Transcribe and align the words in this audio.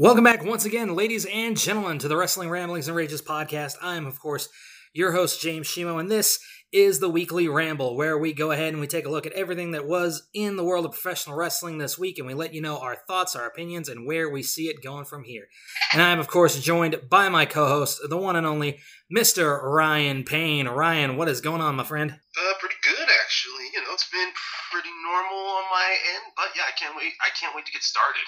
Welcome 0.00 0.22
back 0.22 0.44
once 0.44 0.64
again, 0.64 0.94
ladies 0.94 1.24
and 1.24 1.58
gentlemen, 1.58 1.98
to 1.98 2.06
the 2.06 2.16
Wrestling 2.16 2.50
Ramblings 2.50 2.86
and 2.86 2.96
Rages 2.96 3.20
podcast. 3.20 3.74
I'm, 3.82 4.06
of 4.06 4.20
course, 4.20 4.48
your 4.92 5.10
host, 5.10 5.42
James 5.42 5.66
Shimo, 5.66 5.98
and 5.98 6.08
this 6.08 6.38
is 6.72 7.00
the 7.00 7.08
weekly 7.08 7.48
ramble 7.48 7.96
where 7.96 8.16
we 8.16 8.32
go 8.32 8.52
ahead 8.52 8.72
and 8.72 8.80
we 8.80 8.86
take 8.86 9.06
a 9.06 9.10
look 9.10 9.26
at 9.26 9.32
everything 9.32 9.72
that 9.72 9.88
was 9.88 10.28
in 10.32 10.54
the 10.54 10.62
world 10.62 10.84
of 10.84 10.92
professional 10.92 11.36
wrestling 11.36 11.78
this 11.78 11.98
week 11.98 12.16
and 12.16 12.28
we 12.28 12.34
let 12.34 12.54
you 12.54 12.60
know 12.60 12.78
our 12.78 12.94
thoughts, 13.08 13.34
our 13.34 13.48
opinions, 13.48 13.88
and 13.88 14.06
where 14.06 14.30
we 14.30 14.40
see 14.40 14.68
it 14.68 14.84
going 14.84 15.04
from 15.04 15.24
here. 15.24 15.48
And 15.92 16.00
I'm, 16.00 16.20
of 16.20 16.28
course, 16.28 16.60
joined 16.60 17.00
by 17.10 17.28
my 17.28 17.44
co 17.44 17.66
host, 17.66 18.00
the 18.08 18.16
one 18.16 18.36
and 18.36 18.46
only 18.46 18.78
Mr. 19.12 19.60
Ryan 19.60 20.22
Payne. 20.22 20.68
Ryan, 20.68 21.16
what 21.16 21.26
is 21.26 21.40
going 21.40 21.60
on, 21.60 21.74
my 21.74 21.82
friend? 21.82 22.12
Uh, 22.12 22.52
pretty 22.60 22.76
good, 22.84 23.08
actually. 23.24 23.64
You 23.74 23.80
know, 23.80 23.94
it's 23.94 24.08
been 24.10 24.30
pretty 24.70 24.90
normal 25.04 25.38
on 25.38 25.64
my 25.72 25.96
end, 26.14 26.34
but 26.36 26.50
yeah, 26.54 26.62
I 26.68 26.78
can't 26.78 26.94
wait. 26.96 27.14
I 27.20 27.30
can't 27.36 27.56
wait 27.56 27.66
to 27.66 27.72
get 27.72 27.82
started. 27.82 28.22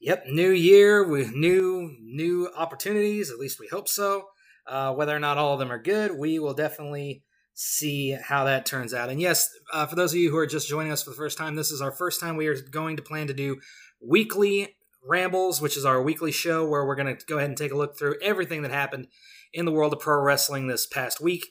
Yep, 0.00 0.24
new 0.28 0.50
year 0.50 1.06
with 1.06 1.34
new 1.34 1.96
new 2.02 2.50
opportunities. 2.56 3.30
At 3.30 3.38
least 3.38 3.58
we 3.58 3.68
hope 3.68 3.88
so. 3.88 4.26
Uh, 4.66 4.92
whether 4.92 5.14
or 5.14 5.20
not 5.20 5.38
all 5.38 5.54
of 5.54 5.58
them 5.58 5.70
are 5.72 5.82
good, 5.82 6.18
we 6.18 6.38
will 6.38 6.54
definitely 6.54 7.22
see 7.54 8.10
how 8.10 8.44
that 8.44 8.66
turns 8.66 8.92
out. 8.92 9.08
And 9.08 9.20
yes, 9.20 9.48
uh, 9.72 9.86
for 9.86 9.94
those 9.94 10.12
of 10.12 10.18
you 10.18 10.30
who 10.30 10.36
are 10.36 10.46
just 10.46 10.68
joining 10.68 10.90
us 10.90 11.02
for 11.02 11.10
the 11.10 11.16
first 11.16 11.38
time, 11.38 11.54
this 11.54 11.70
is 11.70 11.80
our 11.80 11.92
first 11.92 12.20
time 12.20 12.36
we 12.36 12.48
are 12.48 12.56
going 12.70 12.96
to 12.96 13.02
plan 13.02 13.28
to 13.28 13.34
do 13.34 13.60
weekly 14.02 14.74
rambles, 15.06 15.60
which 15.60 15.76
is 15.76 15.84
our 15.84 16.02
weekly 16.02 16.32
show 16.32 16.66
where 16.66 16.84
we're 16.84 16.96
going 16.96 17.16
to 17.16 17.26
go 17.26 17.36
ahead 17.36 17.50
and 17.50 17.56
take 17.56 17.72
a 17.72 17.76
look 17.76 17.96
through 17.96 18.16
everything 18.22 18.62
that 18.62 18.70
happened 18.70 19.06
in 19.52 19.64
the 19.64 19.72
world 19.72 19.92
of 19.92 20.00
pro 20.00 20.20
wrestling 20.20 20.66
this 20.66 20.86
past 20.86 21.20
week. 21.20 21.46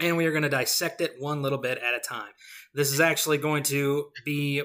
And 0.00 0.16
we 0.16 0.26
are 0.26 0.32
going 0.32 0.42
to 0.42 0.48
dissect 0.48 1.00
it 1.02 1.12
one 1.18 1.42
little 1.42 1.58
bit 1.58 1.78
at 1.78 1.94
a 1.94 2.00
time. 2.00 2.32
This 2.74 2.90
is 2.90 3.00
actually 3.00 3.38
going 3.38 3.62
to 3.64 4.06
be 4.24 4.62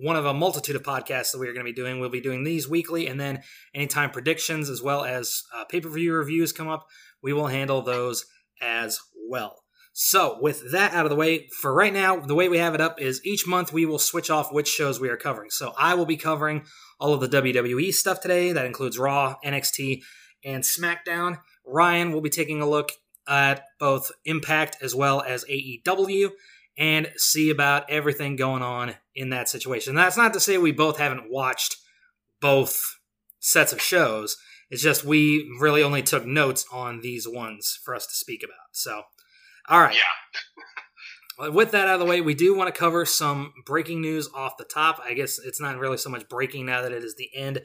one 0.00 0.16
of 0.16 0.26
a 0.26 0.34
multitude 0.34 0.76
of 0.76 0.82
podcasts 0.82 1.32
that 1.32 1.38
we 1.38 1.48
are 1.48 1.52
going 1.52 1.64
to 1.64 1.72
be 1.72 1.74
doing. 1.74 2.00
We'll 2.00 2.08
be 2.08 2.20
doing 2.20 2.44
these 2.44 2.68
weekly, 2.68 3.06
and 3.06 3.20
then 3.20 3.42
anytime 3.74 4.10
predictions 4.10 4.70
as 4.70 4.82
well 4.82 5.04
as 5.04 5.42
uh, 5.54 5.64
pay 5.64 5.80
per 5.80 5.88
view 5.88 6.14
reviews 6.14 6.52
come 6.52 6.68
up, 6.68 6.86
we 7.22 7.32
will 7.32 7.48
handle 7.48 7.82
those 7.82 8.26
as 8.60 8.98
well. 9.28 9.62
So, 9.92 10.38
with 10.40 10.70
that 10.70 10.92
out 10.94 11.06
of 11.06 11.10
the 11.10 11.16
way, 11.16 11.48
for 11.60 11.74
right 11.74 11.92
now, 11.92 12.20
the 12.20 12.34
way 12.34 12.48
we 12.48 12.58
have 12.58 12.74
it 12.74 12.80
up 12.80 13.00
is 13.00 13.20
each 13.24 13.48
month 13.48 13.72
we 13.72 13.84
will 13.84 13.98
switch 13.98 14.30
off 14.30 14.52
which 14.52 14.68
shows 14.68 15.00
we 15.00 15.08
are 15.08 15.16
covering. 15.16 15.50
So, 15.50 15.74
I 15.76 15.94
will 15.94 16.06
be 16.06 16.16
covering 16.16 16.64
all 17.00 17.12
of 17.12 17.20
the 17.20 17.28
WWE 17.28 17.92
stuff 17.92 18.20
today. 18.20 18.52
That 18.52 18.64
includes 18.64 18.96
Raw, 18.96 19.34
NXT, 19.44 20.02
and 20.44 20.62
SmackDown. 20.62 21.40
Ryan 21.66 22.12
will 22.12 22.20
be 22.20 22.30
taking 22.30 22.62
a 22.62 22.68
look 22.68 22.92
at 23.26 23.64
both 23.80 24.12
Impact 24.24 24.76
as 24.80 24.94
well 24.94 25.20
as 25.20 25.44
AEW 25.46 26.30
and 26.78 27.10
see 27.16 27.50
about 27.50 27.90
everything 27.90 28.36
going 28.36 28.62
on 28.62 28.94
in 29.14 29.30
that 29.30 29.48
situation. 29.48 29.96
That's 29.96 30.16
not 30.16 30.32
to 30.34 30.40
say 30.40 30.56
we 30.56 30.70
both 30.70 30.96
haven't 30.98 31.30
watched 31.30 31.76
both 32.40 32.80
sets 33.40 33.72
of 33.72 33.82
shows. 33.82 34.36
It's 34.70 34.82
just 34.82 35.04
we 35.04 35.50
really 35.60 35.82
only 35.82 36.02
took 36.02 36.24
notes 36.24 36.64
on 36.72 37.00
these 37.00 37.26
ones 37.26 37.80
for 37.84 37.96
us 37.96 38.06
to 38.06 38.14
speak 38.14 38.44
about. 38.44 38.56
So, 38.72 39.02
all 39.68 39.80
right. 39.80 39.94
Yeah. 39.94 41.50
With 41.50 41.70
that 41.70 41.88
out 41.88 41.94
of 41.94 42.00
the 42.00 42.06
way, 42.06 42.20
we 42.20 42.34
do 42.34 42.56
want 42.56 42.72
to 42.72 42.78
cover 42.78 43.04
some 43.04 43.52
breaking 43.64 44.00
news 44.00 44.28
off 44.34 44.56
the 44.56 44.64
top. 44.64 45.00
I 45.04 45.14
guess 45.14 45.38
it's 45.38 45.60
not 45.60 45.78
really 45.78 45.96
so 45.96 46.10
much 46.10 46.28
breaking 46.28 46.66
now 46.66 46.82
that 46.82 46.92
it 46.92 47.04
is 47.04 47.14
the 47.16 47.30
end 47.34 47.62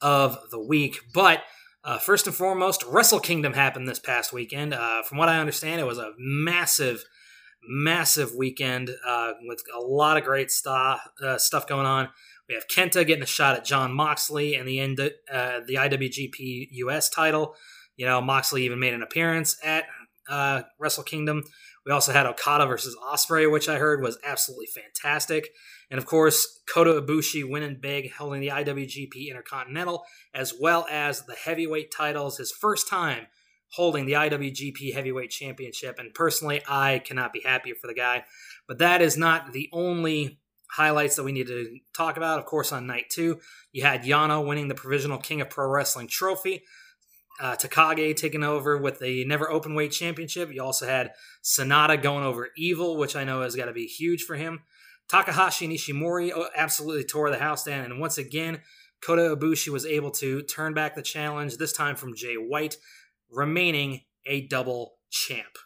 of 0.00 0.38
the 0.50 0.60
week. 0.60 1.00
But 1.12 1.42
uh, 1.82 1.98
first 1.98 2.26
and 2.26 2.34
foremost, 2.34 2.84
Wrestle 2.84 3.18
Kingdom 3.18 3.54
happened 3.54 3.88
this 3.88 3.98
past 3.98 4.32
weekend. 4.32 4.72
Uh, 4.72 5.02
from 5.02 5.18
what 5.18 5.28
I 5.28 5.38
understand, 5.40 5.80
it 5.80 5.86
was 5.86 5.98
a 5.98 6.12
massive 6.16 7.04
massive 7.62 8.34
weekend 8.34 8.90
uh, 9.06 9.32
with 9.46 9.62
a 9.74 9.80
lot 9.80 10.16
of 10.16 10.24
great 10.24 10.50
stuff 10.50 11.00
uh, 11.22 11.38
stuff 11.38 11.66
going 11.66 11.86
on. 11.86 12.08
We 12.48 12.54
have 12.54 12.66
Kenta 12.66 13.06
getting 13.06 13.22
a 13.22 13.26
shot 13.26 13.56
at 13.56 13.64
Jon 13.64 13.92
Moxley 13.92 14.54
and 14.54 14.66
the 14.66 14.80
end 14.80 15.00
uh, 15.00 15.60
the 15.66 15.74
IWGP 15.74 16.68
US 16.72 17.08
title. 17.08 17.54
You 17.96 18.06
know, 18.06 18.20
Moxley 18.20 18.64
even 18.64 18.78
made 18.78 18.94
an 18.94 19.02
appearance 19.02 19.56
at 19.62 19.84
uh, 20.28 20.62
Wrestle 20.78 21.04
Kingdom. 21.04 21.44
We 21.84 21.92
also 21.92 22.12
had 22.12 22.26
Okada 22.26 22.66
versus 22.66 22.96
Ospreay, 23.02 23.50
which 23.50 23.68
I 23.68 23.78
heard 23.78 24.02
was 24.02 24.18
absolutely 24.24 24.66
fantastic. 24.66 25.48
And 25.90 25.98
of 25.98 26.06
course, 26.06 26.60
Kota 26.72 27.00
Ibushi 27.00 27.48
winning 27.48 27.78
big, 27.80 28.12
holding 28.12 28.40
the 28.40 28.48
IWGP 28.48 29.28
Intercontinental 29.28 30.04
as 30.34 30.54
well 30.58 30.86
as 30.90 31.24
the 31.24 31.34
heavyweight 31.34 31.90
titles. 31.90 32.38
His 32.38 32.52
first 32.52 32.88
time 32.88 33.26
holding 33.70 34.06
the 34.06 34.12
IWGP 34.12 34.94
Heavyweight 34.94 35.30
Championship. 35.30 35.98
And 35.98 36.14
personally, 36.14 36.62
I 36.68 37.00
cannot 37.00 37.32
be 37.32 37.42
happier 37.44 37.74
for 37.74 37.86
the 37.86 37.94
guy. 37.94 38.24
But 38.66 38.78
that 38.78 39.02
is 39.02 39.16
not 39.16 39.52
the 39.52 39.68
only 39.72 40.40
highlights 40.70 41.16
that 41.16 41.24
we 41.24 41.32
need 41.32 41.46
to 41.46 41.78
talk 41.96 42.16
about. 42.16 42.38
Of 42.38 42.46
course, 42.46 42.72
on 42.72 42.86
night 42.86 43.06
two, 43.10 43.40
you 43.72 43.82
had 43.82 44.04
Yano 44.04 44.46
winning 44.46 44.68
the 44.68 44.74
Provisional 44.74 45.18
King 45.18 45.40
of 45.40 45.50
Pro 45.50 45.68
Wrestling 45.68 46.08
trophy. 46.08 46.62
Uh, 47.40 47.54
Takagi 47.54 48.16
taking 48.16 48.42
over 48.42 48.76
with 48.76 48.98
the 48.98 49.24
Never 49.24 49.48
Open 49.48 49.74
Weight 49.74 49.92
Championship. 49.92 50.52
You 50.52 50.62
also 50.62 50.86
had 50.86 51.12
Sanada 51.42 52.00
going 52.00 52.24
over 52.24 52.48
Evil, 52.56 52.96
which 52.96 53.14
I 53.14 53.24
know 53.24 53.42
has 53.42 53.54
got 53.54 53.66
to 53.66 53.72
be 53.72 53.86
huge 53.86 54.24
for 54.24 54.34
him. 54.34 54.60
Takahashi 55.08 55.64
and 55.64 55.74
Ishimori 55.74 56.32
oh, 56.34 56.48
absolutely 56.54 57.04
tore 57.04 57.30
the 57.30 57.38
house 57.38 57.64
down. 57.64 57.84
And 57.84 58.00
once 58.00 58.18
again, 58.18 58.60
Kota 59.00 59.36
Ibushi 59.36 59.68
was 59.68 59.86
able 59.86 60.10
to 60.12 60.42
turn 60.42 60.74
back 60.74 60.94
the 60.94 61.02
challenge, 61.02 61.56
this 61.56 61.72
time 61.72 61.96
from 61.96 62.14
Jay 62.14 62.34
White, 62.34 62.76
remaining 63.30 64.02
a 64.26 64.46
double 64.46 64.94
champ. 65.10 65.58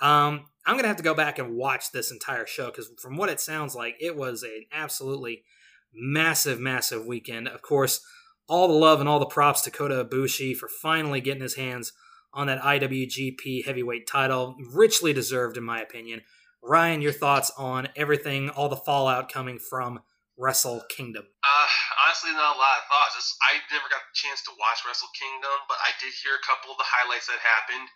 Um, 0.00 0.46
I'm 0.66 0.76
gonna 0.76 0.88
have 0.88 0.96
to 0.96 1.02
go 1.02 1.14
back 1.14 1.38
and 1.38 1.56
watch 1.56 1.92
this 1.92 2.10
entire 2.10 2.46
show 2.46 2.66
because 2.66 2.90
from 3.00 3.16
what 3.16 3.28
it 3.28 3.40
sounds 3.40 3.74
like, 3.74 3.96
it 4.00 4.16
was 4.16 4.42
an 4.42 4.64
absolutely 4.72 5.44
massive, 5.92 6.60
massive 6.60 7.06
weekend. 7.06 7.48
Of 7.48 7.62
course, 7.62 8.04
all 8.48 8.68
the 8.68 8.74
love 8.74 9.00
and 9.00 9.08
all 9.08 9.18
the 9.18 9.26
props 9.26 9.62
to 9.62 9.70
Kota 9.70 10.04
Ibushi 10.04 10.56
for 10.56 10.68
finally 10.68 11.20
getting 11.20 11.42
his 11.42 11.54
hands 11.54 11.92
on 12.34 12.46
that 12.46 12.62
IWGP 12.62 13.64
Heavyweight 13.64 14.06
title, 14.06 14.56
richly 14.72 15.12
deserved 15.12 15.56
in 15.56 15.64
my 15.64 15.80
opinion. 15.80 16.22
Ryan, 16.62 17.02
your 17.02 17.12
thoughts 17.12 17.50
on 17.58 17.88
everything, 17.96 18.48
all 18.48 18.68
the 18.68 18.76
fallout 18.76 19.30
coming 19.30 19.58
from 19.58 20.00
Wrestle 20.42 20.82
Kingdom? 20.90 21.22
Uh, 21.22 21.68
honestly, 22.02 22.34
not 22.34 22.58
a 22.58 22.58
lot 22.58 22.82
of 22.82 22.90
thoughts. 22.90 23.14
I 23.46 23.62
never 23.70 23.86
got 23.86 24.02
the 24.02 24.18
chance 24.18 24.42
to 24.50 24.58
watch 24.58 24.82
Wrestle 24.82 25.14
Kingdom, 25.14 25.70
but 25.70 25.78
I 25.78 25.94
did 26.02 26.10
hear 26.18 26.34
a 26.34 26.42
couple 26.42 26.74
of 26.74 26.82
the 26.82 26.88
highlights 26.90 27.30
that 27.30 27.38
happened. 27.38 27.86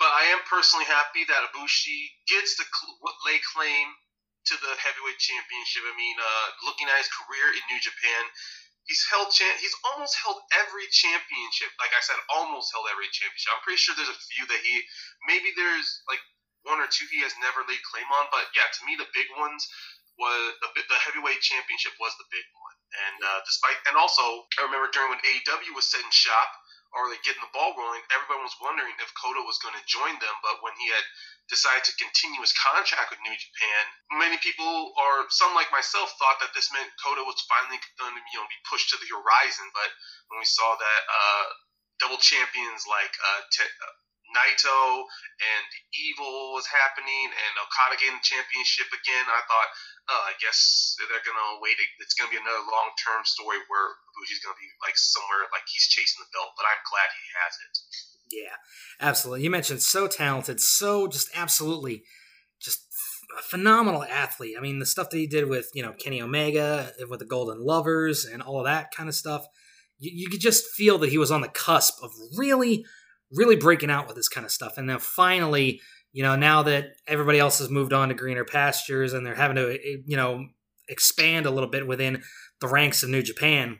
But 0.00 0.08
I 0.08 0.32
am 0.32 0.40
personally 0.48 0.88
happy 0.88 1.28
that 1.28 1.44
Ibushi 1.52 2.24
gets 2.24 2.56
to 2.56 2.64
cl- 2.64 2.96
lay 3.28 3.36
claim 3.52 3.92
to 4.48 4.56
the 4.64 4.72
heavyweight 4.80 5.20
championship. 5.20 5.84
I 5.84 5.92
mean, 5.92 6.16
uh, 6.16 6.46
looking 6.64 6.88
at 6.88 6.96
his 7.04 7.12
career 7.12 7.52
in 7.52 7.60
New 7.68 7.80
Japan, 7.84 8.22
he's 8.88 9.04
held 9.12 9.28
cha- 9.28 9.60
he's 9.60 9.76
almost 9.92 10.16
held 10.16 10.40
every 10.56 10.88
championship. 10.88 11.68
Like 11.76 11.92
I 11.92 12.00
said, 12.00 12.16
almost 12.32 12.72
held 12.72 12.88
every 12.88 13.12
championship. 13.12 13.52
I'm 13.52 13.60
pretty 13.60 13.76
sure 13.76 13.92
there's 13.92 14.08
a 14.08 14.24
few 14.32 14.48
that 14.48 14.64
he 14.64 14.80
maybe 15.28 15.52
there's 15.52 16.00
like 16.08 16.24
one 16.64 16.80
or 16.80 16.88
two 16.88 17.04
he 17.12 17.20
has 17.20 17.36
never 17.44 17.60
laid 17.68 17.84
claim 17.92 18.08
on. 18.08 18.32
But 18.32 18.48
yeah, 18.56 18.72
to 18.72 18.80
me, 18.88 18.96
the 18.96 19.12
big 19.12 19.28
ones 19.36 19.68
was 20.20 20.40
the, 20.60 20.68
the 20.84 21.00
heavyweight 21.00 21.40
championship 21.40 21.96
was 21.96 22.12
the 22.20 22.28
big 22.28 22.44
one. 22.52 22.76
And 23.08 23.18
uh, 23.24 23.40
despite 23.48 23.80
and 23.88 23.96
also 23.96 24.44
I 24.60 24.68
remember 24.68 24.92
during 24.92 25.16
when 25.16 25.24
AEW 25.24 25.72
was 25.72 25.88
setting 25.88 26.12
shop 26.12 26.52
or 26.92 27.08
like 27.08 27.22
getting 27.24 27.40
the 27.40 27.54
ball 27.54 27.72
rolling, 27.78 28.02
everyone 28.12 28.44
was 28.44 28.58
wondering 28.60 28.92
if 28.98 29.14
Kota 29.16 29.40
was 29.46 29.62
going 29.62 29.78
to 29.78 29.84
join 29.88 30.12
them. 30.20 30.36
But 30.44 30.60
when 30.60 30.74
he 30.76 30.90
had 30.90 31.06
decided 31.48 31.86
to 31.86 31.94
continue 32.02 32.42
his 32.42 32.52
contract 32.52 33.14
with 33.14 33.22
New 33.24 33.34
Japan, 33.34 33.82
many 34.20 34.36
people 34.44 34.92
or 34.98 35.30
some 35.32 35.56
like 35.56 35.72
myself 35.72 36.12
thought 36.20 36.42
that 36.44 36.52
this 36.52 36.68
meant 36.74 36.90
Kota 37.00 37.24
was 37.24 37.40
finally 37.48 37.80
going 37.96 38.12
to 38.12 38.22
you 38.34 38.38
know 38.38 38.46
be 38.50 38.60
pushed 38.68 38.92
to 38.92 39.00
the 39.00 39.08
horizon. 39.08 39.66
But 39.72 39.90
when 40.28 40.38
we 40.42 40.48
saw 40.48 40.76
that 40.76 41.02
uh, 41.08 41.46
double 42.02 42.20
champions 42.20 42.84
like 42.84 43.12
uh, 43.22 43.40
uh, 43.46 43.94
Naito 44.30 45.04
and 45.42 45.66
Evil 45.94 46.54
was 46.54 46.66
happening 46.66 47.28
and 47.28 47.52
Okada 47.58 47.98
getting 47.98 48.18
the 48.18 48.24
championship 48.24 48.88
again. 48.94 49.26
I 49.26 49.42
thought, 49.46 49.68
oh, 50.10 50.22
I 50.26 50.34
guess 50.42 50.96
they're 50.98 51.22
gonna 51.22 51.62
wait. 51.62 51.78
It's 52.00 52.14
gonna 52.14 52.30
be 52.30 52.36
another 52.36 52.66
long 52.66 52.90
term 52.98 53.22
story 53.24 53.62
where 53.70 53.94
Ibushi's 54.10 54.42
gonna 54.42 54.58
be 54.58 54.68
like 54.82 54.98
somewhere 54.98 55.46
like 55.54 55.64
he's 55.70 55.86
chasing 55.86 56.20
the 56.26 56.30
belt. 56.34 56.52
But 56.58 56.66
I'm 56.66 56.82
glad 56.90 57.08
he 57.14 57.26
has 57.38 57.54
it. 57.62 57.74
Yeah, 58.30 58.56
absolutely. 59.00 59.44
You 59.44 59.50
mentioned 59.50 59.82
so 59.82 60.06
talented, 60.06 60.60
so 60.60 61.06
just 61.06 61.30
absolutely, 61.34 62.02
just 62.60 62.86
a 63.38 63.42
phenomenal 63.42 64.04
athlete. 64.04 64.56
I 64.58 64.60
mean, 64.60 64.78
the 64.78 64.86
stuff 64.86 65.10
that 65.10 65.18
he 65.18 65.26
did 65.26 65.48
with 65.48 65.70
you 65.74 65.82
know 65.82 65.92
Kenny 65.92 66.20
Omega 66.20 66.92
uh, 67.00 67.06
with 67.08 67.20
the 67.20 67.26
Golden 67.26 67.64
Lovers 67.64 68.24
and 68.24 68.42
all 68.42 68.64
that 68.64 68.90
kind 68.90 69.08
of 69.08 69.14
stuff. 69.14 69.46
You, 69.98 70.10
you 70.14 70.28
could 70.28 70.40
just 70.40 70.66
feel 70.66 70.98
that 70.98 71.10
he 71.10 71.18
was 71.18 71.30
on 71.30 71.42
the 71.42 71.48
cusp 71.48 72.02
of 72.02 72.12
really 72.36 72.84
really 73.30 73.56
breaking 73.56 73.90
out 73.90 74.06
with 74.06 74.16
this 74.16 74.28
kind 74.28 74.44
of 74.44 74.50
stuff. 74.50 74.76
And 74.76 74.86
now 74.86 74.98
finally, 74.98 75.80
you 76.12 76.22
know, 76.22 76.36
now 76.36 76.62
that 76.64 76.96
everybody 77.06 77.38
else 77.38 77.58
has 77.58 77.70
moved 77.70 77.92
on 77.92 78.08
to 78.08 78.14
greener 78.14 78.44
pastures 78.44 79.12
and 79.12 79.24
they're 79.24 79.34
having 79.34 79.56
to, 79.56 79.72
eh, 79.74 79.98
you 80.04 80.16
know, 80.16 80.46
expand 80.88 81.46
a 81.46 81.50
little 81.50 81.70
bit 81.70 81.86
within 81.86 82.22
the 82.60 82.68
ranks 82.68 83.02
of 83.02 83.10
New 83.10 83.22
Japan, 83.22 83.78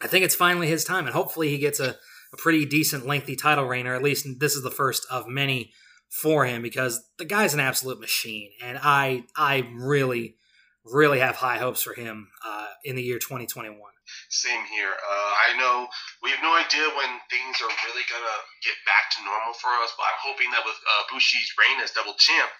I 0.00 0.06
think 0.06 0.24
it's 0.24 0.34
finally 0.34 0.68
his 0.68 0.84
time. 0.84 1.06
And 1.06 1.14
hopefully 1.14 1.48
he 1.48 1.58
gets 1.58 1.80
a, 1.80 1.96
a 2.32 2.36
pretty 2.36 2.64
decent, 2.64 3.06
lengthy 3.06 3.36
title 3.36 3.66
reign, 3.66 3.86
or 3.86 3.94
at 3.94 4.02
least 4.02 4.26
this 4.38 4.54
is 4.54 4.62
the 4.62 4.70
first 4.70 5.06
of 5.10 5.26
many 5.26 5.72
for 6.08 6.46
him 6.46 6.62
because 6.62 7.04
the 7.18 7.24
guy's 7.24 7.54
an 7.54 7.60
absolute 7.60 8.00
machine. 8.00 8.50
And 8.62 8.78
I, 8.80 9.24
I 9.36 9.68
really, 9.74 10.36
really 10.84 11.18
have 11.18 11.36
high 11.36 11.58
hopes 11.58 11.82
for 11.82 11.94
him 11.94 12.28
uh, 12.46 12.66
in 12.84 12.96
the 12.96 13.02
year 13.02 13.18
2021. 13.18 13.78
Same 14.28 14.64
here. 14.66 14.92
Uh, 14.92 15.32
I 15.46 15.56
know 15.58 15.88
we 16.22 16.30
have 16.30 16.42
no 16.42 16.54
idea 16.54 16.86
when 16.94 17.10
things 17.30 17.60
are 17.62 17.72
really 17.86 18.06
gonna 18.10 18.38
get 18.62 18.76
back 18.86 19.10
to 19.16 19.24
normal 19.24 19.54
for 19.54 19.70
us, 19.82 19.92
but 19.96 20.06
I'm 20.10 20.22
hoping 20.22 20.50
that 20.52 20.64
with 20.64 20.78
uh, 20.78 21.02
Bushi's 21.10 21.50
reign 21.58 21.80
as 21.80 21.90
double 21.92 22.14
champ, 22.14 22.50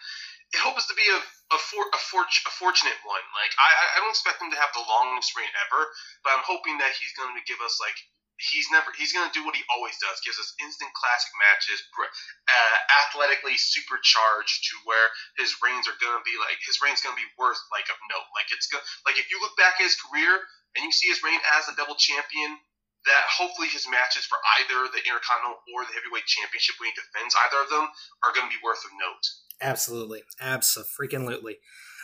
it 0.53 0.61
hopes 0.61 0.87
to 0.87 0.95
be 0.95 1.07
a 1.07 1.21
a, 1.51 1.59
for, 1.59 1.83
a, 1.83 1.99
for, 1.99 2.23
a 2.23 2.53
fortunate 2.63 2.95
one. 3.03 3.27
Like 3.35 3.51
I, 3.59 3.99
I 3.99 3.99
don't 3.99 4.15
expect 4.15 4.39
him 4.39 4.55
to 4.55 4.61
have 4.63 4.71
the 4.71 4.87
longest 4.87 5.35
reign 5.35 5.51
ever, 5.67 5.83
but 6.23 6.31
I'm 6.31 6.47
hoping 6.47 6.79
that 6.79 6.95
he's 6.95 7.11
going 7.19 7.35
to 7.35 7.43
give 7.43 7.59
us 7.59 7.83
like 7.83 7.99
he's 8.41 8.69
never 8.73 8.89
he's 8.97 9.13
going 9.13 9.29
to 9.29 9.37
do 9.37 9.45
what 9.45 9.53
he 9.53 9.65
always 9.69 9.95
does 10.01 10.17
gives 10.25 10.41
us 10.41 10.57
instant 10.65 10.89
classic 10.97 11.33
matches 11.37 11.79
uh, 12.01 12.77
athletically 13.05 13.61
supercharged 13.61 14.65
to 14.65 14.75
where 14.89 15.09
his 15.37 15.53
reigns 15.61 15.85
are 15.85 15.99
going 16.01 16.17
to 16.17 16.25
be 16.25 16.35
like 16.41 16.57
his 16.65 16.81
reign's 16.81 17.05
going 17.05 17.13
to 17.13 17.21
be 17.21 17.31
worth 17.37 17.61
like 17.69 17.87
of 17.93 18.01
note. 18.09 18.29
Like 18.33 18.49
it's 18.49 18.67
go, 18.73 18.81
like 19.05 19.21
if 19.21 19.29
you 19.29 19.37
look 19.45 19.55
back 19.61 19.77
at 19.77 19.85
his 19.85 20.01
career 20.01 20.41
and 20.77 20.81
you 20.81 20.93
see 20.93 21.13
his 21.13 21.21
reign 21.21 21.41
as 21.61 21.69
a 21.69 21.77
double 21.77 22.01
champion 22.01 22.57
that 23.09 23.25
hopefully 23.29 23.69
his 23.69 23.89
matches 23.89 24.29
for 24.29 24.37
either 24.61 24.89
the 24.93 25.01
intercontinental 25.05 25.61
or 25.73 25.85
the 25.89 25.97
heavyweight 25.97 26.29
championship 26.29 26.77
when 26.81 26.93
he 26.93 26.97
defends 26.97 27.33
either 27.49 27.65
of 27.65 27.71
them 27.73 27.89
are 28.25 28.33
going 28.37 28.45
to 28.45 28.53
be 28.53 28.61
worth 28.61 28.85
of 28.85 28.93
note. 29.01 29.25
Absolutely. 29.61 30.23
Absolutely. 30.41 31.57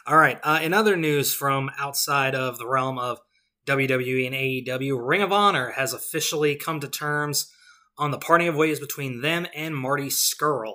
All 0.06 0.16
right. 0.16 0.38
Uh, 0.42 0.60
in 0.62 0.72
other 0.72 0.96
news 0.96 1.34
from 1.34 1.70
outside 1.78 2.34
of 2.34 2.58
the 2.58 2.66
realm 2.66 2.98
of 2.98 3.20
WWE 3.66 4.26
and 4.26 4.34
AEW, 4.34 4.98
Ring 5.06 5.22
of 5.22 5.32
Honor 5.32 5.72
has 5.72 5.92
officially 5.92 6.54
come 6.56 6.80
to 6.80 6.88
terms 6.88 7.52
on 7.98 8.10
the 8.10 8.18
parting 8.18 8.48
of 8.48 8.54
ways 8.54 8.78
between 8.78 9.22
them 9.22 9.46
and 9.54 9.76
Marty 9.76 10.08
Scurll. 10.08 10.74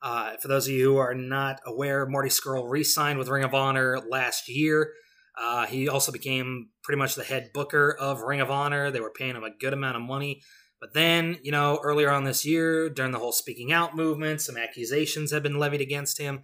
Uh, 0.00 0.36
for 0.38 0.48
those 0.48 0.66
of 0.66 0.72
you 0.72 0.92
who 0.92 0.96
are 0.96 1.14
not 1.14 1.60
aware, 1.66 2.06
Marty 2.06 2.28
Scurll 2.28 2.68
re 2.68 2.82
signed 2.82 3.18
with 3.18 3.28
Ring 3.28 3.44
of 3.44 3.54
Honor 3.54 4.00
last 4.00 4.48
year. 4.48 4.92
Uh, 5.38 5.66
he 5.66 5.88
also 5.88 6.10
became 6.10 6.70
pretty 6.82 6.98
much 6.98 7.14
the 7.14 7.24
head 7.24 7.50
booker 7.54 7.96
of 7.98 8.22
Ring 8.22 8.40
of 8.40 8.50
Honor. 8.50 8.90
They 8.90 9.00
were 9.00 9.12
paying 9.12 9.36
him 9.36 9.44
a 9.44 9.56
good 9.56 9.72
amount 9.72 9.96
of 9.96 10.02
money. 10.02 10.42
But 10.80 10.94
then, 10.94 11.38
you 11.42 11.52
know, 11.52 11.78
earlier 11.84 12.10
on 12.10 12.24
this 12.24 12.44
year, 12.44 12.90
during 12.90 13.12
the 13.12 13.18
whole 13.18 13.32
speaking 13.32 13.72
out 13.72 13.94
movement, 13.94 14.40
some 14.40 14.56
accusations 14.56 15.30
have 15.30 15.42
been 15.42 15.58
levied 15.58 15.80
against 15.80 16.18
him. 16.18 16.42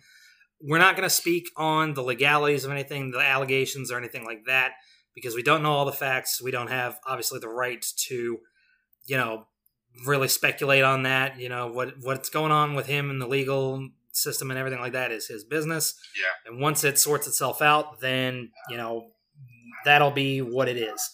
We're 0.61 0.79
not 0.79 0.97
going 0.97 1.09
to 1.09 1.15
speak 1.15 1.49
on 1.57 1.95
the 1.95 2.03
legalities 2.03 2.65
of 2.65 2.71
anything, 2.71 3.11
the 3.11 3.19
allegations, 3.19 3.91
or 3.91 3.99
anything 3.99 4.25
like 4.25 4.45
that 4.47 4.73
because 5.19 5.35
we 5.35 5.43
don't 5.43 5.63
know 5.63 5.73
all 5.73 5.85
the 5.85 5.93
facts. 5.93 6.41
We 6.41 6.53
don't 6.53 6.71
have 6.71 7.01
obviously 7.05 7.41
the 7.41 7.49
right 7.49 7.85
to, 8.07 8.39
you 9.07 9.17
know, 9.17 9.47
really 10.07 10.29
speculate 10.29 10.85
on 10.85 11.03
that. 11.03 11.41
You 11.41 11.49
know 11.49 11.67
what 11.67 11.95
what's 12.01 12.31
going 12.31 12.53
on 12.53 12.75
with 12.75 12.87
him 12.87 13.11
and 13.11 13.21
the 13.21 13.27
legal 13.27 13.89
system 14.13 14.51
and 14.51 14.59
everything 14.59 14.81
like 14.81 14.93
that 14.93 15.11
is 15.11 15.27
his 15.27 15.45
business. 15.45 15.99
Yeah. 16.17 16.51
And 16.51 16.61
once 16.61 16.85
it 16.85 16.99
sorts 16.99 17.27
itself 17.27 17.61
out, 17.61 18.01
then 18.01 18.51
you 18.71 18.77
know 18.77 19.09
that'll 19.85 20.13
be 20.13 20.41
what 20.41 20.69
it 20.69 20.77
is. 20.77 21.11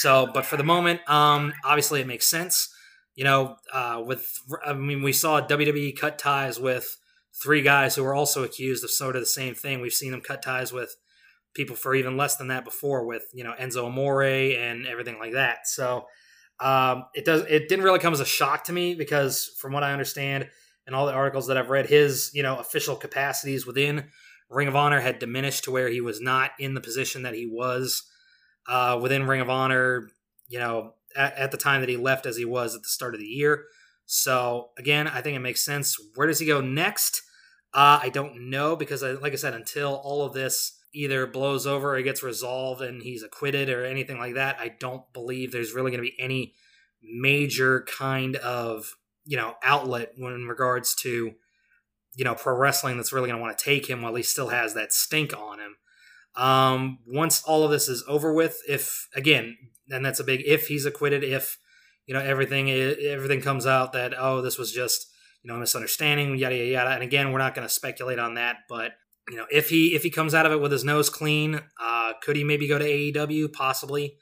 So, 0.00 0.28
but 0.32 0.46
for 0.46 0.56
the 0.56 0.64
moment, 0.64 1.00
um, 1.10 1.52
obviously 1.64 2.00
it 2.00 2.06
makes 2.06 2.28
sense. 2.28 2.72
You 3.14 3.24
know, 3.24 3.56
uh, 3.72 4.02
with 4.04 4.38
I 4.64 4.72
mean, 4.72 5.02
we 5.02 5.12
saw 5.12 5.46
WWE 5.46 5.96
cut 5.98 6.18
ties 6.18 6.60
with 6.60 6.96
three 7.42 7.62
guys 7.62 7.96
who 7.96 8.04
were 8.04 8.14
also 8.14 8.44
accused 8.44 8.84
of 8.84 8.90
sort 8.90 9.16
of 9.16 9.22
the 9.22 9.26
same 9.26 9.54
thing. 9.54 9.80
We've 9.80 9.92
seen 9.92 10.12
them 10.12 10.20
cut 10.20 10.42
ties 10.42 10.72
with 10.72 10.94
people 11.54 11.76
for 11.76 11.94
even 11.94 12.16
less 12.16 12.36
than 12.36 12.48
that 12.48 12.64
before 12.64 13.06
with 13.06 13.24
you 13.32 13.44
know 13.44 13.54
Enzo 13.58 13.86
Amore 13.86 14.22
and 14.22 14.86
everything 14.86 15.18
like 15.18 15.32
that. 15.32 15.66
So 15.66 16.06
um, 16.60 17.04
it 17.14 17.24
does 17.24 17.42
it 17.48 17.68
didn't 17.68 17.84
really 17.84 17.98
come 17.98 18.12
as 18.12 18.20
a 18.20 18.26
shock 18.26 18.64
to 18.64 18.72
me 18.72 18.94
because 18.94 19.50
from 19.58 19.72
what 19.72 19.82
I 19.82 19.92
understand 19.92 20.48
and 20.86 20.96
all 20.96 21.06
the 21.06 21.12
articles 21.12 21.46
that 21.46 21.56
I've 21.56 21.70
read, 21.70 21.86
his 21.86 22.30
you 22.34 22.42
know 22.42 22.58
official 22.58 22.96
capacities 22.96 23.66
within 23.66 24.06
Ring 24.50 24.68
of 24.68 24.76
Honor 24.76 25.00
had 25.00 25.18
diminished 25.18 25.64
to 25.64 25.70
where 25.70 25.88
he 25.88 26.00
was 26.00 26.20
not 26.20 26.50
in 26.58 26.74
the 26.74 26.80
position 26.80 27.22
that 27.22 27.34
he 27.34 27.46
was 27.46 28.02
uh, 28.68 28.98
within 29.00 29.26
Ring 29.26 29.40
of 29.40 29.50
Honor. 29.50 30.10
You 30.48 30.58
know 30.58 30.94
at, 31.16 31.36
at 31.36 31.50
the 31.50 31.56
time 31.56 31.80
that 31.80 31.88
he 31.88 31.96
left 31.96 32.26
as 32.26 32.36
he 32.36 32.44
was 32.44 32.74
at 32.74 32.82
the 32.82 32.88
start 32.88 33.14
of 33.14 33.20
the 33.20 33.26
year. 33.26 33.64
So 34.06 34.70
again, 34.78 35.06
I 35.06 35.20
think 35.20 35.36
it 35.36 35.40
makes 35.40 35.64
sense. 35.64 35.96
Where 36.14 36.26
does 36.26 36.38
he 36.38 36.46
go 36.46 36.60
next? 36.60 37.22
Uh, 37.74 38.00
I 38.02 38.10
don't 38.10 38.50
know 38.50 38.76
because, 38.76 39.02
I, 39.02 39.12
like 39.12 39.32
I 39.32 39.36
said, 39.36 39.54
until 39.54 39.94
all 40.04 40.24
of 40.24 40.34
this 40.34 40.78
either 40.94 41.26
blows 41.26 41.66
over 41.66 41.96
or 41.96 42.02
gets 42.02 42.22
resolved 42.22 42.82
and 42.82 43.02
he's 43.02 43.22
acquitted 43.22 43.68
or 43.68 43.84
anything 43.84 44.18
like 44.18 44.34
that, 44.34 44.58
I 44.60 44.68
don't 44.68 45.10
believe 45.12 45.52
there's 45.52 45.72
really 45.72 45.90
going 45.90 46.02
to 46.02 46.10
be 46.10 46.20
any 46.20 46.54
major 47.02 47.84
kind 47.88 48.36
of 48.36 48.94
you 49.24 49.36
know 49.36 49.54
outlet 49.62 50.12
when 50.16 50.32
in 50.34 50.46
regards 50.46 50.94
to 50.94 51.32
you 52.14 52.24
know 52.24 52.34
pro 52.34 52.56
wrestling 52.56 52.96
that's 52.96 53.12
really 53.12 53.28
going 53.28 53.38
to 53.38 53.42
want 53.42 53.56
to 53.56 53.64
take 53.64 53.88
him 53.88 54.02
while 54.02 54.14
he 54.14 54.22
still 54.22 54.48
has 54.48 54.74
that 54.74 54.92
stink 54.92 55.36
on 55.36 55.58
him. 55.58 55.76
Um, 56.34 56.98
once 57.06 57.42
all 57.44 57.64
of 57.64 57.70
this 57.70 57.88
is 57.88 58.04
over 58.08 58.32
with, 58.32 58.62
if 58.66 59.08
again, 59.14 59.56
and 59.90 60.04
that's 60.04 60.20
a 60.20 60.24
big 60.24 60.42
if 60.46 60.68
he's 60.68 60.86
acquitted, 60.86 61.22
if 61.22 61.58
you 62.06 62.14
know 62.14 62.20
everything 62.20 62.70
everything 62.70 63.40
comes 63.40 63.66
out 63.66 63.92
that 63.92 64.14
oh 64.16 64.40
this 64.40 64.58
was 64.58 64.72
just 64.72 65.06
you 65.42 65.52
know 65.52 65.58
misunderstanding 65.58 66.36
yada 66.36 66.56
yada 66.56 66.70
yada, 66.70 66.90
and 66.90 67.02
again 67.02 67.32
we're 67.32 67.38
not 67.38 67.54
going 67.54 67.66
to 67.66 67.72
speculate 67.72 68.18
on 68.18 68.34
that, 68.34 68.56
but 68.68 68.92
you 69.28 69.36
know, 69.36 69.46
if 69.50 69.68
he 69.68 69.94
if 69.94 70.02
he 70.02 70.10
comes 70.10 70.34
out 70.34 70.46
of 70.46 70.52
it 70.52 70.60
with 70.60 70.72
his 70.72 70.84
nose 70.84 71.08
clean, 71.08 71.60
uh, 71.80 72.12
could 72.22 72.36
he 72.36 72.44
maybe 72.44 72.66
go 72.66 72.78
to 72.78 72.84
AEW? 72.84 73.52
Possibly. 73.52 74.16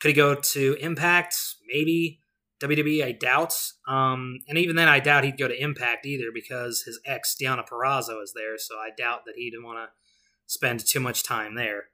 Could 0.00 0.08
he 0.08 0.14
go 0.14 0.34
to 0.34 0.76
Impact? 0.80 1.36
Maybe. 1.66 2.20
WWE, 2.60 3.04
I 3.04 3.12
doubt. 3.12 3.54
Um, 3.86 4.38
and 4.48 4.56
even 4.56 4.76
then, 4.76 4.88
I 4.88 4.98
doubt 4.98 5.24
he'd 5.24 5.38
go 5.38 5.46
to 5.46 5.62
Impact 5.62 6.06
either 6.06 6.30
because 6.32 6.82
his 6.82 6.98
ex 7.04 7.36
Deonna 7.40 7.68
Purrazzo 7.68 8.22
is 8.22 8.32
there, 8.34 8.56
so 8.56 8.76
I 8.76 8.90
doubt 8.96 9.26
that 9.26 9.34
he 9.36 9.50
didn't 9.50 9.66
want 9.66 9.78
to 9.78 9.92
spend 10.46 10.80
too 10.80 11.00
much 11.00 11.22
time 11.22 11.54
there. 11.54 11.84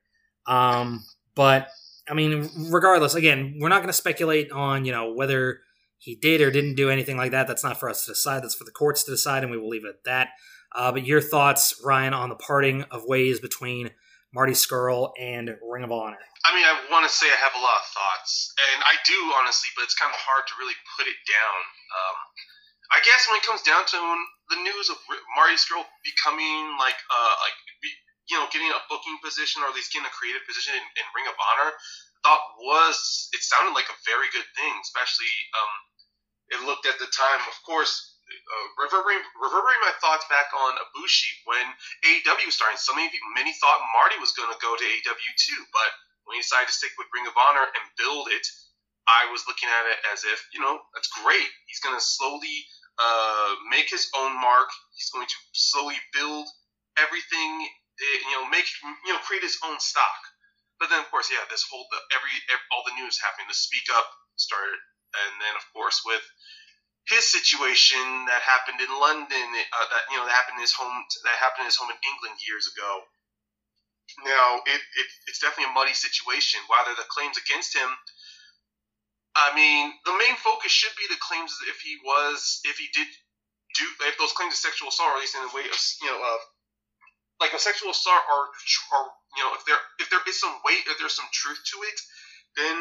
Um, 0.47 1.05
but 1.35 1.69
I 2.09 2.15
mean, 2.15 2.49
regardless, 2.71 3.15
again, 3.15 3.57
we're 3.61 3.71
not 3.71 3.79
going 3.79 3.89
to 3.89 3.93
speculate 3.93 4.53
on 4.53 4.85
you 4.85 4.93
know 4.93 5.13
whether 5.13 5.61
he 5.99 6.15
did 6.15 6.41
or 6.41 6.51
didn't 6.51 6.75
do 6.75 6.91
anything 6.91 7.17
like 7.17 7.33
that. 7.33 7.47
That's 7.47 7.65
not 7.65 7.79
for 7.79 7.89
us 7.89 8.05
to 8.05 8.13
decide. 8.13 8.43
That's 8.43 8.55
for 8.55 8.65
the 8.65 8.71
courts 8.71 9.03
to 9.05 9.11
decide, 9.11 9.43
and 9.43 9.51
we 9.51 9.59
will 9.59 9.69
leave 9.69 9.85
it 9.85 9.89
at 9.89 10.05
that. 10.05 10.29
Uh, 10.75 10.93
but 10.93 11.05
your 11.05 11.21
thoughts, 11.21 11.77
Ryan, 11.85 12.15
on 12.15 12.29
the 12.29 12.41
parting 12.41 12.83
of 12.89 13.05
ways 13.05 13.41
between 13.41 13.91
Marty 14.33 14.57
Scurll 14.57 15.13
and 15.21 15.53
Ring 15.61 15.85
of 15.85 15.93
Honor? 15.93 16.21
I 16.49 16.57
mean, 16.57 16.65
I 16.65 16.75
want 16.89 17.05
to 17.05 17.13
say 17.13 17.29
I 17.29 17.39
have 17.39 17.55
a 17.55 17.63
lot 17.63 17.77
of 17.77 17.87
thoughts, 17.93 18.51
and 18.73 18.81
I 18.83 18.97
do 19.05 19.17
honestly, 19.37 19.69
but 19.77 19.85
it's 19.85 19.95
kind 19.95 20.09
of 20.09 20.17
hard 20.17 20.49
to 20.49 20.55
really 20.57 20.75
put 20.97 21.05
it 21.05 21.21
down. 21.29 21.59
Um, 21.93 22.17
I 22.97 22.99
guess 23.05 23.29
when 23.29 23.37
it 23.37 23.45
comes 23.45 23.61
down 23.63 23.85
to 23.85 24.01
the 24.53 24.59
news 24.65 24.89
of 24.89 24.97
Marty 25.37 25.61
Scurll 25.61 25.85
becoming 26.03 26.77
like, 26.81 26.97
uh, 27.13 27.35
like 27.45 27.57
you 28.33 28.41
know, 28.41 28.49
getting 28.49 28.73
a 28.73 28.81
booking 28.89 29.21
position 29.21 29.61
or 29.61 29.69
at 29.69 29.77
least 29.77 29.93
getting 29.93 30.09
a 30.09 30.15
creative 30.17 30.45
position 30.49 30.73
in, 30.73 30.85
in 30.97 31.05
Ring 31.13 31.29
of 31.29 31.37
Honor, 31.37 31.77
thought 32.25 32.43
was 32.65 33.29
it 33.37 33.45
sounded 33.45 33.77
like 33.77 33.91
a 33.93 33.99
very 34.09 34.31
good 34.33 34.47
thing, 34.57 34.75
especially 34.81 35.33
um, 35.53 35.73
it 36.57 36.61
looked 36.65 36.89
at 36.89 36.97
the 36.97 37.11
time, 37.13 37.43
of 37.45 37.57
course 37.67 38.12
uh, 38.33 38.67
reverberating, 38.81 39.25
reverberating 39.39 39.85
my 39.85 39.95
thoughts 40.01 40.27
back 40.33 40.51
on 40.53 40.77
Ibushi 40.79 41.33
when 41.45 41.67
AEW 42.09 42.49
was 42.49 42.57
starting. 42.57 42.81
So 42.81 42.97
many 42.97 43.09
people, 43.13 43.29
many 43.37 43.53
thought 43.61 43.81
Marty 43.93 44.19
was 44.19 44.33
going 44.33 44.51
to 44.51 44.59
go 44.59 44.75
to 44.75 44.85
AEW 44.85 45.31
too, 45.39 45.61
but 45.73 45.91
when 46.25 46.39
he 46.39 46.43
decided 46.43 46.71
to 46.71 46.77
stick 46.77 46.95
with 46.97 47.11
Ring 47.13 47.27
of 47.27 47.37
Honor 47.37 47.67
and 47.67 47.85
build 47.99 48.31
it, 48.31 48.47
I 49.11 49.27
was 49.35 49.43
looking 49.51 49.67
at 49.67 49.85
it 49.91 49.99
as 50.15 50.23
if 50.23 50.39
you 50.55 50.63
know 50.63 50.79
that's 50.95 51.11
great. 51.23 51.49
He's 51.67 51.83
going 51.83 51.99
to 51.99 52.05
slowly 52.05 52.67
uh, 52.99 53.59
make 53.71 53.91
his 53.91 54.07
own 54.15 54.39
mark. 54.39 54.71
He's 54.95 55.11
going 55.11 55.27
to 55.27 55.39
slowly 55.53 55.99
build 56.15 56.47
everything. 56.99 57.51
Eh, 57.67 58.19
you 58.31 58.35
know, 58.39 58.47
make 58.49 58.67
you 59.05 59.13
know 59.13 59.21
create 59.27 59.43
his 59.43 59.59
own 59.67 59.79
stock. 59.83 60.23
But 60.79 60.91
then, 60.91 60.99
of 60.99 61.11
course, 61.15 61.31
yeah, 61.31 61.43
this 61.47 61.63
whole 61.67 61.87
the, 61.91 61.99
every, 62.15 62.35
every 62.51 62.67
all 62.75 62.83
the 62.87 62.99
news 62.99 63.19
happening. 63.19 63.47
The 63.47 63.59
Speak 63.59 63.87
Up 63.95 64.07
started, 64.39 64.79
and 65.15 65.33
then 65.43 65.55
of 65.59 65.65
course 65.75 66.03
with 66.07 66.23
his 67.11 67.27
situation 67.27 68.27
that 68.31 68.43
happened 68.47 68.79
in 68.79 68.91
London, 68.95 69.47
uh, 69.75 69.87
that 69.91 70.05
you 70.11 70.17
know 70.19 70.27
that 70.27 70.37
happened 70.39 70.63
in 70.63 70.67
his 70.67 70.75
home, 70.75 70.95
that 71.27 71.37
happened 71.43 71.67
in 71.67 71.71
his 71.73 71.79
home 71.79 71.91
in 71.91 71.99
England 71.99 72.39
years 72.47 72.71
ago. 72.71 73.03
Now 74.23 74.63
it, 74.67 74.81
it 74.99 75.09
it's 75.27 75.43
definitely 75.43 75.73
a 75.73 75.75
muddy 75.75 75.95
situation. 75.95 76.63
Whether 76.71 76.95
the 76.95 77.09
claims 77.11 77.35
against 77.41 77.75
him, 77.75 77.91
I 79.35 79.51
mean, 79.57 79.95
the 80.05 80.15
main 80.15 80.37
focus 80.39 80.71
should 80.71 80.95
be 80.95 81.09
the 81.11 81.19
claims 81.19 81.51
if 81.67 81.81
he 81.81 81.99
was, 82.05 82.61
if 82.69 82.79
he 82.79 82.87
did 82.95 83.09
do, 83.75 83.85
if 84.07 84.19
those 84.21 84.37
claims 84.37 84.55
of 84.55 84.63
sexual 84.63 84.93
assault, 84.93 85.11
or 85.11 85.17
at 85.19 85.23
least 85.25 85.35
in 85.35 85.43
a 85.43 85.55
way 85.57 85.67
of 85.67 85.79
you 86.05 86.11
know 86.13 86.21
of 86.23 86.39
like 87.43 87.57
a 87.57 87.59
sexual 87.59 87.91
assault, 87.91 88.23
or 88.31 88.41
or 88.95 89.03
you 89.35 89.43
know 89.43 89.59
if 89.59 89.67
there 89.67 89.81
if 89.99 90.07
there 90.13 90.23
is 90.29 90.39
some 90.39 90.55
weight, 90.63 90.87
if 90.87 91.03
there's 91.03 91.17
some 91.17 91.29
truth 91.35 91.59
to 91.73 91.77
it, 91.83 91.99
then 92.55 92.77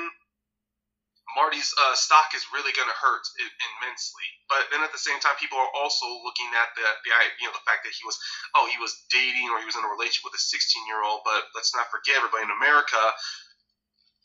Marty's 1.35 1.71
uh, 1.75 1.95
stock 1.95 2.33
is 2.35 2.43
really 2.51 2.75
going 2.75 2.89
to 2.89 2.97
hurt 2.99 3.23
immensely. 3.39 4.27
But 4.51 4.67
then 4.71 4.83
at 4.83 4.91
the 4.91 5.01
same 5.01 5.19
time, 5.23 5.39
people 5.39 5.59
are 5.59 5.73
also 5.75 6.07
looking 6.23 6.49
at 6.59 6.75
the, 6.75 6.83
the 6.83 7.11
you 7.39 7.47
know 7.47 7.55
the 7.55 7.65
fact 7.67 7.87
that 7.87 7.95
he 7.95 8.03
was 8.03 8.19
oh 8.55 8.67
he 8.67 8.79
was 8.79 8.93
dating 9.07 9.47
or 9.51 9.59
he 9.59 9.67
was 9.67 9.77
in 9.79 9.85
a 9.85 9.91
relationship 9.91 10.27
with 10.27 10.37
a 10.37 10.43
16 10.43 10.89
year 10.89 10.99
old. 11.03 11.23
But 11.23 11.47
let's 11.55 11.71
not 11.71 11.87
forget, 11.93 12.19
everybody 12.19 12.47
in 12.47 12.53
America, 12.53 12.99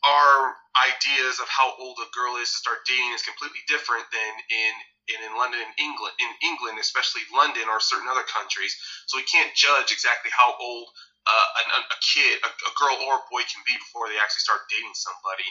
our 0.05 0.55
ideas 0.87 1.41
of 1.41 1.47
how 1.49 1.73
old 1.79 1.97
a 1.99 2.09
girl 2.13 2.37
is 2.37 2.51
to 2.53 2.57
start 2.61 2.85
dating 2.85 3.11
is 3.15 3.25
completely 3.25 3.63
different 3.65 4.05
than 4.13 4.33
in 4.51 4.73
in, 5.07 5.23
London 5.39 5.63
and 5.63 5.73
England 5.79 6.15
in 6.19 6.31
England, 6.43 6.75
especially 6.81 7.23
London 7.31 7.63
or 7.71 7.79
certain 7.79 8.11
other 8.11 8.27
countries. 8.27 8.75
So 9.07 9.15
we 9.15 9.23
can't 9.23 9.53
judge 9.55 9.95
exactly 9.95 10.31
how 10.35 10.51
old 10.59 10.91
uh, 11.27 11.47
a, 11.63 11.79
a 11.79 11.97
kid, 12.03 12.39
a, 12.43 12.49
a 12.51 12.73
girl 12.79 12.95
or 13.07 13.19
a 13.19 13.27
boy 13.31 13.43
can 13.47 13.63
be 13.63 13.75
before 13.75 14.07
they 14.07 14.19
actually 14.19 14.43
start 14.43 14.67
dating 14.71 14.95
somebody. 14.95 15.47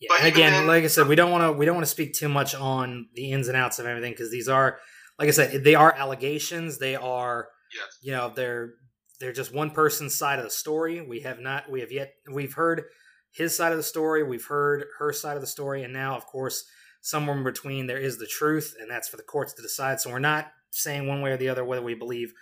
Yeah, 0.00 0.10
and 0.18 0.28
again, 0.28 0.52
then, 0.52 0.66
like 0.66 0.84
I 0.84 0.88
said, 0.88 1.08
we 1.08 1.16
don't 1.16 1.32
want 1.32 1.44
to 1.44 1.52
we 1.52 1.66
don't 1.66 1.74
want 1.74 1.86
to 1.86 1.90
speak 1.90 2.14
too 2.14 2.28
much 2.28 2.54
on 2.54 3.08
the 3.14 3.32
ins 3.32 3.48
and 3.48 3.56
outs 3.56 3.78
of 3.78 3.86
everything 3.86 4.12
because 4.12 4.30
these 4.30 4.48
are, 4.48 4.78
like 5.18 5.28
I 5.28 5.32
said, 5.32 5.64
they 5.64 5.74
are 5.74 5.92
allegations. 5.92 6.78
They 6.78 6.94
are, 6.94 7.48
yes. 7.74 7.98
you 8.02 8.12
know, 8.12 8.32
they're 8.34 8.74
they're 9.20 9.32
just 9.32 9.52
one 9.52 9.70
person's 9.70 10.14
side 10.14 10.38
of 10.38 10.44
the 10.44 10.50
story. 10.50 11.00
We 11.00 11.20
have 11.20 11.40
not, 11.40 11.70
we 11.70 11.80
have 11.80 11.90
yet, 11.90 12.14
we've 12.32 12.54
heard 12.54 12.84
his 13.32 13.56
side 13.56 13.72
of 13.72 13.78
the 13.78 13.84
story, 13.84 14.22
we've 14.22 14.46
heard 14.46 14.84
her 14.98 15.12
side 15.12 15.36
of 15.36 15.40
the 15.40 15.46
story, 15.46 15.82
and 15.82 15.92
now, 15.92 16.16
of 16.16 16.26
course, 16.26 16.64
somewhere 17.00 17.36
in 17.36 17.44
between 17.44 17.86
there 17.86 17.98
is 17.98 18.18
the 18.18 18.26
truth, 18.26 18.74
and 18.80 18.90
that's 18.90 19.08
for 19.08 19.16
the 19.16 19.22
courts 19.22 19.52
to 19.54 19.62
decide. 19.62 20.00
So 20.00 20.10
we're 20.10 20.18
not 20.18 20.46
saying 20.70 21.06
one 21.06 21.20
way 21.20 21.32
or 21.32 21.36
the 21.36 21.48
other 21.48 21.64
whether 21.64 21.82
we 21.82 21.94
believe 21.94 22.32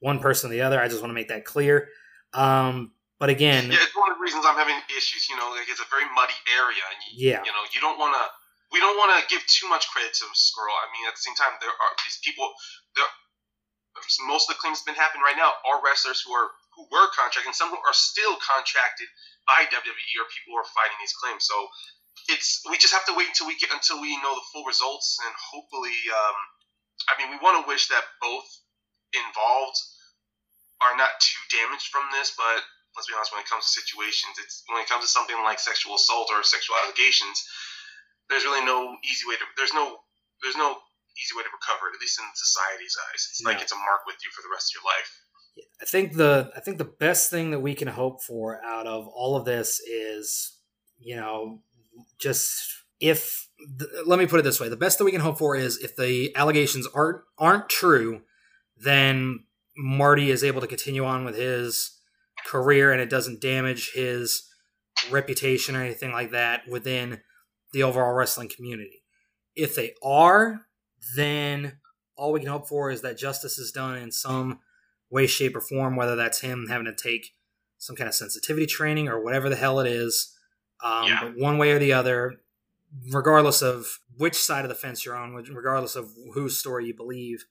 one 0.00 0.18
person 0.18 0.50
or 0.50 0.52
the 0.52 0.62
other. 0.62 0.80
I 0.80 0.88
just 0.88 1.00
want 1.00 1.10
to 1.10 1.14
make 1.14 1.28
that 1.28 1.44
clear. 1.44 1.88
Um, 2.32 2.92
but 3.24 3.32
again, 3.32 3.72
yeah, 3.72 3.80
it's 3.80 3.96
one 3.96 4.12
of 4.12 4.20
the 4.20 4.24
reasons 4.28 4.44
I'm 4.44 4.60
having 4.60 4.76
issues. 4.92 5.32
You 5.32 5.40
know, 5.40 5.48
like 5.56 5.64
it's 5.64 5.80
a 5.80 5.88
very 5.88 6.04
muddy 6.12 6.36
area, 6.60 6.84
and 6.92 6.98
you, 7.08 7.32
yeah, 7.32 7.40
you 7.40 7.56
know, 7.56 7.64
you 7.72 7.80
don't 7.80 7.96
want 7.96 8.12
to. 8.12 8.24
We 8.68 8.84
don't 8.84 9.00
want 9.00 9.16
to 9.16 9.24
give 9.32 9.40
too 9.48 9.64
much 9.72 9.88
credit 9.88 10.12
to 10.20 10.28
Scurll. 10.36 10.76
I 10.76 10.92
mean, 10.92 11.08
at 11.08 11.16
the 11.16 11.24
same 11.24 11.32
time, 11.32 11.56
there 11.64 11.72
are 11.72 11.92
these 12.04 12.20
people. 12.20 12.52
There, 12.92 13.08
most 14.28 14.52
of 14.52 14.52
the 14.52 14.60
claims 14.60 14.84
been 14.84 14.98
happening 15.00 15.24
right 15.24 15.40
now 15.40 15.56
are 15.64 15.80
wrestlers 15.80 16.20
who 16.20 16.36
are 16.36 16.52
who 16.76 16.84
were 16.92 17.08
contracted, 17.16 17.48
and 17.48 17.56
some 17.56 17.72
who 17.72 17.80
are 17.80 17.96
still 17.96 18.36
contracted 18.44 19.08
by 19.48 19.72
WWE, 19.72 20.12
or 20.20 20.28
people 20.28 20.52
who 20.52 20.60
are 20.60 20.68
fighting 20.76 21.00
these 21.00 21.16
claims. 21.16 21.48
So 21.48 21.56
it's 22.28 22.60
we 22.68 22.76
just 22.76 22.92
have 22.92 23.08
to 23.08 23.16
wait 23.16 23.32
until 23.32 23.48
we 23.48 23.56
get 23.56 23.72
until 23.72 24.04
we 24.04 24.20
know 24.20 24.36
the 24.36 24.44
full 24.52 24.68
results, 24.68 25.16
and 25.24 25.32
hopefully, 25.32 25.96
um, 26.12 26.36
I 27.08 27.16
mean, 27.16 27.32
we 27.32 27.40
want 27.40 27.56
to 27.56 27.64
wish 27.64 27.88
that 27.88 28.04
both 28.20 28.44
involved 29.16 29.80
are 30.84 30.92
not 31.00 31.16
too 31.24 31.40
damaged 31.48 31.88
from 31.88 32.04
this, 32.12 32.36
but 32.36 32.60
let's 32.96 33.10
be 33.10 33.14
honest, 33.14 33.34
when 33.34 33.42
it 33.42 33.50
comes 33.50 33.66
to 33.66 33.72
situations, 33.74 34.38
it's 34.38 34.62
when 34.70 34.80
it 34.80 34.88
comes 34.88 35.04
to 35.04 35.10
something 35.10 35.36
like 35.42 35.58
sexual 35.58 35.98
assault 35.98 36.30
or 36.30 36.42
sexual 36.42 36.78
allegations, 36.82 37.42
there's 38.30 38.44
really 38.44 38.64
no 38.64 38.96
easy 39.04 39.26
way 39.26 39.36
to 39.36 39.46
there's 39.58 39.74
no 39.74 39.98
there's 40.42 40.56
no 40.56 40.78
easy 41.18 41.34
way 41.36 41.42
to 41.42 41.52
recover 41.52 41.90
it, 41.90 41.94
at 41.94 42.00
least 42.00 42.18
in 42.18 42.26
society's 42.34 42.96
eyes. 43.10 43.22
It's 43.30 43.40
yeah. 43.42 43.48
like 43.48 43.62
it's 43.62 43.72
a 43.72 43.78
mark 43.78 44.06
with 44.06 44.16
you 44.22 44.30
for 44.34 44.42
the 44.42 44.52
rest 44.52 44.72
of 44.72 44.82
your 44.82 44.86
life. 44.86 45.10
I 45.82 45.86
think 45.86 46.16
the 46.16 46.50
I 46.56 46.60
think 46.60 46.78
the 46.78 46.84
best 46.84 47.30
thing 47.30 47.50
that 47.50 47.60
we 47.60 47.74
can 47.74 47.88
hope 47.88 48.22
for 48.22 48.62
out 48.64 48.86
of 48.86 49.06
all 49.08 49.36
of 49.36 49.44
this 49.44 49.80
is, 49.80 50.58
you 50.98 51.16
know, 51.16 51.60
just 52.18 52.84
if 53.00 53.48
let 54.06 54.18
me 54.18 54.26
put 54.26 54.40
it 54.40 54.44
this 54.44 54.60
way, 54.60 54.68
the 54.68 54.76
best 54.76 54.98
that 54.98 55.04
we 55.04 55.12
can 55.12 55.20
hope 55.20 55.38
for 55.38 55.56
is 55.56 55.78
if 55.78 55.96
the 55.96 56.34
allegations 56.36 56.86
aren't 56.94 57.22
aren't 57.38 57.68
true, 57.68 58.22
then 58.76 59.44
Marty 59.76 60.30
is 60.30 60.44
able 60.44 60.60
to 60.60 60.66
continue 60.66 61.04
on 61.04 61.24
with 61.24 61.36
his 61.36 61.93
career 62.44 62.92
and 62.92 63.00
it 63.00 63.10
doesn't 63.10 63.40
damage 63.40 63.92
his 63.92 64.48
reputation 65.10 65.76
or 65.76 65.82
anything 65.82 66.12
like 66.12 66.30
that 66.30 66.62
within 66.68 67.20
the 67.72 67.82
overall 67.82 68.12
wrestling 68.12 68.48
community. 68.48 69.02
If 69.56 69.74
they 69.74 69.94
are, 70.02 70.62
then 71.16 71.78
all 72.16 72.32
we 72.32 72.40
can 72.40 72.48
hope 72.48 72.68
for 72.68 72.90
is 72.90 73.02
that 73.02 73.18
justice 73.18 73.58
is 73.58 73.72
done 73.72 73.96
in 73.96 74.12
some 74.12 74.60
way, 75.10 75.26
shape, 75.26 75.56
or 75.56 75.60
form, 75.60 75.96
whether 75.96 76.16
that's 76.16 76.40
him 76.40 76.66
having 76.68 76.86
to 76.86 76.94
take 76.94 77.34
some 77.78 77.96
kind 77.96 78.08
of 78.08 78.14
sensitivity 78.14 78.66
training 78.66 79.08
or 79.08 79.22
whatever 79.22 79.48
the 79.48 79.56
hell 79.56 79.80
it 79.80 79.86
is. 79.86 80.36
Um, 80.82 81.04
yeah. 81.06 81.20
But 81.22 81.38
one 81.38 81.58
way 81.58 81.72
or 81.72 81.78
the 81.78 81.92
other, 81.92 82.34
regardless 83.10 83.62
of 83.62 83.86
which 84.16 84.36
side 84.36 84.64
of 84.64 84.68
the 84.68 84.74
fence 84.74 85.04
you're 85.04 85.16
on, 85.16 85.34
regardless 85.34 85.96
of 85.96 86.10
whose 86.32 86.56
story 86.56 86.86
you 86.86 86.94
believe, 86.94 87.44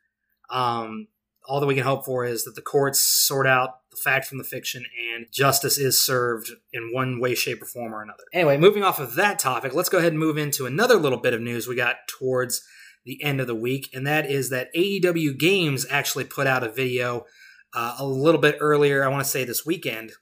um, 0.50 1.08
all 1.46 1.60
that 1.60 1.68
we 1.68 1.76
can 1.76 1.84
hope 1.84 2.06
for 2.06 2.26
is 2.26 2.44
that 2.44 2.56
the 2.56 2.62
courts 2.62 3.00
sort 3.00 3.48
out 3.48 3.80
the 3.92 3.98
fact 3.98 4.26
from 4.26 4.38
the 4.38 4.44
fiction 4.44 4.86
and 5.14 5.28
justice 5.32 5.78
is 5.78 6.04
served 6.04 6.52
in 6.72 6.92
one 6.94 7.20
way, 7.20 7.36
shape, 7.36 7.62
or 7.62 7.66
form 7.66 7.94
or 7.94 8.02
another. 8.02 8.24
Anyway, 8.34 8.58
moving 8.58 8.84
off 8.84 9.00
of 9.00 9.16
that 9.16 9.40
topic, 9.40 9.74
let's 9.74 9.90
go 9.90 9.98
ahead 9.98 10.14
and 10.14 10.20
move 10.20 10.38
into 10.38 10.66
another 10.66 10.96
little 10.96 11.20
bit 11.20 11.34
of 11.34 11.42
news 11.42 11.68
we 11.68 11.76
got 11.76 11.96
towards 12.08 12.64
the 13.06 13.22
end 13.22 13.42
of 13.42 13.48
the 13.48 13.56
week, 13.56 13.90
and 13.94 14.08
that 14.08 14.26
is 14.26 14.50
that 14.50 14.74
AEW 14.76 15.38
Games 15.38 15.86
actually 15.90 16.24
put 16.24 16.48
out 16.48 16.64
a 16.64 16.72
video 16.72 17.26
uh, 17.74 17.96
a 18.00 18.06
little 18.06 18.40
bit 18.40 18.58
earlier, 18.60 19.04
I 19.04 19.10
want 19.10 19.24
to 19.24 19.30
say 19.30 19.44
this 19.44 19.66
weekend, 19.66 20.14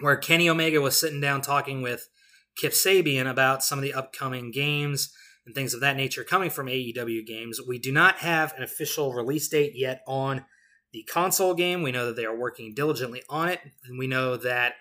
where 0.00 0.16
Kenny 0.16 0.48
Omega 0.48 0.80
was 0.80 0.98
sitting 0.98 1.20
down 1.20 1.40
talking 1.40 1.82
with 1.82 2.08
Kip 2.56 2.72
Sabian 2.72 3.30
about 3.30 3.62
some 3.62 3.78
of 3.78 3.82
the 3.82 3.94
upcoming 3.94 4.50
games 4.50 5.12
and 5.46 5.54
things 5.54 5.74
of 5.74 5.80
that 5.80 5.96
nature 5.96 6.24
coming 6.24 6.50
from 6.50 6.66
AEW 6.66 7.26
games. 7.26 7.60
We 7.66 7.78
do 7.78 7.92
not 7.92 8.16
have 8.18 8.54
an 8.56 8.62
official 8.62 9.12
release 9.12 9.48
date 9.48 9.72
yet 9.74 10.02
on 10.06 10.44
the 10.92 11.02
console 11.02 11.54
game. 11.54 11.82
We 11.82 11.92
know 11.92 12.06
that 12.06 12.16
they 12.16 12.24
are 12.24 12.36
working 12.36 12.72
diligently 12.74 13.22
on 13.28 13.48
it, 13.48 13.60
and 13.84 13.98
we 13.98 14.06
know 14.06 14.36
that 14.36 14.74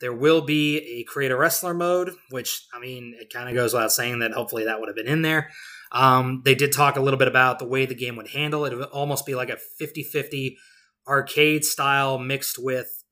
there 0.00 0.12
will 0.12 0.40
be 0.40 0.78
a 0.78 1.04
creator 1.04 1.36
wrestler 1.36 1.74
mode, 1.74 2.12
which 2.30 2.66
I 2.74 2.80
mean, 2.80 3.14
it 3.18 3.32
kind 3.32 3.48
of 3.48 3.54
goes 3.54 3.72
without 3.72 3.92
saying 3.92 4.18
that 4.20 4.32
hopefully 4.32 4.64
that 4.64 4.80
would 4.80 4.88
have 4.88 4.96
been 4.96 5.06
in 5.06 5.22
there. 5.22 5.50
Um, 5.92 6.42
they 6.44 6.54
did 6.54 6.72
talk 6.72 6.96
a 6.96 7.00
little 7.00 7.18
bit 7.18 7.28
about 7.28 7.58
the 7.58 7.66
way 7.66 7.84
the 7.84 7.94
game 7.94 8.16
would 8.16 8.28
handle 8.28 8.64
it. 8.64 8.72
It 8.72 8.76
would 8.76 8.88
almost 8.88 9.26
be 9.26 9.34
like 9.34 9.50
a 9.50 9.56
50 9.56 10.02
50 10.02 10.56
arcade 11.06 11.64
style 11.64 12.18
mixed 12.18 12.56
with 12.58 13.04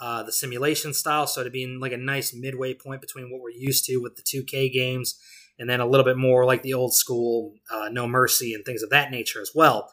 uh, 0.00 0.22
the 0.22 0.32
simulation 0.32 0.92
style. 0.92 1.26
So 1.26 1.44
to 1.44 1.50
be 1.50 1.62
in 1.62 1.80
like 1.80 1.92
a 1.92 1.96
nice 1.96 2.34
midway 2.34 2.74
point 2.74 3.00
between 3.00 3.30
what 3.30 3.40
we're 3.40 3.50
used 3.50 3.84
to 3.86 3.98
with 3.98 4.16
the 4.16 4.22
2K 4.22 4.72
games 4.72 5.18
and 5.58 5.68
then 5.68 5.80
a 5.80 5.86
little 5.86 6.04
bit 6.04 6.16
more 6.16 6.44
like 6.44 6.62
the 6.62 6.74
old 6.74 6.94
school 6.94 7.54
uh, 7.72 7.88
No 7.90 8.06
Mercy 8.06 8.54
and 8.54 8.64
things 8.64 8.82
of 8.82 8.90
that 8.90 9.10
nature 9.10 9.40
as 9.40 9.52
well, 9.54 9.90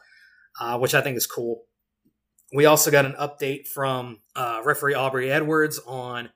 uh, 0.60 0.78
which 0.78 0.94
I 0.94 1.00
think 1.00 1.16
is 1.16 1.26
cool. 1.26 1.62
We 2.54 2.66
also 2.66 2.90
got 2.90 3.06
an 3.06 3.14
update 3.14 3.66
from 3.66 4.18
uh, 4.36 4.60
referee 4.64 4.94
Aubrey 4.94 5.30
Edwards 5.30 5.80
on 5.86 6.30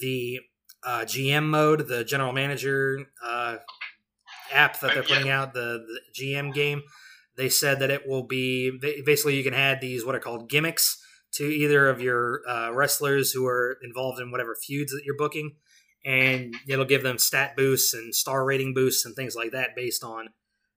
the 0.00 0.40
uh, 0.84 1.00
GM 1.00 1.44
mode, 1.44 1.86
the 1.86 2.04
general 2.04 2.32
manager 2.32 3.06
uh, 3.24 3.58
app 4.52 4.80
that 4.80 4.94
they're 4.94 5.02
putting 5.02 5.30
out, 5.30 5.54
the, 5.54 5.84
the 5.86 6.00
GM 6.20 6.52
game. 6.52 6.82
They 7.36 7.48
said 7.48 7.78
that 7.80 7.90
it 7.90 8.06
will 8.06 8.24
be 8.24 8.70
basically 9.04 9.36
you 9.36 9.44
can 9.44 9.54
add 9.54 9.80
these 9.80 10.04
what 10.04 10.14
are 10.14 10.20
called 10.20 10.50
gimmicks 10.50 11.02
to 11.32 11.44
either 11.44 11.88
of 11.88 12.02
your 12.02 12.42
uh, 12.48 12.70
wrestlers 12.72 13.32
who 13.32 13.46
are 13.46 13.78
involved 13.82 14.20
in 14.20 14.30
whatever 14.30 14.54
feuds 14.54 14.92
that 14.92 15.02
you're 15.04 15.16
booking 15.16 15.56
and 16.04 16.54
it'll 16.68 16.84
give 16.84 17.02
them 17.02 17.18
stat 17.18 17.56
boosts 17.56 17.94
and 17.94 18.14
star 18.14 18.44
rating 18.44 18.74
boosts 18.74 19.04
and 19.04 19.14
things 19.14 19.36
like 19.36 19.52
that 19.52 19.76
based 19.76 20.02
on 20.02 20.28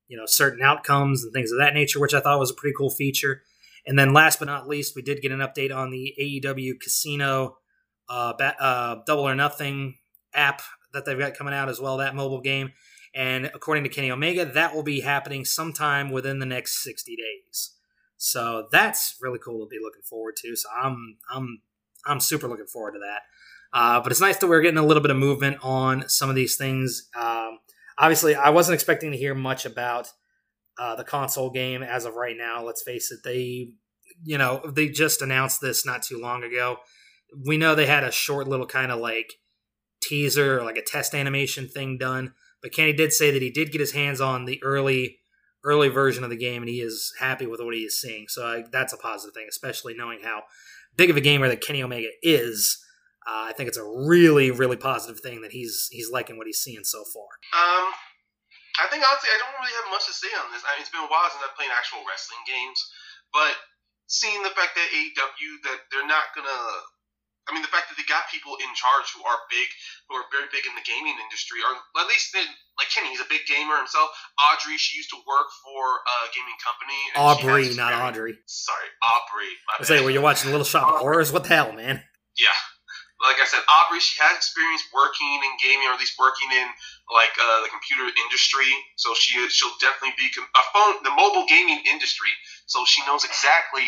you 0.07 0.17
know 0.17 0.25
certain 0.25 0.63
outcomes 0.63 1.23
and 1.23 1.33
things 1.33 1.51
of 1.51 1.59
that 1.59 1.73
nature, 1.73 1.99
which 1.99 2.13
I 2.13 2.19
thought 2.19 2.39
was 2.39 2.51
a 2.51 2.55
pretty 2.55 2.75
cool 2.77 2.89
feature. 2.91 3.41
And 3.87 3.99
then 3.99 4.13
last 4.13 4.39
but 4.39 4.45
not 4.45 4.67
least, 4.67 4.95
we 4.95 5.01
did 5.01 5.21
get 5.21 5.31
an 5.31 5.39
update 5.39 5.75
on 5.75 5.91
the 5.91 6.13
AEW 6.19 6.79
Casino 6.81 7.57
uh, 8.09 8.33
ba- 8.33 8.55
uh, 8.59 8.95
Double 9.05 9.27
or 9.27 9.35
Nothing 9.35 9.95
app 10.33 10.61
that 10.93 11.05
they've 11.05 11.19
got 11.19 11.35
coming 11.35 11.53
out 11.53 11.69
as 11.69 11.79
well, 11.79 11.97
that 11.97 12.15
mobile 12.15 12.41
game. 12.41 12.71
And 13.13 13.45
according 13.45 13.83
to 13.83 13.89
Kenny 13.89 14.11
Omega, 14.11 14.45
that 14.45 14.75
will 14.75 14.83
be 14.83 15.01
happening 15.01 15.45
sometime 15.45 16.11
within 16.11 16.39
the 16.39 16.45
next 16.45 16.83
60 16.83 17.15
days. 17.15 17.75
So 18.17 18.67
that's 18.71 19.15
really 19.21 19.39
cool 19.39 19.65
to 19.65 19.69
be 19.69 19.79
looking 19.81 20.01
forward 20.01 20.35
to. 20.37 20.55
So 20.55 20.69
I'm 20.75 21.17
I'm 21.33 21.61
I'm 22.05 22.19
super 22.19 22.47
looking 22.47 22.67
forward 22.67 22.93
to 22.93 22.99
that. 22.99 23.21
Uh, 23.75 23.99
but 23.99 24.09
it's 24.09 24.21
nice 24.21 24.37
that 24.37 24.47
we're 24.47 24.61
getting 24.61 24.77
a 24.77 24.85
little 24.85 25.03
bit 25.03 25.11
of 25.11 25.17
movement 25.17 25.57
on 25.61 26.07
some 26.07 26.29
of 26.29 26.35
these 26.35 26.55
things. 26.55 27.09
Um, 27.13 27.59
obviously, 27.97 28.33
I 28.33 28.49
wasn't 28.49 28.75
expecting 28.75 29.11
to 29.11 29.17
hear 29.17 29.35
much 29.35 29.65
about 29.65 30.07
uh, 30.79 30.95
the 30.95 31.03
console 31.03 31.49
game 31.49 31.83
as 31.83 32.05
of 32.05 32.15
right 32.15 32.37
now. 32.37 32.63
Let's 32.63 32.81
face 32.81 33.11
it, 33.11 33.19
they, 33.25 33.73
you 34.23 34.37
know, 34.37 34.61
they 34.65 34.87
just 34.87 35.21
announced 35.21 35.59
this 35.59 35.85
not 35.85 36.03
too 36.03 36.17
long 36.17 36.41
ago. 36.41 36.77
We 37.45 37.57
know 37.57 37.75
they 37.75 37.85
had 37.85 38.05
a 38.05 38.11
short 38.13 38.47
little 38.47 38.65
kind 38.65 38.93
of 38.93 38.99
like 38.99 39.33
teaser 40.01 40.59
or 40.59 40.63
like 40.63 40.77
a 40.77 40.81
test 40.81 41.13
animation 41.13 41.67
thing 41.67 41.97
done, 41.97 42.33
but 42.61 42.71
Kenny 42.71 42.93
did 42.93 43.11
say 43.11 43.29
that 43.29 43.41
he 43.41 43.51
did 43.51 43.73
get 43.73 43.81
his 43.81 43.91
hands 43.91 44.21
on 44.21 44.45
the 44.45 44.63
early 44.63 45.19
early 45.65 45.89
version 45.89 46.23
of 46.23 46.29
the 46.29 46.37
game 46.37 46.61
and 46.61 46.69
he 46.69 46.79
is 46.79 47.11
happy 47.19 47.47
with 47.47 47.59
what 47.59 47.73
he 47.73 47.81
is 47.81 47.99
seeing. 47.99 48.27
So 48.29 48.45
I, 48.45 48.63
that's 48.71 48.93
a 48.93 48.97
positive 48.97 49.33
thing, 49.33 49.47
especially 49.49 49.95
knowing 49.95 50.19
how 50.23 50.43
big 50.95 51.09
of 51.09 51.17
a 51.17 51.21
gamer 51.21 51.49
that 51.49 51.59
Kenny 51.59 51.81
Omega 51.81 52.09
is. 52.21 52.84
Uh, 53.25 53.49
I 53.49 53.53
think 53.57 53.65
it's 53.65 53.81
a 53.81 53.89
really, 54.05 54.53
really 54.53 54.77
positive 54.77 55.17
thing 55.17 55.41
that 55.41 55.49
he's 55.49 55.89
he's 55.89 56.13
liking 56.13 56.37
what 56.37 56.45
he's 56.45 56.61
seeing 56.61 56.85
so 56.85 57.01
far. 57.09 57.25
Um, 57.57 57.89
I 58.77 58.85
think 58.93 59.01
honestly, 59.01 59.33
I 59.33 59.41
don't 59.41 59.57
really 59.57 59.73
have 59.81 59.89
much 59.89 60.05
to 60.05 60.13
say 60.13 60.29
on 60.37 60.53
this. 60.53 60.61
I 60.61 60.77
mean, 60.77 60.85
it's 60.85 60.93
been 60.93 61.01
a 61.01 61.09
while 61.09 61.25
since 61.33 61.41
I've 61.41 61.57
played 61.57 61.73
actual 61.73 62.05
wrestling 62.05 62.45
games, 62.45 62.77
but 63.33 63.57
seeing 64.05 64.45
the 64.45 64.53
fact 64.53 64.77
that 64.77 64.87
AEW 64.93 65.51
that 65.65 65.89
they're 65.89 66.05
not 66.05 66.37
gonna, 66.37 66.61
I 67.49 67.57
mean, 67.57 67.65
the 67.65 67.73
fact 67.73 67.89
that 67.89 67.97
they 67.97 68.05
got 68.05 68.29
people 68.29 68.61
in 68.61 68.69
charge 68.77 69.09
who 69.17 69.25
are 69.25 69.41
big, 69.49 69.73
who 70.05 70.21
are 70.21 70.29
very 70.29 70.45
big 70.53 70.69
in 70.69 70.77
the 70.77 70.85
gaming 70.85 71.17
industry, 71.17 71.65
or 71.65 71.73
at 71.97 72.05
least 72.05 72.29
they, 72.29 72.45
like 72.77 72.93
Kenny, 72.93 73.09
he's 73.09 73.25
a 73.25 73.31
big 73.31 73.49
gamer 73.49 73.73
himself. 73.81 74.13
Audrey, 74.53 74.77
she 74.77 75.01
used 75.01 75.09
to 75.17 75.19
work 75.25 75.49
for 75.65 75.81
a 76.05 76.29
gaming 76.29 76.59
company. 76.61 77.01
Aubrey, 77.17 77.73
not 77.73 77.89
Audrey. 77.97 78.37
Sorry, 78.45 78.89
Aubrey. 79.01 79.49
I 79.65 79.81
say, 79.81 80.05
were 80.05 80.13
you 80.13 80.21
watching 80.21 80.53
Little 80.53 80.67
Shop 80.67 80.93
of 80.93 81.01
Horrors? 81.01 81.33
What 81.33 81.49
the 81.49 81.57
hell, 81.57 81.73
man? 81.73 82.05
Yeah 82.37 82.53
like 83.25 83.41
I 83.41 83.47
said, 83.49 83.61
Aubrey, 83.65 83.99
she 83.99 84.17
has 84.21 84.37
experience 84.37 84.85
working 84.93 85.27
in 85.41 85.51
gaming, 85.61 85.89
or 85.89 85.97
at 85.97 86.01
least 86.01 86.17
working 86.17 86.49
in 86.53 86.67
like 87.11 87.33
uh, 87.37 87.59
the 87.65 87.71
computer 87.73 88.05
industry. 88.25 88.69
So 88.95 89.13
she 89.17 89.37
she'll 89.49 89.75
definitely 89.81 90.15
be 90.17 90.29
a 90.31 90.63
phone, 90.73 91.01
the 91.03 91.13
mobile 91.13 91.45
gaming 91.49 91.81
industry. 91.89 92.31
So 92.65 92.85
she 92.85 93.01
knows 93.05 93.25
exactly 93.25 93.85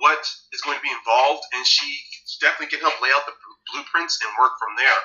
what 0.00 0.20
is 0.52 0.60
going 0.64 0.76
to 0.76 0.84
be 0.84 0.90
involved, 0.90 1.44
and 1.54 1.62
she 1.64 1.86
definitely 2.42 2.72
can 2.72 2.82
help 2.82 2.98
lay 2.98 3.12
out 3.14 3.24
the 3.28 3.36
blueprints 3.72 4.18
and 4.20 4.30
work 4.36 4.58
from 4.58 4.74
there. 4.76 5.00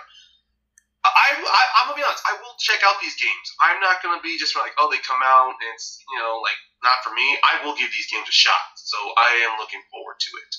I, 1.06 1.32
I 1.32 1.64
I'm 1.80 1.86
gonna 1.88 2.00
be 2.00 2.04
honest. 2.04 2.24
I 2.28 2.36
will 2.44 2.56
check 2.60 2.84
out 2.84 3.00
these 3.00 3.16
games. 3.16 3.48
I'm 3.64 3.80
not 3.80 4.04
gonna 4.04 4.20
be 4.20 4.36
just 4.36 4.56
like, 4.56 4.76
oh, 4.76 4.92
they 4.92 5.00
come 5.00 5.24
out 5.24 5.56
and 5.56 5.70
it's 5.72 6.04
you 6.12 6.20
know 6.20 6.44
like 6.44 6.60
not 6.84 7.00
for 7.04 7.16
me. 7.16 7.40
I 7.48 7.64
will 7.64 7.76
give 7.76 7.88
these 7.92 8.12
games 8.12 8.28
a 8.28 8.36
shot. 8.36 8.76
So 8.76 9.00
I 9.16 9.48
am 9.48 9.60
looking 9.60 9.80
forward 9.92 10.20
to 10.20 10.32
it. 10.44 10.52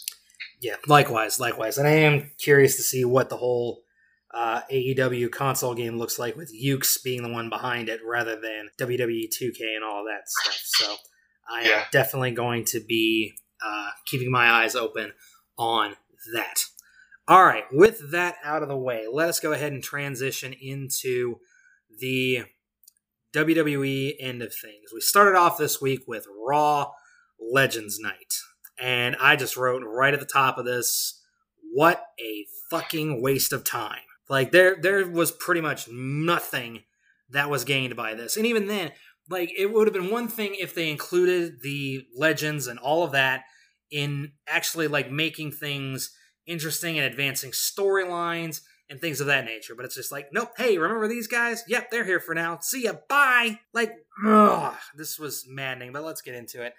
Yeah, 0.60 0.76
likewise, 0.86 1.40
likewise, 1.40 1.78
and 1.78 1.88
I 1.88 1.92
am 1.92 2.30
curious 2.38 2.76
to 2.76 2.82
see 2.82 3.04
what 3.04 3.30
the 3.30 3.36
whole 3.38 3.82
uh, 4.34 4.60
AEW 4.70 5.30
console 5.32 5.74
game 5.74 5.96
looks 5.98 6.18
like 6.18 6.36
with 6.36 6.52
Yuke's 6.54 6.98
being 6.98 7.22
the 7.22 7.30
one 7.32 7.48
behind 7.48 7.88
it 7.88 8.00
rather 8.06 8.38
than 8.40 8.68
WWE 8.78 9.24
2K 9.28 9.74
and 9.74 9.84
all 9.84 10.04
that 10.04 10.28
stuff. 10.28 10.60
So 10.62 10.96
I 11.50 11.62
Yeah. 11.62 11.78
am 11.80 11.84
definitely 11.90 12.32
going 12.32 12.64
to 12.66 12.80
be 12.80 13.32
uh, 13.64 13.90
keeping 14.06 14.30
my 14.30 14.50
eyes 14.50 14.74
open 14.76 15.12
on 15.58 15.96
that. 16.34 16.64
All 17.26 17.44
right, 17.44 17.64
with 17.72 18.10
that 18.12 18.36
out 18.44 18.62
of 18.62 18.68
the 18.68 18.76
way, 18.76 19.06
let 19.10 19.28
us 19.28 19.40
go 19.40 19.52
ahead 19.52 19.72
and 19.72 19.82
transition 19.82 20.52
into 20.60 21.36
the 21.98 22.44
WWE 23.34 24.14
end 24.18 24.42
of 24.42 24.52
things. 24.54 24.90
We 24.92 25.00
started 25.00 25.36
off 25.38 25.56
this 25.58 25.80
week 25.80 26.00
with 26.06 26.26
Raw 26.46 26.90
Legends 27.40 27.98
Night, 28.00 28.34
and 28.80 29.16
I 29.20 29.36
just 29.36 29.56
wrote 29.56 29.82
right 29.84 30.14
at 30.14 30.20
the 30.20 30.26
top 30.26 30.58
of 30.58 30.64
this, 30.64 31.20
what 31.72 32.04
a 32.18 32.46
fucking 32.70 33.22
waste 33.22 33.52
of 33.52 33.64
time. 33.64 34.00
Like 34.28 34.52
there 34.52 34.76
there 34.80 35.08
was 35.08 35.32
pretty 35.32 35.60
much 35.60 35.88
nothing 35.90 36.84
that 37.30 37.50
was 37.50 37.64
gained 37.64 37.96
by 37.96 38.14
this. 38.14 38.36
And 38.36 38.46
even 38.46 38.66
then, 38.66 38.92
like 39.28 39.52
it 39.56 39.72
would 39.72 39.86
have 39.86 39.94
been 39.94 40.10
one 40.10 40.28
thing 40.28 40.54
if 40.58 40.74
they 40.74 40.90
included 40.90 41.62
the 41.62 42.06
legends 42.16 42.66
and 42.66 42.78
all 42.78 43.04
of 43.04 43.12
that 43.12 43.42
in 43.90 44.32
actually 44.46 44.88
like 44.88 45.10
making 45.10 45.52
things 45.52 46.10
interesting 46.46 46.98
and 46.98 47.06
advancing 47.06 47.50
storylines 47.50 48.60
and 48.88 49.00
things 49.00 49.20
of 49.20 49.26
that 49.28 49.44
nature. 49.44 49.74
But 49.74 49.84
it's 49.84 49.94
just 49.94 50.12
like, 50.12 50.28
nope, 50.32 50.50
hey, 50.56 50.78
remember 50.78 51.08
these 51.08 51.28
guys? 51.28 51.62
Yep, 51.68 51.90
they're 51.90 52.04
here 52.04 52.20
for 52.20 52.34
now. 52.34 52.58
See 52.60 52.84
ya, 52.84 52.94
bye. 53.08 53.60
Like, 53.72 53.92
ugh, 54.26 54.74
this 54.96 55.18
was 55.18 55.44
maddening, 55.48 55.92
but 55.92 56.04
let's 56.04 56.22
get 56.22 56.34
into 56.34 56.62
it. 56.62 56.74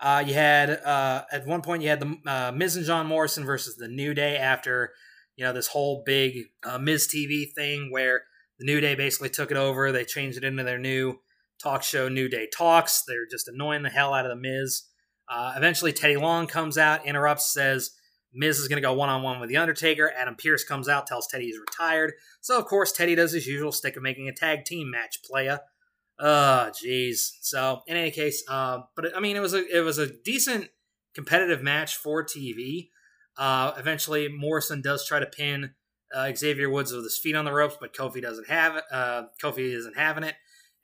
Uh, 0.00 0.22
you 0.26 0.34
had 0.34 0.70
uh, 0.70 1.24
at 1.32 1.46
one 1.46 1.62
point 1.62 1.82
you 1.82 1.88
had 1.88 2.00
the 2.00 2.16
uh, 2.26 2.52
Miz 2.52 2.76
and 2.76 2.84
John 2.84 3.06
Morrison 3.06 3.44
versus 3.44 3.76
the 3.76 3.88
New 3.88 4.14
Day 4.14 4.36
after 4.36 4.92
you 5.36 5.44
know 5.44 5.52
this 5.52 5.68
whole 5.68 6.02
big 6.04 6.46
uh, 6.64 6.78
Miz 6.78 7.08
TV 7.08 7.46
thing 7.54 7.90
where 7.90 8.22
the 8.58 8.66
New 8.66 8.80
Day 8.80 8.94
basically 8.94 9.30
took 9.30 9.50
it 9.50 9.56
over. 9.56 9.92
They 9.92 10.04
changed 10.04 10.38
it 10.38 10.44
into 10.44 10.64
their 10.64 10.78
new 10.78 11.20
talk 11.62 11.82
show, 11.82 12.08
New 12.08 12.28
Day 12.28 12.48
Talks. 12.54 13.02
They're 13.06 13.26
just 13.30 13.48
annoying 13.48 13.82
the 13.82 13.90
hell 13.90 14.14
out 14.14 14.26
of 14.26 14.30
the 14.30 14.40
Miz. 14.40 14.82
Uh, 15.28 15.54
eventually, 15.56 15.92
Teddy 15.92 16.16
Long 16.16 16.46
comes 16.46 16.76
out, 16.76 17.06
interrupts, 17.06 17.52
says 17.52 17.92
Miz 18.34 18.58
is 18.58 18.68
going 18.68 18.82
to 18.82 18.86
go 18.86 18.92
one 18.92 19.08
on 19.08 19.22
one 19.22 19.40
with 19.40 19.48
The 19.48 19.56
Undertaker. 19.56 20.12
Adam 20.16 20.36
Pearce 20.36 20.64
comes 20.64 20.88
out, 20.88 21.06
tells 21.06 21.26
Teddy 21.26 21.46
he's 21.46 21.58
retired. 21.58 22.12
So, 22.40 22.58
of 22.58 22.66
course, 22.66 22.92
Teddy 22.92 23.14
does 23.14 23.32
his 23.32 23.46
usual 23.46 23.72
stick 23.72 23.96
of 23.96 24.02
making 24.02 24.28
a 24.28 24.34
tag 24.34 24.64
team 24.64 24.90
match 24.90 25.20
playa. 25.24 25.60
Oh, 26.18 26.70
jeez. 26.84 27.38
So, 27.40 27.82
in 27.86 27.96
any 27.96 28.10
case, 28.10 28.44
uh, 28.48 28.80
but 28.94 29.16
I 29.16 29.20
mean, 29.20 29.36
it 29.36 29.40
was 29.40 29.54
a 29.54 29.64
it 29.66 29.80
was 29.80 29.98
a 29.98 30.06
decent 30.06 30.70
competitive 31.14 31.62
match 31.62 31.96
for 31.96 32.24
TV. 32.24 32.90
Uh, 33.36 33.72
eventually, 33.76 34.28
Morrison 34.28 34.80
does 34.80 35.06
try 35.06 35.18
to 35.18 35.26
pin 35.26 35.74
uh, 36.14 36.32
Xavier 36.34 36.70
Woods 36.70 36.92
with 36.92 37.04
his 37.04 37.18
feet 37.18 37.34
on 37.34 37.44
the 37.44 37.52
ropes, 37.52 37.76
but 37.80 37.94
Kofi 37.94 38.22
doesn't 38.22 38.48
have 38.48 38.76
it. 38.76 38.84
Uh, 38.92 39.24
Kofi 39.42 39.74
isn't 39.74 39.96
having 39.96 40.24
it. 40.24 40.34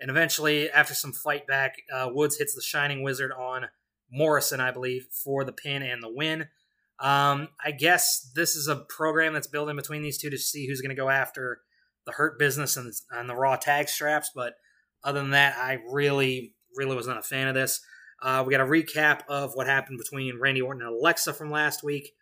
And 0.00 0.10
eventually, 0.10 0.70
after 0.70 0.94
some 0.94 1.12
fight 1.12 1.46
back, 1.46 1.76
uh, 1.92 2.08
Woods 2.12 2.38
hits 2.38 2.54
the 2.54 2.62
Shining 2.62 3.02
Wizard 3.02 3.32
on 3.32 3.66
Morrison, 4.10 4.60
I 4.60 4.70
believe, 4.70 5.06
for 5.24 5.44
the 5.44 5.52
pin 5.52 5.82
and 5.82 6.02
the 6.02 6.12
win. 6.12 6.48
Um, 6.98 7.48
I 7.64 7.70
guess 7.70 8.30
this 8.34 8.56
is 8.56 8.66
a 8.66 8.76
program 8.76 9.32
that's 9.32 9.46
building 9.46 9.76
between 9.76 10.02
these 10.02 10.18
two 10.18 10.30
to 10.30 10.38
see 10.38 10.66
who's 10.66 10.80
going 10.80 10.94
to 10.94 11.00
go 11.00 11.08
after 11.08 11.60
the 12.06 12.12
Hurt 12.12 12.38
Business 12.38 12.76
and, 12.76 12.92
and 13.10 13.28
the 13.28 13.36
Raw 13.36 13.56
tag 13.56 13.88
straps. 13.88 14.30
But 14.34 14.54
other 15.04 15.20
than 15.20 15.30
that, 15.30 15.56
I 15.56 15.78
really, 15.90 16.54
really 16.76 16.96
was 16.96 17.06
not 17.06 17.18
a 17.18 17.22
fan 17.22 17.48
of 17.48 17.54
this. 17.54 17.80
Uh, 18.22 18.44
we 18.46 18.52
got 18.52 18.60
a 18.60 18.70
recap 18.70 19.22
of 19.28 19.54
what 19.54 19.66
happened 19.66 19.98
between 19.98 20.38
Randy 20.38 20.60
Orton 20.60 20.82
and 20.82 20.94
Alexa 20.94 21.32
from 21.32 21.50
last 21.50 21.82
week. 21.82 22.12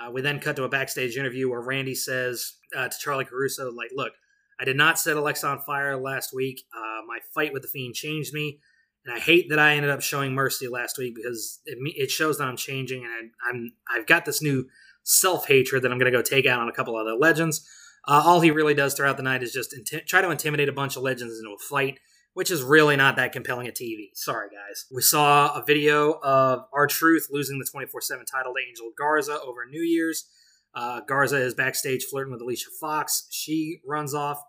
Uh, 0.00 0.10
we 0.10 0.20
then 0.20 0.38
cut 0.38 0.56
to 0.56 0.64
a 0.64 0.68
backstage 0.68 1.16
interview 1.16 1.50
where 1.50 1.60
Randy 1.60 1.94
says 1.94 2.54
uh, 2.76 2.88
to 2.88 2.98
Charly 2.98 3.24
Caruso, 3.24 3.70
like, 3.72 3.90
look, 3.94 4.12
I 4.60 4.64
did 4.64 4.76
not 4.76 4.98
set 4.98 5.16
Alexa 5.16 5.46
on 5.46 5.58
fire 5.60 5.96
last 5.96 6.32
week. 6.32 6.62
Uh, 6.74 7.02
my 7.06 7.18
fight 7.34 7.52
with 7.52 7.62
the 7.62 7.68
Fiend 7.68 7.94
changed 7.94 8.32
me. 8.32 8.60
And 9.04 9.14
I 9.14 9.18
hate 9.18 9.48
that 9.50 9.58
I 9.58 9.74
ended 9.74 9.90
up 9.90 10.00
showing 10.00 10.32
mercy 10.32 10.68
last 10.68 10.96
week 10.96 11.16
because 11.16 11.60
it, 11.66 11.76
it 11.96 12.10
shows 12.10 12.38
that 12.38 12.46
I'm 12.46 12.56
changing 12.56 13.04
and 13.04 13.12
I, 13.12 13.50
I'm 13.50 13.72
I've 13.92 14.06
got 14.06 14.24
this 14.24 14.40
new 14.40 14.68
self 15.02 15.48
hatred 15.48 15.82
that 15.82 15.90
I'm 15.90 15.98
going 15.98 16.10
to 16.10 16.16
go 16.16 16.22
take 16.22 16.46
out 16.46 16.60
on 16.60 16.68
a 16.68 16.72
couple 16.72 16.96
other 16.96 17.14
legends. 17.14 17.68
Uh, 18.06 18.22
all 18.24 18.40
he 18.40 18.50
really 18.50 18.74
does 18.74 18.94
throughout 18.94 19.16
the 19.16 19.22
night 19.22 19.42
is 19.42 19.52
just 19.52 19.74
inti- 19.74 20.06
try 20.06 20.20
to 20.20 20.30
intimidate 20.30 20.68
a 20.68 20.72
bunch 20.72 20.96
of 20.96 21.02
legends 21.02 21.38
into 21.38 21.50
a 21.50 21.58
fight, 21.58 21.98
which 22.34 22.50
is 22.50 22.62
really 22.62 22.96
not 22.96 23.16
that 23.16 23.32
compelling 23.32 23.68
a 23.68 23.72
TV. 23.72 24.10
Sorry, 24.14 24.48
guys. 24.48 24.86
We 24.90 25.02
saw 25.02 25.54
a 25.54 25.64
video 25.64 26.18
of 26.22 26.64
R-Truth 26.72 27.28
losing 27.30 27.58
the 27.58 27.66
24 27.70 28.00
7 28.00 28.24
title 28.24 28.54
to 28.54 28.60
Angel 28.66 28.90
Garza 28.96 29.38
over 29.40 29.66
New 29.66 29.82
Year's. 29.82 30.26
Uh, 30.74 31.00
Garza 31.00 31.36
is 31.36 31.54
backstage 31.54 32.04
flirting 32.04 32.32
with 32.32 32.40
Alicia 32.40 32.70
Fox. 32.80 33.26
She 33.30 33.80
runs 33.86 34.14
off. 34.14 34.42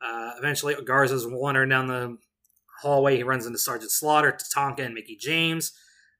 Uh, 0.00 0.32
eventually, 0.38 0.76
Garza's 0.84 1.26
wandering 1.26 1.68
down 1.68 1.88
the 1.88 2.18
hallway. 2.80 3.16
He 3.16 3.22
runs 3.22 3.46
into 3.46 3.58
Sergeant 3.58 3.90
Slaughter, 3.90 4.32
Tatanka, 4.32 4.80
and 4.80 4.94
Mickie 4.94 5.16
James. 5.16 5.72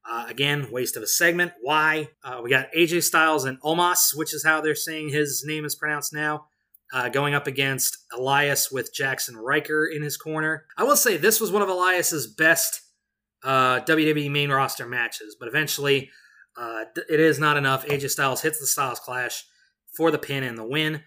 Uh, 0.08 0.26
again, 0.28 0.68
waste 0.70 0.96
of 0.96 1.02
a 1.02 1.06
segment. 1.06 1.52
Why? 1.62 2.08
Uh, 2.22 2.40
we 2.42 2.50
got 2.50 2.66
AJ 2.76 3.04
Styles 3.04 3.44
and 3.44 3.60
Omos, 3.62 4.14
which 4.14 4.34
is 4.34 4.44
how 4.44 4.60
they're 4.60 4.74
saying 4.74 5.10
his 5.10 5.44
name 5.46 5.64
is 5.64 5.74
pronounced 5.74 6.12
now, 6.12 6.46
uh, 6.94 7.08
going 7.08 7.34
up 7.34 7.48
against 7.48 7.98
Elias 8.16 8.70
with 8.70 8.94
Jaxson 8.94 9.34
Ryker 9.34 9.84
in 9.84 10.02
his 10.02 10.16
corner. 10.16 10.64
I 10.78 10.84
will 10.84 10.96
say 10.96 11.16
this 11.16 11.40
was 11.40 11.50
one 11.50 11.60
of 11.60 11.68
Elias's 11.68 12.28
best 12.28 12.80
uh, 13.42 13.80
WWE 13.80 14.30
main 14.30 14.50
roster 14.50 14.86
matches, 14.86 15.36
but 15.38 15.48
eventually 15.48 16.10
uh, 16.56 16.84
it 17.10 17.18
is 17.18 17.40
not 17.40 17.56
enough. 17.56 17.84
AJ 17.86 18.10
Styles 18.10 18.42
hits 18.42 18.60
the 18.60 18.66
Styles 18.66 19.00
Clash 19.00 19.44
for 19.96 20.12
the 20.12 20.18
pin 20.18 20.44
and 20.44 20.56
the 20.56 20.64
win. 20.64 21.02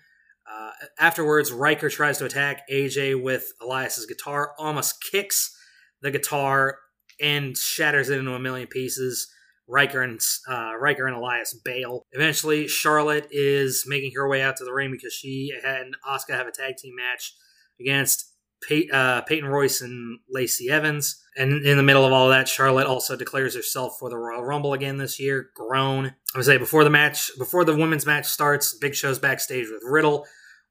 Uh, 0.49 0.71
afterwards, 0.99 1.53
Riker 1.53 1.89
tries 1.89 2.17
to 2.17 2.25
attack 2.25 2.69
AJ 2.69 3.23
with 3.23 3.53
Elias's 3.61 4.05
guitar, 4.05 4.51
Omos 4.59 4.93
kicks 5.11 5.57
the 6.01 6.11
guitar 6.11 6.79
and 7.21 7.57
shatters 7.57 8.09
it 8.09 8.19
into 8.19 8.33
a 8.33 8.39
million 8.39 8.67
pieces. 8.67 9.31
Ryker 9.67 10.01
and 10.01 10.19
uh, 10.49 10.73
Ryker 10.79 11.07
and 11.07 11.15
Elias 11.15 11.53
bail. 11.53 12.05
Eventually, 12.11 12.67
Charlotte 12.67 13.27
is 13.31 13.83
making 13.87 14.13
her 14.15 14.27
way 14.27 14.41
out 14.41 14.57
to 14.57 14.63
the 14.63 14.73
ring 14.73 14.91
because 14.91 15.13
she 15.13 15.53
and 15.65 15.95
Asuka 16.07 16.35
have 16.35 16.47
a 16.47 16.51
tag 16.51 16.77
team 16.77 16.95
match 16.95 17.33
against 17.79 18.31
Pey- 18.67 18.89
uh, 18.91 19.21
Peyton 19.21 19.49
Royce 19.49 19.81
and 19.81 20.19
Lacey 20.29 20.69
Evans. 20.69 21.21
And 21.35 21.65
in 21.65 21.77
the 21.77 21.83
middle 21.83 22.05
of 22.05 22.13
all 22.13 22.29
that, 22.29 22.47
Charlotte 22.47 22.87
also 22.87 23.15
declares 23.15 23.55
herself 23.55 23.97
for 23.99 24.09
the 24.09 24.17
Royal 24.17 24.43
Rumble 24.43 24.73
again 24.73 24.97
this 24.97 25.19
year. 25.19 25.49
Grown. 25.55 26.07
I 26.07 26.37
would 26.37 26.45
say 26.45 26.57
before 26.57 26.83
the 26.83 26.89
match, 26.89 27.31
before 27.37 27.65
the 27.65 27.75
women's 27.75 28.05
match 28.05 28.25
starts, 28.25 28.73
Big 28.73 28.95
Show's 28.95 29.19
backstage 29.19 29.67
with 29.69 29.83
Riddle. 29.83 30.25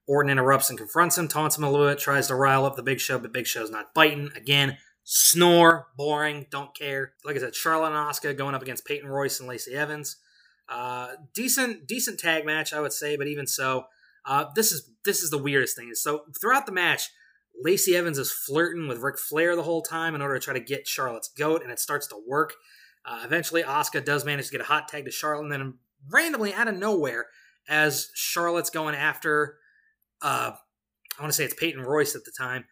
Orton 0.09 0.31
interrupts 0.31 0.71
and 0.71 0.79
confronts 0.79 1.19
him, 1.19 1.27
taunts 1.27 1.59
him 1.59 1.65
a 1.65 1.71
little 1.71 1.89
bit, 1.89 1.99
tries 1.99 2.29
to 2.29 2.37
rile 2.37 2.65
up 2.65 2.77
the 2.77 2.83
Big 2.83 3.01
Show, 3.01 3.19
but 3.19 3.33
Big 3.33 3.47
Show's 3.47 3.71
not 3.71 3.93
biting. 3.93 4.31
Again, 4.37 4.79
snore, 5.09 5.87
boring, 5.97 6.47
don't 6.51 6.77
care. 6.77 7.13
Like 7.25 7.37
I 7.37 7.39
said, 7.39 7.55
Charlotte 7.55 7.93
and 7.93 7.97
Asuka 7.97 8.37
going 8.37 8.57
up 8.57 8.63
against 8.63 8.85
Peyton 8.85 9.09
Royce 9.09 9.39
and 9.39 9.49
Lacey 9.49 9.73
Evans. 9.73 10.17
Uh, 10.69 11.11
decent, 11.33 11.87
decent 11.87 12.19
tag 12.19 12.45
match, 12.45 12.73
I 12.73 12.81
would 12.81 12.93
say, 12.93 13.17
but 13.17 13.29
even 13.29 13.47
so, 13.47 13.85
uh, 14.27 14.47
this 14.57 14.73
is 14.73 14.91
this 15.05 15.23
is 15.23 15.31
the 15.31 15.39
weirdest 15.39 15.77
thing. 15.77 15.93
So 15.95 16.25
throughout 16.41 16.67
the 16.67 16.73
match, 16.73 17.11
Lacey 17.63 17.95
Evans 17.95 18.19
is 18.19 18.33
flirting 18.33 18.89
with 18.89 18.99
Ric 18.99 19.17
Flair 19.17 19.55
the 19.55 19.63
whole 19.63 19.81
time 19.81 20.17
in 20.17 20.21
order 20.21 20.37
to 20.39 20.45
try 20.45 20.55
to 20.55 20.61
get 20.61 20.89
Charlotte's 20.89 21.29
goat, 21.29 21.63
and 21.63 21.71
it 21.71 21.79
starts 21.79 22.09
to 22.09 22.21
work. 22.27 22.55
Uh, 23.05 23.23
eventually, 23.25 23.63
Asuka 23.63 24.05
does 24.05 24.25
manage 24.25 24.47
to 24.47 24.53
get 24.53 24.61
a 24.61 24.65
hot 24.65 24.89
tag 24.89 25.05
to 25.05 25.13
Charlotte, 25.13 25.45
and 25.45 25.53
then 25.53 25.75
randomly 26.11 26.53
out 26.53 26.67
of 26.67 26.77
nowhere, 26.77 27.27
as 27.69 28.11
Charlotte's 28.15 28.71
going 28.71 28.97
after, 28.97 29.59
uh, 30.21 30.51
I 31.17 31.23
want 31.23 31.33
to 31.33 31.37
say 31.37 31.45
it's 31.45 31.55
Peyton 31.55 31.83
Royce 31.83 32.17
at 32.17 32.25
the 32.25 32.33
time. 32.37 32.65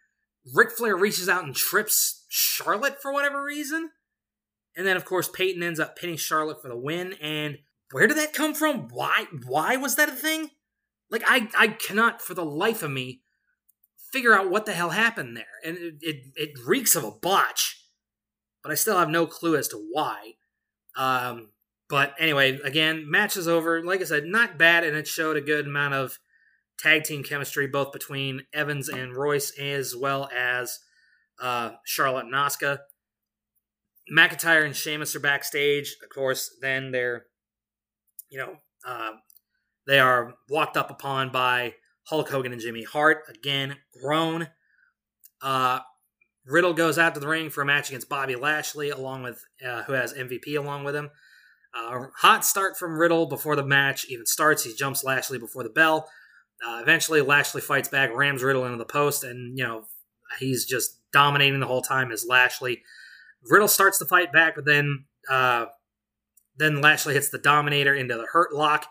Ric 0.52 0.72
Flair 0.72 0.96
reaches 0.96 1.28
out 1.28 1.44
and 1.44 1.54
trips 1.54 2.26
Charlotte 2.28 3.00
for 3.00 3.12
whatever 3.12 3.42
reason, 3.42 3.90
and 4.76 4.86
then 4.86 4.96
of 4.96 5.04
course 5.04 5.28
Peyton 5.28 5.62
ends 5.62 5.80
up 5.80 5.96
pinning 5.96 6.16
Charlotte 6.16 6.60
for 6.60 6.68
the 6.68 6.76
win. 6.76 7.14
And 7.14 7.58
where 7.92 8.06
did 8.06 8.18
that 8.18 8.32
come 8.32 8.54
from? 8.54 8.88
Why? 8.88 9.26
Why 9.46 9.76
was 9.76 9.96
that 9.96 10.08
a 10.08 10.12
thing? 10.12 10.50
Like 11.10 11.22
I, 11.26 11.48
I 11.56 11.68
cannot 11.68 12.20
for 12.20 12.34
the 12.34 12.44
life 12.44 12.82
of 12.82 12.90
me 12.90 13.22
figure 14.12 14.34
out 14.34 14.50
what 14.50 14.66
the 14.66 14.72
hell 14.72 14.90
happened 14.90 15.36
there, 15.36 15.44
and 15.64 15.76
it, 15.76 15.94
it, 16.00 16.16
it 16.36 16.50
reeks 16.66 16.94
of 16.94 17.04
a 17.04 17.10
botch. 17.10 17.80
But 18.62 18.72
I 18.72 18.76
still 18.76 18.98
have 18.98 19.10
no 19.10 19.26
clue 19.26 19.56
as 19.56 19.68
to 19.68 19.88
why. 19.92 20.32
Um, 20.96 21.50
but 21.88 22.14
anyway, 22.18 22.58
again, 22.64 23.10
match 23.10 23.36
is 23.36 23.46
over. 23.46 23.84
Like 23.84 24.00
I 24.00 24.04
said, 24.04 24.24
not 24.24 24.58
bad, 24.58 24.84
and 24.84 24.96
it 24.96 25.06
showed 25.06 25.36
a 25.36 25.42
good 25.42 25.66
amount 25.66 25.94
of 25.94 26.18
tag 26.78 27.04
team 27.04 27.22
chemistry 27.22 27.66
both 27.66 27.92
between 27.92 28.42
Evans 28.52 28.88
and 28.88 29.16
Royce, 29.16 29.56
as 29.58 29.94
well 29.96 30.28
as 30.36 30.78
uh, 31.40 31.70
Charlotte 31.84 32.26
and 32.26 32.34
Asuka. 32.34 32.78
McIntyre 34.12 34.64
and 34.64 34.76
Sheamus 34.76 35.16
are 35.16 35.20
backstage. 35.20 35.96
Of 36.02 36.10
course, 36.10 36.50
then 36.60 36.90
they're, 36.90 37.24
you 38.28 38.38
know, 38.38 38.56
uh, 38.86 39.12
they 39.86 39.98
are 39.98 40.34
walked 40.48 40.76
up 40.76 40.90
upon 40.90 41.30
by 41.30 41.74
Hulk 42.04 42.28
Hogan 42.28 42.52
and 42.52 42.60
Jimmy 42.60 42.84
Hart 42.84 43.22
again 43.28 43.76
groan. 44.02 44.48
Uh, 45.40 45.80
Riddle 46.46 46.74
goes 46.74 46.98
out 46.98 47.14
to 47.14 47.20
the 47.20 47.28
ring 47.28 47.48
for 47.48 47.62
a 47.62 47.66
match 47.66 47.88
against 47.88 48.08
Bobby 48.08 48.36
Lashley, 48.36 48.90
along 48.90 49.22
with 49.22 49.42
uh, 49.66 49.84
who 49.84 49.94
has 49.94 50.12
MVP 50.12 50.58
along 50.58 50.84
with 50.84 50.94
him. 50.94 51.10
Uh, 51.74 52.06
hot 52.18 52.44
start 52.44 52.76
from 52.76 52.98
Riddle 52.98 53.26
before 53.26 53.56
the 53.56 53.64
match 53.64 54.06
even 54.08 54.26
starts. 54.26 54.64
He 54.64 54.74
jumps 54.74 55.02
Lashley 55.02 55.38
before 55.38 55.62
the 55.62 55.70
bell. 55.70 56.08
Uh, 56.66 56.78
eventually, 56.80 57.20
Lashley 57.20 57.60
fights 57.60 57.88
back, 57.88 58.14
rams 58.14 58.42
Riddle 58.42 58.64
into 58.64 58.78
the 58.78 58.84
post, 58.84 59.24
and 59.24 59.58
you 59.58 59.64
know 59.64 59.84
he's 60.38 60.64
just 60.64 60.98
dominating 61.12 61.60
the 61.60 61.66
whole 61.66 61.82
time 61.82 62.10
as 62.10 62.26
Lashley. 62.26 62.82
Riddle 63.48 63.68
starts 63.68 63.98
to 63.98 64.06
fight 64.06 64.32
back, 64.32 64.54
but 64.54 64.64
then 64.64 65.04
uh, 65.30 65.66
then 66.56 66.80
Lashley 66.80 67.14
hits 67.14 67.28
the 67.28 67.38
Dominator 67.38 67.94
into 67.94 68.16
the 68.16 68.26
Hurt 68.32 68.54
Lock. 68.54 68.86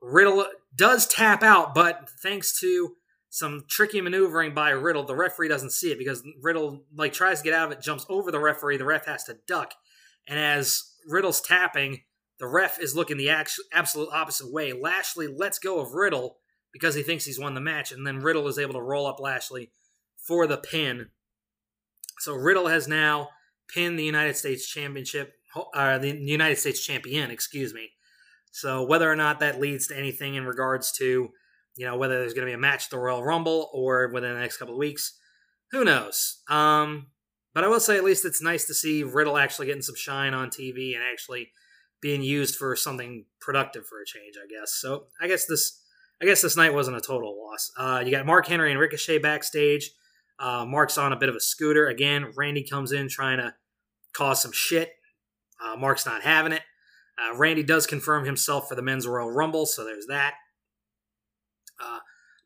Riddle 0.00 0.46
does 0.74 1.06
tap 1.06 1.42
out, 1.42 1.74
but 1.74 2.08
thanks 2.22 2.58
to 2.60 2.96
some 3.28 3.64
tricky 3.68 4.00
maneuvering 4.00 4.52
by 4.52 4.70
Riddle, 4.70 5.04
the 5.04 5.14
referee 5.14 5.48
doesn't 5.48 5.70
see 5.70 5.90
it 5.90 5.98
because 5.98 6.22
Riddle 6.40 6.84
like 6.94 7.12
tries 7.12 7.38
to 7.38 7.44
get 7.44 7.54
out 7.54 7.70
of 7.70 7.78
it, 7.78 7.82
jumps 7.82 8.06
over 8.08 8.30
the 8.30 8.40
referee. 8.40 8.78
The 8.78 8.84
ref 8.84 9.06
has 9.06 9.24
to 9.24 9.38
duck, 9.46 9.74
and 10.26 10.38
as 10.38 10.82
Riddle's 11.06 11.40
tapping, 11.40 12.02
the 12.38 12.46
ref 12.46 12.80
is 12.80 12.96
looking 12.96 13.16
the 13.16 13.30
absolute 13.72 14.08
opposite 14.12 14.52
way. 14.52 14.72
Lashley 14.72 15.28
lets 15.28 15.58
go 15.58 15.80
of 15.80 15.92
Riddle 15.92 16.38
because 16.72 16.94
he 16.94 17.02
thinks 17.02 17.24
he's 17.24 17.38
won 17.38 17.54
the 17.54 17.60
match, 17.60 17.92
and 17.92 18.06
then 18.06 18.20
Riddle 18.20 18.48
is 18.48 18.58
able 18.58 18.74
to 18.74 18.82
roll 18.82 19.06
up 19.06 19.20
Lashley 19.20 19.70
for 20.16 20.46
the 20.46 20.56
pin. 20.56 21.08
So 22.18 22.34
Riddle 22.34 22.68
has 22.68 22.88
now 22.88 23.30
pinned 23.68 23.98
the 23.98 24.04
United 24.04 24.36
States 24.36 24.66
Championship, 24.66 25.34
uh, 25.74 25.98
the 25.98 26.16
United 26.16 26.58
States 26.58 26.84
Champion, 26.84 27.30
excuse 27.30 27.74
me. 27.74 27.90
So 28.52 28.84
whether 28.84 29.10
or 29.10 29.16
not 29.16 29.40
that 29.40 29.60
leads 29.60 29.86
to 29.88 29.98
anything 29.98 30.34
in 30.34 30.44
regards 30.44 30.92
to, 30.92 31.30
you 31.76 31.86
know, 31.86 31.96
whether 31.96 32.18
there's 32.18 32.34
going 32.34 32.46
to 32.46 32.50
be 32.50 32.54
a 32.54 32.58
match 32.58 32.84
at 32.84 32.90
the 32.90 32.98
Royal 32.98 33.24
Rumble 33.24 33.70
or 33.72 34.08
within 34.12 34.34
the 34.34 34.40
next 34.40 34.58
couple 34.58 34.74
of 34.74 34.78
weeks, 34.78 35.18
who 35.70 35.84
knows? 35.84 36.42
Um, 36.48 37.08
but 37.54 37.64
I 37.64 37.68
will 37.68 37.80
say 37.80 37.96
at 37.96 38.04
least 38.04 38.24
it's 38.24 38.42
nice 38.42 38.66
to 38.66 38.74
see 38.74 39.02
Riddle 39.02 39.38
actually 39.38 39.66
getting 39.66 39.82
some 39.82 39.94
shine 39.94 40.34
on 40.34 40.50
TV 40.50 40.94
and 40.94 41.02
actually 41.02 41.50
being 42.00 42.22
used 42.22 42.56
for 42.56 42.76
something 42.76 43.24
productive 43.40 43.86
for 43.86 44.00
a 44.00 44.06
change, 44.06 44.34
I 44.36 44.46
guess. 44.48 44.72
So 44.78 45.06
I 45.20 45.28
guess 45.28 45.46
this 45.46 45.81
I 46.22 46.24
guess 46.24 46.40
this 46.40 46.56
night 46.56 46.72
wasn't 46.72 46.96
a 46.96 47.00
total 47.00 47.36
loss. 47.36 47.72
Uh, 47.76 48.02
you 48.04 48.12
got 48.12 48.24
Mark 48.24 48.46
Henry 48.46 48.70
and 48.70 48.78
Ricochet 48.78 49.18
backstage. 49.18 49.90
Uh, 50.38 50.64
Mark's 50.64 50.96
on 50.96 51.12
a 51.12 51.16
bit 51.16 51.28
of 51.28 51.34
a 51.34 51.40
scooter. 51.40 51.88
Again, 51.88 52.32
Randy 52.36 52.62
comes 52.62 52.92
in 52.92 53.08
trying 53.08 53.38
to 53.38 53.54
cause 54.12 54.40
some 54.40 54.52
shit. 54.52 54.92
Uh, 55.62 55.76
Mark's 55.76 56.06
not 56.06 56.22
having 56.22 56.52
it. 56.52 56.62
Uh, 57.18 57.36
Randy 57.36 57.64
does 57.64 57.88
confirm 57.88 58.24
himself 58.24 58.68
for 58.68 58.76
the 58.76 58.82
Men's 58.82 59.06
Royal 59.06 59.32
Rumble, 59.32 59.66
so 59.66 59.84
there's 59.84 60.06
that. 60.06 60.34
Uh, 61.82 61.98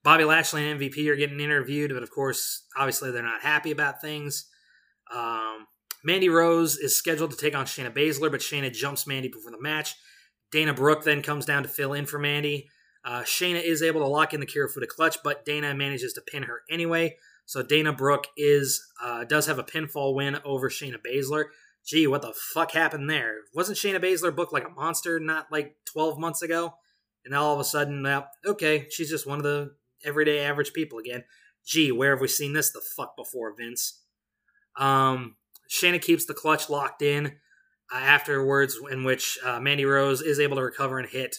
Bobby 0.02 0.24
Lashley 0.24 0.70
and 0.70 0.80
MVP 0.80 1.06
are 1.08 1.16
getting 1.16 1.40
interviewed, 1.40 1.92
but 1.92 2.02
of 2.02 2.10
course, 2.10 2.64
obviously, 2.78 3.10
they're 3.10 3.22
not 3.22 3.42
happy 3.42 3.72
about 3.72 4.00
things. 4.00 4.48
Um, 5.14 5.66
Mandy 6.02 6.30
Rose 6.30 6.78
is 6.78 6.96
scheduled 6.96 7.30
to 7.32 7.36
take 7.36 7.54
on 7.54 7.66
Shayna 7.66 7.94
Baszler, 7.94 8.30
but 8.30 8.40
Shayna 8.40 8.72
jumps 8.72 9.06
Mandy 9.06 9.28
before 9.28 9.50
the 9.50 9.60
match. 9.60 9.94
Dana 10.50 10.72
Brooke 10.72 11.04
then 11.04 11.20
comes 11.20 11.44
down 11.44 11.62
to 11.62 11.68
fill 11.68 11.92
in 11.92 12.06
for 12.06 12.18
Mandy. 12.18 12.70
Uh, 13.06 13.22
Shayna 13.22 13.62
is 13.62 13.82
able 13.82 14.00
to 14.00 14.06
lock 14.08 14.34
in 14.34 14.40
the 14.40 14.46
Kirifuda 14.46 14.88
clutch, 14.88 15.18
but 15.22 15.44
Dana 15.44 15.72
manages 15.74 16.12
to 16.14 16.20
pin 16.20 16.42
her 16.42 16.62
anyway. 16.68 17.16
So 17.44 17.62
Dana 17.62 17.92
Brooke 17.92 18.26
is 18.36 18.84
uh, 19.00 19.22
does 19.22 19.46
have 19.46 19.60
a 19.60 19.64
pinfall 19.64 20.12
win 20.12 20.38
over 20.44 20.68
Shayna 20.68 20.96
Baszler. 20.96 21.44
Gee, 21.86 22.08
what 22.08 22.22
the 22.22 22.34
fuck 22.34 22.72
happened 22.72 23.08
there? 23.08 23.36
Wasn't 23.54 23.78
Shayna 23.78 24.02
Baszler 24.02 24.34
booked 24.34 24.52
like 24.52 24.66
a 24.66 24.70
monster 24.70 25.20
not 25.20 25.52
like 25.52 25.76
12 25.84 26.18
months 26.18 26.42
ago? 26.42 26.74
And 27.24 27.32
all 27.32 27.54
of 27.54 27.60
a 27.60 27.64
sudden, 27.64 28.02
well, 28.02 28.28
okay, 28.44 28.88
she's 28.90 29.10
just 29.10 29.26
one 29.26 29.38
of 29.38 29.44
the 29.44 29.76
everyday 30.04 30.40
average 30.40 30.72
people 30.72 30.98
again. 30.98 31.22
Gee, 31.64 31.92
where 31.92 32.10
have 32.10 32.20
we 32.20 32.28
seen 32.28 32.54
this 32.54 32.70
the 32.70 32.82
fuck 32.96 33.16
before, 33.16 33.54
Vince? 33.56 34.02
Um, 34.76 35.36
Shayna 35.70 36.02
keeps 36.02 36.24
the 36.24 36.34
clutch 36.34 36.68
locked 36.68 37.02
in 37.02 37.26
uh, 37.92 37.98
afterwards, 37.98 38.76
in 38.90 39.04
which 39.04 39.38
uh, 39.44 39.60
Mandy 39.60 39.84
Rose 39.84 40.22
is 40.22 40.40
able 40.40 40.56
to 40.56 40.62
recover 40.62 40.98
and 40.98 41.08
hit 41.08 41.36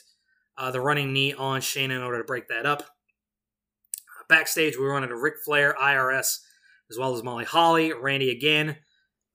uh, 0.57 0.71
the 0.71 0.81
running 0.81 1.13
knee 1.13 1.33
on 1.33 1.61
Shane 1.61 1.91
in 1.91 2.01
order 2.01 2.17
to 2.17 2.23
break 2.23 2.47
that 2.47 2.65
up. 2.65 2.81
Uh, 2.81 4.23
backstage, 4.27 4.77
we 4.77 4.85
run 4.85 5.03
into 5.03 5.15
Ric 5.15 5.35
Flair, 5.45 5.75
IRS, 5.79 6.39
as 6.89 6.97
well 6.97 7.15
as 7.15 7.23
Molly 7.23 7.45
Holly. 7.45 7.93
Randy 7.93 8.31
again 8.31 8.77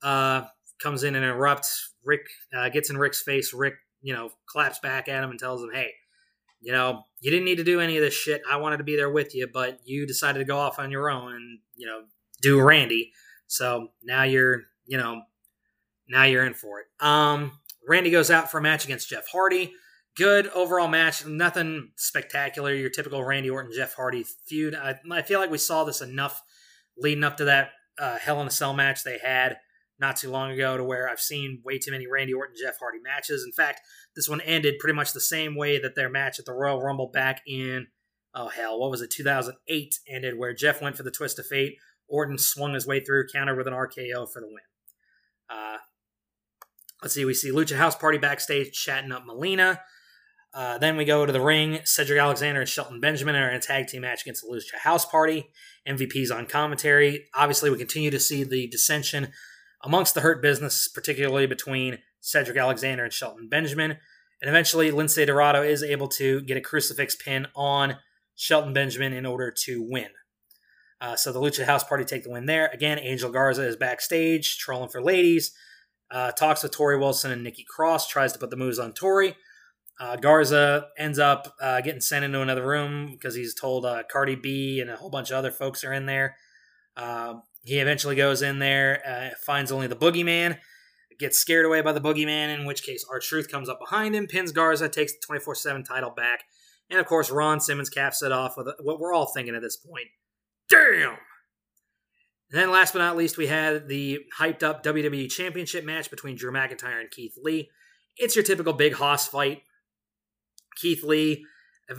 uh, 0.02 0.42
comes 0.80 1.04
in 1.04 1.14
and 1.14 1.24
interrupts. 1.24 1.94
Rick 2.04 2.26
uh, 2.56 2.68
gets 2.68 2.90
in 2.90 2.98
Rick's 2.98 3.22
face. 3.22 3.54
Rick, 3.54 3.74
you 4.02 4.12
know, 4.12 4.30
claps 4.46 4.78
back 4.80 5.08
at 5.08 5.22
him 5.22 5.30
and 5.30 5.38
tells 5.38 5.62
him, 5.62 5.70
hey, 5.72 5.92
you 6.60 6.72
know, 6.72 7.04
you 7.20 7.30
didn't 7.30 7.44
need 7.44 7.58
to 7.58 7.64
do 7.64 7.80
any 7.80 7.96
of 7.96 8.02
this 8.02 8.14
shit. 8.14 8.42
I 8.50 8.56
wanted 8.56 8.78
to 8.78 8.84
be 8.84 8.96
there 8.96 9.10
with 9.10 9.34
you, 9.34 9.48
but 9.52 9.80
you 9.84 10.06
decided 10.06 10.40
to 10.40 10.44
go 10.44 10.58
off 10.58 10.78
on 10.78 10.90
your 10.90 11.10
own 11.10 11.32
and, 11.32 11.58
you 11.76 11.86
know, 11.86 12.02
do 12.40 12.60
Randy. 12.60 13.12
So 13.46 13.88
now 14.02 14.24
you're, 14.24 14.62
you 14.86 14.96
know, 14.96 15.22
now 16.08 16.24
you're 16.24 16.44
in 16.44 16.54
for 16.54 16.80
it. 16.80 16.86
Um, 17.04 17.58
Randy 17.86 18.10
goes 18.10 18.30
out 18.30 18.50
for 18.50 18.58
a 18.58 18.62
match 18.62 18.84
against 18.84 19.08
Jeff 19.08 19.26
Hardy 19.30 19.72
good 20.16 20.48
overall 20.48 20.88
match. 20.88 21.26
Nothing 21.26 21.90
spectacular. 21.96 22.74
Your 22.74 22.90
typical 22.90 23.24
Randy 23.24 23.50
Orton 23.50 23.72
Jeff 23.74 23.94
Hardy 23.94 24.24
feud. 24.46 24.74
I, 24.74 24.96
I 25.10 25.22
feel 25.22 25.40
like 25.40 25.50
we 25.50 25.58
saw 25.58 25.84
this 25.84 26.00
enough 26.00 26.42
leading 26.96 27.24
up 27.24 27.36
to 27.38 27.44
that 27.46 27.70
uh, 27.98 28.18
Hell 28.18 28.40
in 28.40 28.46
a 28.46 28.50
Cell 28.50 28.74
match 28.74 29.04
they 29.04 29.18
had 29.18 29.58
not 29.98 30.16
too 30.16 30.30
long 30.30 30.50
ago 30.50 30.76
to 30.76 30.84
where 30.84 31.08
I've 31.08 31.20
seen 31.20 31.62
way 31.64 31.78
too 31.78 31.92
many 31.92 32.06
Randy 32.06 32.32
Orton 32.32 32.56
Jeff 32.60 32.78
Hardy 32.78 32.98
matches. 33.02 33.44
In 33.44 33.52
fact, 33.52 33.80
this 34.16 34.28
one 34.28 34.40
ended 34.40 34.78
pretty 34.80 34.96
much 34.96 35.12
the 35.12 35.20
same 35.20 35.56
way 35.56 35.78
that 35.78 35.94
their 35.94 36.08
match 36.10 36.38
at 36.38 36.44
the 36.44 36.52
Royal 36.52 36.82
Rumble 36.82 37.10
back 37.12 37.40
in 37.46 37.86
oh 38.34 38.48
hell, 38.48 38.80
what 38.80 38.90
was 38.90 39.02
it, 39.02 39.10
2008 39.10 39.98
ended 40.08 40.38
where 40.38 40.54
Jeff 40.54 40.80
went 40.80 40.96
for 40.96 41.02
the 41.02 41.10
twist 41.10 41.38
of 41.38 41.46
fate. 41.46 41.76
Orton 42.08 42.38
swung 42.38 42.74
his 42.74 42.86
way 42.86 43.00
through, 43.00 43.28
countered 43.32 43.56
with 43.56 43.66
an 43.66 43.72
RKO 43.72 44.30
for 44.30 44.40
the 44.40 44.46
win. 44.46 44.58
Uh, 45.48 45.78
let's 47.00 47.14
see, 47.14 47.24
we 47.24 47.34
see 47.34 47.50
Lucha 47.50 47.76
House 47.76 47.96
Party 47.96 48.18
backstage 48.18 48.72
chatting 48.72 49.12
up 49.12 49.24
Melina. 49.24 49.80
Uh, 50.54 50.76
then 50.78 50.96
we 50.96 51.04
go 51.04 51.24
to 51.24 51.32
the 51.32 51.40
ring. 51.40 51.80
Cedric 51.84 52.18
Alexander 52.18 52.60
and 52.60 52.68
Shelton 52.68 53.00
Benjamin 53.00 53.34
are 53.36 53.48
in 53.48 53.56
a 53.56 53.60
tag 53.60 53.86
team 53.86 54.02
match 54.02 54.22
against 54.22 54.42
the 54.42 54.52
Lucha 54.52 54.78
House 54.80 55.06
Party. 55.06 55.48
MVP's 55.88 56.30
on 56.30 56.46
commentary. 56.46 57.26
Obviously, 57.34 57.70
we 57.70 57.78
continue 57.78 58.10
to 58.10 58.20
see 58.20 58.44
the 58.44 58.66
dissension 58.68 59.28
amongst 59.82 60.14
the 60.14 60.20
Hurt 60.20 60.42
Business, 60.42 60.88
particularly 60.88 61.46
between 61.46 61.98
Cedric 62.20 62.56
Alexander 62.56 63.04
and 63.04 63.12
Shelton 63.12 63.48
Benjamin. 63.48 63.92
And 64.42 64.48
eventually, 64.48 64.90
Lince 64.90 65.26
Dorado 65.26 65.62
is 65.62 65.82
able 65.82 66.08
to 66.08 66.42
get 66.42 66.56
a 66.56 66.60
crucifix 66.60 67.14
pin 67.14 67.46
on 67.56 67.96
Shelton 68.34 68.72
Benjamin 68.72 69.12
in 69.12 69.24
order 69.24 69.50
to 69.64 69.82
win. 69.82 70.08
Uh, 71.00 71.16
so 71.16 71.32
the 71.32 71.40
Lucha 71.40 71.64
House 71.64 71.82
Party 71.82 72.04
take 72.04 72.24
the 72.24 72.30
win 72.30 72.46
there. 72.46 72.68
Again, 72.72 72.98
Angel 72.98 73.30
Garza 73.30 73.66
is 73.66 73.76
backstage, 73.76 74.58
trolling 74.58 74.88
for 74.88 75.02
ladies. 75.02 75.52
Uh, 76.10 76.30
talks 76.30 76.62
with 76.62 76.72
Torrie 76.72 77.00
Wilson 77.00 77.32
and 77.32 77.42
Nikki 77.42 77.64
Cross, 77.64 78.08
tries 78.08 78.32
to 78.34 78.38
put 78.38 78.50
the 78.50 78.56
moves 78.56 78.78
on 78.78 78.92
Torrie. 78.92 79.34
Uh, 80.00 80.16
Garza 80.16 80.88
ends 80.98 81.18
up 81.18 81.54
uh, 81.60 81.80
getting 81.80 82.00
sent 82.00 82.24
into 82.24 82.40
another 82.40 82.66
room 82.66 83.10
because 83.12 83.34
he's 83.34 83.54
told 83.54 83.84
uh, 83.84 84.02
Cardi 84.10 84.34
B 84.34 84.80
and 84.80 84.90
a 84.90 84.96
whole 84.96 85.10
bunch 85.10 85.30
of 85.30 85.36
other 85.36 85.50
folks 85.50 85.84
are 85.84 85.92
in 85.92 86.06
there. 86.06 86.36
Uh, 86.96 87.34
he 87.64 87.78
eventually 87.78 88.16
goes 88.16 88.42
in 88.42 88.58
there, 88.58 89.02
uh, 89.06 89.36
finds 89.44 89.70
only 89.70 89.86
the 89.86 89.96
boogeyman, 89.96 90.58
gets 91.18 91.38
scared 91.38 91.64
away 91.64 91.80
by 91.80 91.92
the 91.92 92.00
boogeyman, 92.00 92.52
in 92.52 92.64
which 92.64 92.82
case 92.82 93.04
R-Truth 93.08 93.50
comes 93.50 93.68
up 93.68 93.78
behind 93.78 94.16
him, 94.16 94.26
pins 94.26 94.50
Garza, 94.50 94.88
takes 94.88 95.12
the 95.12 95.20
24 95.24 95.54
7 95.54 95.84
title 95.84 96.10
back. 96.10 96.44
And 96.90 96.98
of 96.98 97.06
course, 97.06 97.30
Ron 97.30 97.60
Simmons 97.60 97.88
caps 97.88 98.22
it 98.22 98.32
off 98.32 98.56
with 98.56 98.68
what 98.80 98.98
we're 98.98 99.14
all 99.14 99.26
thinking 99.26 99.54
at 99.54 99.62
this 99.62 99.76
point. 99.76 100.08
Damn! 100.68 101.16
And 102.50 102.60
then 102.60 102.70
last 102.70 102.92
but 102.92 102.98
not 102.98 103.16
least, 103.16 103.38
we 103.38 103.46
had 103.46 103.88
the 103.88 104.20
hyped 104.38 104.62
up 104.62 104.82
WWE 104.82 105.30
Championship 105.30 105.84
match 105.84 106.10
between 106.10 106.36
Drew 106.36 106.52
McIntyre 106.52 107.00
and 107.00 107.10
Keith 107.10 107.38
Lee. 107.40 107.70
It's 108.16 108.36
your 108.36 108.44
typical 108.44 108.74
big 108.74 108.94
hoss 108.94 109.26
fight 109.26 109.62
Keith 110.76 111.02
Lee 111.02 111.44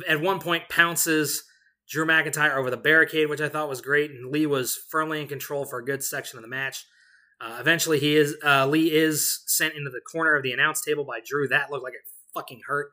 at 0.08 0.22
one 0.22 0.40
point 0.40 0.70
pounces 0.70 1.44
Drew 1.90 2.06
McIntyre 2.06 2.56
over 2.56 2.70
the 2.70 2.78
barricade, 2.78 3.30
which 3.30 3.42
I 3.42 3.50
thought 3.50 3.70
was 3.70 3.82
great, 3.82 4.12
and 4.12 4.32
Lee 4.32 4.46
was 4.46 4.78
firmly 4.90 5.22
in 5.22 5.28
control 5.28 5.66
for 5.66 5.80
a 5.80 5.86
good 5.86 6.04
section 6.04 6.38
of 6.38 6.44
the 6.44 6.50
match. 6.50 6.86
Uh, 7.42 7.58
eventually, 7.60 8.00
he 8.00 8.16
is 8.16 8.38
uh, 8.44 8.66
Lee 8.68 8.92
is 8.92 9.44
sent 9.48 9.76
into 9.76 9.90
the 9.90 10.00
corner 10.00 10.36
of 10.36 10.44
the 10.44 10.54
announce 10.54 10.82
table 10.82 11.04
by 11.04 11.20
Drew. 11.26 11.48
That 11.48 11.72
looked 11.72 11.84
like 11.84 11.94
it 11.94 12.08
fucking 12.34 12.62
hurt. 12.68 12.92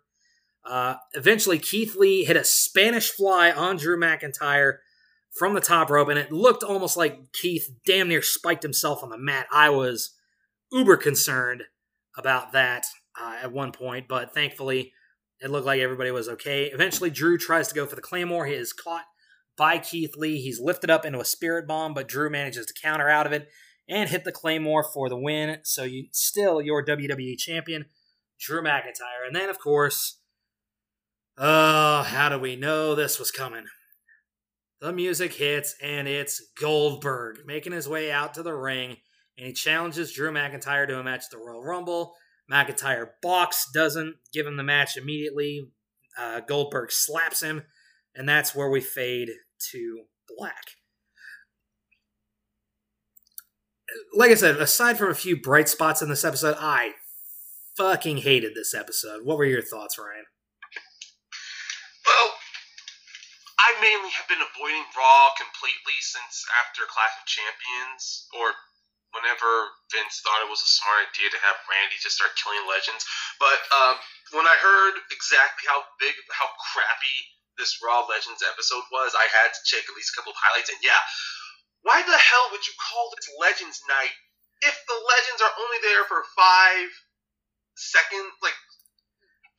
Uh, 0.65 0.97
eventually, 1.15 1.59
Keith 1.59 1.95
Lee 1.97 2.25
hit 2.25 2.37
a 2.37 2.45
Spanish 2.45 3.11
fly 3.11 3.51
on 3.51 3.77
Drew 3.77 3.99
McIntyre 3.99 4.79
from 5.31 5.55
the 5.55 5.61
top 5.61 5.89
rope, 5.89 6.09
and 6.09 6.19
it 6.19 6.33
looked 6.33 6.65
almost 6.65 6.97
like 6.97 7.33
Keith 7.33 7.71
damn 7.87 8.09
near 8.09 8.23
spiked 8.23 8.63
himself 8.63 9.03
on 9.03 9.11
the 9.11 9.19
mat. 9.19 9.47
I 9.53 9.71
was 9.71 10.17
uber 10.73 10.97
concerned 10.97 11.65
about 12.19 12.53
that 12.53 12.87
uh, 13.21 13.37
at 13.43 13.53
one 13.53 13.73
point, 13.73 14.09
but 14.09 14.35
thankfully, 14.35 14.93
it 15.41 15.51
looked 15.51 15.67
like 15.67 15.81
everybody 15.81 16.11
was 16.11 16.29
okay. 16.29 16.67
Eventually, 16.67 17.11
Drew 17.11 17.39
tries 17.39 17.69
to 17.69 17.75
go 17.75 17.87
for 17.87 17.97
the 17.97 18.03
Claymore. 18.03 18.47
He 18.47 18.55
is 18.55 18.73
caught 18.73 19.07
by 19.57 19.79
Keith 19.79 20.17
Lee. 20.17 20.41
He's 20.41 20.61
lifted 20.61 20.91
up 20.91 21.05
into 21.05 21.21
a 21.21 21.25
spirit 21.25 21.67
bomb, 21.67 21.95
but 21.95 22.09
Drew 22.09 22.31
manages 22.31 22.67
to 22.67 22.75
counter 22.75 23.09
out 23.09 23.27
of 23.27 23.33
it 23.33 23.49
and 23.89 24.09
hit 24.09 24.25
the 24.25 24.33
Claymore 24.33 24.85
for 24.85 25.09
the 25.09 25.19
win. 25.19 25.59
So 25.65 25.85
you 25.85 26.07
still 26.13 26.61
your 26.61 26.85
WWE 26.85 27.39
champion, 27.39 27.87
Drew 28.39 28.63
McIntyre. 28.63 29.27
And 29.27 29.35
then, 29.35 29.49
of 29.49 29.59
course, 29.59 30.19
oh, 31.37 32.03
how 32.03 32.29
do 32.29 32.39
we 32.39 32.57
know 32.57 32.95
this 32.95 33.19
was 33.19 33.31
coming? 33.31 33.65
the 34.81 34.93
music 34.93 35.35
hits, 35.35 35.77
and 35.83 36.09
it's 36.09 36.41
Goldberg 36.59 37.41
making 37.47 37.73
his 37.73 37.89
way 37.89 38.11
out 38.11 38.35
to 38.35 38.43
the 38.43 38.55
ring, 38.55 38.97
and 39.37 39.47
he 39.47 39.53
challenges 39.53 40.13
Drew 40.13 40.33
McIntyre 40.33 40.87
to 40.89 40.99
a 40.99 41.05
match 41.05 41.25
at 41.25 41.31
the 41.31 41.39
Royal 41.39 41.63
Rumble. 41.63 42.15
McIntyre 42.51 43.11
balks, 43.23 43.71
doesn't 43.73 44.17
give 44.33 44.47
him 44.47 44.57
the 44.57 44.63
match 44.63 44.97
immediately. 44.97 45.71
Uh, 46.19 46.41
Goldberg 46.41 46.91
slaps 46.91 47.43
him, 47.43 47.63
and 48.15 48.29
that's 48.29 48.55
where 48.55 48.69
we 48.69 48.81
fade 48.81 49.31
to 49.71 50.05
black. 50.37 50.65
Like 54.15 54.31
I 54.31 54.35
said, 54.35 54.57
aside 54.57 54.99
from 54.99 55.11
a 55.11 55.15
few 55.15 55.41
bright 55.41 55.69
spots 55.69 56.03
in 56.03 56.09
this 56.09 56.25
episode, 56.25 56.57
I 56.59 56.93
fucking 57.77 58.19
hated 58.19 58.55
this 58.55 58.75
episode. 58.75 59.25
What 59.25 59.39
were 59.39 59.45
your 59.45 59.63
thoughts, 59.63 59.99
Ryan? 59.99 60.27
Well, 62.07 62.35
I 63.59 63.75
mainly 63.81 64.11
have 64.11 64.29
been 64.29 64.43
avoiding 64.43 64.85
Raw 64.97 65.31
completely 65.39 65.99
since 66.01 66.45
after 66.61 66.83
Clash 66.87 67.15
of 67.19 67.27
Champions, 67.27 68.29
or 68.37 68.53
whenever 69.15 69.49
Vince 69.91 70.23
thought 70.23 70.45
it 70.45 70.51
was 70.53 70.63
a 70.63 70.71
smart 70.71 71.11
idea 71.11 71.31
to 71.31 71.41
have 71.43 71.59
Randy 71.67 71.99
just 71.99 72.19
start 72.19 72.35
killing 72.39 72.63
legends. 72.67 73.03
But 73.43 73.61
um, 73.75 73.97
when 74.35 74.47
I 74.47 74.57
heard 74.59 74.95
exactly 75.11 75.67
how 75.67 75.83
big, 75.99 76.15
how 76.31 76.49
crappy 76.73 77.19
this 77.59 77.83
Raw 77.83 78.07
Legends 78.07 78.41
episode 78.47 78.87
was, 78.95 79.13
I 79.13 79.27
had 79.43 79.53
to 79.53 79.61
check 79.67 79.85
at 79.85 79.97
least 79.99 80.15
a 80.15 80.17
couple 80.17 80.33
of 80.33 80.41
highlights. 80.41 80.71
And 80.71 80.81
yeah, 80.81 81.03
why 81.83 82.01
the 82.01 82.17
hell 82.17 82.47
would 82.55 82.65
you 82.65 82.75
call 82.79 83.11
this 83.13 83.29
Legends 83.37 83.83
Night 83.91 84.15
if 84.61 84.77
the 84.87 84.99
legends 84.99 85.41
are 85.41 85.55
only 85.57 85.81
there 85.81 86.05
for 86.05 86.21
five 86.37 86.89
seconds, 87.77 88.29
like 88.45 88.57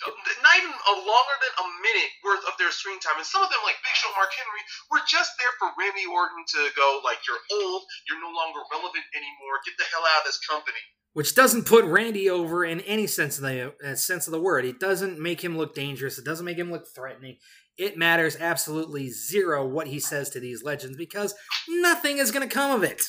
not 0.07 0.55
even 0.57 0.73
a 0.73 0.95
longer 0.97 1.37
than 1.41 1.53
a 1.61 1.67
minute 1.85 2.11
worth 2.25 2.43
of 2.49 2.57
their 2.57 2.73
screen 2.73 2.97
time. 2.97 3.21
And 3.21 3.27
some 3.27 3.45
of 3.45 3.49
them, 3.53 3.61
like 3.61 3.77
Big 3.85 3.93
Show, 3.93 4.09
Mark 4.17 4.33
Henry, 4.33 4.63
were 4.89 5.03
just 5.05 5.37
there 5.37 5.53
for 5.61 5.69
Randy 5.77 6.09
Orton 6.09 6.41
to 6.57 6.61
go, 6.73 7.01
like, 7.05 7.21
you're 7.29 7.43
old, 7.53 7.85
you're 8.09 8.21
no 8.21 8.33
longer 8.33 8.65
relevant 8.73 9.05
anymore, 9.13 9.61
get 9.61 9.77
the 9.77 9.85
hell 9.93 10.05
out 10.05 10.25
of 10.25 10.29
this 10.29 10.41
company. 10.41 10.81
Which 11.13 11.35
doesn't 11.35 11.67
put 11.67 11.85
Randy 11.85 12.29
over 12.29 12.63
in 12.63 12.79
any 12.81 13.05
sense 13.05 13.37
of 13.37 13.43
the 13.43 13.75
uh, 13.83 13.95
sense 13.95 14.27
of 14.27 14.31
the 14.31 14.41
word. 14.41 14.63
It 14.63 14.79
doesn't 14.79 15.19
make 15.19 15.43
him 15.43 15.57
look 15.57 15.75
dangerous. 15.75 16.17
It 16.17 16.23
doesn't 16.23 16.45
make 16.45 16.57
him 16.57 16.71
look 16.71 16.87
threatening. 16.95 17.37
It 17.77 17.97
matters 17.97 18.37
absolutely 18.39 19.09
zero 19.09 19.67
what 19.67 19.87
he 19.87 19.99
says 19.99 20.29
to 20.31 20.39
these 20.39 20.63
legends 20.63 20.95
because 20.95 21.35
nothing 21.67 22.17
is 22.17 22.31
going 22.31 22.47
to 22.47 22.53
come 22.53 22.71
of 22.71 22.83
it. 22.83 23.03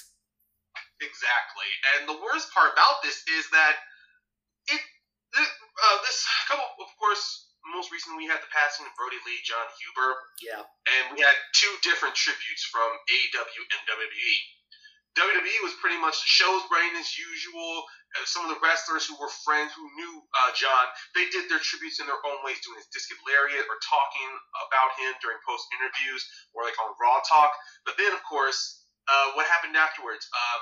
Exactly. 1.03 1.71
And 1.95 2.09
the 2.09 2.21
worst 2.23 2.53
part 2.55 2.73
about 2.73 3.03
this 3.03 3.23
is 3.27 3.51
that 3.51 3.77
uh, 5.79 5.97
this 6.05 6.25
couple, 6.49 6.67
of 6.81 6.91
course, 7.01 7.53
most 7.71 7.95
recently 7.95 8.27
we 8.27 8.29
had 8.29 8.43
the 8.43 8.51
passing 8.51 8.85
of 8.85 8.93
Brodie 8.99 9.23
Lee, 9.25 9.39
Jon 9.47 9.67
Huber. 9.79 10.11
Yeah. 10.43 10.63
And 10.63 11.15
we 11.15 11.23
had 11.23 11.37
two 11.55 11.71
different 11.87 12.19
tributes 12.19 12.67
from 12.67 12.91
AEW 13.09 13.63
and 13.63 13.81
WWE. 13.87 14.35
WWE 15.13 15.59
was 15.61 15.77
pretty 15.77 16.01
much 16.01 16.17
the 16.25 16.31
show's 16.31 16.65
brain 16.73 16.89
as 16.97 17.21
usual. 17.21 17.85
Uh, 18.17 18.25
some 18.25 18.49
of 18.49 18.51
the 18.53 18.61
wrestlers 18.65 19.05
who 19.05 19.13
were 19.21 19.29
friends 19.45 19.69
who 19.77 19.85
knew 19.93 20.13
uh, 20.25 20.51
John, 20.57 20.89
they 21.13 21.29
did 21.29 21.53
their 21.53 21.61
tributes 21.61 22.01
in 22.01 22.09
their 22.09 22.21
own 22.25 22.41
ways, 22.45 22.61
doing 22.65 22.81
his 22.81 22.89
discus 22.89 23.21
lariat 23.29 23.69
or 23.69 23.77
talking 23.85 24.31
about 24.65 24.91
him 24.97 25.13
during 25.21 25.37
post 25.45 25.69
interviews 25.77 26.25
or 26.57 26.65
like 26.65 26.77
on 26.81 26.97
Raw 26.97 27.21
Talk. 27.29 27.53
But 27.85 28.01
then, 28.01 28.13
of 28.17 28.25
course, 28.25 28.89
uh, 29.05 29.37
what 29.37 29.45
happened 29.53 29.77
afterwards? 29.77 30.25
Um, 30.33 30.61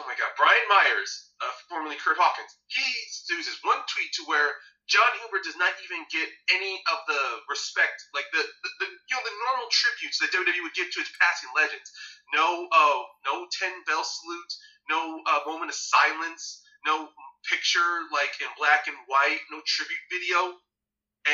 oh 0.00 0.04
my 0.08 0.16
God, 0.16 0.32
Brian 0.40 0.66
Myers, 0.72 1.32
uh, 1.40 1.52
formerly 1.68 1.96
Kurt 2.00 2.16
Hawkins, 2.16 2.56
he 2.68 2.84
uses 3.28 3.60
one 3.62 3.80
tweet 3.92 4.12
to 4.20 4.24
where 4.24 4.56
Jon 4.86 5.12
Huber 5.18 5.42
does 5.42 5.58
not 5.58 5.74
even 5.82 6.06
get 6.14 6.30
any 6.54 6.78
of 6.94 6.98
the 7.10 7.22
respect, 7.50 7.98
like 8.14 8.30
the, 8.30 8.38
the, 8.38 8.70
the 8.78 8.86
you 8.86 9.12
know 9.18 9.24
the 9.26 9.36
normal 9.50 9.66
tributes 9.74 10.22
that 10.22 10.30
WWE 10.30 10.62
would 10.62 10.78
give 10.78 10.88
to 10.94 11.02
its 11.02 11.10
passing 11.18 11.50
legends. 11.58 11.90
No, 12.30 12.70
uh, 12.70 12.98
no 13.26 13.50
ten 13.50 13.74
bell 13.82 14.06
salute, 14.06 14.52
no 14.86 15.20
uh, 15.26 15.42
moment 15.42 15.74
of 15.74 15.78
silence, 15.78 16.62
no 16.86 17.10
picture 17.50 18.06
like 18.14 18.38
in 18.38 18.46
black 18.54 18.86
and 18.86 18.96
white, 19.10 19.42
no 19.50 19.58
tribute 19.66 20.06
video, 20.06 20.54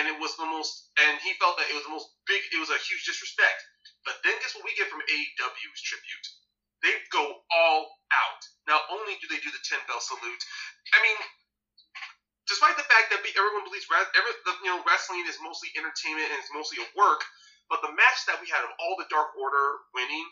and 0.01 0.09
it 0.09 0.17
was 0.17 0.33
the 0.41 0.49
most. 0.49 0.89
And 0.97 1.21
he 1.21 1.37
felt 1.37 1.61
that 1.61 1.69
it 1.69 1.77
was 1.77 1.85
the 1.85 1.93
most 1.93 2.09
big. 2.25 2.41
It 2.57 2.61
was 2.61 2.73
a 2.73 2.81
huge 2.89 3.05
disrespect. 3.05 3.61
But 4.09 4.17
then 4.25 4.35
guess 4.41 4.57
what 4.57 4.65
we 4.65 4.73
get 4.81 4.89
from 4.89 5.05
AEW's 5.05 5.83
tribute? 5.85 6.27
They 6.83 6.95
go 7.15 7.23
all 7.51 7.81
out. 8.11 8.43
Not 8.67 8.83
only 8.91 9.15
do 9.23 9.31
they 9.31 9.39
do 9.39 9.51
the 9.51 9.63
10 9.63 9.79
bell 9.87 10.03
salute, 10.03 10.43
I 10.95 10.99
mean, 11.03 11.19
despite 12.51 12.77
the 12.77 12.87
fact 12.87 13.15
that 13.15 13.23
everyone 13.23 13.65
believes 13.65 13.87
you 13.87 14.71
know 14.71 14.83
wrestling 14.87 15.25
is 15.27 15.39
mostly 15.43 15.71
entertainment 15.79 16.31
and 16.31 16.39
it's 16.39 16.55
mostly 16.55 16.83
a 16.83 16.89
work, 16.99 17.23
but 17.71 17.81
the 17.83 17.95
match 17.95 18.21
that 18.27 18.43
we 18.43 18.51
had 18.51 18.67
of 18.67 18.75
all 18.83 18.99
the 18.99 19.09
Dark 19.09 19.35
Order 19.39 19.67
winning, 19.95 20.27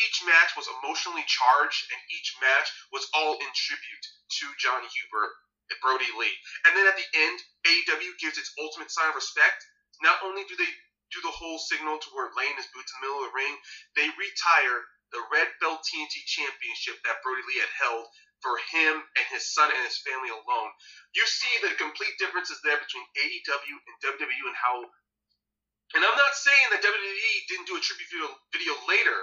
each 0.00 0.20
match 0.28 0.52
was 0.56 0.68
emotionally 0.80 1.24
charged, 1.24 1.88
and 1.92 2.00
each 2.12 2.36
match 2.40 2.68
was 2.92 3.08
all 3.16 3.36
in 3.40 3.50
tribute 3.56 4.06
to 4.40 4.44
Jon 4.60 4.84
Huber 4.84 5.26
and 5.72 5.80
Brodie 5.80 6.16
Lee. 6.20 6.36
And 6.68 6.76
then 6.76 6.84
at 6.84 6.98
the 7.00 7.08
end, 7.16 7.36
AEW 7.64 8.12
gives 8.20 8.36
its 8.36 8.52
ultimate 8.60 8.92
sign 8.92 9.08
of 9.08 9.16
respect. 9.16 9.64
Not 10.04 10.20
only 10.20 10.44
do 10.44 10.56
they 10.56 10.68
do 11.12 11.20
the 11.22 11.34
whole 11.34 11.58
signal 11.58 11.98
to 11.98 12.08
where 12.12 12.34
laying 12.34 12.56
his 12.58 12.70
boots 12.74 12.90
in 12.90 12.96
the 12.98 13.04
middle 13.06 13.22
of 13.22 13.30
the 13.30 13.38
ring, 13.38 13.54
they 13.94 14.08
retire 14.18 14.78
the 15.14 15.22
Red 15.30 15.48
Belt 15.62 15.82
TNT 15.86 16.26
Championship 16.26 16.98
that 17.06 17.22
Brodie 17.22 17.46
Lee 17.46 17.62
had 17.62 17.72
held 17.78 18.06
for 18.42 18.58
him 18.74 18.94
and 19.16 19.26
his 19.32 19.48
son 19.54 19.70
and 19.70 19.84
his 19.86 20.02
family 20.02 20.28
alone. 20.28 20.70
You 21.14 21.24
see 21.24 21.50
the 21.62 21.78
complete 21.78 22.14
differences 22.18 22.60
there 22.62 22.76
between 22.76 23.06
AEW 23.16 23.76
and 23.76 23.96
WWE 24.02 24.46
and 24.50 24.58
how. 24.58 24.76
And 25.94 26.02
I'm 26.02 26.18
not 26.18 26.34
saying 26.34 26.66
that 26.74 26.82
WWE 26.84 27.32
didn't 27.48 27.70
do 27.70 27.78
a 27.78 27.82
tribute 27.82 28.10
video, 28.10 28.28
video 28.52 28.74
later. 28.90 29.18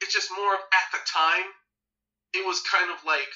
It's 0.00 0.12
just 0.16 0.32
more 0.32 0.56
of 0.56 0.62
at 0.72 0.88
the 0.92 1.02
time, 1.04 1.48
it 2.34 2.44
was 2.44 2.60
kind 2.66 2.90
of 2.90 3.00
like 3.04 3.30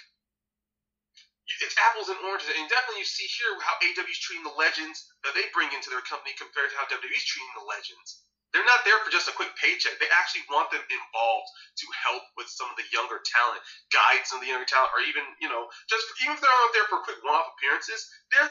it's 1.58 1.74
apples 1.90 2.08
and 2.08 2.18
oranges. 2.22 2.50
And 2.54 2.70
definitely 2.70 3.02
you 3.02 3.10
see 3.10 3.26
here 3.26 3.58
how 3.58 3.74
AEW's 3.82 4.22
treating 4.22 4.46
the 4.46 4.54
legends 4.54 5.10
that 5.26 5.34
they 5.34 5.50
bring 5.50 5.74
into 5.74 5.90
their 5.90 6.04
company 6.06 6.34
compared 6.38 6.70
to 6.70 6.76
how 6.78 6.86
WWE's 6.86 7.26
treating 7.26 7.54
the 7.58 7.66
legends. 7.66 8.22
They're 8.50 8.66
not 8.66 8.82
there 8.82 8.98
for 9.06 9.14
just 9.14 9.30
a 9.30 9.34
quick 9.38 9.54
paycheck. 9.54 9.94
They 10.02 10.10
actually 10.10 10.42
want 10.50 10.74
them 10.74 10.82
involved 10.82 11.50
to 11.78 11.86
help 11.94 12.26
with 12.34 12.50
some 12.50 12.66
of 12.66 12.74
the 12.74 12.86
younger 12.90 13.22
talent, 13.22 13.62
guide 13.94 14.26
some 14.26 14.42
of 14.42 14.44
the 14.46 14.50
younger 14.50 14.66
talent, 14.66 14.90
or 14.90 15.06
even 15.06 15.22
you 15.38 15.46
know 15.46 15.70
just 15.86 16.02
even 16.26 16.34
if 16.34 16.42
they're 16.42 16.50
not 16.50 16.74
there 16.74 16.88
for 16.90 16.98
quick 17.06 17.22
one-off 17.22 17.54
appearances, 17.54 18.10
they're 18.34 18.50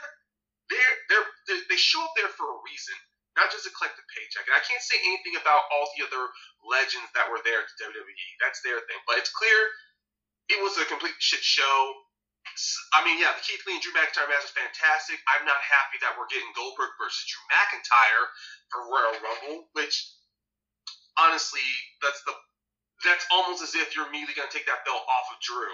they're 0.71 0.95
they're 1.11 1.27
they 1.67 1.75
show 1.75 1.99
up 1.99 2.15
there 2.15 2.31
for 2.31 2.47
a 2.47 2.63
reason, 2.63 2.95
not 3.35 3.51
just 3.51 3.67
to 3.67 3.75
collect 3.75 3.99
the 3.99 4.07
paycheck. 4.15 4.47
And 4.47 4.55
I 4.55 4.63
can't 4.63 4.79
say 4.79 4.95
anything 5.03 5.35
about 5.35 5.67
all 5.67 5.91
the 5.99 6.07
other 6.07 6.31
legends 6.63 7.11
that 7.19 7.27
were 7.27 7.43
there 7.43 7.59
at 7.59 7.67
WWE. 7.83 8.27
That's 8.39 8.63
their 8.63 8.79
thing, 8.87 9.03
but 9.03 9.19
it's 9.19 9.35
clear 9.35 9.59
it 10.47 10.63
was 10.63 10.79
a 10.79 10.87
complete 10.87 11.15
shit 11.19 11.43
show. 11.43 11.75
I 12.93 13.05
mean, 13.05 13.19
yeah, 13.19 13.31
the 13.35 13.43
Keith 13.45 13.63
Lee 13.67 13.77
and 13.77 13.83
Drew 13.83 13.93
McIntyre 13.95 14.27
match 14.27 14.47
is 14.47 14.55
fantastic. 14.55 15.19
I'm 15.31 15.45
not 15.45 15.59
happy 15.61 15.97
that 16.03 16.17
we're 16.17 16.29
getting 16.29 16.49
Goldberg 16.55 16.95
versus 16.99 17.23
Drew 17.29 17.45
McIntyre 17.49 18.25
for 18.71 18.79
Royal 18.89 19.15
Rumble, 19.21 19.69
which 19.73 19.95
honestly, 21.17 21.65
that's 22.01 22.21
the 22.25 22.33
that's 23.05 23.25
almost 23.31 23.63
as 23.63 23.75
if 23.75 23.95
you're 23.95 24.07
immediately 24.07 24.35
going 24.35 24.49
to 24.49 24.55
take 24.55 24.67
that 24.67 24.83
belt 24.83 25.03
off 25.07 25.31
of 25.31 25.39
Drew. 25.39 25.71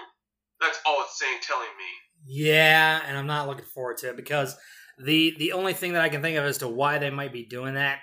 That's 0.60 0.78
all 0.86 1.02
it's 1.02 1.18
saying, 1.18 1.38
telling 1.42 1.74
me. 1.76 1.90
Yeah, 2.24 3.02
and 3.06 3.18
I'm 3.18 3.26
not 3.26 3.48
looking 3.48 3.64
forward 3.64 3.98
to 3.98 4.10
it 4.10 4.16
because 4.16 4.56
the 4.98 5.34
the 5.38 5.52
only 5.52 5.74
thing 5.74 5.92
that 5.92 6.02
I 6.02 6.08
can 6.08 6.22
think 6.22 6.38
of 6.38 6.44
as 6.44 6.58
to 6.58 6.68
why 6.68 6.98
they 6.98 7.10
might 7.10 7.32
be 7.32 7.44
doing 7.44 7.74
that 7.74 7.98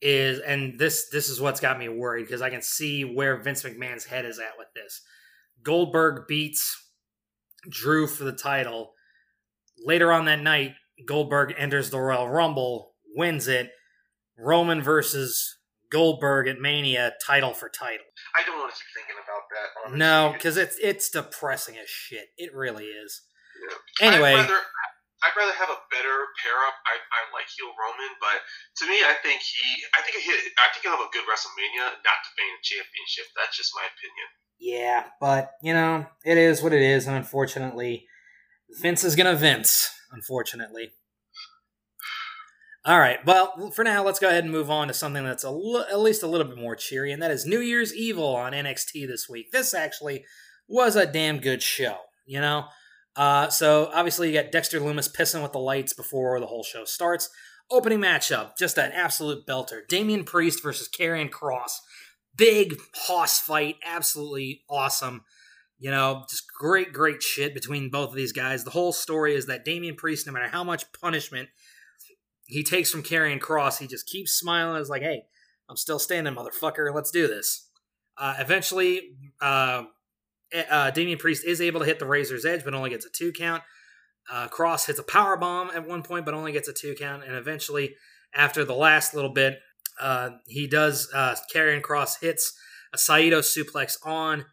is, 0.00 0.40
and 0.40 0.78
this 0.78 1.08
this 1.10 1.28
is 1.28 1.40
what's 1.40 1.60
got 1.60 1.78
me 1.78 1.88
worried 1.88 2.24
because 2.24 2.42
I 2.42 2.50
can 2.50 2.62
see 2.62 3.04
where 3.04 3.42
Vince 3.42 3.62
McMahon's 3.62 4.04
head 4.04 4.24
is 4.24 4.38
at 4.38 4.58
with 4.58 4.68
this. 4.74 5.02
Goldberg 5.62 6.26
beats 6.28 6.89
Drew 7.68 8.06
for 8.06 8.24
the 8.24 8.32
title. 8.32 8.94
Later 9.84 10.12
on 10.12 10.26
that 10.26 10.40
night, 10.40 10.74
Goldberg 11.06 11.54
enters 11.56 11.90
the 11.90 11.98
Royal 11.98 12.28
Rumble, 12.28 12.92
wins 13.16 13.48
it. 13.48 13.70
Roman 14.38 14.82
versus 14.82 15.58
Goldberg 15.90 16.48
at 16.48 16.60
Mania, 16.60 17.14
title 17.26 17.52
for 17.52 17.68
title. 17.68 18.06
I 18.34 18.44
don't 18.46 18.58
want 18.58 18.72
to 18.72 18.76
keep 18.76 18.86
thinking 18.94 19.16
about 19.22 19.42
that. 19.50 19.68
Honestly. 19.84 19.98
No, 19.98 20.32
because 20.32 20.56
it's 20.56 20.78
it's 20.80 21.10
depressing 21.10 21.76
as 21.76 21.88
shit. 21.88 22.28
It 22.36 22.54
really 22.54 22.84
is. 22.84 23.22
Yeah. 24.00 24.08
Anyway, 24.08 24.32
I'd 24.32 24.36
rather, 24.36 24.60
I'd 25.20 25.36
rather, 25.36 25.52
have 25.52 25.68
a 25.68 25.80
better 25.92 26.16
pair 26.40 26.56
up. 26.64 26.76
I, 26.88 26.96
I 26.96 27.20
like 27.36 27.48
heel 27.52 27.68
Roman, 27.76 28.12
but 28.20 28.40
to 28.80 28.84
me, 28.88 29.04
I 29.04 29.16
think 29.20 29.44
he, 29.44 29.64
I 29.92 30.00
think 30.00 30.16
he, 30.16 30.32
I 30.32 30.72
think 30.72 30.82
he'll 30.82 30.96
have 30.96 31.04
a 31.04 31.12
good 31.12 31.28
WrestleMania, 31.28 32.00
not 32.00 32.18
defending 32.24 32.56
the 32.56 32.64
championship. 32.64 33.28
That's 33.36 33.56
just 33.56 33.76
my 33.76 33.84
opinion. 33.84 34.28
Yeah, 34.60 35.12
but 35.20 35.52
you 35.62 35.72
know, 35.72 36.06
it 36.24 36.36
is 36.36 36.62
what 36.62 36.72
it 36.72 36.82
is, 36.82 37.06
and 37.06 37.16
unfortunately, 37.16 38.06
Vince 38.80 39.04
is 39.04 39.16
gonna 39.16 39.36
Vince. 39.36 39.92
Unfortunately. 40.12 40.92
All 42.84 42.98
right. 42.98 43.24
Well, 43.26 43.70
for 43.72 43.84
now, 43.84 44.02
let's 44.02 44.18
go 44.18 44.28
ahead 44.28 44.44
and 44.44 44.52
move 44.52 44.70
on 44.70 44.88
to 44.88 44.94
something 44.94 45.22
that's 45.22 45.44
a 45.44 45.48
l- 45.48 45.86
at 45.90 46.00
least 46.00 46.22
a 46.22 46.26
little 46.26 46.46
bit 46.46 46.56
more 46.56 46.74
cheery, 46.74 47.12
and 47.12 47.22
that 47.22 47.30
is 47.30 47.44
New 47.44 47.60
Year's 47.60 47.94
Evil 47.94 48.34
on 48.34 48.52
NXT 48.52 49.06
this 49.06 49.28
week. 49.28 49.52
This 49.52 49.74
actually 49.74 50.24
was 50.66 50.96
a 50.96 51.04
damn 51.04 51.40
good 51.40 51.62
show, 51.62 51.98
you 52.24 52.40
know. 52.40 52.64
Uh, 53.16 53.48
so 53.48 53.90
obviously, 53.92 54.28
you 54.28 54.42
got 54.42 54.52
Dexter 54.52 54.80
Lumis 54.80 55.12
pissing 55.14 55.42
with 55.42 55.52
the 55.52 55.58
lights 55.58 55.92
before 55.92 56.38
the 56.40 56.46
whole 56.46 56.62
show 56.62 56.84
starts. 56.84 57.28
Opening 57.70 58.00
matchup, 58.00 58.56
just 58.58 58.78
an 58.78 58.90
absolute 58.92 59.46
belter. 59.46 59.86
Damian 59.88 60.24
Priest 60.24 60.62
versus 60.62 60.88
Karrion 60.88 61.30
Kross. 61.30 61.72
Big 62.36 62.76
hoss 62.94 63.38
fight, 63.40 63.76
absolutely 63.84 64.62
awesome. 64.68 65.22
You 65.78 65.90
know, 65.90 66.24
just 66.28 66.44
great, 66.52 66.92
great 66.92 67.22
shit 67.22 67.54
between 67.54 67.90
both 67.90 68.10
of 68.10 68.16
these 68.16 68.32
guys. 68.32 68.64
The 68.64 68.70
whole 68.70 68.92
story 68.92 69.34
is 69.34 69.46
that 69.46 69.64
Damian 69.64 69.94
Priest, 69.94 70.26
no 70.26 70.32
matter 70.32 70.48
how 70.48 70.64
much 70.64 70.92
punishment 70.92 71.48
he 72.46 72.64
takes 72.64 72.90
from 72.90 73.02
Karrion 73.02 73.40
Kross, 73.40 73.78
he 73.78 73.86
just 73.86 74.06
keeps 74.06 74.32
smiling. 74.32 74.80
It's 74.80 74.90
like, 74.90 75.02
hey, 75.02 75.22
I'm 75.68 75.76
still 75.76 76.00
standing, 76.00 76.34
motherfucker. 76.34 76.92
Let's 76.92 77.10
do 77.10 77.28
this. 77.28 77.68
Uh, 78.18 78.34
eventually, 78.38 79.12
uh, 79.40 79.84
uh, 80.70 80.90
Damian 80.90 81.18
Priest 81.18 81.44
is 81.44 81.60
able 81.60 81.80
to 81.80 81.86
hit 81.86 81.98
the 81.98 82.06
Razor's 82.06 82.44
Edge, 82.44 82.64
but 82.64 82.74
only 82.74 82.90
gets 82.90 83.06
a 83.06 83.10
two 83.10 83.32
count. 83.32 83.62
Uh, 84.30 84.48
Kross 84.48 84.86
hits 84.86 84.98
a 84.98 85.04
power 85.04 85.36
bomb 85.36 85.70
at 85.74 85.86
one 85.86 86.02
point, 86.02 86.24
but 86.24 86.34
only 86.34 86.52
gets 86.52 86.68
a 86.68 86.72
two 86.72 86.94
count. 86.94 87.24
And 87.24 87.34
eventually, 87.34 87.94
after 88.34 88.64
the 88.64 88.74
last 88.74 89.14
little 89.14 89.32
bit, 89.32 89.58
uh, 90.00 90.30
he 90.46 90.66
does. 90.66 91.10
Uh, 91.12 91.36
Kross 91.54 92.20
hits 92.20 92.52
a 92.92 92.98
Saito 92.98 93.40
suplex 93.40 93.96
on 94.04 94.44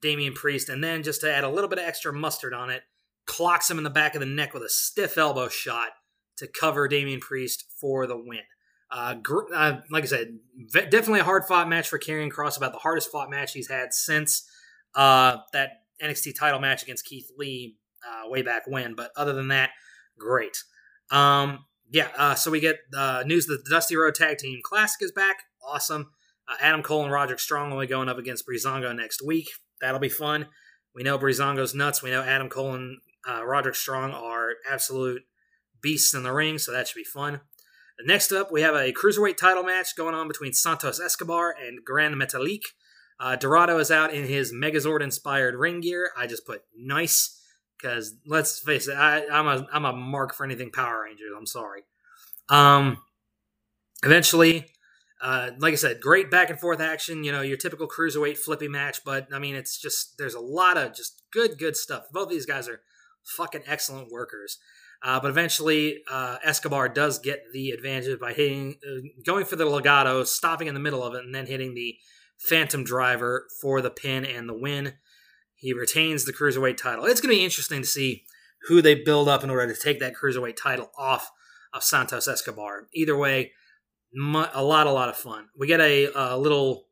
Damian 0.00 0.34
Priest, 0.34 0.68
and 0.68 0.82
then 0.82 1.02
just 1.02 1.20
to 1.22 1.32
add 1.32 1.44
a 1.44 1.48
little 1.48 1.68
bit 1.68 1.78
of 1.78 1.84
extra 1.84 2.12
mustard 2.12 2.54
on 2.54 2.70
it, 2.70 2.82
clocks 3.26 3.70
him 3.70 3.78
in 3.78 3.84
the 3.84 3.90
back 3.90 4.14
of 4.14 4.20
the 4.20 4.26
neck 4.26 4.54
with 4.54 4.62
a 4.62 4.68
stiff 4.68 5.18
elbow 5.18 5.48
shot 5.48 5.90
to 6.36 6.46
cover 6.46 6.88
Damian 6.88 7.20
Priest 7.20 7.64
for 7.80 8.06
the 8.06 8.16
win. 8.16 8.42
Uh, 8.90 9.14
gr- 9.14 9.52
uh, 9.54 9.78
like 9.90 10.04
I 10.04 10.06
said, 10.06 10.38
definitely 10.72 11.20
a 11.20 11.24
hard 11.24 11.44
fought 11.44 11.68
match 11.68 11.88
for 11.88 11.98
Karrion 11.98 12.30
Kross, 12.30 12.56
about 12.56 12.72
the 12.72 12.78
hardest 12.78 13.10
fought 13.10 13.30
match 13.30 13.52
he's 13.52 13.68
had 13.68 13.92
since 13.92 14.48
uh, 14.96 15.38
that 15.52 15.82
NXT 16.02 16.34
title 16.38 16.58
match 16.58 16.82
against 16.82 17.04
Keith 17.04 17.30
Lee 17.36 17.76
uh, 18.06 18.28
way 18.28 18.42
back 18.42 18.62
when. 18.66 18.94
But 18.94 19.10
other 19.16 19.32
than 19.32 19.48
that, 19.48 19.70
great. 20.18 20.56
Um, 21.10 21.66
yeah, 21.90 22.08
uh, 22.16 22.34
so 22.34 22.50
we 22.50 22.58
get 22.58 22.78
uh, 22.96 23.22
news 23.24 23.46
that 23.46 23.64
the 23.64 23.70
Dusty 23.70 23.96
Rhodes 23.96 24.18
Tag 24.18 24.38
Team 24.38 24.60
Classic 24.64 25.00
is 25.02 25.12
back. 25.12 25.36
Awesome. 25.62 26.10
Adam 26.60 26.82
Cole 26.82 27.02
and 27.02 27.12
Roderick 27.12 27.40
Strong 27.40 27.70
will 27.70 27.80
be 27.80 27.86
going 27.86 28.08
up 28.08 28.18
against 28.18 28.46
Breezango 28.46 28.94
next 28.94 29.24
week. 29.24 29.48
That'll 29.80 30.00
be 30.00 30.08
fun. 30.08 30.46
We 30.94 31.02
know 31.02 31.18
Breezango's 31.18 31.74
nuts. 31.74 32.02
We 32.02 32.10
know 32.10 32.22
Adam 32.22 32.48
Cole 32.48 32.74
and 32.74 32.98
Roderick 33.44 33.74
Strong 33.74 34.12
are 34.12 34.52
absolute 34.70 35.22
beasts 35.82 36.14
in 36.14 36.22
the 36.22 36.32
ring, 36.32 36.58
so 36.58 36.72
that 36.72 36.88
should 36.88 36.98
be 36.98 37.04
fun. 37.04 37.40
Next 38.04 38.30
up, 38.30 38.52
we 38.52 38.62
have 38.62 38.74
a 38.74 38.92
cruiserweight 38.92 39.36
title 39.36 39.62
match 39.62 39.96
going 39.96 40.14
on 40.14 40.28
between 40.28 40.52
Santos 40.52 41.00
Escobar 41.00 41.54
and 41.58 41.84
Gran 41.84 42.14
Metalik. 42.14 42.62
Uh, 43.18 43.36
Dorado 43.36 43.78
is 43.78 43.90
out 43.90 44.12
in 44.12 44.26
his 44.26 44.52
Megazord 44.52 45.02
inspired 45.02 45.54
ring 45.54 45.80
gear. 45.80 46.10
I 46.16 46.26
just 46.26 46.46
put 46.46 46.62
nice 46.76 47.40
because 47.80 48.14
let's 48.26 48.58
face 48.58 48.88
it, 48.88 48.94
I, 48.94 49.20
am 49.30 49.46
a 49.46 49.66
I'm 49.72 49.84
a 49.84 49.92
mark 49.92 50.34
for 50.34 50.44
anything 50.44 50.70
Power 50.70 51.04
Rangers. 51.04 51.32
I'm 51.36 51.46
sorry. 51.46 51.82
Um, 52.48 52.98
eventually, 54.04 54.66
uh, 55.20 55.50
like 55.58 55.72
I 55.72 55.76
said, 55.76 56.00
great 56.00 56.30
back 56.30 56.50
and 56.50 56.60
forth 56.60 56.80
action. 56.80 57.24
You 57.24 57.32
know, 57.32 57.42
your 57.42 57.56
typical 57.56 57.88
cruiserweight 57.88 58.38
flippy 58.38 58.68
match, 58.68 59.00
but 59.04 59.28
I 59.32 59.38
mean, 59.38 59.54
it's 59.54 59.80
just 59.80 60.18
there's 60.18 60.34
a 60.34 60.40
lot 60.40 60.76
of 60.76 60.94
just 60.94 61.22
good 61.32 61.58
good 61.58 61.76
stuff. 61.76 62.04
Both 62.12 62.28
these 62.28 62.46
guys 62.46 62.68
are 62.68 62.80
fucking 63.24 63.62
excellent 63.66 64.10
workers. 64.10 64.58
Uh, 65.02 65.20
but 65.20 65.30
eventually, 65.30 66.02
uh, 66.10 66.38
Escobar 66.42 66.88
does 66.88 67.18
get 67.18 67.42
the 67.52 67.70
advantage 67.70 68.18
by 68.18 68.32
hitting, 68.32 68.76
uh, 68.86 69.00
going 69.24 69.44
for 69.44 69.54
the 69.54 69.66
legato, 69.66 70.24
stopping 70.24 70.68
in 70.68 70.74
the 70.74 70.80
middle 70.80 71.02
of 71.02 71.14
it, 71.14 71.22
and 71.22 71.34
then 71.34 71.46
hitting 71.46 71.74
the 71.74 71.96
Phantom 72.38 72.84
Driver 72.84 73.46
for 73.60 73.80
the 73.80 73.90
pin 73.90 74.24
and 74.24 74.48
the 74.48 74.56
win. 74.56 74.94
He 75.54 75.72
retains 75.72 76.24
the 76.24 76.32
cruiserweight 76.32 76.76
title. 76.76 77.06
It's 77.06 77.20
going 77.20 77.34
to 77.34 77.38
be 77.38 77.44
interesting 77.44 77.82
to 77.82 77.88
see 77.88 78.24
who 78.68 78.82
they 78.82 78.94
build 78.94 79.28
up 79.28 79.42
in 79.42 79.50
order 79.50 79.72
to 79.72 79.80
take 79.80 80.00
that 80.00 80.14
cruiserweight 80.14 80.56
title 80.56 80.90
off 80.98 81.30
of 81.72 81.82
Santos 81.82 82.28
Escobar. 82.28 82.88
Either 82.94 83.16
way, 83.16 83.52
a 84.14 84.62
lot, 84.62 84.86
a 84.86 84.92
lot 84.92 85.08
of 85.08 85.16
fun. 85.16 85.48
We 85.58 85.66
get 85.66 85.80
a, 85.80 86.10
a 86.14 86.38
little 86.38 86.86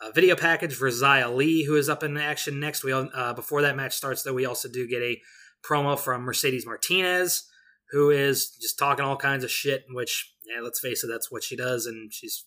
uh, 0.00 0.10
video 0.14 0.36
package 0.36 0.74
for 0.74 0.88
Xia 0.88 1.34
Li, 1.34 1.64
who 1.64 1.76
is 1.76 1.88
up 1.88 2.02
in 2.02 2.16
action 2.16 2.60
next. 2.60 2.84
We 2.84 2.92
uh, 2.92 3.34
before 3.34 3.62
that 3.62 3.76
match 3.76 3.94
starts, 3.94 4.22
though, 4.22 4.34
we 4.34 4.46
also 4.46 4.68
do 4.68 4.88
get 4.88 5.02
a 5.02 5.20
promo 5.64 5.98
from 5.98 6.22
Mercedes 6.22 6.66
Martinez, 6.66 7.44
who 7.90 8.10
is 8.10 8.50
just 8.60 8.78
talking 8.78 9.04
all 9.04 9.16
kinds 9.16 9.44
of 9.44 9.50
shit, 9.50 9.84
which, 9.90 10.32
yeah, 10.44 10.62
let's 10.62 10.80
face 10.80 11.04
it, 11.04 11.08
that's 11.08 11.30
what 11.30 11.42
she 11.42 11.56
does, 11.56 11.86
and 11.86 12.12
she's 12.12 12.44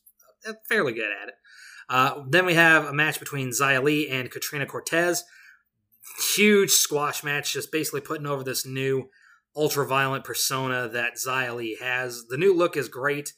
uh, 0.47 0.53
fairly 0.67 0.93
good 0.93 1.11
at 1.21 1.29
it. 1.29 1.35
Uh, 1.89 2.23
then 2.27 2.45
we 2.45 2.53
have 2.55 2.85
a 2.85 2.93
match 2.93 3.19
between 3.19 3.49
Xia 3.49 4.11
and 4.11 4.31
Katrina 4.31 4.65
Cortez. 4.65 5.23
Huge 6.35 6.71
squash 6.71 7.23
match, 7.23 7.53
just 7.53 7.71
basically 7.71 8.01
putting 8.01 8.27
over 8.27 8.43
this 8.43 8.65
new 8.65 9.09
ultra 9.55 9.85
violent 9.85 10.23
persona 10.23 10.87
that 10.89 11.15
Xia 11.15 11.79
has. 11.79 12.25
The 12.29 12.37
new 12.37 12.53
look 12.55 12.75
is 12.77 12.89
great. 12.89 13.33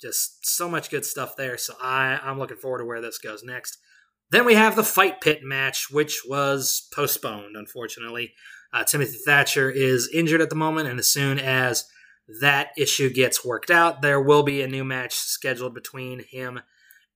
Just 0.00 0.46
so 0.46 0.68
much 0.68 0.90
good 0.90 1.04
stuff 1.04 1.36
there. 1.36 1.56
So 1.56 1.74
I, 1.80 2.20
I'm 2.22 2.38
looking 2.38 2.58
forward 2.58 2.78
to 2.78 2.84
where 2.84 3.00
this 3.00 3.18
goes 3.18 3.42
next. 3.42 3.78
Then 4.30 4.44
we 4.44 4.54
have 4.54 4.76
the 4.76 4.84
Fight 4.84 5.20
Pit 5.20 5.40
match, 5.42 5.90
which 5.90 6.22
was 6.28 6.88
postponed, 6.92 7.56
unfortunately. 7.56 8.34
Uh, 8.72 8.84
Timothy 8.84 9.18
Thatcher 9.24 9.70
is 9.70 10.10
injured 10.12 10.40
at 10.40 10.50
the 10.50 10.56
moment, 10.56 10.88
and 10.88 10.98
as 10.98 11.08
soon 11.08 11.38
as 11.38 11.84
that 12.40 12.70
issue 12.76 13.08
gets 13.12 13.44
worked 13.44 13.70
out, 13.70 14.02
there 14.02 14.20
will 14.20 14.42
be 14.42 14.60
a 14.60 14.68
new 14.68 14.84
match 14.84 15.14
scheduled 15.14 15.74
between 15.74 16.24
him 16.28 16.60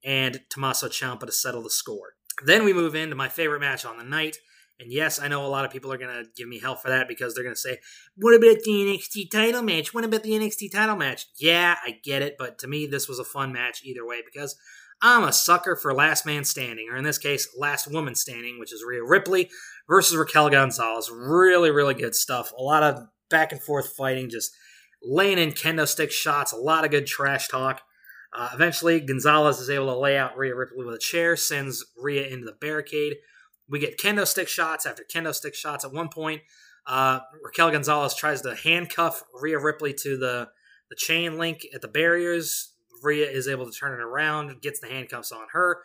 and 0.04 0.40
Tommaso 0.50 0.88
Ciampa 0.88 1.26
to 1.26 1.32
settle 1.32 1.62
the 1.62 1.70
score. 1.70 2.14
Then 2.44 2.64
we 2.64 2.72
move 2.72 2.94
into 2.94 3.16
my 3.16 3.28
favorite 3.28 3.60
match 3.60 3.84
on 3.84 3.98
the 3.98 4.04
night. 4.04 4.38
And 4.78 4.90
yes, 4.90 5.20
I 5.20 5.28
know 5.28 5.44
a 5.44 5.48
lot 5.48 5.66
of 5.66 5.70
people 5.70 5.92
are 5.92 5.98
going 5.98 6.14
to 6.14 6.30
give 6.34 6.48
me 6.48 6.58
hell 6.58 6.74
for 6.74 6.88
that 6.88 7.06
because 7.06 7.34
they're 7.34 7.44
going 7.44 7.54
to 7.54 7.60
say, 7.60 7.78
What 8.16 8.34
about 8.34 8.62
the 8.64 8.70
NXT 8.70 9.30
title 9.30 9.62
match? 9.62 9.92
What 9.92 10.04
about 10.04 10.22
the 10.22 10.30
NXT 10.30 10.72
title 10.72 10.96
match? 10.96 11.26
Yeah, 11.38 11.76
I 11.84 11.98
get 12.02 12.22
it, 12.22 12.36
but 12.38 12.58
to 12.60 12.66
me, 12.66 12.86
this 12.86 13.06
was 13.06 13.18
a 13.18 13.24
fun 13.24 13.52
match 13.52 13.82
either 13.84 14.06
way 14.06 14.22
because 14.24 14.56
I'm 15.02 15.24
a 15.24 15.32
sucker 15.32 15.76
for 15.76 15.94
last 15.94 16.24
man 16.24 16.44
standing, 16.44 16.88
or 16.90 16.96
in 16.96 17.04
this 17.04 17.18
case, 17.18 17.48
last 17.58 17.90
woman 17.90 18.14
standing, 18.14 18.58
which 18.58 18.72
is 18.72 18.84
Rhea 18.84 19.02
Ripley 19.02 19.50
versus 19.88 20.16
Raquel 20.16 20.50
Gonzalez. 20.50 21.10
Really, 21.10 21.70
really 21.70 21.94
good 21.94 22.14
stuff. 22.14 22.52
A 22.56 22.62
lot 22.62 22.82
of 22.82 23.06
back 23.30 23.52
and 23.52 23.62
forth 23.62 23.94
fighting, 23.96 24.28
just 24.28 24.52
laying 25.02 25.38
in 25.38 25.52
kendo 25.52 25.88
stick 25.88 26.10
shots, 26.10 26.52
a 26.52 26.56
lot 26.56 26.84
of 26.84 26.90
good 26.90 27.06
trash 27.06 27.48
talk. 27.48 27.82
Uh, 28.32 28.50
eventually, 28.54 29.00
Gonzalez 29.00 29.58
is 29.58 29.70
able 29.70 29.86
to 29.86 29.98
lay 29.98 30.16
out 30.16 30.36
Rhea 30.36 30.54
Ripley 30.54 30.84
with 30.84 30.94
a 30.94 30.98
chair, 30.98 31.36
sends 31.36 31.84
Rhea 31.96 32.26
into 32.28 32.46
the 32.46 32.52
barricade. 32.52 33.16
We 33.68 33.78
get 33.78 33.98
kendo 33.98 34.26
stick 34.26 34.48
shots 34.48 34.86
after 34.86 35.04
kendo 35.04 35.34
stick 35.34 35.54
shots. 35.54 35.84
At 35.84 35.92
one 35.92 36.08
point, 36.08 36.42
uh, 36.86 37.20
Raquel 37.42 37.70
Gonzalez 37.70 38.14
tries 38.14 38.42
to 38.42 38.54
handcuff 38.54 39.22
Rhea 39.34 39.58
Ripley 39.58 39.94
to 39.94 40.16
the, 40.16 40.48
the 40.90 40.96
chain 40.96 41.38
link 41.38 41.66
at 41.74 41.82
the 41.82 41.88
barriers. 41.88 42.72
Rhea 43.02 43.28
is 43.28 43.48
able 43.48 43.66
to 43.66 43.72
turn 43.72 43.98
it 43.98 44.02
around, 44.02 44.60
gets 44.60 44.80
the 44.80 44.88
handcuffs 44.88 45.32
on 45.32 45.46
her. 45.52 45.78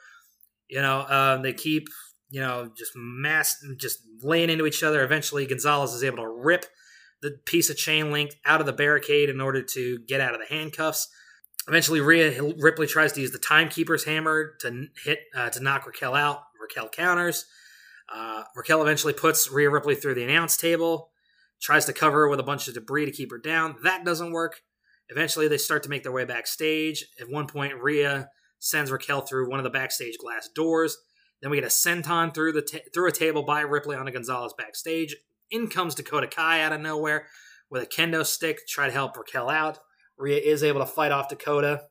You 0.68 0.82
know, 0.82 1.02
uh, 1.02 1.38
they 1.38 1.54
keep, 1.54 1.88
you 2.30 2.42
know, 2.42 2.72
just 2.78 2.92
mass, 2.96 3.56
just 3.78 4.00
laying 4.22 4.50
into 4.50 4.66
each 4.66 4.84
other. 4.84 5.04
Eventually, 5.04 5.46
Gonzalez 5.46 5.94
is 5.94 6.04
able 6.04 6.18
to 6.18 6.28
rip 6.28 6.66
the 7.22 7.38
piece 7.46 7.70
of 7.70 7.78
chain 7.78 8.12
link 8.12 8.36
out 8.46 8.60
of 8.60 8.66
the 8.66 8.74
barricade 8.74 9.30
in 9.30 9.42
order 9.42 9.62
to 9.62 10.00
get 10.08 10.22
out 10.22 10.34
of 10.34 10.40
the 10.40 10.54
handcuffs. 10.54 11.08
Eventually, 11.68 12.00
Rhea 12.00 12.42
Ripley 12.58 12.88
tries 12.88 13.14
to 13.14 13.22
use 13.22 13.32
the 13.32 13.40
Timekeeper's 13.40 14.04
hammer 14.04 14.54
to 14.62 14.88
hit 15.04 15.20
uh, 15.36 15.50
to 15.50 15.60
knock 15.60 15.86
Raquel 15.86 16.14
out. 16.14 16.44
Raquel 16.62 16.90
counters. 16.90 17.46
Uh, 18.14 18.44
Raquel 18.56 18.82
eventually 18.82 19.14
puts 19.14 19.52
Rhea 19.52 19.70
Ripley 19.70 19.96
through 19.96 20.16
the 20.16 20.24
announce 20.24 20.58
table, 20.58 21.10
tries 21.62 21.86
to 21.86 21.94
cover 21.94 22.20
her 22.20 22.30
with 22.30 22.40
a 22.40 22.44
bunch 22.44 22.68
of 22.68 22.74
debris 22.74 23.06
to 23.06 23.12
keep 23.12 23.32
her 23.32 23.40
down. 23.40 23.76
That 23.84 24.06
doesn't 24.06 24.32
work. 24.32 24.62
Eventually, 25.10 25.48
they 25.48 25.58
start 25.58 25.84
to 25.84 25.90
make 25.90 26.04
their 26.04 26.12
way 26.12 26.26
backstage. 26.26 27.06
At 27.20 27.30
one 27.30 27.48
point, 27.48 27.82
Rhea 27.82 28.30
sends 28.60 28.92
Raquel 28.92 29.22
through 29.22 29.50
one 29.50 29.60
of 29.60 29.64
the 29.64 29.70
backstage 29.70 30.18
glass 30.18 30.50
doors. 30.54 30.98
Then 31.42 31.52
we 31.52 31.58
get 31.58 31.66
a 31.66 31.68
senton 31.68 32.34
through 32.34 32.54
the 32.54 32.82
through 32.94 33.10
a 33.10 33.12
table 33.12 33.44
by 33.44 33.62
Ripley 33.62 33.96
onto 33.96 34.12
Gonzalez 34.12 34.54
backstage. 34.58 35.16
In 35.52 35.68
comes 35.68 35.94
Dakota 35.94 36.28
Kai 36.28 36.62
out 36.62 36.74
of 36.74 36.82
nowhere 36.82 37.28
with 37.70 37.84
a 37.84 37.86
kendo 37.86 38.26
stick 38.26 38.58
to 38.58 38.64
try 38.68 38.88
to 38.88 38.94
help 38.94 39.18
Raquel 39.18 39.50
out. 39.50 39.80
Rhea 40.18 40.38
is 40.38 40.64
able 40.64 40.80
to 40.80 40.86
fight 40.86 41.12
off 41.12 41.30
Dakota. 41.30 41.84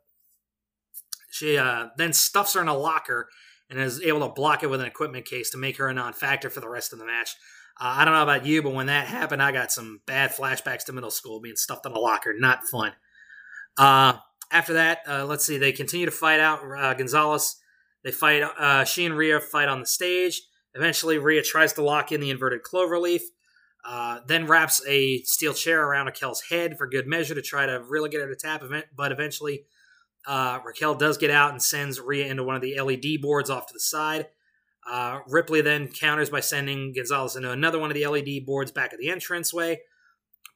She 1.31 1.59
uh, 1.59 1.89
then 1.97 2.13
stuffs 2.13 2.55
her 2.55 2.61
in 2.61 2.69
a 2.69 2.77
locker 2.77 3.29
and 3.69 3.79
is 3.79 4.01
able 4.03 4.21
to 4.21 4.33
block 4.33 4.63
it 4.63 4.71
with 4.71 4.81
an 4.81 4.87
equipment 4.87 5.27
case 5.27 5.51
to 5.51 5.59
make 5.59 5.79
her 5.79 5.89
a 5.89 5.95
non-factor 5.95 6.51
for 6.51 6.61
the 6.61 6.69
rest 6.69 6.93
of 6.93 6.99
the 6.99 7.07
match. 7.07 7.35
Uh, 7.81 7.95
I 7.97 8.05
don't 8.05 8.15
know 8.15 8.23
about 8.23 8.47
you, 8.47 8.63
but 8.63 8.73
when 8.73 8.87
that 8.87 9.09
happened, 9.09 9.43
I 9.43 9.51
got 9.51 9.73
some 9.73 10.01
bad 10.07 10.31
flashbacks 10.31 10.85
to 10.85 10.93
middle 10.93 11.11
school 11.11 11.41
being 11.41 11.57
stuffed 11.57 11.87
in 11.87 11.93
a 11.93 11.99
locker. 11.99 12.33
Not 12.39 12.69
fun. 12.71 12.93
Uh, 13.77 14.19
after 14.51 14.75
that, 14.75 15.01
uh, 15.09 15.25
let's 15.27 15.45
see. 15.45 15.59
They 15.59 15.73
continue 15.73 16.07
to 16.07 16.13
fight 16.13 16.39
out 16.39 16.61
uh, 16.63 16.95
Gonzalez. 16.95 17.57
They 18.05 18.13
fight. 18.13 18.43
Uh, 18.43 18.85
she 18.85 19.05
and 19.05 19.17
Rhea 19.17 19.41
fight 19.41 19.69
on 19.69 19.81
the 19.81 19.87
stage. 19.87 20.43
Eventually, 20.75 21.19
Rhea 21.19 21.43
tries 21.43 21.73
to 21.75 21.83
lock 21.83 22.13
in 22.13 22.21
the 22.21 22.31
inverted 22.31 22.63
cloverleaf. 22.63 23.23
Uh, 23.85 24.21
then 24.27 24.47
wraps 24.47 24.81
a 24.87 25.21
steel 25.23 25.53
chair 25.53 25.85
around 25.85 26.07
Raquel's 26.07 26.41
head 26.43 26.79
for 26.79 26.87
good 26.87 27.07
measure 27.07 27.35
to 27.35 27.43
try 27.43 27.67
to 27.67 27.83
really 27.87 28.09
get 28.09 28.23
her 28.23 28.29
to 28.29 28.37
tap. 28.37 28.63
Event, 28.63 28.87
but 28.97 29.13
eventually, 29.13 29.65
uh, 30.27 30.61
Raquel 30.65 30.95
does 30.95 31.19
get 31.19 31.31
out 31.31 31.51
and 31.51 31.63
sends 31.63 32.01
Rhea 32.01 32.27
into 32.27 32.43
one 32.43 32.57
of 32.57 32.63
the 32.63 32.81
LED 32.81 33.21
boards 33.21 33.51
off 33.51 33.67
to 33.67 33.75
the 33.75 33.81
side. 33.81 34.29
Uh, 34.91 35.21
Ripley 35.29 35.61
then 35.61 35.89
counters 35.89 36.31
by 36.31 36.41
sending 36.41 36.93
Gonzalez 36.95 37.37
into 37.37 37.51
another 37.51 37.79
one 37.79 37.91
of 37.91 37.95
the 37.95 38.07
LED 38.07 38.47
boards 38.47 38.71
back 38.71 38.93
at 38.93 38.99
the 38.99 39.09
entranceway. 39.09 39.81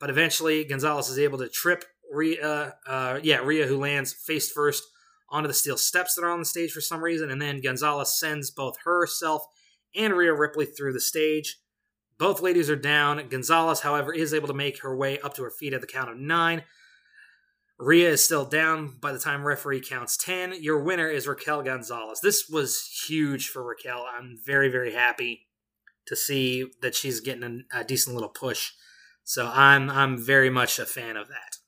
But 0.01 0.11
eventually, 0.11 0.64
Gonzalez 0.64 1.09
is 1.09 1.18
able 1.18 1.39
to 1.39 1.49
trip 1.49 1.85
Rhea, 2.11 2.76
uh, 2.87 3.20
yeah, 3.22 3.39
Rhea 3.39 3.66
who 3.66 3.79
lands 3.79 4.12
face 4.12 4.51
first 4.51 4.85
onto 5.31 5.49
the 5.49 5.55
steel 5.55 5.76
steps 5.76 6.14
that 6.14 6.24
are 6.24 6.31
on 6.31 6.39
the 6.39 6.45
stage 6.45 6.72
for 6.72 6.81
some 6.81 7.03
reason, 7.03 7.31
and 7.31 7.41
then 7.41 7.61
Gonzalez 7.61 8.18
sends 8.18 8.51
both 8.51 8.79
herself 8.85 9.45
and 9.95 10.14
Rhea 10.14 10.33
Ripley 10.33 10.64
through 10.64 10.95
the 10.95 11.01
stage. 11.01 11.59
Both 12.19 12.41
ladies 12.41 12.69
are 12.69 12.77
down. 12.77 13.29
Gonzalez, 13.29 13.81
however, 13.81 14.12
is 14.12 14.35
able 14.35 14.49
to 14.49 14.55
make 14.55 14.83
her 14.83 14.97
way 14.97 15.21
up 15.21 15.35
to 15.35 15.43
her 15.45 15.51
feet 15.51 15.73
at 15.73 15.81
the 15.81 15.87
count 15.87 16.11
of 16.11 16.19
nine. 16.19 16.64
Rhea 17.79 18.11
is 18.11 18.25
still 18.25 18.45
down 18.45 18.97
by 19.01 19.12
the 19.12 19.21
time 19.21 19.47
referee 19.47 19.81
counts 19.81 20.16
10. 20.16 20.61
Your 20.61 20.83
winner 20.83 21.09
is 21.09 21.29
Raquel 21.29 21.62
Gonzalez. 21.62 22.21
This 22.21 22.49
was 22.49 23.05
huge 23.07 23.49
for 23.49 23.62
Raquel. 23.62 24.05
I'm 24.12 24.37
very, 24.45 24.69
very 24.69 24.93
happy 24.93 25.47
to 26.07 26.16
see 26.16 26.73
that 26.83 26.97
she's 26.97 27.21
getting 27.21 27.64
a, 27.73 27.81
a 27.81 27.85
decent 27.85 28.16
little 28.16 28.31
push. 28.31 28.73
So 29.23 29.47
I'm 29.47 29.91
I'm 29.91 30.16
very 30.16 30.51
much 30.51 30.79
a 30.79 30.87
fan 30.87 31.16
of 31.16 31.29
that. 31.29 31.59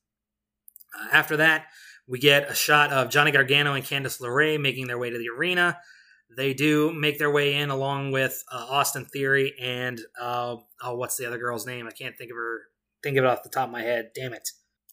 Uh, 0.99 1.09
after 1.13 1.37
that, 1.37 1.67
we 2.09 2.19
get 2.19 2.51
a 2.51 2.55
shot 2.55 2.91
of 2.91 3.11
Johnny 3.11 3.31
Gargano 3.31 3.75
and 3.75 3.85
Candice 3.85 4.21
LeRae 4.21 4.61
making 4.61 4.89
their 4.89 4.99
way 4.99 5.11
to 5.11 5.19
the 5.19 5.29
arena. 5.29 5.79
They 6.37 6.55
do 6.55 6.93
make 6.93 7.19
their 7.19 7.31
way 7.31 7.55
in 7.55 7.71
along 7.71 8.13
with 8.13 8.43
uh, 8.53 8.67
Austin 8.69 9.05
Theory 9.05 9.55
and 9.61 10.01
uh, 10.21 10.57
oh, 10.83 10.95
what's 10.95 11.17
the 11.17 11.27
other 11.27 11.39
girl's 11.39 11.67
name? 11.67 11.87
I 11.87 11.91
can't 11.91 12.17
think 12.17 12.31
of 12.31 12.37
her. 12.37 12.61
Think 13.03 13.17
of 13.17 13.25
it 13.25 13.27
off 13.29 13.43
the 13.43 13.49
top 13.49 13.69
of 13.69 13.73
my 13.73 13.83
head. 13.83 14.11
Damn 14.15 14.33
it, 14.33 14.49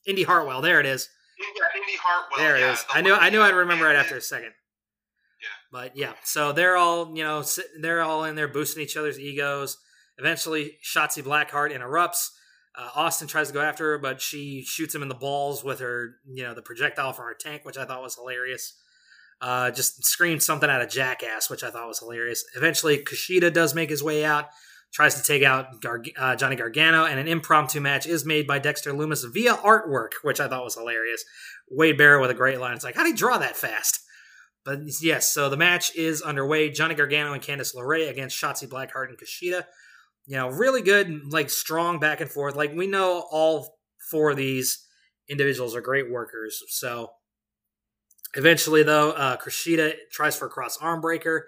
Indi 0.05 0.23
Hartwell. 0.23 0.61
There 0.61 0.79
it 0.79 0.85
is. 0.85 1.09
Yeah, 1.39 1.79
Indi 1.79 1.97
Hartwell. 2.01 2.39
There 2.39 2.55
it 2.55 2.61
yeah, 2.61 2.73
is. 2.73 2.83
the 2.83 2.97
I 2.97 3.01
knew. 3.01 3.13
I 3.13 3.29
knew 3.29 3.41
I'd 3.41 3.53
remember 3.53 3.89
it 3.89 3.93
yeah. 3.93 3.99
after 3.99 4.17
a 4.17 4.21
second. 4.21 4.53
Yeah. 5.41 5.47
But 5.71 5.95
yeah, 5.95 6.13
so 6.23 6.51
they're 6.53 6.77
all 6.77 7.15
you 7.15 7.23
know 7.23 7.43
they're 7.81 8.01
all 8.01 8.23
in 8.23 8.35
there 8.35 8.47
boosting 8.47 8.83
each 8.83 8.97
other's 8.97 9.19
egos. 9.19 9.77
Eventually, 10.17 10.77
Shotzi 10.83 11.21
Blackheart 11.21 11.73
interrupts. 11.73 12.31
Uh, 12.75 12.89
Austin 12.95 13.27
tries 13.27 13.47
to 13.47 13.53
go 13.53 13.61
after 13.61 13.91
her, 13.91 13.97
but 13.97 14.21
she 14.21 14.63
shoots 14.63 14.93
him 14.93 15.01
in 15.01 15.07
the 15.09 15.15
balls 15.15 15.63
with 15.63 15.79
her, 15.79 16.15
you 16.27 16.43
know, 16.43 16.53
the 16.53 16.61
projectile 16.61 17.11
from 17.11 17.25
her 17.25 17.33
tank, 17.33 17.65
which 17.65 17.77
I 17.77 17.85
thought 17.85 18.03
was 18.03 18.15
hilarious. 18.15 18.75
Uh, 19.39 19.69
just 19.69 20.03
screamed 20.03 20.41
something 20.41 20.69
out 20.69 20.81
of 20.81 20.89
Jackass, 20.89 21.49
which 21.49 21.63
I 21.63 21.69
thought 21.69 21.87
was 21.87 21.99
hilarious. 21.99 22.43
Eventually, 22.55 22.97
Kushida 22.97 23.53
does 23.53 23.75
make 23.75 23.89
his 23.89 24.01
way 24.01 24.25
out, 24.25 24.45
tries 24.93 25.15
to 25.15 25.23
take 25.23 25.43
out 25.43 25.79
Gar- 25.81 26.03
uh, 26.17 26.35
Johnny 26.35 26.55
Gargano, 26.55 27.05
and 27.05 27.19
an 27.19 27.27
impromptu 27.27 27.79
match 27.79 28.07
is 28.07 28.25
made 28.25 28.47
by 28.47 28.57
Dexter 28.57 28.93
Lumis 28.93 29.23
via 29.31 29.53
artwork, 29.55 30.13
which 30.23 30.39
I 30.39 30.47
thought 30.47 30.63
was 30.63 30.75
hilarious. 30.75 31.23
Wade 31.69 31.97
Barrett 31.97 32.21
with 32.21 32.31
a 32.31 32.35
great 32.35 32.59
line. 32.59 32.73
It's 32.73 32.83
like, 32.83 32.95
how 32.95 33.03
do 33.03 33.09
you 33.09 33.15
draw 33.15 33.37
that 33.37 33.55
fast? 33.55 33.99
But 34.65 34.79
yes, 35.01 35.31
so 35.31 35.49
the 35.49 35.55
match 35.55 35.95
is 35.95 36.21
underway. 36.21 36.71
Johnny 36.71 36.95
Gargano 36.95 37.33
and 37.33 37.41
Candice 37.41 37.75
LeRae 37.75 38.09
against 38.09 38.41
Shotzi 38.41 38.67
Blackheart 38.67 39.09
and 39.09 39.17
Kushida. 39.17 39.65
You 40.25 40.35
know, 40.35 40.49
really 40.49 40.81
good, 40.81 41.31
like 41.31 41.49
strong 41.49 41.99
back 41.99 42.19
and 42.19 42.29
forth. 42.29 42.55
Like 42.55 42.73
we 42.75 42.85
know 42.85 43.25
all 43.31 43.77
four 44.11 44.31
of 44.31 44.37
these 44.37 44.85
individuals 45.29 45.73
are 45.73 45.81
great 45.81 46.11
workers. 46.11 46.61
So 46.67 47.11
eventually, 48.35 48.83
though, 48.83 49.11
uh, 49.11 49.37
Kushida 49.37 49.93
tries 50.11 50.35
for 50.35 50.47
a 50.47 50.49
cross 50.49 50.77
arm 50.77 51.01
breaker. 51.01 51.47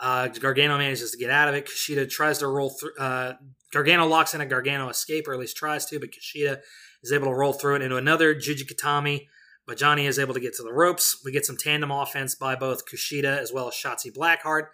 Uh, 0.00 0.28
Gargano 0.28 0.76
manages 0.76 1.12
to 1.12 1.18
get 1.18 1.30
out 1.30 1.48
of 1.48 1.54
it. 1.54 1.66
Kushida 1.66 2.08
tries 2.10 2.38
to 2.38 2.48
roll 2.48 2.70
through. 2.70 2.94
Uh, 2.98 3.34
Gargano 3.72 4.06
locks 4.06 4.34
in 4.34 4.40
a 4.40 4.46
Gargano 4.46 4.88
escape, 4.88 5.28
or 5.28 5.34
at 5.34 5.40
least 5.40 5.56
tries 5.56 5.86
to, 5.86 5.98
but 5.98 6.10
Kushida 6.10 6.60
is 7.02 7.12
able 7.12 7.26
to 7.26 7.34
roll 7.34 7.52
through 7.52 7.76
it 7.76 7.82
into 7.82 7.96
another 7.96 8.34
Juji 8.34 8.66
Gatame. 8.66 9.26
But 9.66 9.78
Johnny 9.78 10.06
is 10.06 10.18
able 10.18 10.34
to 10.34 10.40
get 10.40 10.54
to 10.56 10.62
the 10.62 10.72
ropes. 10.72 11.22
We 11.24 11.32
get 11.32 11.46
some 11.46 11.56
tandem 11.56 11.90
offense 11.90 12.34
by 12.34 12.54
both 12.54 12.86
Kushida 12.86 13.38
as 13.38 13.52
well 13.52 13.68
as 13.68 13.74
Shotzi 13.74 14.14
Blackheart. 14.14 14.66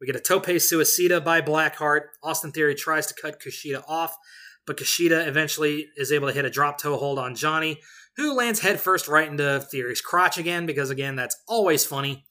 We 0.00 0.06
get 0.06 0.16
a 0.16 0.20
tope 0.20 0.46
suicida 0.46 1.24
by 1.24 1.40
Blackheart. 1.40 2.06
Austin 2.22 2.52
Theory 2.52 2.74
tries 2.74 3.06
to 3.06 3.14
cut 3.14 3.40
Kushida 3.40 3.82
off, 3.86 4.16
but 4.66 4.76
Kushida 4.76 5.26
eventually 5.26 5.88
is 5.96 6.10
able 6.10 6.28
to 6.28 6.34
hit 6.34 6.44
a 6.44 6.50
drop 6.50 6.78
toe 6.78 6.96
hold 6.96 7.18
on 7.18 7.36
Johnny, 7.36 7.80
who 8.16 8.34
lands 8.34 8.60
headfirst 8.60 9.08
right 9.08 9.28
into 9.28 9.60
Theory's 9.60 10.00
crotch 10.00 10.38
again, 10.38 10.66
because 10.66 10.90
again, 10.90 11.16
that's 11.16 11.36
always 11.48 11.84
funny. 11.84 12.24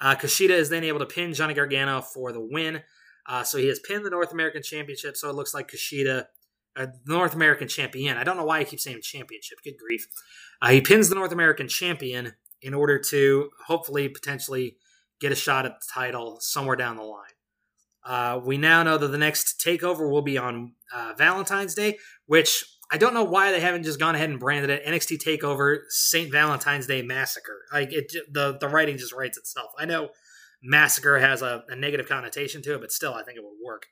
Uh, 0.00 0.14
Kushida 0.14 0.50
is 0.50 0.68
then 0.68 0.84
able 0.84 0.98
to 0.98 1.06
pin 1.06 1.32
Johnny 1.32 1.54
Gargano 1.54 2.00
for 2.00 2.32
the 2.32 2.40
win. 2.40 2.82
Uh, 3.26 3.44
so 3.44 3.58
he 3.58 3.68
has 3.68 3.78
pinned 3.78 4.04
the 4.04 4.10
North 4.10 4.32
American 4.32 4.62
Championship, 4.62 5.16
so 5.16 5.30
it 5.30 5.36
looks 5.36 5.54
like 5.54 5.70
Kushida, 5.70 6.24
uh, 6.76 6.86
North 7.06 7.34
American 7.34 7.68
Champion. 7.68 8.16
I 8.16 8.24
don't 8.24 8.36
know 8.36 8.44
why 8.44 8.58
I 8.58 8.64
keep 8.64 8.80
saying 8.80 9.00
championship. 9.02 9.58
Good 9.62 9.76
grief. 9.78 10.06
Uh, 10.60 10.70
he 10.70 10.80
pins 10.80 11.08
the 11.08 11.14
North 11.14 11.32
American 11.32 11.68
Champion 11.68 12.32
in 12.60 12.74
order 12.74 12.98
to 12.98 13.50
hopefully, 13.66 14.08
potentially 14.08 14.76
get 15.20 15.32
a 15.32 15.36
shot 15.36 15.66
at 15.66 15.80
the 15.80 15.86
title 15.92 16.38
somewhere 16.40 16.76
down 16.76 16.96
the 16.96 17.02
line. 17.02 17.22
Uh, 18.04 18.40
we 18.44 18.58
now 18.58 18.82
know 18.82 18.98
that 18.98 19.08
the 19.08 19.18
next 19.18 19.60
takeover 19.64 20.10
will 20.10 20.22
be 20.22 20.36
on 20.36 20.72
uh, 20.92 21.12
Valentine's 21.16 21.74
Day, 21.74 21.98
which 22.26 22.64
I 22.92 22.98
don't 22.98 23.14
know 23.14 23.24
why 23.24 23.52
they 23.52 23.60
haven't 23.60 23.84
just 23.84 23.98
gone 23.98 24.14
ahead 24.14 24.28
and 24.28 24.38
branded 24.38 24.68
it 24.68 24.84
NXT 24.84 25.18
Takeover 25.18 25.78
St. 25.88 26.30
Valentine's 26.30 26.86
Day 26.86 27.00
Massacre. 27.00 27.62
Like 27.72 27.90
it, 27.90 28.12
the 28.30 28.58
the 28.60 28.68
writing 28.68 28.98
just 28.98 29.14
writes 29.14 29.38
itself. 29.38 29.72
I 29.78 29.86
know 29.86 30.10
massacre 30.62 31.18
has 31.18 31.40
a, 31.40 31.64
a 31.68 31.74
negative 31.74 32.06
connotation 32.06 32.60
to 32.62 32.74
it, 32.74 32.82
but 32.82 32.92
still, 32.92 33.14
I 33.14 33.22
think 33.22 33.38
it 33.38 33.44
would 33.44 33.64
work. 33.64 33.86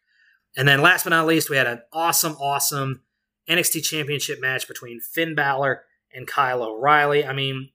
And 0.55 0.69
then, 0.69 0.83
last 0.83 1.05
but 1.05 1.11
not 1.11 1.27
least, 1.27 1.49
we 1.49 1.57
had 1.57 1.67
an 1.67 1.81
awesome, 1.95 2.33
awesome 2.35 3.01
NXT 3.49 3.83
Championship 3.85 4.39
match 4.39 4.69
between 4.69 5.01
Finn 5.01 5.35
Balor 5.35 5.83
and 6.13 6.27
Kyle 6.27 6.63
O'Reilly. 6.63 7.25
I 7.25 7.33
mean, 7.33 7.71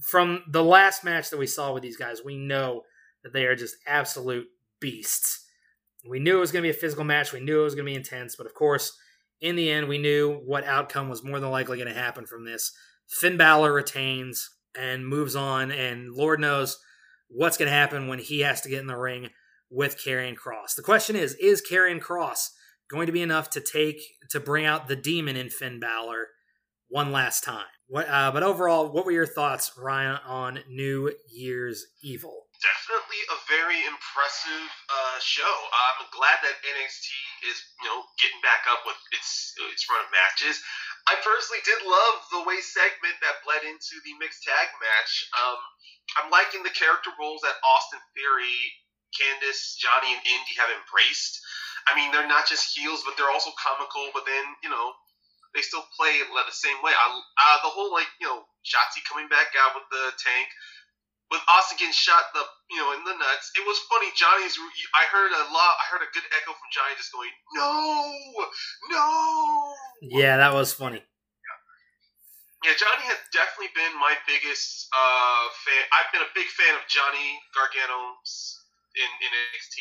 from 0.00 0.44
the 0.48 0.64
last 0.64 1.04
match 1.04 1.28
that 1.28 1.38
we 1.38 1.46
saw 1.46 1.74
with 1.74 1.82
these 1.82 1.98
guys, 1.98 2.22
we 2.24 2.38
know 2.38 2.82
that 3.22 3.34
they 3.34 3.44
are 3.44 3.56
just 3.56 3.76
absolute 3.86 4.46
beasts. 4.80 5.44
We 6.08 6.20
knew 6.20 6.38
it 6.38 6.40
was 6.40 6.52
going 6.52 6.62
to 6.62 6.66
be 6.66 6.76
a 6.76 6.78
physical 6.78 7.04
match. 7.04 7.32
We 7.32 7.40
knew 7.40 7.60
it 7.60 7.64
was 7.64 7.74
going 7.74 7.86
to 7.86 7.90
be 7.90 7.96
intense. 7.96 8.36
But 8.36 8.46
of 8.46 8.54
course, 8.54 8.96
in 9.40 9.56
the 9.56 9.70
end, 9.70 9.88
we 9.88 9.98
knew 9.98 10.40
what 10.44 10.64
outcome 10.64 11.08
was 11.08 11.24
more 11.24 11.40
than 11.40 11.50
likely 11.50 11.76
going 11.76 11.92
to 11.92 11.98
happen 11.98 12.26
from 12.26 12.44
this. 12.44 12.72
Finn 13.08 13.36
Balor 13.36 13.72
retains 13.72 14.48
and 14.78 15.06
moves 15.06 15.36
on, 15.36 15.70
and 15.70 16.12
Lord 16.12 16.40
knows 16.40 16.78
what's 17.28 17.56
going 17.56 17.68
to 17.68 17.76
happen 17.76 18.08
when 18.08 18.18
he 18.18 18.40
has 18.40 18.60
to 18.62 18.68
get 18.68 18.80
in 18.80 18.86
the 18.86 18.96
ring 18.96 19.30
with 19.70 20.02
Karrion 20.02 20.36
Kross. 20.36 20.74
The 20.76 20.82
question 20.82 21.16
is: 21.16 21.34
Is 21.34 21.62
Karrion 21.62 22.00
Kross 22.00 22.50
going 22.90 23.06
to 23.06 23.12
be 23.12 23.22
enough 23.22 23.50
to 23.50 23.60
take 23.60 24.00
to 24.30 24.40
bring 24.40 24.64
out 24.64 24.88
the 24.88 24.96
demon 24.96 25.36
in 25.36 25.50
Finn 25.50 25.80
Balor 25.80 26.28
one 26.88 27.12
last 27.12 27.44
time? 27.44 27.66
What? 27.86 28.08
Uh, 28.08 28.30
but 28.32 28.42
overall, 28.42 28.90
what 28.90 29.04
were 29.04 29.12
your 29.12 29.26
thoughts, 29.26 29.72
Ryan, 29.76 30.18
on 30.26 30.60
New 30.68 31.12
Year's 31.30 31.86
Evil? 32.02 32.43
Definitely 32.62 33.20
a 33.34 33.38
very 33.50 33.80
impressive 33.82 34.70
uh, 34.86 35.18
show. 35.18 35.54
I'm 35.74 36.06
glad 36.14 36.38
that 36.46 36.62
NXT 36.62 37.08
is, 37.50 37.58
you 37.82 37.88
know, 37.90 38.06
getting 38.22 38.38
back 38.46 38.62
up 38.70 38.86
with 38.86 38.96
its 39.10 39.52
its 39.74 39.84
run 39.90 40.06
of 40.06 40.10
matches. 40.14 40.62
I 41.10 41.18
personally 41.20 41.60
did 41.66 41.82
love 41.82 42.16
the 42.30 42.46
way 42.46 42.62
segment 42.62 43.18
that 43.20 43.42
bled 43.42 43.66
into 43.66 43.98
the 44.06 44.14
mixed 44.22 44.46
tag 44.46 44.70
match. 44.80 45.12
Um, 45.34 45.58
I'm 46.22 46.28
liking 46.30 46.62
the 46.62 46.72
character 46.72 47.10
roles 47.18 47.42
that 47.42 47.58
Austin 47.60 48.00
Theory, 48.14 48.60
Candice, 49.12 49.76
Johnny, 49.76 50.14
and 50.14 50.22
Indi 50.22 50.54
have 50.56 50.70
embraced. 50.72 51.42
I 51.90 51.98
mean, 51.98 52.14
they're 52.14 52.30
not 52.30 52.48
just 52.48 52.72
heels, 52.72 53.02
but 53.04 53.18
they're 53.18 53.34
also 53.34 53.52
comical. 53.60 54.14
But 54.14 54.24
then, 54.24 54.46
you 54.62 54.70
know, 54.70 54.94
they 55.52 55.60
still 55.60 55.84
play 55.98 56.22
the 56.22 56.54
same 56.54 56.78
way. 56.80 56.94
I, 56.94 57.06
uh, 57.12 57.58
the 57.66 57.74
whole 57.74 57.90
like, 57.92 58.08
you 58.22 58.30
know, 58.30 58.46
Shotzi 58.64 59.04
coming 59.04 59.28
back 59.28 59.52
out 59.58 59.76
with 59.76 59.84
the 59.90 60.14
tank 60.16 60.48
with 61.30 61.40
Austin 61.48 61.80
getting 61.80 61.96
shot 61.96 62.30
the 62.36 62.44
you 62.70 62.78
know 62.78 62.92
in 62.92 63.02
the 63.04 63.16
nuts. 63.16 63.52
It 63.56 63.64
was 63.64 63.78
funny. 63.88 64.12
Johnny's. 64.16 64.56
I 64.94 65.04
heard 65.08 65.32
a 65.32 65.44
lot. 65.52 65.72
I 65.80 65.84
heard 65.92 66.04
a 66.04 66.10
good 66.12 66.26
echo 66.36 66.52
from 66.52 66.68
Johnny 66.72 66.94
just 66.96 67.12
going, 67.12 67.32
"No, 67.54 67.68
no." 68.90 69.06
Yeah, 70.02 70.36
that 70.36 70.52
was 70.52 70.72
funny. 70.72 71.02
Yeah, 72.64 72.72
Johnny 72.80 73.04
has 73.12 73.20
definitely 73.28 73.76
been 73.76 73.92
my 74.00 74.16
biggest 74.24 74.88
uh, 74.88 75.44
fan. 75.68 75.84
I've 76.00 76.08
been 76.16 76.24
a 76.24 76.32
big 76.32 76.48
fan 76.48 76.72
of 76.72 76.80
Johnny 76.88 77.36
Gargano's 77.52 78.56
in, 78.96 79.04
in 79.04 79.30
NXT. 79.52 79.76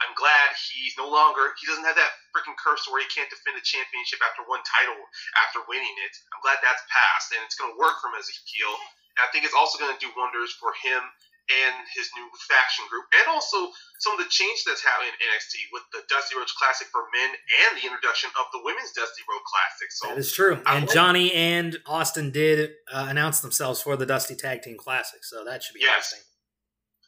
I'm 0.00 0.16
glad 0.16 0.56
he's 0.56 0.96
no 0.96 1.12
longer. 1.12 1.52
He 1.60 1.68
doesn't 1.68 1.84
have 1.84 1.98
that 2.00 2.16
freaking 2.32 2.56
curse 2.56 2.88
where 2.88 3.04
he 3.04 3.08
can't 3.12 3.28
defend 3.28 3.60
the 3.60 3.66
championship 3.68 4.24
after 4.24 4.48
one 4.48 4.64
title 4.64 4.96
after 5.44 5.60
winning 5.68 5.92
it. 6.08 6.14
I'm 6.32 6.40
glad 6.40 6.56
that's 6.64 6.80
passed, 6.88 7.36
and 7.36 7.44
it's 7.44 7.58
going 7.60 7.68
to 7.68 7.76
work 7.76 8.00
for 8.00 8.08
him 8.08 8.16
as 8.16 8.32
a 8.32 8.36
heel. 8.48 8.72
I 9.20 9.28
think 9.32 9.44
it's 9.44 9.54
also 9.56 9.78
going 9.78 9.92
to 9.92 10.00
do 10.00 10.10
wonders 10.16 10.52
for 10.56 10.72
him 10.82 11.02
and 11.50 11.74
his 11.92 12.06
new 12.16 12.24
faction 12.48 12.86
group, 12.88 13.02
and 13.18 13.26
also 13.28 13.58
some 13.98 14.14
of 14.14 14.22
the 14.22 14.30
change 14.30 14.62
that's 14.64 14.80
happening 14.80 15.10
in 15.10 15.26
NXT 15.26 15.68
with 15.74 15.82
the 15.92 16.00
Dusty 16.08 16.38
Rhodes 16.38 16.54
Classic 16.54 16.86
for 16.94 17.02
men 17.12 17.30
and 17.34 17.70
the 17.76 17.84
introduction 17.84 18.30
of 18.38 18.46
the 18.54 18.62
Women's 18.62 18.94
Dusty 18.94 19.26
Rhodes 19.26 19.44
Classic. 19.50 19.88
So 19.90 20.02
That 20.14 20.18
is 20.22 20.30
true. 20.32 20.62
I 20.64 20.78
And 20.78 20.86
like- 20.86 20.94
Johnny 20.94 21.28
and 21.34 21.76
Austin 21.84 22.30
did 22.30 22.70
uh, 22.88 23.10
announce 23.10 23.40
themselves 23.42 23.82
for 23.82 23.98
the 23.98 24.06
Dusty 24.06 24.38
Tag 24.38 24.62
Team 24.62 24.78
Classic, 24.78 25.20
so 25.26 25.44
that 25.44 25.62
should 25.66 25.74
be 25.74 25.82
Yes. 25.82 26.14
interesting. 26.14 26.24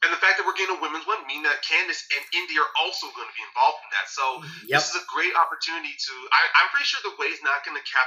And 0.05 0.13
the 0.13 0.21
fact 0.21 0.37
that 0.37 0.45
we're 0.45 0.59
getting 0.59 0.77
a 0.77 0.81
women's 0.85 1.07
one 1.09 1.25
mean 1.25 1.41
that 1.49 1.65
Candice 1.65 2.05
and 2.13 2.21
Indi 2.37 2.61
are 2.61 2.69
also 2.85 3.09
going 3.17 3.25
to 3.25 3.33
be 3.33 3.45
involved 3.49 3.81
in 3.89 3.91
that. 3.97 4.05
So 4.13 4.25
Yep. 4.69 4.77
this 4.83 4.93
is 4.93 5.01
a 5.01 5.07
great 5.09 5.33
opportunity 5.33 5.97
to. 5.97 6.13
I, 6.29 6.43
I'm 6.61 6.69
pretty 6.69 6.85
sure 6.85 7.01
the 7.01 7.17
way's 7.17 7.41
not 7.41 7.65
going 7.65 7.79
to 7.81 7.85
cap. 7.89 8.05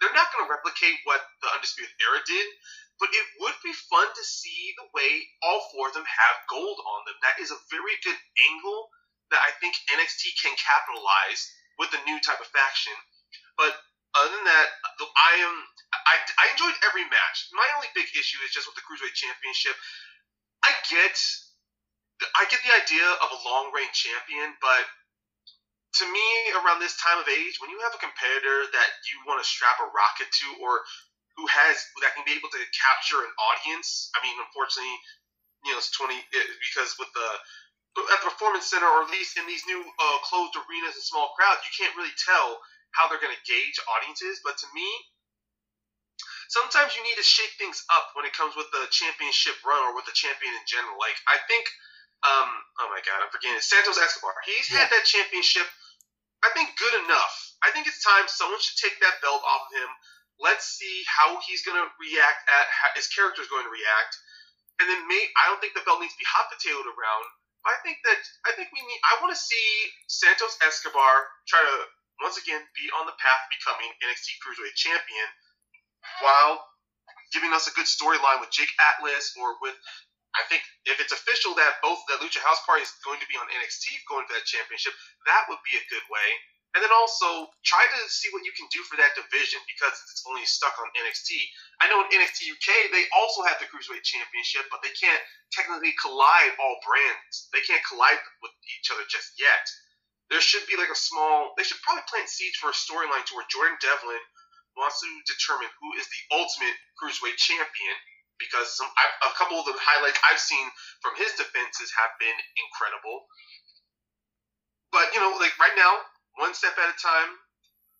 They're 0.00 0.14
not 0.16 0.32
going 0.32 0.46
to 0.46 0.48
replicate 0.48 0.96
what 1.04 1.20
the 1.44 1.52
Undisputed 1.52 1.92
Era 2.00 2.22
did, 2.24 2.46
but 3.00 3.10
it 3.10 3.26
would 3.42 3.58
be 3.64 3.74
fun 3.90 4.06
to 4.06 4.24
see 4.24 4.74
the 4.78 4.88
way 4.94 5.26
all 5.42 5.66
four 5.74 5.90
of 5.90 5.94
them 5.94 6.06
have 6.06 6.48
gold 6.50 6.78
on 6.78 7.00
them. 7.06 7.18
That 7.22 7.42
is 7.42 7.50
a 7.50 7.64
very 7.70 7.96
good 8.06 8.18
angle 8.50 8.90
that 9.34 9.42
I 9.42 9.50
think 9.58 9.74
NXT 9.90 10.38
can 10.38 10.54
capitalize 10.54 11.42
with 11.78 11.90
a 11.90 12.04
new 12.06 12.18
type 12.22 12.38
of 12.38 12.50
faction. 12.54 12.94
But 13.58 13.74
other 14.14 14.30
than 14.30 14.46
that, 14.46 14.68
I 15.02 15.32
am 15.42 15.54
I, 16.06 16.14
I 16.38 16.44
enjoyed 16.54 16.78
every 16.86 17.02
match. 17.10 17.50
My 17.50 17.66
only 17.74 17.90
big 17.98 18.06
issue 18.14 18.38
is 18.46 18.54
just 18.54 18.70
with 18.70 18.78
the 18.78 18.86
cruiserweight 18.86 19.18
championship. 19.18 19.74
I 20.62 20.70
get 20.86 21.18
I 22.38 22.46
get 22.46 22.62
the 22.62 22.74
idea 22.78 23.06
of 23.26 23.28
a 23.34 23.42
long 23.42 23.74
reign 23.74 23.90
champion, 23.90 24.54
but 24.62 24.86
to 25.98 26.04
me, 26.10 26.26
around 26.58 26.82
this 26.82 26.98
time 26.98 27.18
of 27.18 27.26
age, 27.30 27.58
when 27.62 27.70
you 27.70 27.78
have 27.86 27.94
a 27.94 28.02
competitor 28.02 28.66
that 28.70 28.90
you 29.06 29.22
want 29.26 29.42
to 29.42 29.46
strap 29.46 29.78
a 29.78 29.86
rocket 29.94 30.26
to, 30.26 30.46
or 30.62 30.82
who 31.36 31.44
has 31.50 31.74
that 32.02 32.14
can 32.14 32.22
be 32.26 32.38
able 32.38 32.50
to 32.50 32.62
capture 32.70 33.18
an 33.22 33.32
audience, 33.34 34.10
I 34.14 34.22
mean, 34.22 34.38
unfortunately, 34.38 34.94
you 35.66 35.74
know, 35.74 35.78
it's 35.82 35.90
twenty 35.90 36.18
because 36.30 36.94
with 36.98 37.10
the 37.14 37.28
at 38.10 38.20
the 38.22 38.30
performance 38.30 38.66
center, 38.66 38.86
or 38.86 39.06
at 39.06 39.14
least 39.14 39.38
in 39.38 39.46
these 39.46 39.62
new 39.70 39.78
uh, 39.78 40.18
closed 40.26 40.54
arenas 40.58 40.98
and 40.98 41.06
small 41.06 41.30
crowds, 41.38 41.62
you 41.62 41.70
can't 41.74 41.94
really 41.94 42.14
tell 42.18 42.58
how 42.94 43.06
they're 43.06 43.22
going 43.22 43.34
to 43.34 43.46
gauge 43.46 43.78
audiences. 43.98 44.42
But 44.42 44.58
to 44.58 44.66
me, 44.74 44.86
sometimes 46.50 46.94
you 46.94 47.02
need 47.06 47.18
to 47.18 47.26
shake 47.26 47.54
things 47.58 47.82
up 47.90 48.14
when 48.18 48.26
it 48.26 48.34
comes 48.34 48.54
with 48.58 48.66
the 48.74 48.86
championship 48.90 49.54
run 49.62 49.78
or 49.90 49.94
with 49.94 50.06
the 50.06 50.14
champion 50.14 50.54
in 50.54 50.64
general. 50.66 50.98
Like 50.98 51.18
I 51.26 51.38
think, 51.46 51.66
um, 52.26 52.50
oh 52.82 52.88
my 52.90 53.02
god, 53.06 53.22
I'm 53.22 53.30
forgetting 53.30 53.58
it. 53.58 53.66
Santos 53.66 53.98
Escobar. 53.98 54.34
He's 54.42 54.70
yeah. 54.70 54.82
had 54.82 54.90
that 54.90 55.06
championship. 55.06 55.66
I 56.42 56.50
think 56.52 56.74
good 56.76 56.98
enough. 57.06 57.34
I 57.64 57.72
think 57.72 57.88
it's 57.88 58.04
time 58.04 58.28
someone 58.28 58.60
should 58.60 58.76
take 58.76 58.98
that 59.00 59.22
belt 59.24 59.40
off 59.40 59.64
of 59.70 59.72
him. 59.72 59.90
Let's 60.42 60.66
see 60.66 61.06
how 61.06 61.38
he's 61.46 61.62
going 61.62 61.78
to 61.78 61.88
react 62.00 62.40
at 62.50 62.66
how 62.68 62.90
his 62.98 63.06
character 63.10 63.42
is 63.42 63.50
going 63.50 63.64
to 63.64 63.72
react, 63.72 64.12
and 64.82 64.86
then 64.90 65.00
may 65.06 65.22
I 65.38 65.50
don't 65.50 65.62
think 65.62 65.78
the 65.78 65.86
belt 65.86 66.02
needs 66.02 66.14
to 66.14 66.22
be 66.22 66.26
hot 66.26 66.50
potatoed 66.50 66.90
around. 66.90 67.26
But 67.62 67.78
I 67.78 67.78
think 67.86 68.02
that 68.04 68.20
I 68.44 68.50
think 68.58 68.74
we 68.74 68.82
need. 68.82 69.00
I 69.06 69.22
want 69.22 69.32
to 69.32 69.40
see 69.40 69.66
Santos 70.10 70.58
Escobar 70.60 71.12
try 71.46 71.62
to 71.62 71.76
once 72.20 72.38
again 72.38 72.60
be 72.74 72.90
on 72.98 73.06
the 73.06 73.16
path 73.18 73.40
to 73.46 73.48
becoming 73.50 73.90
NXT 74.04 74.38
Cruiserweight 74.42 74.76
Champion 74.78 75.28
while 76.20 76.62
giving 77.32 77.50
us 77.50 77.66
a 77.66 77.74
good 77.74 77.88
storyline 77.88 78.38
with 78.38 78.54
Jake 78.54 78.70
Atlas 78.78 79.34
or 79.40 79.58
with 79.62 79.74
I 80.34 80.42
think 80.50 80.66
if 80.86 80.98
it's 80.98 81.14
official 81.14 81.54
that 81.54 81.78
both 81.78 82.02
the 82.10 82.18
Lucha 82.18 82.42
House 82.42 82.58
Party 82.66 82.82
is 82.82 82.90
going 83.06 83.22
to 83.22 83.28
be 83.30 83.38
on 83.38 83.46
NXT 83.46 84.02
going 84.10 84.26
for 84.26 84.34
that 84.34 84.46
championship, 84.50 84.92
that 85.30 85.46
would 85.46 85.62
be 85.62 85.78
a 85.78 85.84
good 85.86 86.02
way. 86.10 86.28
And 86.74 86.82
then 86.82 86.90
also 86.90 87.54
try 87.62 87.86
to 87.86 87.98
see 88.10 88.26
what 88.34 88.42
you 88.42 88.50
can 88.58 88.66
do 88.74 88.82
for 88.90 88.98
that 88.98 89.14
division 89.14 89.62
because 89.70 89.94
it's 90.10 90.26
only 90.26 90.42
stuck 90.42 90.74
on 90.74 90.90
NXT. 90.98 91.38
I 91.78 91.86
know 91.86 92.02
in 92.02 92.10
NXT 92.10 92.50
UK 92.50 92.90
they 92.90 93.06
also 93.14 93.46
have 93.46 93.62
the 93.62 93.70
Cruiserweight 93.70 94.02
Championship, 94.02 94.66
but 94.74 94.82
they 94.82 94.90
can't 94.98 95.22
technically 95.54 95.94
collide 96.02 96.52
all 96.58 96.82
brands. 96.82 97.46
They 97.54 97.62
can't 97.62 97.82
collide 97.86 98.18
with 98.42 98.50
each 98.74 98.90
other 98.90 99.06
just 99.06 99.38
yet. 99.38 99.62
There 100.34 100.42
should 100.42 100.66
be 100.66 100.74
like 100.74 100.90
a 100.90 100.98
small. 100.98 101.54
They 101.54 101.62
should 101.62 101.78
probably 101.86 102.02
plant 102.10 102.26
seeds 102.26 102.58
for 102.58 102.74
a 102.74 102.76
storyline 102.76 103.22
to 103.22 103.38
where 103.38 103.46
Jordan 103.46 103.78
Devlin 103.78 104.24
wants 104.74 104.98
to 104.98 105.08
determine 105.30 105.70
who 105.78 105.94
is 105.94 106.10
the 106.10 106.22
ultimate 106.34 106.74
cruiserweight 106.98 107.38
champion 107.38 107.96
because 108.42 108.74
some 108.74 108.90
a 108.90 109.32
couple 109.38 109.62
of 109.62 109.66
the 109.66 109.78
highlights 109.78 110.18
I've 110.26 110.42
seen 110.42 110.66
from 110.98 111.14
his 111.14 111.30
defenses 111.38 111.94
have 111.94 112.10
been 112.18 112.34
incredible. 112.58 113.30
But 114.90 115.14
you 115.14 115.22
know, 115.22 115.38
like 115.38 115.54
right 115.58 115.74
now, 115.78 116.02
one 116.36 116.54
step 116.54 116.74
at 116.76 116.92
a 116.92 116.96
time. 116.98 117.30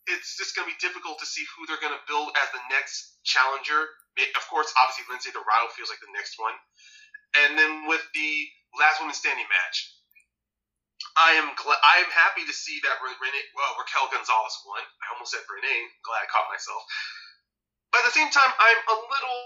It's 0.05 0.37
just 0.37 0.53
going 0.53 0.68
to 0.68 0.72
be 0.72 0.80
difficult 0.85 1.16
to 1.24 1.28
see 1.28 1.49
who 1.57 1.64
they're 1.64 1.80
going 1.80 1.97
to 1.97 2.05
build 2.05 2.28
as 2.37 2.49
the 2.53 2.61
next 2.68 3.24
challenger. 3.24 3.89
Of 4.37 4.45
course, 4.53 4.68
obviously 4.76 5.09
Lince 5.09 5.32
Dorado 5.32 5.72
feels 5.72 5.89
like 5.89 6.03
the 6.05 6.12
next 6.12 6.37
one, 6.37 6.55
and 7.41 7.57
then 7.59 7.89
with 7.89 8.05
the 8.12 8.30
last 8.78 9.01
woman 9.01 9.16
standing 9.16 9.49
match, 9.49 9.91
I 11.16 11.39
am 11.39 11.51
glad. 11.55 11.78
I 11.82 12.03
am 12.03 12.11
happy 12.11 12.43
to 12.47 12.55
see 12.55 12.82
that 12.82 12.99
Renee, 12.99 13.49
well, 13.55 13.74
Raquel 13.78 14.11
Gonzalez 14.11 14.55
won. 14.66 14.82
I 14.82 15.14
almost 15.14 15.35
said 15.35 15.47
Renee. 15.47 15.82
Glad 16.03 16.26
I 16.26 16.30
caught 16.30 16.51
myself. 16.51 16.82
But 17.95 18.03
at 18.03 18.11
the 18.11 18.18
same 18.18 18.30
time, 18.35 18.51
I'm 18.51 18.80
a 18.91 18.97
little, 18.99 19.43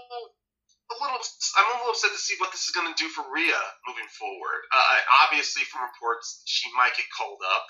a 0.89 0.95
little, 0.97 1.21
I'm 1.21 1.69
a 1.69 1.73
little 1.77 1.93
upset 1.93 2.09
to 2.09 2.21
see 2.21 2.33
what 2.41 2.49
this 2.49 2.65
is 2.65 2.73
going 2.73 2.89
to 2.89 2.97
do 2.97 3.09
for 3.13 3.21
Rhea 3.29 3.61
moving 3.85 4.09
forward. 4.09 4.61
Uh, 4.73 4.97
obviously, 5.25 5.61
from 5.69 5.85
reports, 5.85 6.41
she 6.49 6.69
might 6.73 6.97
get 6.97 7.05
called 7.13 7.41
up. 7.45 7.65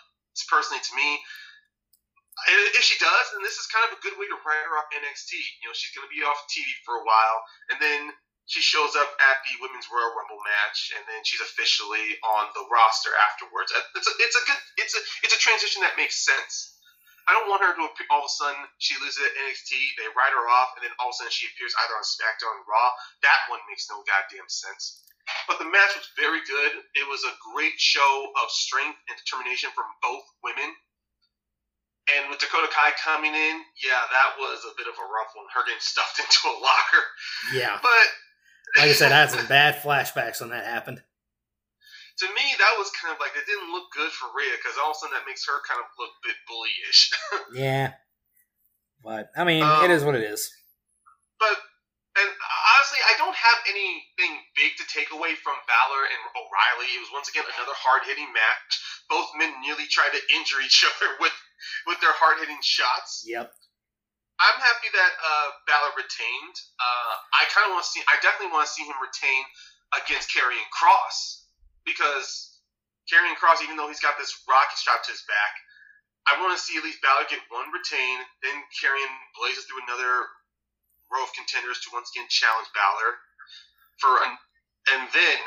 Personally 0.48 0.84
to 0.84 0.94
me, 0.96 1.20
if 2.78 2.84
she 2.88 2.96
does, 3.02 3.26
then 3.36 3.44
this 3.44 3.60
is 3.60 3.68
kind 3.68 3.84
of 3.92 3.98
a 3.98 4.04
good 4.04 4.16
way 4.16 4.28
to 4.30 4.38
write 4.48 4.64
her 4.64 4.80
off 4.80 4.88
NXT. 4.96 5.36
You 5.60 5.68
know, 5.68 5.76
she's 5.76 5.92
going 5.92 6.08
to 6.08 6.14
be 6.14 6.24
off 6.24 6.40
TV 6.48 6.64
for 6.88 6.96
a 6.96 7.04
while, 7.04 7.40
and 7.74 7.78
then 7.84 8.16
she 8.48 8.66
shows 8.66 8.98
up 8.98 9.12
at 9.20 9.38
the 9.46 9.54
Women's 9.62 9.86
Royal 9.92 10.16
Rumble 10.16 10.42
match, 10.42 10.96
and 10.98 11.04
then 11.06 11.22
she's 11.22 11.44
officially 11.44 12.18
on 12.24 12.50
the 12.58 12.66
roster 12.72 13.14
afterwards. 13.30 13.70
Uh, 13.70 13.84
it's 13.94 14.10
a, 14.10 14.14
it's 14.24 14.38
a 14.40 14.44
good 14.48 14.62
it's 14.82 14.96
a 14.98 15.02
it's 15.22 15.36
a 15.36 15.42
transition 15.42 15.86
that 15.86 16.00
makes 16.00 16.18
sense. 16.18 16.80
I 17.30 17.38
don't 17.38 17.46
want 17.46 17.62
her 17.62 17.78
to 17.78 17.86
all 18.10 18.26
of 18.26 18.30
a 18.32 18.34
sudden 18.34 18.58
she 18.82 18.98
loses 18.98 19.22
at 19.22 19.38
NXT, 19.38 19.70
they 20.02 20.10
write 20.18 20.34
her 20.34 20.50
off, 20.50 20.74
and 20.74 20.82
then 20.82 20.90
all 20.98 21.14
of 21.14 21.14
a 21.14 21.18
sudden 21.22 21.30
she 21.30 21.46
appears 21.46 21.78
either 21.78 21.94
on 21.94 22.02
SmackDown 22.02 22.58
or 22.58 22.66
Raw. 22.66 22.90
That 23.22 23.46
one 23.54 23.62
makes 23.70 23.86
no 23.86 24.02
goddamn 24.02 24.50
sense. 24.50 25.06
But 25.48 25.58
the 25.58 25.70
match 25.70 25.94
was 25.98 26.08
very 26.18 26.42
good. 26.46 26.72
It 26.94 27.06
was 27.10 27.26
a 27.26 27.34
great 27.54 27.78
show 27.78 28.32
of 28.44 28.50
strength 28.50 29.00
and 29.10 29.18
determination 29.18 29.70
from 29.74 29.90
both 30.02 30.26
women. 30.44 30.70
And 32.10 32.30
with 32.30 32.42
Dakota 32.42 32.70
Kai 32.74 32.94
coming 32.98 33.34
in, 33.34 33.56
yeah, 33.82 34.02
that 34.10 34.38
was 34.42 34.66
a 34.66 34.74
bit 34.78 34.90
of 34.90 34.98
a 34.98 35.06
rough 35.06 35.32
one. 35.38 35.46
Her 35.54 35.62
getting 35.66 35.82
stuffed 35.82 36.18
into 36.24 36.42
a 36.50 36.56
locker. 36.58 37.04
Yeah. 37.54 37.78
But 37.82 38.08
like 38.78 38.90
I 38.90 38.94
said, 38.94 39.12
I 39.12 39.22
had 39.26 39.32
some 39.32 39.46
bad 39.48 39.82
flashbacks 39.82 40.42
when 40.42 40.50
that 40.50 40.66
happened. 40.66 41.02
To 42.20 42.28
me, 42.28 42.46
that 42.58 42.74
was 42.78 42.92
kind 43.00 43.14
of 43.14 43.20
like 43.20 43.32
it 43.38 43.46
didn't 43.46 43.72
look 43.72 43.92
good 43.96 44.12
for 44.12 44.28
Rhea 44.36 44.52
because 44.58 44.78
all 44.78 44.92
of 44.92 44.98
a 44.98 45.00
sudden 45.00 45.16
that 45.16 45.26
makes 45.26 45.46
her 45.48 45.56
kind 45.64 45.80
of 45.80 45.88
look 45.98 46.12
a 46.12 46.22
bit 46.28 46.38
bullyish. 46.50 47.02
yeah, 47.56 47.94
but 49.02 49.32
I 49.38 49.46
mean, 49.46 49.64
um, 49.64 49.86
it 49.86 49.92
is 49.92 50.04
what 50.04 50.16
it 50.16 50.24
is. 50.24 50.52
But 51.40 51.58
and 52.18 52.30
honestly, 52.30 53.02
I 53.06 53.14
don't 53.22 53.38
have 53.38 53.60
anything 53.70 54.34
big 54.58 54.74
to 54.82 54.86
take 54.90 55.14
away 55.14 55.38
from 55.38 55.54
Balor 55.70 56.04
and 56.10 56.22
O'Reilly. 56.34 56.90
It 56.98 57.04
was 57.06 57.14
once 57.14 57.30
again 57.30 57.46
another 57.46 57.78
hard 57.78 58.08
hitting 58.10 58.30
match. 58.34 58.72
Both 59.10 59.30
men 59.38 59.54
nearly 59.62 59.86
tried 59.86 60.18
to 60.18 60.22
injure 60.34 60.62
each 60.66 60.82
other 60.90 61.10
with 61.22 61.36
with 61.86 62.02
their 62.02 62.16
hard 62.18 62.42
hitting 62.42 62.60
shots. 62.66 63.24
Yep. 63.28 63.54
I'm 64.40 64.60
happy 64.64 64.90
that 64.96 65.14
uh, 65.20 65.50
Balor 65.68 66.00
retained. 66.00 66.56
Uh, 66.80 67.14
I 67.36 67.44
kind 67.52 67.68
of 67.68 67.76
want 67.76 67.84
to 67.84 67.92
see. 67.92 68.02
I 68.08 68.16
definitely 68.24 68.56
want 68.56 68.66
to 68.66 68.74
see 68.74 68.88
him 68.88 68.96
retain 69.04 69.44
against 70.00 70.32
Karrion 70.32 70.64
Kross 70.72 71.44
because 71.84 72.58
Karrion 73.12 73.36
Kross, 73.36 73.60
even 73.62 73.76
though 73.76 73.92
he's 73.92 74.00
got 74.00 74.16
this 74.16 74.32
rocket 74.48 74.80
strapped 74.80 75.12
to 75.12 75.14
his 75.14 75.28
back, 75.28 75.54
I 76.30 76.40
want 76.40 76.56
to 76.56 76.62
see 76.62 76.80
at 76.80 76.88
least 76.88 77.04
Balor 77.04 77.28
get 77.28 77.44
one 77.52 77.68
retain. 77.76 78.24
Then 78.40 78.56
Karrion 78.80 79.12
blazes 79.36 79.68
through 79.68 79.84
another 79.92 80.30
row 81.10 81.26
of 81.26 81.34
contenders 81.34 81.82
to 81.84 81.94
once 81.94 82.10
again 82.14 82.30
challenge 82.30 82.70
Balor 82.74 83.12
for 84.00 84.14
an, 84.24 84.34
and 84.96 85.04
then 85.12 85.40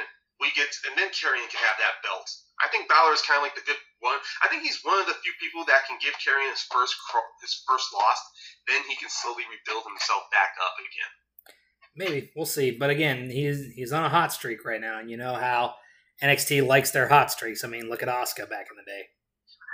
we 0.42 0.50
get 0.58 0.70
and 0.86 0.94
then 0.98 1.10
Karrion 1.14 1.46
can 1.48 1.62
have 1.62 1.78
that 1.78 2.02
belt. 2.02 2.26
I 2.62 2.68
think 2.68 2.90
Balor 2.90 3.14
is 3.14 3.22
kind 3.22 3.38
of 3.38 3.46
like 3.46 3.54
the 3.54 3.66
good 3.66 3.78
one. 4.02 4.18
I 4.42 4.50
think 4.50 4.66
he's 4.66 4.82
one 4.82 4.98
of 4.98 5.06
the 5.06 5.18
few 5.22 5.34
people 5.38 5.62
that 5.70 5.86
can 5.86 5.98
give 6.02 6.14
Karrion 6.18 6.50
his 6.50 6.66
first 6.66 6.94
his 7.40 7.62
first 7.66 7.94
loss, 7.94 8.20
then 8.66 8.82
he 8.90 8.98
can 8.98 9.10
slowly 9.10 9.46
rebuild 9.46 9.86
himself 9.86 10.26
back 10.34 10.58
up 10.58 10.74
again. 10.78 11.12
Maybe 11.94 12.30
we'll 12.34 12.46
see, 12.46 12.70
but 12.72 12.90
again, 12.90 13.30
he's 13.30 13.72
he's 13.72 13.92
on 13.92 14.04
a 14.04 14.12
hot 14.12 14.32
streak 14.32 14.64
right 14.64 14.80
now, 14.80 14.98
and 14.98 15.10
you 15.10 15.16
know 15.16 15.34
how 15.34 15.74
NXT 16.22 16.66
likes 16.66 16.90
their 16.90 17.08
hot 17.08 17.30
streaks. 17.30 17.64
I 17.64 17.68
mean, 17.68 17.88
look 17.88 18.02
at 18.02 18.08
Asuka 18.08 18.48
back 18.48 18.68
in 18.70 18.76
the 18.76 18.86
day. 18.86 19.08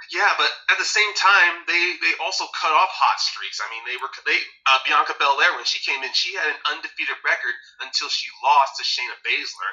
Yeah, 0.08 0.32
but 0.40 0.48
at 0.72 0.80
the 0.80 0.88
same 0.88 1.12
time, 1.20 1.68
they 1.68 1.84
they 2.00 2.16
also 2.24 2.48
cut 2.56 2.72
off 2.72 2.88
hot 2.88 3.20
streaks. 3.20 3.60
I 3.60 3.68
mean, 3.68 3.84
they 3.84 4.00
were 4.00 4.08
they 4.24 4.40
uh, 4.64 4.80
Bianca 4.88 5.12
Belair 5.20 5.52
when 5.52 5.68
she 5.68 5.84
came 5.84 6.00
in, 6.00 6.08
she 6.16 6.32
had 6.32 6.48
an 6.48 6.60
undefeated 6.72 7.20
record 7.20 7.52
until 7.84 8.08
she 8.08 8.32
lost 8.40 8.80
to 8.80 8.88
Shayna 8.88 9.16
Baszler, 9.20 9.72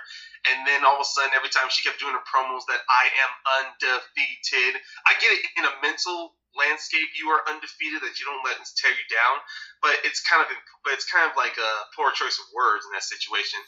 and 0.52 0.68
then 0.68 0.84
all 0.84 1.00
of 1.00 1.04
a 1.04 1.08
sudden, 1.08 1.32
every 1.40 1.48
time 1.52 1.72
she 1.72 1.88
kept 1.88 2.04
doing 2.04 2.12
her 2.20 2.26
promos 2.28 2.68
that 2.68 2.84
I 2.84 3.06
am 3.24 3.32
undefeated. 3.64 4.76
I 5.08 5.16
get 5.24 5.32
it 5.32 5.44
in 5.56 5.64
a 5.64 5.74
mental 5.80 6.36
landscape, 6.56 7.12
you 7.16 7.32
are 7.32 7.44
undefeated 7.48 8.04
that 8.04 8.20
you 8.20 8.28
don't 8.28 8.44
let 8.44 8.60
it 8.60 8.68
tear 8.76 8.92
you 8.92 9.08
down, 9.12 9.36
but 9.84 10.00
it's 10.04 10.24
kind 10.24 10.44
of 10.44 10.52
but 10.84 10.96
it's 10.96 11.08
kind 11.08 11.28
of 11.28 11.36
like 11.40 11.56
a 11.56 11.72
poor 11.96 12.12
choice 12.12 12.36
of 12.40 12.48
words 12.52 12.84
in 12.84 12.92
that 12.92 13.08
situation. 13.08 13.60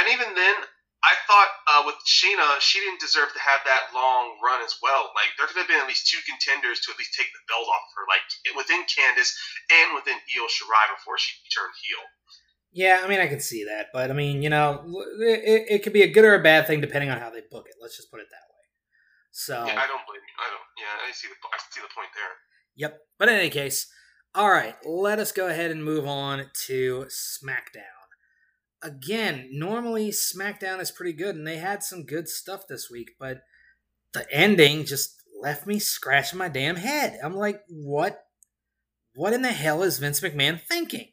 And 0.00 0.08
even 0.08 0.32
then, 0.36 0.56
I 1.02 1.18
thought 1.26 1.50
uh, 1.66 1.82
with 1.90 1.98
Shayna, 2.06 2.62
she 2.62 2.78
didn't 2.78 3.02
deserve 3.02 3.34
to 3.34 3.42
have 3.42 3.66
that 3.66 3.90
long 3.90 4.38
run 4.38 4.62
as 4.62 4.78
well. 4.78 5.10
Like 5.18 5.34
there 5.34 5.50
could 5.50 5.58
have 5.58 5.66
been 5.66 5.82
at 5.82 5.90
least 5.90 6.06
two 6.06 6.22
contenders 6.22 6.78
to 6.86 6.94
at 6.94 6.98
least 6.98 7.18
take 7.18 7.26
the 7.34 7.42
belt 7.50 7.66
off 7.66 7.90
her, 7.98 8.06
like 8.06 8.22
within 8.54 8.86
Candice 8.86 9.34
and 9.66 9.98
within 9.98 10.14
Io 10.14 10.46
Shirai 10.46 10.86
before 10.94 11.18
she 11.18 11.34
turned 11.50 11.74
heel. 11.82 12.02
Yeah, 12.72 13.02
I 13.02 13.10
mean, 13.10 13.20
I 13.20 13.26
can 13.26 13.42
see 13.42 13.66
that, 13.66 13.90
but 13.92 14.10
I 14.10 14.14
mean, 14.14 14.40
you 14.40 14.48
know, 14.48 14.80
it, 15.20 15.66
it 15.68 15.82
could 15.82 15.92
be 15.92 16.06
a 16.06 16.10
good 16.10 16.24
or 16.24 16.38
a 16.38 16.42
bad 16.42 16.66
thing 16.66 16.80
depending 16.80 17.10
on 17.10 17.18
how 17.18 17.28
they 17.28 17.42
book 17.50 17.66
it. 17.68 17.76
Let's 17.82 17.98
just 17.98 18.10
put 18.10 18.20
it 18.20 18.30
that 18.30 18.46
way. 18.48 18.64
So 19.32 19.54
yeah, 19.66 19.76
I 19.76 19.86
don't 19.90 20.06
blame 20.06 20.22
you. 20.22 20.36
I 20.38 20.48
don't. 20.48 20.68
Yeah, 20.78 21.08
I 21.08 21.12
see 21.12 21.28
the 21.28 21.34
I 21.34 21.58
see 21.68 21.82
the 21.82 21.92
point 21.94 22.14
there. 22.14 22.32
Yep. 22.76 23.00
But 23.18 23.28
in 23.28 23.34
any 23.34 23.50
case, 23.50 23.90
all 24.34 24.48
right, 24.48 24.76
let 24.86 25.18
us 25.18 25.32
go 25.32 25.48
ahead 25.48 25.70
and 25.70 25.84
move 25.84 26.06
on 26.06 26.46
to 26.66 27.06
SmackDown 27.10 28.01
again, 28.82 29.48
normally 29.52 30.10
SmackDown 30.10 30.80
is 30.80 30.90
pretty 30.90 31.12
good, 31.12 31.36
and 31.36 31.46
they 31.46 31.58
had 31.58 31.82
some 31.82 32.04
good 32.04 32.28
stuff 32.28 32.66
this 32.68 32.90
week, 32.90 33.12
but 33.18 33.42
the 34.12 34.26
ending 34.32 34.84
just 34.84 35.14
left 35.40 35.66
me 35.66 35.78
scratching 35.78 36.38
my 36.38 36.48
damn 36.48 36.76
head. 36.76 37.18
I'm 37.22 37.34
like, 37.34 37.62
what? 37.68 38.24
what 39.14 39.32
in 39.32 39.42
the 39.42 39.52
hell 39.52 39.82
is 39.82 39.98
Vince 39.98 40.20
McMahon 40.20 40.60
thinking? 40.60 41.08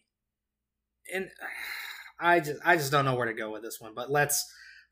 And 1.14 1.30
I 2.20 2.40
just 2.40 2.60
I 2.64 2.76
just 2.76 2.92
don't 2.92 3.06
know 3.06 3.16
where 3.16 3.28
to 3.28 3.34
go 3.34 3.52
with 3.52 3.64
this 3.64 3.80
one, 3.80 3.94
but 3.96 4.12
let's 4.12 4.46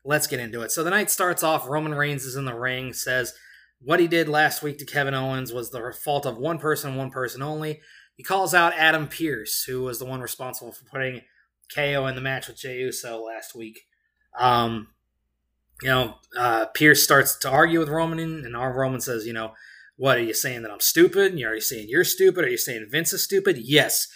let's 0.04 0.26
get 0.26 0.40
into 0.40 0.62
it. 0.62 0.72
So 0.72 0.82
the 0.82 0.90
night 0.90 1.10
starts 1.10 1.42
off 1.42 1.68
Roman 1.68 1.94
Reigns 1.94 2.24
is 2.24 2.36
in 2.36 2.44
the 2.44 2.54
ring, 2.54 2.92
says 2.92 3.34
what 3.80 4.00
he 4.00 4.08
did 4.08 4.28
last 4.28 4.62
week 4.62 4.78
to 4.78 4.84
Kevin 4.84 5.14
Owens 5.14 5.52
was 5.52 5.70
the 5.70 5.94
fault 6.04 6.26
of 6.26 6.36
one 6.36 6.58
person, 6.58 6.96
one 6.96 7.10
person 7.10 7.42
only. 7.42 7.80
He 8.16 8.24
calls 8.24 8.52
out 8.52 8.72
Adam 8.76 9.06
Pearce, 9.06 9.62
who 9.62 9.82
was 9.82 10.00
the 10.00 10.04
one 10.04 10.20
responsible 10.20 10.72
for 10.72 10.84
putting 10.84 11.22
KO 11.74 12.06
in 12.06 12.14
the 12.14 12.20
match 12.20 12.48
with 12.48 12.58
Jey 12.58 12.78
Uso 12.78 13.22
last 13.22 13.54
week. 13.54 13.82
Um, 14.38 14.88
you 15.82 15.88
know, 15.88 16.14
uh, 16.36 16.66
Pearce 16.74 17.02
starts 17.02 17.36
to 17.38 17.50
argue 17.50 17.78
with 17.78 17.88
Roman, 17.88 18.18
and 18.18 18.54
Roman 18.54 19.00
says, 19.00 19.26
you 19.26 19.32
know, 19.32 19.52
what 19.96 20.16
are 20.16 20.22
you 20.22 20.34
saying 20.34 20.62
that 20.62 20.70
I'm 20.70 20.80
stupid? 20.80 21.32
And 21.32 21.44
are 21.44 21.56
you 21.56 21.60
saying 21.60 21.86
you're 21.88 22.04
stupid? 22.04 22.44
Are 22.44 22.48
you 22.48 22.56
saying 22.56 22.86
Vince 22.90 23.12
is 23.12 23.24
stupid? 23.24 23.58
Yes. 23.58 24.06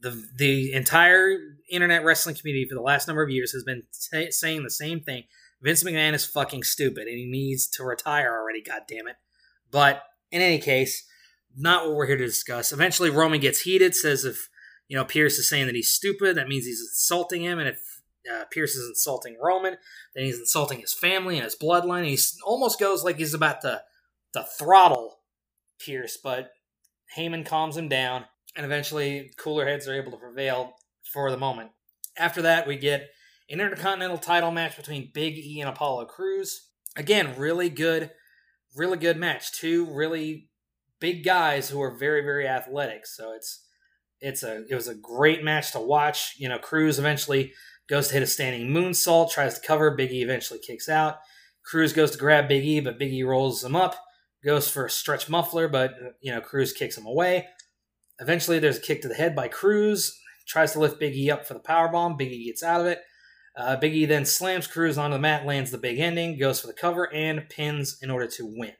The 0.00 0.24
the 0.36 0.72
entire 0.72 1.36
internet 1.70 2.04
wrestling 2.04 2.36
community 2.36 2.66
for 2.68 2.74
the 2.74 2.80
last 2.80 3.06
number 3.06 3.22
of 3.22 3.30
years 3.30 3.52
has 3.52 3.64
been 3.64 3.82
t- 4.12 4.30
saying 4.30 4.62
the 4.62 4.70
same 4.70 5.00
thing. 5.00 5.24
Vince 5.60 5.82
McMahon 5.82 6.14
is 6.14 6.24
fucking 6.24 6.62
stupid 6.64 7.06
and 7.06 7.18
he 7.18 7.26
needs 7.26 7.68
to 7.68 7.84
retire 7.84 8.32
already, 8.32 8.62
god 8.62 8.82
damn 8.88 9.06
it. 9.06 9.16
But 9.70 10.02
in 10.30 10.40
any 10.40 10.58
case, 10.58 11.06
not 11.56 11.86
what 11.86 11.94
we're 11.94 12.06
here 12.06 12.16
to 12.16 12.24
discuss. 12.24 12.72
Eventually 12.72 13.10
Roman 13.10 13.40
gets 13.40 13.60
heated, 13.60 13.94
says 13.94 14.24
if 14.24 14.48
you 14.92 14.98
know 14.98 15.06
Pearce 15.06 15.38
is 15.38 15.48
saying 15.48 15.64
that 15.64 15.74
he's 15.74 15.88
stupid, 15.88 16.36
that 16.36 16.48
means 16.48 16.66
he's 16.66 16.82
insulting 16.82 17.40
him, 17.40 17.58
and 17.58 17.66
if 17.66 18.02
uh, 18.30 18.44
Pearce 18.52 18.74
is 18.74 18.86
insulting 18.86 19.38
Roman, 19.42 19.78
then 20.14 20.24
he's 20.26 20.38
insulting 20.38 20.80
his 20.80 20.92
family 20.92 21.36
and 21.36 21.44
his 21.44 21.56
bloodline. 21.56 22.04
He 22.04 22.18
almost 22.44 22.78
goes 22.78 23.02
like 23.02 23.16
he's 23.16 23.32
about 23.32 23.62
to 23.62 23.80
to 24.34 24.44
throttle 24.58 25.20
Pearce, 25.82 26.18
but 26.22 26.50
Heyman 27.16 27.46
calms 27.46 27.74
him 27.74 27.88
down, 27.88 28.26
and 28.54 28.66
eventually 28.66 29.32
cooler 29.38 29.66
heads 29.66 29.88
are 29.88 29.94
able 29.94 30.12
to 30.12 30.18
prevail 30.18 30.74
for 31.10 31.30
the 31.30 31.38
moment. 31.38 31.70
After 32.18 32.42
that, 32.42 32.66
we 32.66 32.76
get 32.76 33.08
an 33.48 33.62
intercontinental 33.62 34.18
title 34.18 34.50
match 34.50 34.76
between 34.76 35.10
Big 35.14 35.38
E 35.38 35.58
and 35.62 35.70
Apollo 35.70 36.04
Crews. 36.04 36.68
Again, 36.96 37.32
really 37.38 37.70
good, 37.70 38.10
really 38.76 38.98
good 38.98 39.16
match. 39.16 39.52
Two 39.52 39.86
really 39.86 40.50
big 41.00 41.24
guys 41.24 41.70
who 41.70 41.80
are 41.80 41.96
very, 41.96 42.20
very 42.20 42.46
athletic. 42.46 43.06
So 43.06 43.32
it's 43.32 43.61
it's 44.22 44.42
a 44.42 44.64
it 44.70 44.74
was 44.74 44.88
a 44.88 44.94
great 44.94 45.44
match 45.44 45.72
to 45.72 45.80
watch. 45.80 46.34
You 46.38 46.48
know, 46.48 46.58
Crews 46.58 46.98
eventually 46.98 47.52
goes 47.88 48.08
to 48.08 48.14
hit 48.14 48.22
a 48.22 48.26
standing 48.26 48.68
moonsault, 48.68 49.30
tries 49.30 49.58
to 49.58 49.66
cover. 49.66 49.90
Big 49.90 50.12
E 50.12 50.22
eventually 50.22 50.60
kicks 50.60 50.88
out. 50.88 51.16
Crews 51.64 51.92
goes 51.92 52.12
to 52.12 52.18
grab 52.18 52.48
Big 52.48 52.64
E, 52.64 52.80
but 52.80 52.98
Big 52.98 53.12
E 53.12 53.22
rolls 53.22 53.62
him 53.62 53.76
up 53.76 53.96
goes 54.44 54.68
for 54.68 54.86
a 54.86 54.90
stretch 54.90 55.28
muffler, 55.28 55.68
but 55.68 55.94
you 56.20 56.32
know 56.32 56.40
Crews 56.40 56.72
kicks 56.72 56.98
him 56.98 57.06
away. 57.06 57.46
Eventually, 58.20 58.58
there's 58.58 58.78
a 58.78 58.82
kick 58.82 59.02
to 59.02 59.08
the 59.08 59.14
head 59.14 59.34
by 59.34 59.48
Crews. 59.48 60.18
Tries 60.46 60.72
to 60.72 60.80
lift 60.80 61.00
Big 61.00 61.14
E 61.14 61.30
up 61.30 61.46
for 61.46 61.54
the 61.54 61.60
power 61.60 61.88
bomb. 61.88 62.16
Big 62.16 62.32
E 62.32 62.46
gets 62.46 62.62
out 62.62 62.80
of 62.80 62.86
it. 62.86 63.00
Uh, 63.56 63.76
Big 63.76 63.94
E 63.94 64.06
then 64.06 64.24
slams 64.24 64.66
Crews 64.66 64.98
onto 64.98 65.14
the 65.14 65.20
mat, 65.20 65.46
lands 65.46 65.70
the 65.70 65.78
big 65.78 65.98
ending, 65.98 66.38
goes 66.38 66.60
for 66.60 66.66
the 66.66 66.72
cover, 66.72 67.12
and 67.12 67.48
pins 67.48 67.98
in 68.02 68.10
order 68.10 68.26
to 68.26 68.46
win. 68.46 68.72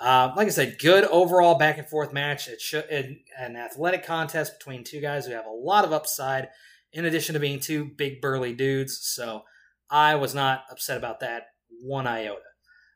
Uh, 0.00 0.32
like 0.34 0.46
I 0.46 0.50
said, 0.50 0.78
good 0.80 1.04
overall 1.04 1.56
back 1.56 1.76
and 1.76 1.86
forth 1.86 2.12
match. 2.12 2.48
It 2.48 2.60
should 2.60 2.86
an 2.88 3.56
athletic 3.56 4.04
contest 4.04 4.58
between 4.58 4.82
two 4.82 5.00
guys 5.00 5.26
who 5.26 5.32
have 5.32 5.46
a 5.46 5.50
lot 5.50 5.84
of 5.84 5.92
upside, 5.92 6.48
in 6.92 7.04
addition 7.04 7.34
to 7.34 7.40
being 7.40 7.60
two 7.60 7.84
big 7.84 8.20
burly 8.20 8.54
dudes. 8.54 8.98
So 9.02 9.42
I 9.90 10.14
was 10.14 10.34
not 10.34 10.64
upset 10.70 10.96
about 10.96 11.20
that 11.20 11.48
one 11.82 12.06
iota. 12.06 12.40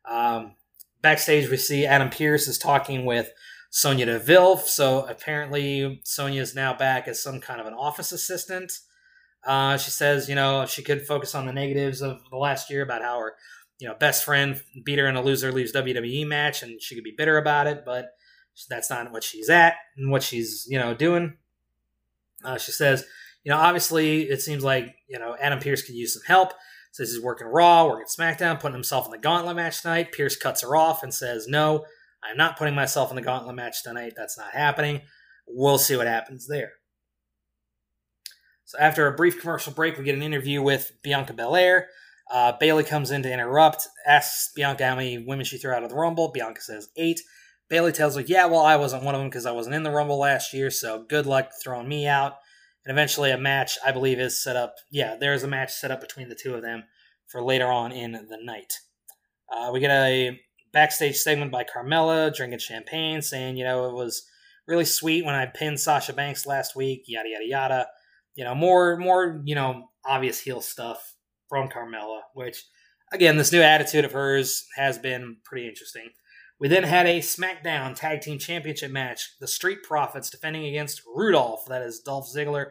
Um, 0.08 0.54
Backstage, 1.02 1.50
we 1.50 1.58
see 1.58 1.84
Adam 1.84 2.08
Pearce 2.08 2.48
is 2.48 2.56
talking 2.56 3.04
with 3.04 3.30
Sonya 3.70 4.06
Deville. 4.06 4.56
So 4.56 5.04
apparently, 5.06 6.00
Sonya 6.04 6.40
is 6.40 6.54
now 6.54 6.72
back 6.72 7.06
as 7.06 7.22
some 7.22 7.40
kind 7.40 7.60
of 7.60 7.66
an 7.66 7.74
office 7.74 8.12
assistant. 8.12 8.72
Uh, 9.46 9.76
she 9.76 9.90
says, 9.90 10.28
you 10.28 10.34
know, 10.34 10.64
she 10.64 10.82
could 10.82 11.06
focus 11.06 11.34
on 11.34 11.44
the 11.44 11.52
negatives 11.52 12.00
of 12.00 12.20
the 12.30 12.38
last 12.38 12.70
year 12.70 12.82
about 12.82 13.02
how 13.02 13.18
her, 13.18 13.34
you 13.78 13.88
know, 13.88 13.94
best 13.94 14.24
friend 14.24 14.62
beat 14.84 14.98
her 14.98 15.06
in 15.06 15.16
a 15.16 15.22
loser 15.22 15.52
leaves 15.52 15.72
WWE 15.72 16.26
match, 16.26 16.62
and 16.62 16.80
she 16.80 16.94
could 16.94 17.04
be 17.04 17.14
bitter 17.16 17.38
about 17.38 17.66
it, 17.66 17.84
but 17.84 18.10
that's 18.68 18.90
not 18.90 19.10
what 19.10 19.24
she's 19.24 19.50
at 19.50 19.74
and 19.96 20.10
what 20.10 20.22
she's, 20.22 20.66
you 20.68 20.78
know, 20.78 20.94
doing. 20.94 21.36
Uh, 22.44 22.58
she 22.58 22.72
says, 22.72 23.04
you 23.44 23.50
know, 23.50 23.58
obviously 23.58 24.22
it 24.22 24.40
seems 24.40 24.64
like 24.64 24.96
you 25.08 25.18
know 25.18 25.36
Adam 25.40 25.58
Pearce 25.58 25.82
could 25.82 25.94
use 25.94 26.14
some 26.14 26.22
help. 26.26 26.52
Says 26.92 27.12
he's 27.12 27.22
working 27.22 27.48
Raw, 27.48 27.86
working 27.86 28.06
SmackDown, 28.06 28.60
putting 28.60 28.74
himself 28.74 29.06
in 29.06 29.10
the 29.10 29.18
gauntlet 29.18 29.56
match 29.56 29.82
tonight. 29.82 30.12
Pearce 30.12 30.36
cuts 30.36 30.62
her 30.62 30.76
off 30.76 31.02
and 31.02 31.12
says, 31.12 31.46
No, 31.48 31.84
I'm 32.22 32.36
not 32.36 32.56
putting 32.56 32.74
myself 32.74 33.10
in 33.10 33.16
the 33.16 33.22
gauntlet 33.22 33.56
match 33.56 33.82
tonight. 33.82 34.12
That's 34.16 34.38
not 34.38 34.52
happening. 34.52 35.02
We'll 35.46 35.78
see 35.78 35.96
what 35.96 36.06
happens 36.06 36.46
there. 36.46 36.72
So 38.64 38.78
after 38.78 39.06
a 39.06 39.16
brief 39.16 39.40
commercial 39.40 39.72
break, 39.72 39.98
we 39.98 40.04
get 40.04 40.14
an 40.14 40.22
interview 40.22 40.62
with 40.62 40.92
Bianca 41.02 41.34
Belair. 41.34 41.88
Uh, 42.30 42.52
Bayley 42.58 42.84
comes 42.84 43.10
in 43.10 43.22
to 43.22 43.32
interrupt, 43.32 43.86
asks 44.06 44.50
Bianca 44.54 44.86
how 44.86 44.96
many 44.96 45.18
women 45.18 45.44
she 45.44 45.58
threw 45.58 45.72
out 45.72 45.82
of 45.82 45.90
the 45.90 45.96
Rumble. 45.96 46.30
Bianca 46.32 46.60
says 46.60 46.88
eight. 46.96 47.20
Bayley 47.68 47.92
tells 47.92 48.16
her, 48.16 48.22
Yeah, 48.22 48.46
well, 48.46 48.62
I 48.62 48.76
wasn't 48.76 49.04
one 49.04 49.14
of 49.14 49.20
them 49.20 49.28
because 49.28 49.46
I 49.46 49.52
wasn't 49.52 49.74
in 49.74 49.82
the 49.82 49.90
Rumble 49.90 50.18
last 50.18 50.52
year, 50.52 50.70
so 50.70 51.04
good 51.08 51.26
luck 51.26 51.50
throwing 51.62 51.88
me 51.88 52.06
out. 52.06 52.34
And 52.84 52.92
eventually, 52.92 53.30
a 53.30 53.38
match, 53.38 53.78
I 53.84 53.92
believe, 53.92 54.18
is 54.18 54.42
set 54.42 54.56
up. 54.56 54.74
Yeah, 54.90 55.16
there's 55.18 55.42
a 55.42 55.48
match 55.48 55.72
set 55.72 55.90
up 55.90 56.00
between 56.00 56.28
the 56.28 56.34
two 56.34 56.54
of 56.54 56.62
them 56.62 56.84
for 57.28 57.42
later 57.42 57.66
on 57.66 57.92
in 57.92 58.12
the 58.12 58.38
night. 58.42 58.74
Uh, 59.50 59.70
we 59.72 59.80
get 59.80 59.90
a 59.90 60.38
backstage 60.72 61.16
segment 61.16 61.52
by 61.52 61.64
Carmella 61.64 62.34
drinking 62.34 62.58
champagne, 62.58 63.22
saying, 63.22 63.56
you 63.56 63.64
know, 63.64 63.88
it 63.88 63.94
was 63.94 64.26
really 64.66 64.84
sweet 64.84 65.24
when 65.24 65.34
I 65.34 65.46
pinned 65.46 65.80
Sasha 65.80 66.12
Banks 66.12 66.46
last 66.46 66.76
week, 66.76 67.04
yada, 67.06 67.28
yada, 67.28 67.46
yada. 67.46 67.86
You 68.34 68.44
know, 68.44 68.54
more, 68.54 68.96
more, 68.98 69.40
you 69.44 69.54
know, 69.54 69.88
obvious 70.04 70.40
heel 70.40 70.60
stuff 70.60 71.13
from 71.48 71.68
Carmella, 71.68 72.20
which, 72.34 72.64
again, 73.12 73.36
this 73.36 73.52
new 73.52 73.62
attitude 73.62 74.04
of 74.04 74.12
hers 74.12 74.66
has 74.76 74.98
been 74.98 75.38
pretty 75.44 75.68
interesting. 75.68 76.10
We 76.58 76.68
then 76.68 76.84
had 76.84 77.06
a 77.06 77.18
SmackDown 77.18 77.96
Tag 77.96 78.20
Team 78.20 78.38
Championship 78.38 78.90
match. 78.90 79.34
The 79.40 79.48
Street 79.48 79.82
Profits 79.82 80.30
defending 80.30 80.64
against 80.64 81.02
Rudolph, 81.14 81.66
that 81.66 81.82
is 81.82 82.00
Dolph 82.00 82.28
Ziggler 82.32 82.66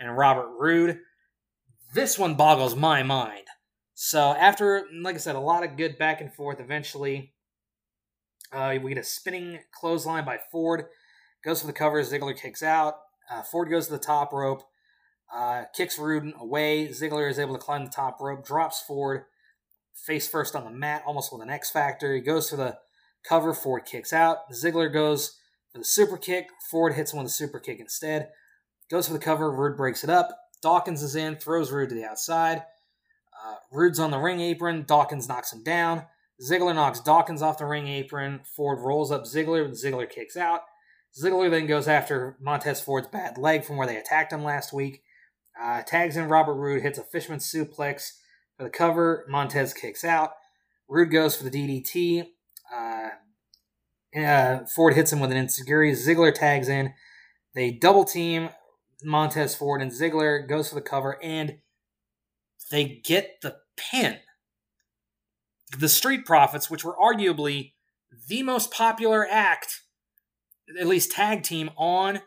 and 0.00 0.16
Robert 0.16 0.50
Roode. 0.58 0.98
This 1.94 2.18
one 2.18 2.34
boggles 2.34 2.76
my 2.76 3.02
mind. 3.02 3.46
So 3.94 4.34
after, 4.34 4.84
like 5.02 5.14
I 5.14 5.18
said, 5.18 5.36
a 5.36 5.40
lot 5.40 5.64
of 5.64 5.76
good 5.76 5.98
back 5.98 6.20
and 6.20 6.32
forth, 6.32 6.60
eventually 6.60 7.32
uh, 8.52 8.76
we 8.82 8.90
get 8.90 9.00
a 9.00 9.04
spinning 9.04 9.60
clothesline 9.72 10.24
by 10.24 10.38
Ford. 10.52 10.84
Goes 11.44 11.60
for 11.60 11.66
the 11.66 11.72
cover. 11.72 12.02
Ziggler 12.02 12.38
kicks 12.38 12.62
out. 12.62 12.94
Uh, 13.30 13.42
Ford 13.42 13.70
goes 13.70 13.86
to 13.86 13.92
the 13.92 13.98
top 13.98 14.32
rope. 14.32 14.62
Uh, 15.34 15.64
kicks 15.74 15.98
Roode 15.98 16.32
away. 16.38 16.88
Ziggler 16.88 17.30
is 17.30 17.38
able 17.38 17.54
to 17.54 17.60
climb 17.60 17.84
the 17.84 17.90
top 17.90 18.20
rope. 18.20 18.46
Drops 18.46 18.82
Ford 18.86 19.24
face 19.94 20.28
first 20.28 20.54
on 20.56 20.64
the 20.64 20.70
mat, 20.70 21.02
almost 21.06 21.32
with 21.32 21.42
an 21.42 21.50
X 21.50 21.70
Factor. 21.70 22.14
He 22.14 22.20
goes 22.20 22.50
for 22.50 22.56
the 22.56 22.78
cover. 23.28 23.52
Ford 23.52 23.84
kicks 23.84 24.12
out. 24.12 24.50
Ziggler 24.52 24.92
goes 24.92 25.38
for 25.72 25.78
the 25.78 25.84
super 25.84 26.16
kick. 26.16 26.46
Ford 26.70 26.94
hits 26.94 27.12
him 27.12 27.18
with 27.18 27.28
a 27.28 27.30
super 27.30 27.58
kick 27.58 27.80
instead. 27.80 28.30
Goes 28.90 29.06
for 29.06 29.12
the 29.12 29.18
cover. 29.18 29.50
Roode 29.50 29.76
breaks 29.76 30.02
it 30.02 30.10
up. 30.10 30.30
Dawkins 30.62 31.02
is 31.02 31.14
in, 31.14 31.36
throws 31.36 31.70
Roode 31.70 31.90
to 31.90 31.94
the 31.94 32.04
outside. 32.04 32.62
Uh, 33.44 33.56
Roode's 33.70 34.00
on 34.00 34.10
the 34.10 34.18
ring 34.18 34.40
apron. 34.40 34.84
Dawkins 34.86 35.28
knocks 35.28 35.52
him 35.52 35.62
down. 35.62 36.04
Ziggler 36.42 36.74
knocks 36.74 37.00
Dawkins 37.00 37.42
off 37.42 37.58
the 37.58 37.66
ring 37.66 37.86
apron. 37.86 38.40
Ford 38.56 38.78
rolls 38.80 39.12
up 39.12 39.24
Ziggler. 39.24 39.68
Ziggler 39.70 40.08
kicks 40.08 40.36
out. 40.36 40.62
Ziggler 41.20 41.50
then 41.50 41.66
goes 41.66 41.88
after 41.88 42.36
Montez 42.40 42.80
Ford's 42.80 43.08
bad 43.08 43.38
leg 43.38 43.64
from 43.64 43.76
where 43.76 43.86
they 43.86 43.96
attacked 43.96 44.32
him 44.32 44.44
last 44.44 44.72
week. 44.72 45.02
Uh, 45.60 45.82
tags 45.82 46.16
in 46.16 46.28
Robert 46.28 46.54
Roode, 46.54 46.82
hits 46.82 46.98
a 46.98 47.02
fisherman 47.02 47.40
suplex 47.40 48.12
for 48.56 48.64
the 48.64 48.70
cover. 48.70 49.24
Montez 49.28 49.74
kicks 49.74 50.04
out. 50.04 50.32
Roode 50.88 51.10
goes 51.10 51.36
for 51.36 51.44
the 51.44 51.50
DDT. 51.50 52.28
Uh, 52.74 53.08
uh, 54.18 54.66
Ford 54.74 54.94
hits 54.94 55.12
him 55.12 55.20
with 55.20 55.32
an 55.32 55.46
enzuigiri. 55.46 55.92
Ziggler 55.92 56.34
tags 56.34 56.68
in. 56.68 56.94
They 57.54 57.70
double 57.70 58.04
team 58.04 58.50
Montez 59.02 59.54
Ford 59.54 59.80
and 59.80 59.92
Ziggler 59.92 60.46
goes 60.46 60.68
for 60.68 60.74
the 60.74 60.80
cover 60.80 61.22
and 61.22 61.58
they 62.70 63.00
get 63.04 63.40
the 63.42 63.56
pin. 63.76 64.18
The 65.78 65.88
Street 65.88 66.24
Profits, 66.24 66.70
which 66.70 66.84
were 66.84 66.96
arguably 66.96 67.72
the 68.28 68.42
most 68.42 68.70
popular 68.70 69.26
act, 69.28 69.82
at 70.78 70.86
least 70.86 71.12
tag 71.12 71.42
team 71.42 71.70
on 71.76 72.20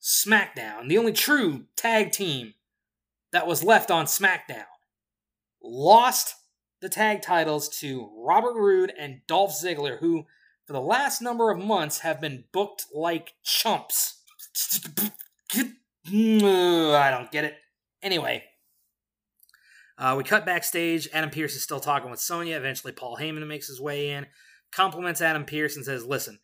SmackDown, 0.00 0.88
the 0.88 0.98
only 0.98 1.12
true 1.12 1.64
tag 1.76 2.12
team 2.12 2.54
that 3.32 3.46
was 3.46 3.64
left 3.64 3.90
on 3.90 4.06
SmackDown, 4.06 4.64
lost 5.62 6.34
the 6.80 6.88
tag 6.88 7.22
titles 7.22 7.68
to 7.80 8.10
Robert 8.16 8.54
Roode 8.54 8.92
and 8.98 9.20
Dolph 9.26 9.52
Ziggler, 9.52 9.98
who 9.98 10.26
for 10.66 10.72
the 10.72 10.80
last 10.80 11.22
number 11.22 11.50
of 11.50 11.58
months 11.58 12.00
have 12.00 12.20
been 12.20 12.44
booked 12.52 12.86
like 12.94 13.34
chumps. 13.42 14.22
I 15.54 17.10
don't 17.10 17.30
get 17.30 17.44
it. 17.44 17.54
Anyway, 18.02 18.44
uh, 19.96 20.14
we 20.16 20.24
cut 20.24 20.44
backstage. 20.44 21.08
Adam 21.12 21.30
Pearce 21.30 21.54
is 21.54 21.62
still 21.62 21.80
talking 21.80 22.10
with 22.10 22.20
Sonya. 22.20 22.56
Eventually, 22.56 22.92
Paul 22.92 23.18
Heyman 23.18 23.46
makes 23.46 23.68
his 23.68 23.80
way 23.80 24.10
in, 24.10 24.26
compliments 24.72 25.20
Adam 25.20 25.44
Pearce, 25.44 25.76
and 25.76 25.84
says, 25.84 26.04
Listen, 26.04 26.40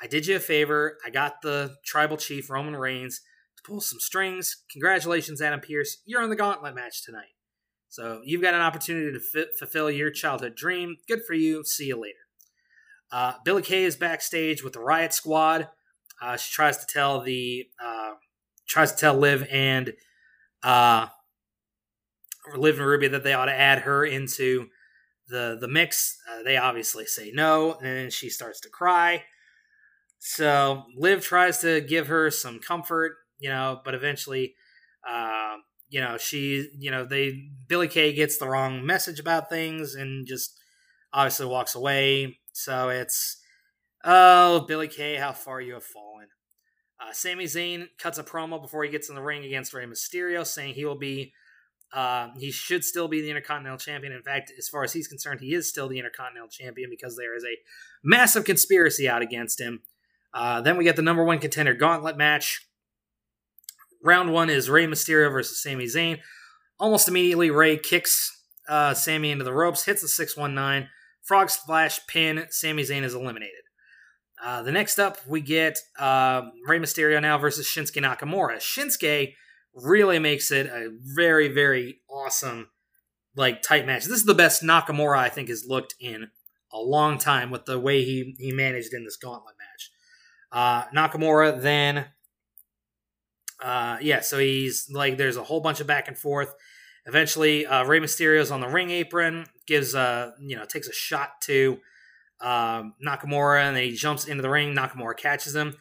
I 0.00 0.06
did 0.06 0.26
you 0.26 0.36
a 0.36 0.40
favor. 0.40 0.96
I 1.04 1.10
got 1.10 1.42
the 1.42 1.76
tribal 1.84 2.16
chief, 2.16 2.48
Roman 2.48 2.76
Reigns, 2.76 3.20
pull 3.64 3.80
some 3.80 3.98
strings. 3.98 4.64
Congratulations, 4.70 5.40
Adam 5.40 5.60
Pearce. 5.60 5.98
You're 6.04 6.22
on 6.22 6.30
the 6.30 6.36
gauntlet 6.36 6.74
match 6.74 7.04
tonight. 7.04 7.34
So 7.88 8.20
you've 8.24 8.42
got 8.42 8.54
an 8.54 8.60
opportunity 8.60 9.12
to 9.12 9.20
fit, 9.20 9.50
fulfill 9.58 9.90
your 9.90 10.10
childhood 10.10 10.54
dream. 10.56 10.96
Good 11.08 11.24
for 11.26 11.34
you. 11.34 11.64
See 11.64 11.86
you 11.86 12.00
later. 12.00 12.18
Uh, 13.12 13.34
Billie 13.44 13.62
Kay 13.62 13.84
is 13.84 13.96
backstage 13.96 14.64
with 14.64 14.72
the 14.72 14.80
Riot 14.80 15.12
Squad. 15.12 15.68
Uh, 16.20 16.36
she 16.36 16.52
tries 16.52 16.78
to 16.78 16.86
tell 16.86 17.20
the 17.20 17.66
uh, 17.82 18.12
tries 18.68 18.92
to 18.92 18.98
tell 18.98 19.14
Liv 19.14 19.46
and 19.50 19.92
uh, 20.62 21.06
Liv 22.56 22.78
and 22.78 22.86
Ruby 22.86 23.08
that 23.08 23.22
they 23.22 23.32
ought 23.32 23.46
to 23.46 23.52
add 23.52 23.80
her 23.80 24.04
into 24.04 24.68
the 25.28 25.56
the 25.60 25.68
mix. 25.68 26.18
Uh, 26.28 26.42
they 26.42 26.56
obviously 26.56 27.06
say 27.06 27.30
no, 27.32 27.74
and 27.74 28.12
she 28.12 28.28
starts 28.28 28.60
to 28.60 28.68
cry. 28.68 29.24
So 30.18 30.84
Liv 30.96 31.22
tries 31.22 31.58
to 31.60 31.80
give 31.80 32.06
her 32.06 32.30
some 32.30 32.58
comfort, 32.58 33.16
you 33.38 33.48
know, 33.48 33.80
but 33.84 33.94
eventually, 33.94 34.54
uh, 35.08 35.56
you 35.88 36.00
know, 36.00 36.16
she, 36.16 36.68
you 36.78 36.90
know, 36.90 37.04
they 37.04 37.48
Billie 37.68 37.88
Kay 37.88 38.12
gets 38.12 38.38
the 38.38 38.48
wrong 38.48 38.84
message 38.84 39.20
about 39.20 39.48
things 39.48 39.94
and 39.94 40.26
just 40.26 40.58
obviously 41.12 41.46
walks 41.46 41.74
away. 41.74 42.38
So 42.52 42.88
it's 42.88 43.40
oh 44.04 44.64
Billie 44.66 44.88
Kay, 44.88 45.16
how 45.16 45.32
far 45.32 45.60
you 45.60 45.74
have 45.74 45.84
fallen. 45.84 46.28
Uh, 47.00 47.12
Sami 47.12 47.44
Zayn 47.44 47.88
cuts 47.98 48.18
a 48.18 48.22
promo 48.22 48.60
before 48.60 48.84
he 48.84 48.90
gets 48.90 49.08
in 49.08 49.14
the 49.14 49.22
ring 49.22 49.44
against 49.44 49.74
Rey 49.74 49.84
Mysterio, 49.84 50.46
saying 50.46 50.74
he 50.74 50.84
will 50.84 50.98
be, 50.98 51.32
uh, 51.92 52.28
he 52.38 52.50
should 52.50 52.84
still 52.84 53.08
be 53.08 53.20
the 53.20 53.30
Intercontinental 53.30 53.78
Champion. 53.78 54.12
In 54.12 54.22
fact, 54.22 54.52
as 54.56 54.68
far 54.68 54.84
as 54.84 54.92
he's 54.92 55.08
concerned, 55.08 55.40
he 55.40 55.54
is 55.54 55.68
still 55.68 55.88
the 55.88 55.98
Intercontinental 55.98 56.48
Champion 56.48 56.88
because 56.90 57.16
there 57.16 57.36
is 57.36 57.44
a 57.44 57.58
massive 58.02 58.44
conspiracy 58.44 59.08
out 59.08 59.22
against 59.22 59.60
him. 59.60 59.82
Uh, 60.32 60.60
then 60.60 60.76
we 60.76 60.84
get 60.84 60.96
the 60.96 61.02
number 61.02 61.24
one 61.24 61.38
contender 61.38 61.74
gauntlet 61.74 62.16
match. 62.16 62.66
Round 64.04 64.32
one 64.32 64.50
is 64.50 64.68
Rey 64.68 64.86
Mysterio 64.86 65.32
versus 65.32 65.62
Sami 65.62 65.86
Zayn. 65.86 66.20
Almost 66.78 67.08
immediately, 67.08 67.50
Rey 67.50 67.78
kicks 67.78 68.30
uh, 68.68 68.92
Sami 68.92 69.30
into 69.30 69.44
the 69.44 69.52
ropes, 69.54 69.86
hits 69.86 70.02
the 70.02 70.08
619, 70.08 70.90
frog 71.22 71.48
splash 71.48 72.06
pin. 72.06 72.44
Sami 72.50 72.82
Zayn 72.82 73.02
is 73.02 73.14
eliminated. 73.14 73.62
Uh, 74.42 74.62
the 74.62 74.72
next 74.72 74.98
up, 74.98 75.16
we 75.26 75.40
get 75.40 75.78
uh, 75.98 76.42
Rey 76.66 76.78
Mysterio 76.78 77.20
now 77.22 77.38
versus 77.38 77.66
Shinsuke 77.66 78.02
Nakamura. 78.02 78.58
Shinsuke 78.58 79.32
really 79.74 80.18
makes 80.18 80.50
it 80.50 80.66
a 80.66 80.90
very, 81.00 81.48
very 81.48 82.00
awesome, 82.10 82.68
like 83.34 83.62
tight 83.62 83.86
match. 83.86 84.04
This 84.04 84.18
is 84.18 84.26
the 84.26 84.34
best 84.34 84.62
Nakamura 84.62 85.16
I 85.16 85.30
think 85.30 85.48
has 85.48 85.64
looked 85.66 85.94
in 85.98 86.28
a 86.70 86.78
long 86.78 87.16
time 87.16 87.50
with 87.50 87.64
the 87.64 87.78
way 87.78 88.04
he 88.04 88.34
he 88.38 88.52
managed 88.52 88.92
in 88.92 89.04
this 89.04 89.16
gauntlet 89.16 89.54
match. 89.58 89.90
Uh, 90.52 90.84
Nakamura 90.94 91.58
then 91.62 92.06
uh, 93.62 93.98
yeah, 94.00 94.20
so 94.20 94.38
he's 94.38 94.88
like, 94.90 95.16
there's 95.16 95.36
a 95.36 95.44
whole 95.44 95.60
bunch 95.60 95.80
of 95.80 95.86
back 95.86 96.08
and 96.08 96.18
forth. 96.18 96.54
Eventually, 97.06 97.66
uh, 97.66 97.84
Rey 97.84 98.00
Mysterio's 98.00 98.50
on 98.50 98.60
the 98.60 98.68
ring 98.68 98.90
apron, 98.90 99.46
gives 99.66 99.94
a, 99.94 100.34
you 100.40 100.56
know, 100.56 100.64
takes 100.64 100.88
a 100.88 100.92
shot 100.92 101.40
to 101.42 101.78
um, 102.40 102.94
Nakamura, 103.04 103.62
and 103.62 103.76
then 103.76 103.84
he 103.84 103.92
jumps 103.92 104.26
into 104.26 104.42
the 104.42 104.50
ring. 104.50 104.74
Nakamura 104.74 105.16
catches 105.16 105.54
him. 105.54 105.76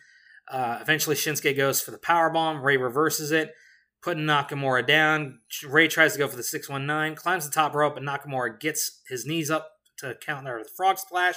Uh, 0.51 0.79
eventually, 0.81 1.15
Shinsuke 1.15 1.55
goes 1.55 1.81
for 1.81 1.91
the 1.91 1.97
power 1.97 2.29
bomb. 2.29 2.61
Rey 2.61 2.77
reverses 2.77 3.31
it, 3.31 3.53
putting 4.01 4.25
Nakamura 4.25 4.85
down. 4.85 5.39
Rey 5.65 5.87
tries 5.87 6.13
to 6.13 6.19
go 6.19 6.27
for 6.27 6.35
the 6.35 6.43
619, 6.43 7.15
climbs 7.15 7.45
the 7.45 7.53
top 7.53 7.73
rope, 7.73 7.95
and 7.95 8.07
Nakamura 8.07 8.59
gets 8.59 9.01
his 9.07 9.25
knees 9.25 9.49
up 9.49 9.69
to 9.97 10.15
counter 10.15 10.61
the 10.61 10.69
frog 10.75 10.97
splash. 10.97 11.35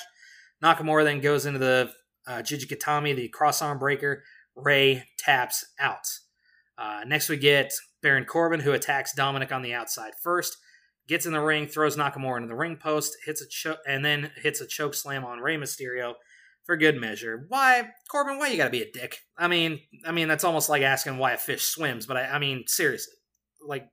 Nakamura 0.63 1.05
then 1.05 1.21
goes 1.21 1.47
into 1.47 1.59
the 1.59 1.93
uh, 2.27 2.43
the 2.43 3.31
cross 3.33 3.63
arm 3.63 3.79
breaker. 3.79 4.25
Rey 4.57 5.05
taps 5.19 5.65
out. 5.79 6.07
Uh, 6.79 7.01
next, 7.07 7.29
we 7.29 7.37
get 7.37 7.73
Baron 8.03 8.25
Corbin, 8.25 8.61
who 8.61 8.73
attacks 8.73 9.15
Dominic 9.15 9.53
on 9.53 9.63
the 9.63 9.75
outside 9.75 10.13
first, 10.23 10.59
gets 11.09 11.27
in 11.27 11.33
the 11.33 11.41
ring, 11.41 11.67
throws 11.67 11.97
Nakamura 11.97 12.37
into 12.37 12.49
the 12.49 12.55
ring 12.55 12.77
post, 12.77 13.17
hits 13.25 13.41
a 13.41 13.49
choke, 13.49 13.79
and 13.87 14.05
then 14.05 14.31
hits 14.43 14.61
a 14.61 14.67
choke 14.67 14.95
slam 14.95 15.25
on 15.25 15.41
Rey 15.41 15.57
Mysterio 15.57 16.15
for 16.65 16.77
good 16.77 17.01
measure. 17.01 17.47
Why, 17.49 17.91
Corbin? 18.11 18.39
Why 18.39 18.49
you 18.49 18.57
gotta 18.57 18.71
be 18.71 18.83
a 18.83 18.91
dick? 18.91 19.19
I 19.39 19.49
mean, 19.49 19.81
I 20.05 20.13
mean 20.13 20.29
that's 20.29 20.45
almost 20.45 20.69
like 20.69 20.83
asking 20.83 21.19
why 21.19 21.33
a 21.33 21.39
fish 21.39 21.65
swims. 21.65 22.07
But 22.07 22.17
I, 22.17 22.25
I 22.27 22.39
mean, 22.39 22.65
seriously, 22.67 23.15
like, 23.67 23.89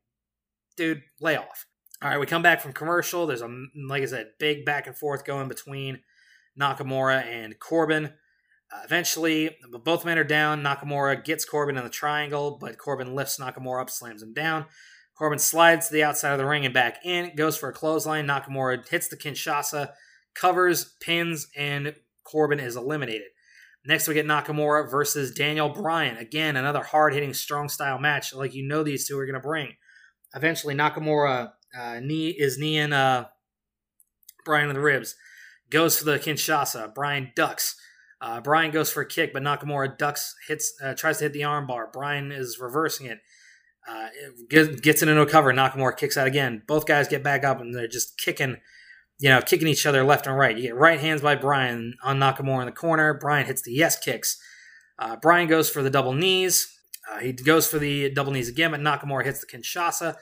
dude, 0.75 1.03
lay 1.21 1.37
off. 1.37 1.65
All 2.01 2.09
right, 2.09 2.19
we 2.19 2.25
come 2.25 2.41
back 2.41 2.59
from 2.59 2.73
commercial. 2.73 3.27
There's 3.27 3.41
a 3.41 3.65
like 3.87 4.03
I 4.03 4.07
said, 4.07 4.31
big 4.39 4.65
back 4.65 4.87
and 4.87 4.97
forth 4.97 5.23
going 5.23 5.47
between 5.47 5.99
Nakamura 6.59 7.23
and 7.23 7.57
Corbin. 7.59 8.13
Uh, 8.73 8.81
eventually, 8.85 9.55
both 9.83 10.05
men 10.05 10.17
are 10.17 10.23
down. 10.23 10.63
Nakamura 10.63 11.23
gets 11.23 11.45
Corbin 11.45 11.77
in 11.77 11.83
the 11.83 11.89
triangle, 11.89 12.57
but 12.59 12.77
Corbin 12.77 13.13
lifts 13.13 13.37
Nakamura 13.37 13.81
up, 13.81 13.89
slams 13.89 14.23
him 14.23 14.33
down. 14.33 14.65
Corbin 15.15 15.39
slides 15.39 15.87
to 15.87 15.93
the 15.93 16.03
outside 16.03 16.31
of 16.31 16.39
the 16.39 16.45
ring 16.45 16.65
and 16.65 16.73
back 16.73 16.97
in, 17.05 17.35
goes 17.35 17.57
for 17.57 17.69
a 17.69 17.73
clothesline. 17.73 18.25
Nakamura 18.25 18.87
hits 18.87 19.07
the 19.07 19.17
Kinshasa, 19.17 19.91
covers, 20.33 20.95
pins, 21.01 21.47
and 21.55 21.95
Corbin 22.23 22.59
is 22.59 22.75
eliminated. 22.75 23.27
Next, 23.85 24.07
we 24.07 24.13
get 24.13 24.25
Nakamura 24.25 24.89
versus 24.89 25.33
Daniel 25.33 25.69
Bryan. 25.69 26.17
Again, 26.17 26.55
another 26.55 26.81
hard 26.81 27.13
hitting, 27.13 27.33
strong 27.33 27.69
style 27.69 27.99
match 27.99 28.33
like 28.33 28.55
you 28.55 28.65
know 28.65 28.81
these 28.81 29.07
two 29.07 29.19
are 29.19 29.25
going 29.25 29.33
to 29.33 29.45
bring. 29.45 29.73
Eventually, 30.33 30.73
Nakamura 30.73 31.51
uh, 31.77 31.99
knee 31.99 32.29
is 32.29 32.57
kneeing 32.57 32.93
uh, 32.93 33.25
Bryan 34.45 34.69
in 34.69 34.75
the 34.75 34.81
ribs, 34.81 35.15
goes 35.69 35.99
for 35.99 36.05
the 36.05 36.17
Kinshasa. 36.17 36.95
Bryan 36.95 37.33
ducks. 37.35 37.75
Uh, 38.23 38.39
Bryan 38.39 38.71
goes 38.71 38.89
for 38.89 39.01
a 39.01 39.05
kick, 39.05 39.33
but 39.33 39.43
Nakamura 39.43 39.97
ducks, 39.97 40.33
hits, 40.47 40.73
uh, 40.81 40.93
tries 40.93 41.17
to 41.17 41.25
hit 41.25 41.33
the 41.33 41.41
armbar. 41.41 41.91
Bryan 41.91 42.31
is 42.31 42.57
reversing 42.57 43.05
it. 43.07 43.19
Uh, 43.85 44.07
it 44.49 44.81
gets 44.81 45.01
into 45.01 45.21
a 45.21 45.25
cover. 45.25 45.51
Nakamura 45.51 45.97
kicks 45.97 46.15
out 46.15 46.25
again. 46.25 46.63
Both 46.65 46.85
guys 46.85 47.09
get 47.09 47.21
back 47.21 47.43
up 47.43 47.59
and 47.59 47.75
they're 47.75 47.85
just 47.85 48.17
kicking, 48.17 48.55
you 49.19 49.27
know, 49.27 49.41
kicking 49.41 49.67
each 49.67 49.85
other 49.85 50.05
left 50.05 50.25
and 50.25 50.37
right. 50.37 50.55
You 50.55 50.63
get 50.63 50.75
right 50.75 51.01
hands 51.01 51.19
by 51.19 51.35
Bryan 51.35 51.95
on 52.01 52.17
Nakamura 52.17 52.61
in 52.61 52.67
the 52.67 52.71
corner. 52.71 53.13
Bryan 53.13 53.45
hits 53.45 53.61
the 53.61 53.73
yes 53.73 53.99
kicks. 53.99 54.41
Uh, 54.97 55.17
Bryan 55.17 55.49
goes 55.49 55.69
for 55.69 55.83
the 55.83 55.89
double 55.89 56.13
knees. 56.13 56.73
Uh, 57.11 57.19
he 57.19 57.33
goes 57.33 57.67
for 57.67 57.77
the 57.77 58.09
double 58.09 58.31
knees 58.31 58.47
again, 58.47 58.71
but 58.71 58.79
Nakamura 58.79 59.25
hits 59.25 59.41
the 59.41 59.47
Kinshasa, 59.47 60.15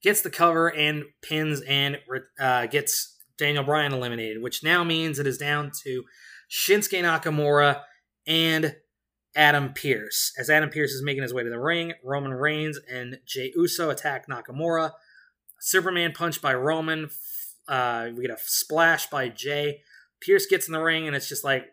gets 0.00 0.20
the 0.22 0.30
cover 0.30 0.72
and 0.72 1.02
pins 1.22 1.60
and 1.62 1.98
uh, 2.38 2.66
gets 2.66 3.16
Daniel 3.36 3.64
Bryan 3.64 3.92
eliminated, 3.92 4.42
which 4.42 4.62
now 4.62 4.84
means 4.84 5.18
it 5.18 5.26
is 5.26 5.38
down 5.38 5.72
to 5.82 6.04
Shinsuke 6.50 7.02
Nakamura, 7.02 7.82
and 8.26 8.76
Adam 9.34 9.72
Pearce. 9.72 10.32
As 10.38 10.50
Adam 10.50 10.70
Pearce 10.70 10.92
is 10.92 11.02
making 11.02 11.22
his 11.22 11.34
way 11.34 11.42
to 11.42 11.50
the 11.50 11.58
ring, 11.58 11.94
Roman 12.04 12.32
Reigns 12.32 12.78
and 12.90 13.18
Jey 13.26 13.52
Uso 13.54 13.90
attack 13.90 14.26
Nakamura. 14.28 14.92
Superman 15.60 16.12
punch 16.12 16.40
by 16.40 16.54
Roman. 16.54 17.10
Uh, 17.66 18.08
we 18.14 18.22
get 18.22 18.30
a 18.30 18.38
splash 18.40 19.08
by 19.08 19.28
Jey. 19.28 19.80
Pearce 20.20 20.46
gets 20.46 20.66
in 20.66 20.72
the 20.72 20.82
ring, 20.82 21.06
and 21.06 21.14
it's 21.14 21.28
just 21.28 21.44
like, 21.44 21.66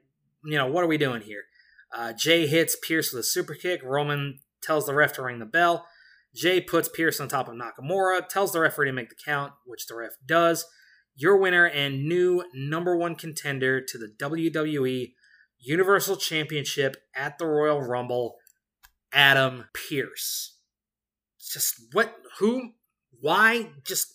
you 0.43 0.57
know, 0.57 0.67
what 0.67 0.83
are 0.83 0.87
we 0.87 0.97
doing 0.97 1.21
here? 1.21 1.43
Uh, 1.91 2.13
Jey 2.13 2.45
hits 2.47 2.75
Pearce 2.75 3.11
with 3.11 3.21
a 3.21 3.23
super 3.23 3.55
kick. 3.55 3.81
Roman 3.83 4.39
tells 4.61 4.85
the 4.85 4.93
ref 4.93 5.13
to 5.13 5.23
ring 5.23 5.39
the 5.39 5.45
bell. 5.45 5.87
Jey 6.35 6.59
puts 6.59 6.89
Pearce 6.89 7.19
on 7.19 7.27
top 7.27 7.47
of 7.47 7.55
Nakamura, 7.55 8.27
tells 8.27 8.51
the 8.51 8.59
referee 8.59 8.87
to 8.87 8.93
make 8.93 9.09
the 9.09 9.15
count, 9.15 9.53
which 9.65 9.87
the 9.87 9.95
ref 9.95 10.11
does 10.25 10.65
your 11.15 11.37
winner 11.37 11.65
and 11.65 12.05
new 12.05 12.43
number 12.53 12.95
one 12.95 13.15
contender 13.15 13.81
to 13.81 13.97
the 13.97 14.13
WWE 14.21 15.13
Universal 15.59 16.17
Championship 16.17 16.97
at 17.15 17.37
the 17.37 17.45
Royal 17.45 17.81
Rumble, 17.81 18.35
Adam 19.13 19.65
Pearce. 19.73 20.57
Just 21.39 21.75
what, 21.93 22.15
who, 22.39 22.71
why? 23.21 23.69
Just, 23.85 24.07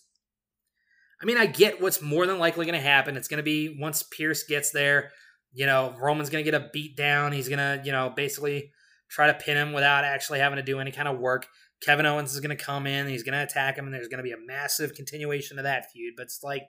I 1.22 1.24
mean, 1.24 1.38
I 1.38 1.46
get 1.46 1.80
what's 1.80 2.03
more 2.03 2.26
than 2.26 2.38
likely 2.38 2.66
going 2.66 2.78
to 2.78 2.86
happen. 2.86 3.16
It's 3.16 3.28
going 3.28 3.38
to 3.38 3.42
be 3.42 3.76
once 3.80 4.03
Pearce 4.03 4.44
gets 4.44 4.70
there, 4.70 5.11
you 5.53 5.66
know, 5.66 5.94
Roman's 5.98 6.30
going 6.30 6.44
to 6.44 6.51
get 6.51 6.61
a 6.61 6.68
beat 6.72 6.96
down. 6.96 7.32
He's 7.32 7.48
going 7.48 7.59
to, 7.59 7.82
you 7.84 7.92
know, 7.92 8.12
basically 8.14 8.72
try 9.09 9.26
to 9.26 9.34
pin 9.34 9.57
him 9.57 9.72
without 9.72 10.05
actually 10.05 10.38
having 10.38 10.57
to 10.57 10.62
do 10.62 10.78
any 10.80 10.92
kind 10.92 11.09
of 11.09 11.18
work. 11.18 11.46
Kevin 11.82 12.07
Owens 12.07 12.34
is 12.34 12.40
going 12.40 12.57
to 12.57 12.62
come 12.62 12.86
in, 12.86 13.09
he's 13.09 13.22
going 13.22 13.32
to 13.32 13.42
attack 13.42 13.76
him, 13.76 13.86
and 13.86 13.94
there's 13.94 14.09
going 14.09 14.18
to 14.18 14.22
be 14.22 14.32
a 14.32 14.46
massive 14.46 14.94
continuation 14.94 15.59
of 15.59 15.64
that 15.64 15.90
feud. 15.90 16.12
But 16.14 16.24
it's 16.24 16.42
like, 16.42 16.64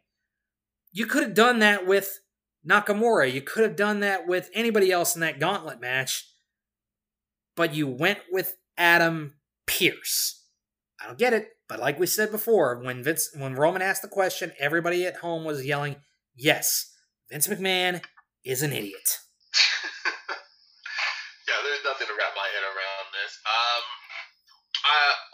you 0.92 1.06
could 1.06 1.24
have 1.24 1.34
done 1.34 1.60
that 1.60 1.86
with 1.86 2.20
Nakamura. 2.68 3.32
You 3.32 3.42
could 3.42 3.64
have 3.64 3.76
done 3.76 4.02
that 4.02 4.28
with 4.28 4.50
anybody 4.54 4.92
else 4.92 5.16
in 5.16 5.22
that 5.22 5.39
gauntlet 5.39 5.80
match. 5.80 6.28
But 7.56 7.74
you 7.74 7.88
went 7.88 8.20
with 8.32 8.56
Adam 8.78 9.36
Pearce. 9.66 10.46
I 11.02 11.08
don't 11.08 11.18
get 11.18 11.34
it, 11.34 11.50
but 11.68 11.80
like 11.80 12.00
we 12.00 12.06
said 12.06 12.32
before, 12.32 12.80
when 12.80 13.04
Vince 13.04 13.30
when 13.36 13.56
Roman 13.56 13.82
asked 13.82 14.02
the 14.04 14.08
question, 14.08 14.54
everybody 14.60 15.06
at 15.06 15.18
home 15.18 15.44
was 15.44 15.66
yelling, 15.66 15.96
"Yes, 16.36 16.94
Vince 17.30 17.48
McMahon 17.48 18.04
is 18.44 18.62
an 18.62 18.72
idiot." 18.72 19.18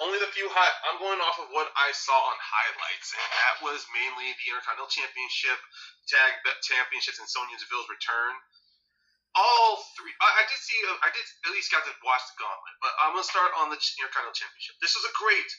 Only 0.08 0.24
the 0.24 0.32
few 0.32 0.48
high. 0.48 0.74
I'm 0.88 0.98
going 1.04 1.20
off 1.20 1.38
of 1.44 1.52
what 1.52 1.68
I 1.76 1.92
saw 1.92 2.16
on 2.16 2.38
highlights, 2.40 3.12
and 3.12 3.28
that 3.28 3.56
was 3.68 3.84
mainly 3.92 4.32
the 4.40 4.46
Intercontinental 4.56 4.88
Championship, 4.88 5.60
Tag 6.08 6.32
Championships, 6.64 7.20
and 7.20 7.28
Sonya 7.28 7.60
Deville's 7.60 7.92
return. 7.92 8.34
all 9.36 9.84
three. 10.00 10.16
I, 10.24 10.30
I 10.42 10.44
did 10.48 10.60
see. 10.64 10.78
I 11.04 11.10
did 11.12 11.26
at 11.46 11.52
least 11.54 11.70
got 11.70 11.84
to 11.86 11.94
watch 12.02 12.24
the 12.32 12.36
gauntlet. 12.42 12.76
But 12.82 12.94
I'm 13.04 13.14
gonna 13.14 13.28
start 13.28 13.52
on 13.60 13.70
the 13.70 13.78
Intercontinental 13.78 14.34
Championship. 14.34 14.80
This 14.82 14.96
was 14.98 15.06
a 15.06 15.14
great, 15.20 15.50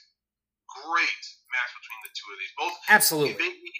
great 0.89 1.23
match 1.53 1.71
between 1.79 2.01
the 2.03 2.13
two 2.17 2.29
of 2.33 2.37
these. 2.41 2.55
Both 2.59 2.75
absolutely. 2.91 3.37
Biggie, 3.39 3.71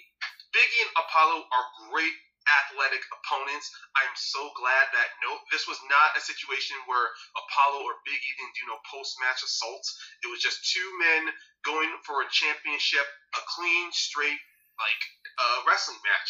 Biggie 0.55 0.81
and 0.87 0.93
Apollo 1.01 1.49
are 1.49 1.65
great 1.91 2.15
athletic 2.63 3.03
opponents. 3.13 3.69
I'm 3.97 4.15
so 4.17 4.41
glad 4.57 4.85
that 4.93 5.09
no, 5.21 5.37
this 5.53 5.69
was 5.69 5.79
not 5.87 6.17
a 6.17 6.21
situation 6.23 6.77
where 6.89 7.07
Apollo 7.37 7.85
or 7.85 8.01
Biggie 8.05 8.35
didn't 8.37 8.57
do 8.57 8.65
no 8.69 8.77
post 8.89 9.17
match 9.21 9.41
assaults. 9.45 9.93
It 10.25 10.29
was 10.29 10.41
just 10.41 10.65
two 10.65 10.87
men 10.97 11.33
going 11.61 11.91
for 12.05 12.21
a 12.21 12.31
championship, 12.31 13.05
a 13.35 13.41
clean, 13.53 13.91
straight, 13.93 14.39
like 14.79 15.01
uh, 15.37 15.57
wrestling 15.69 15.99
match. 16.01 16.29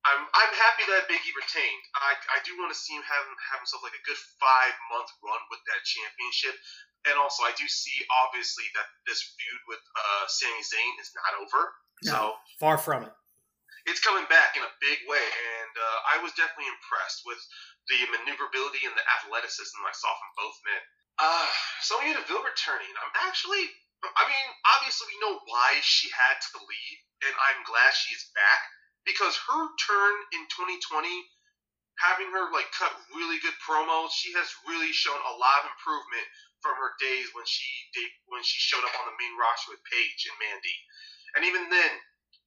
I'm 0.00 0.22
I'm 0.32 0.52
happy 0.56 0.84
that 0.96 1.12
Biggie 1.12 1.34
retained. 1.36 1.84
I, 1.92 2.16
I 2.32 2.38
do 2.48 2.56
want 2.56 2.72
to 2.72 2.78
see 2.78 2.96
him 2.96 3.04
have 3.04 3.26
have 3.52 3.60
himself 3.60 3.84
like 3.84 3.96
a 3.96 4.04
good 4.08 4.16
five 4.40 4.72
month 4.88 5.12
run 5.20 5.42
with 5.52 5.60
that 5.68 5.84
championship. 5.84 6.56
And 7.08 7.16
also, 7.16 7.44
I 7.48 7.52
do 7.56 7.64
see 7.64 7.96
obviously 8.24 8.68
that 8.76 8.88
this 9.08 9.20
feud 9.24 9.60
with 9.68 9.80
uh, 9.80 10.24
Sami 10.28 10.60
Zayn 10.64 10.94
is 11.00 11.12
not 11.16 11.32
over. 11.40 11.60
No, 12.04 12.12
so 12.12 12.20
far 12.60 12.76
from 12.80 13.08
it 13.08 13.12
it's 13.88 14.02
coming 14.04 14.26
back 14.28 14.56
in 14.56 14.64
a 14.64 14.78
big 14.82 15.00
way, 15.08 15.22
and 15.22 15.72
uh, 15.76 15.98
I 16.12 16.16
was 16.20 16.36
definitely 16.36 16.68
impressed 16.68 17.24
with 17.24 17.40
the 17.88 17.98
maneuverability 18.12 18.84
and 18.84 18.92
the 18.96 19.06
athleticism 19.20 19.78
I 19.80 19.94
saw 19.96 20.12
from 20.12 20.32
both 20.36 20.56
men. 20.66 20.82
Uh, 21.20 21.48
Sonya 21.84 22.16
Deville 22.16 22.44
returning. 22.44 22.92
I'm 23.00 23.14
actually, 23.28 23.64
I 24.04 24.24
mean, 24.24 24.46
obviously 24.76 25.12
we 25.12 25.22
know 25.24 25.40
why 25.48 25.80
she 25.84 26.08
had 26.12 26.36
to 26.40 26.58
leave, 26.60 26.98
and 27.28 27.34
I'm 27.36 27.64
glad 27.68 27.92
she's 27.92 28.32
back 28.36 28.60
because 29.04 29.36
her 29.48 29.62
turn 29.80 30.14
in 30.36 30.42
2020, 30.52 31.08
having 32.00 32.32
her 32.32 32.48
like 32.52 32.68
cut 32.72 32.92
really 33.12 33.40
good 33.44 33.56
promos, 33.60 34.12
she 34.16 34.32
has 34.36 34.48
really 34.68 34.92
shown 34.92 35.20
a 35.20 35.36
lot 35.36 35.64
of 35.64 35.72
improvement 35.72 36.26
from 36.60 36.76
her 36.76 36.92
days 37.00 37.28
when 37.32 37.44
she 37.48 37.68
did, 37.96 38.08
when 38.28 38.44
she 38.44 38.60
showed 38.60 38.84
up 38.84 38.96
on 39.00 39.08
the 39.08 39.16
main 39.20 39.34
roster 39.36 39.72
with 39.72 39.84
Paige 39.88 40.28
and 40.28 40.36
Mandy, 40.40 40.76
and 41.36 41.42
even 41.44 41.68
then 41.72 41.92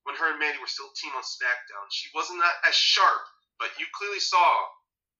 when 0.03 0.15
her 0.19 0.31
and 0.31 0.39
Mandy 0.39 0.59
were 0.59 0.71
still 0.71 0.91
a 0.91 0.97
team 0.99 1.15
on 1.15 1.23
SmackDown. 1.23 1.87
She 1.91 2.11
wasn't 2.11 2.43
that 2.43 2.59
as 2.67 2.75
sharp, 2.75 3.23
but 3.59 3.71
you 3.79 3.87
clearly 3.95 4.19
saw 4.19 4.43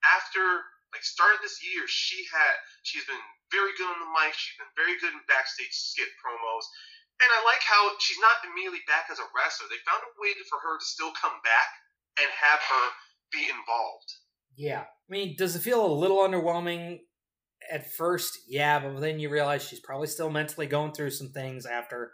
after 0.03 0.43
like 0.93 1.03
started 1.03 1.41
this 1.41 1.57
year, 1.65 1.89
she 1.89 2.21
had 2.29 2.53
she's 2.85 3.03
been 3.09 3.25
very 3.49 3.73
good 3.75 3.89
on 3.89 3.97
the 3.97 4.11
mic. 4.13 4.37
She's 4.37 4.59
been 4.61 4.77
very 4.77 4.95
good 5.01 5.11
in 5.11 5.21
backstage 5.25 5.73
skit 5.73 6.09
promos. 6.21 6.65
And 7.21 7.29
I 7.29 7.39
like 7.45 7.61
how 7.65 7.97
she's 7.97 8.21
not 8.21 8.41
immediately 8.45 8.85
back 8.85 9.09
as 9.09 9.17
a 9.17 9.27
wrestler. 9.33 9.69
They 9.69 9.81
found 9.85 10.05
a 10.05 10.13
way 10.21 10.33
for 10.49 10.61
her 10.61 10.77
to 10.77 10.85
still 10.85 11.13
come 11.17 11.37
back 11.41 11.69
and 12.17 12.29
have 12.29 12.61
her 12.61 12.85
be 13.33 13.45
involved. 13.49 14.09
Yeah. 14.57 14.85
I 14.85 15.09
mean, 15.09 15.35
does 15.37 15.55
it 15.55 15.65
feel 15.65 15.85
a 15.85 15.93
little 15.93 16.17
underwhelming 16.17 17.01
at 17.71 17.89
first? 17.93 18.37
Yeah, 18.47 18.79
but 18.79 18.99
then 18.99 19.19
you 19.19 19.29
realize 19.29 19.63
she's 19.63 19.79
probably 19.79 20.07
still 20.07 20.29
mentally 20.29 20.67
going 20.67 20.93
through 20.93 21.11
some 21.11 21.29
things 21.29 21.65
after 21.65 22.13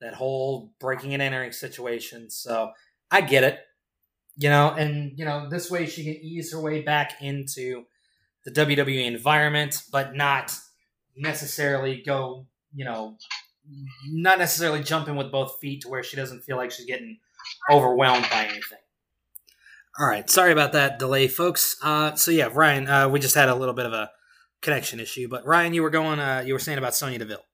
that 0.00 0.14
whole 0.14 0.72
breaking 0.80 1.12
and 1.12 1.22
entering 1.22 1.52
situation. 1.52 2.30
So 2.30 2.70
I 3.10 3.20
get 3.20 3.44
it, 3.44 3.60
you 4.36 4.48
know, 4.48 4.70
and 4.70 5.12
you 5.16 5.24
know 5.24 5.48
this 5.48 5.70
way 5.70 5.86
she 5.86 6.04
can 6.04 6.14
ease 6.14 6.52
her 6.52 6.60
way 6.60 6.82
back 6.82 7.20
into 7.20 7.84
the 8.44 8.50
WWE 8.50 9.06
environment, 9.06 9.82
but 9.90 10.14
not 10.14 10.56
necessarily 11.16 12.02
go, 12.04 12.46
you 12.74 12.84
know, 12.84 13.16
not 14.10 14.38
necessarily 14.38 14.82
jumping 14.82 15.16
with 15.16 15.32
both 15.32 15.58
feet 15.60 15.82
to 15.82 15.88
where 15.88 16.02
she 16.02 16.16
doesn't 16.16 16.42
feel 16.42 16.56
like 16.56 16.70
she's 16.70 16.86
getting 16.86 17.18
overwhelmed 17.70 18.26
by 18.30 18.44
anything. 18.44 18.78
All 19.98 20.06
right, 20.06 20.30
sorry 20.30 20.52
about 20.52 20.72
that 20.72 20.98
delay, 20.98 21.26
folks. 21.26 21.76
Uh, 21.82 22.14
so 22.14 22.30
yeah, 22.30 22.48
Ryan, 22.52 22.88
uh, 22.88 23.08
we 23.08 23.18
just 23.18 23.34
had 23.34 23.48
a 23.48 23.54
little 23.54 23.74
bit 23.74 23.84
of 23.84 23.92
a 23.92 24.10
connection 24.62 25.00
issue, 25.00 25.28
but 25.28 25.44
Ryan, 25.44 25.74
you 25.74 25.82
were 25.82 25.90
going, 25.90 26.20
uh, 26.20 26.44
you 26.46 26.52
were 26.52 26.60
saying 26.60 26.78
about 26.78 26.94
Sonya 26.94 27.18
Deville. 27.18 27.44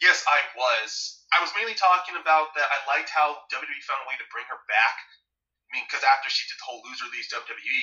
Yes, 0.00 0.24
I 0.26 0.38
was. 0.56 1.15
I 1.34 1.42
was 1.42 1.50
mainly 1.56 1.74
talking 1.74 2.14
about 2.14 2.54
that 2.54 2.68
I 2.70 2.78
liked 2.86 3.10
how 3.10 3.42
WWE 3.50 3.82
found 3.82 4.02
a 4.04 4.08
way 4.08 4.16
to 4.18 4.32
bring 4.32 4.46
her 4.46 4.62
back. 4.70 4.94
I 5.66 5.68
mean, 5.74 5.84
because 5.90 6.06
after 6.06 6.30
she 6.30 6.46
did 6.46 6.58
the 6.58 6.66
whole 6.66 6.82
loser 6.86 7.10
leaves 7.10 7.30
WWE, 7.34 7.82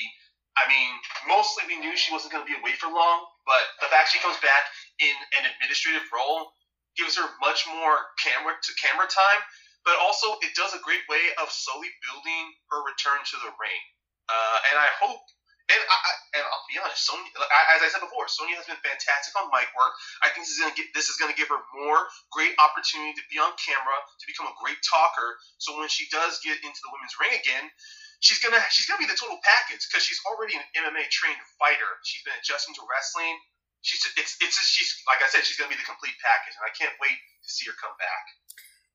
I 0.56 0.70
mean, 0.70 0.92
mostly 1.28 1.66
we 1.66 1.82
knew 1.82 1.98
she 1.98 2.14
wasn't 2.14 2.32
going 2.32 2.46
to 2.46 2.50
be 2.50 2.56
away 2.56 2.78
for 2.78 2.88
long, 2.88 3.26
but 3.44 3.64
the 3.82 3.90
fact 3.90 4.14
she 4.14 4.22
comes 4.22 4.38
back 4.40 4.64
in 5.02 5.16
an 5.42 5.50
administrative 5.50 6.06
role 6.14 6.54
gives 6.94 7.18
her 7.18 7.26
much 7.42 7.66
more 7.66 8.14
camera 8.22 8.54
to 8.54 8.72
camera 8.78 9.10
time, 9.10 9.42
but 9.82 9.98
also 9.98 10.38
it 10.46 10.54
does 10.54 10.78
a 10.78 10.86
great 10.86 11.04
way 11.10 11.34
of 11.42 11.50
slowly 11.50 11.90
building 12.06 12.44
her 12.70 12.86
return 12.86 13.18
to 13.26 13.38
the 13.42 13.52
ring. 13.58 13.82
Uh, 14.30 14.58
and 14.72 14.78
I 14.78 14.90
hope 15.02 15.26
and 15.72 15.80
I, 15.80 16.12
and 16.36 16.44
I'll 16.44 16.68
be 16.68 16.76
honest, 16.76 17.08
Sonya, 17.08 17.30
as 17.72 17.80
I 17.80 17.88
said 17.88 18.04
before, 18.04 18.28
Sonya 18.28 18.60
has 18.60 18.68
been 18.68 18.80
fantastic 18.84 19.32
on 19.40 19.48
mic 19.48 19.72
work. 19.72 19.96
I 20.20 20.28
think 20.36 20.44
this 20.44 20.60
is 20.60 20.60
gonna 20.60 20.76
get 20.76 20.92
this 20.92 21.08
is 21.08 21.16
gonna 21.16 21.38
give 21.38 21.48
her 21.48 21.62
more 21.72 22.04
great 22.36 22.52
opportunity 22.60 23.16
to 23.16 23.24
be 23.32 23.40
on 23.40 23.56
camera, 23.56 23.98
to 24.20 24.26
become 24.28 24.52
a 24.52 24.56
great 24.60 24.76
talker. 24.84 25.40
So 25.64 25.80
when 25.80 25.88
she 25.88 26.12
does 26.12 26.44
get 26.44 26.60
into 26.60 26.82
the 26.84 26.92
women's 26.92 27.16
ring 27.16 27.32
again, 27.40 27.72
she's 28.20 28.44
gonna 28.44 28.60
she's 28.76 28.92
gonna 28.92 29.00
be 29.00 29.08
the 29.08 29.16
total 29.16 29.40
package 29.40 29.88
because 29.88 30.04
she's 30.04 30.20
already 30.28 30.60
an 30.60 30.66
MMA 30.84 31.08
trained 31.08 31.40
fighter. 31.56 31.92
She's 32.04 32.28
been 32.28 32.36
adjusting 32.36 32.76
to 32.76 32.84
wrestling. 32.84 33.36
She's 33.80 34.04
it's 34.20 34.36
it's 34.44 34.60
just, 34.60 34.68
she's 34.68 34.92
like 35.08 35.24
I 35.24 35.32
said, 35.32 35.48
she's 35.48 35.56
gonna 35.56 35.72
be 35.72 35.80
the 35.80 35.88
complete 35.88 36.20
package, 36.20 36.60
and 36.60 36.66
I 36.68 36.76
can't 36.76 36.96
wait 37.00 37.16
to 37.16 37.50
see 37.50 37.72
her 37.72 37.76
come 37.80 37.96
back. 37.96 38.24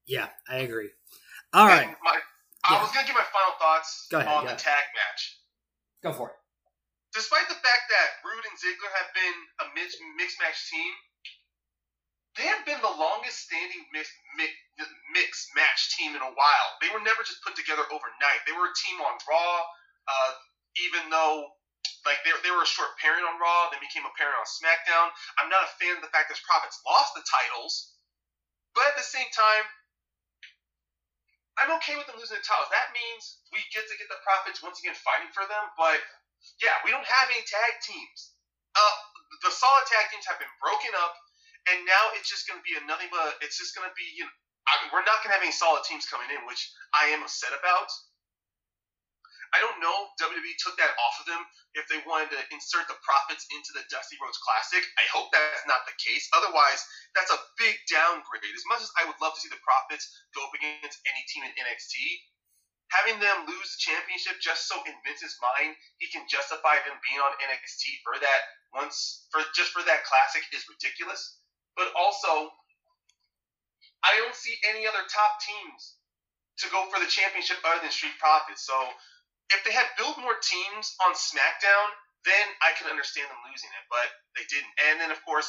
Yeah, 0.04 0.28
I 0.44 0.68
agree. 0.68 0.92
All 1.56 1.64
right, 1.64 1.88
my, 2.04 2.16
I 2.60 2.76
was 2.76 2.92
gonna 2.92 3.08
give 3.08 3.16
my 3.16 3.24
final 3.32 3.56
thoughts 3.56 4.12
ahead, 4.12 4.28
on 4.28 4.44
the 4.44 4.52
ahead. 4.52 4.68
tag 4.68 4.84
match. 4.92 5.40
Go 6.04 6.12
for 6.12 6.36
it 6.36 6.36
despite 7.14 7.48
the 7.48 7.58
fact 7.58 7.84
that 7.88 8.08
Roode 8.24 8.46
and 8.46 8.56
Ziggler 8.58 8.92
have 9.00 9.10
been 9.16 9.36
a 9.62 9.66
mixed, 9.76 9.98
mixed 10.16 10.38
match 10.40 10.58
team, 10.68 10.92
they 12.36 12.46
have 12.46 12.62
been 12.62 12.78
the 12.78 12.94
longest 12.94 13.50
standing 13.50 13.82
mixed, 13.90 14.14
mixed 15.10 15.50
match 15.58 15.98
team 15.98 16.14
in 16.14 16.22
a 16.22 16.32
while. 16.38 16.68
They 16.78 16.92
were 16.94 17.02
never 17.02 17.26
just 17.26 17.42
put 17.42 17.58
together 17.58 17.82
overnight. 17.90 18.40
They 18.46 18.54
were 18.54 18.70
a 18.70 18.76
team 18.78 19.02
on 19.02 19.18
Raw, 19.26 19.54
uh, 20.06 20.32
even 20.78 21.10
though 21.10 21.58
like 22.06 22.22
they, 22.22 22.30
they 22.46 22.54
were 22.54 22.62
a 22.62 22.68
short 22.68 22.94
pairing 23.02 23.26
on 23.26 23.36
Raw, 23.42 23.68
then 23.68 23.82
became 23.82 24.06
a 24.06 24.14
pairing 24.14 24.38
on 24.38 24.46
SmackDown. 24.46 25.10
I'm 25.36 25.50
not 25.50 25.66
a 25.66 25.70
fan 25.82 25.98
of 25.98 26.02
the 26.04 26.12
fact 26.14 26.30
that 26.30 26.38
Profits 26.46 26.78
lost 26.86 27.18
the 27.18 27.26
titles, 27.26 27.98
but 28.72 28.86
at 28.86 28.96
the 28.96 29.04
same 29.04 29.28
time, 29.34 29.64
I'm 31.58 31.74
okay 31.82 31.98
with 31.98 32.06
them 32.06 32.22
losing 32.22 32.38
the 32.38 32.46
titles. 32.46 32.70
That 32.70 32.94
means 32.94 33.42
we 33.50 33.58
get 33.74 33.82
to 33.82 33.98
get 33.98 34.06
the 34.06 34.22
Profits 34.22 34.62
once 34.62 34.78
again 34.78 34.94
fighting 34.94 35.34
for 35.34 35.42
them, 35.50 35.74
but 35.74 35.98
yeah, 36.62 36.76
we 36.82 36.90
don't 36.90 37.06
have 37.06 37.26
any 37.30 37.42
tag 37.44 37.72
teams. 37.82 38.34
Uh, 38.74 38.96
the 39.44 39.52
solid 39.52 39.84
tag 39.86 40.10
teams 40.10 40.26
have 40.26 40.38
been 40.38 40.52
broken 40.58 40.90
up, 40.98 41.14
and 41.70 41.82
now 41.84 42.04
it's 42.18 42.30
just 42.30 42.46
going 42.46 42.58
to 42.58 42.66
be 42.66 42.74
a 42.78 42.82
nothing 42.88 43.10
but 43.10 43.38
it's 43.42 43.58
just 43.58 43.74
going 43.74 43.86
to 43.86 43.94
be 43.94 44.06
you 44.14 44.24
know 44.26 44.34
I 44.68 44.90
we're 44.92 45.06
not 45.06 45.24
going 45.24 45.32
to 45.32 45.36
have 45.40 45.46
any 45.46 45.54
solid 45.54 45.84
teams 45.88 46.04
coming 46.04 46.28
in, 46.28 46.44
which 46.44 46.60
I 46.92 47.08
am 47.16 47.24
upset 47.24 47.56
about. 47.56 47.88
I 49.56 49.64
don't 49.64 49.80
know 49.80 50.12
WWE 50.20 50.54
took 50.60 50.76
that 50.76 50.92
off 51.00 51.16
of 51.24 51.26
them 51.26 51.40
if 51.72 51.88
they 51.88 52.04
wanted 52.04 52.36
to 52.36 52.40
insert 52.52 52.84
the 52.84 53.00
Profits 53.00 53.48
into 53.48 53.72
the 53.72 53.80
Dusty 53.88 54.20
Rhodes 54.20 54.36
Classic. 54.44 54.84
I 55.00 55.08
hope 55.08 55.32
that's 55.32 55.64
not 55.64 55.88
the 55.88 55.96
case. 55.96 56.28
Otherwise, 56.36 56.84
that's 57.16 57.32
a 57.32 57.40
big 57.56 57.80
downgrade. 57.88 58.52
As 58.52 58.68
much 58.68 58.84
as 58.84 58.92
I 59.00 59.08
would 59.08 59.16
love 59.24 59.32
to 59.32 59.40
see 59.40 59.48
the 59.48 59.60
Profits 59.64 60.04
go 60.36 60.44
up 60.44 60.52
against 60.52 61.00
any 61.08 61.22
team 61.32 61.48
in 61.48 61.52
NXT, 61.56 61.96
having 62.92 63.20
them 63.20 63.44
lose 63.44 63.68
the 63.76 63.80
championship 63.84 64.40
just 64.40 64.68
so 64.68 64.80
in 64.88 64.96
Vince's 65.04 65.36
mind 65.40 65.76
he 66.00 66.08
can 66.08 66.24
justify 66.28 66.80
them 66.84 66.96
being 67.04 67.20
on 67.20 67.32
NXT 67.40 68.00
for 68.04 68.16
that 68.20 68.40
once 68.72 69.28
for 69.32 69.40
just 69.56 69.72
for 69.72 69.84
that 69.84 70.04
classic 70.04 70.44
is 70.52 70.64
ridiculous. 70.68 71.40
But 71.76 71.92
also, 71.94 72.50
I 74.02 74.12
don't 74.18 74.34
see 74.34 74.56
any 74.72 74.86
other 74.86 75.04
top 75.08 75.38
teams 75.40 75.98
to 76.64 76.66
go 76.74 76.88
for 76.90 76.98
the 76.98 77.10
championship 77.10 77.62
other 77.62 77.80
than 77.80 77.94
Street 77.94 78.18
Profits. 78.18 78.66
So 78.66 78.74
if 79.54 79.62
they 79.62 79.72
had 79.72 79.88
built 79.96 80.18
more 80.18 80.36
teams 80.42 80.92
on 81.06 81.14
SmackDown, 81.14 81.88
then 82.26 82.46
I 82.60 82.74
could 82.74 82.90
understand 82.90 83.30
them 83.30 83.40
losing 83.46 83.70
it, 83.70 83.84
but 83.86 84.08
they 84.34 84.44
didn't. 84.50 84.74
And 84.90 84.94
then 84.98 85.10
of 85.14 85.22
course 85.22 85.48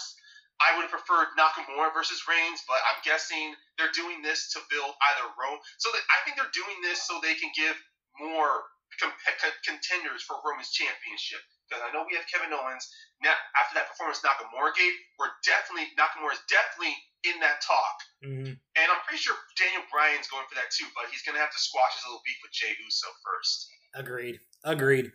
I 0.59 0.75
would 0.75 0.87
have 0.87 0.93
preferred 0.93 1.31
Nakamura 1.39 1.95
versus 1.95 2.19
Reigns, 2.27 2.61
but 2.67 2.83
I'm 2.83 2.99
guessing 3.07 3.55
they're 3.79 3.95
doing 3.95 4.19
this 4.19 4.51
to 4.55 4.59
build 4.67 4.91
either 4.91 5.31
Rome. 5.39 5.59
So 5.79 5.87
that, 5.95 6.03
I 6.11 6.19
think 6.27 6.35
they're 6.35 6.51
doing 6.51 6.83
this 6.83 7.07
so 7.07 7.19
they 7.23 7.35
can 7.39 7.51
give 7.55 7.75
more 8.19 8.67
comp- 8.99 9.15
contenders 9.63 10.21
for 10.27 10.35
Roman's 10.43 10.75
championship. 10.75 11.39
Because 11.67 11.85
I 11.85 11.93
know 11.93 12.03
we 12.03 12.17
have 12.17 12.25
Kevin 12.25 12.49
Owens. 12.51 12.89
Now, 13.21 13.37
after 13.55 13.77
that 13.77 13.87
performance 13.87 14.19
Nakamura 14.25 14.73
gave, 14.73 14.91
we're 15.21 15.31
definitely 15.45 15.93
Nakamura 15.95 16.33
is 16.33 16.43
definitely 16.49 16.97
in 17.23 17.37
that 17.45 17.61
talk. 17.61 17.95
Mm-hmm. 18.25 18.57
And 18.57 18.87
I'm 18.89 19.01
pretty 19.05 19.21
sure 19.21 19.37
Daniel 19.53 19.85
Bryan's 19.93 20.27
going 20.27 20.49
for 20.49 20.57
that 20.57 20.73
too, 20.73 20.89
but 20.97 21.07
he's 21.13 21.21
going 21.21 21.37
to 21.37 21.43
have 21.43 21.53
to 21.53 21.61
squash 21.61 21.93
his 21.99 22.09
little 22.09 22.25
beef 22.25 22.41
with 22.41 22.51
Jey 22.51 22.73
Uso 22.73 23.07
first. 23.21 23.69
Agreed. 23.95 24.39
Agreed. 24.65 25.13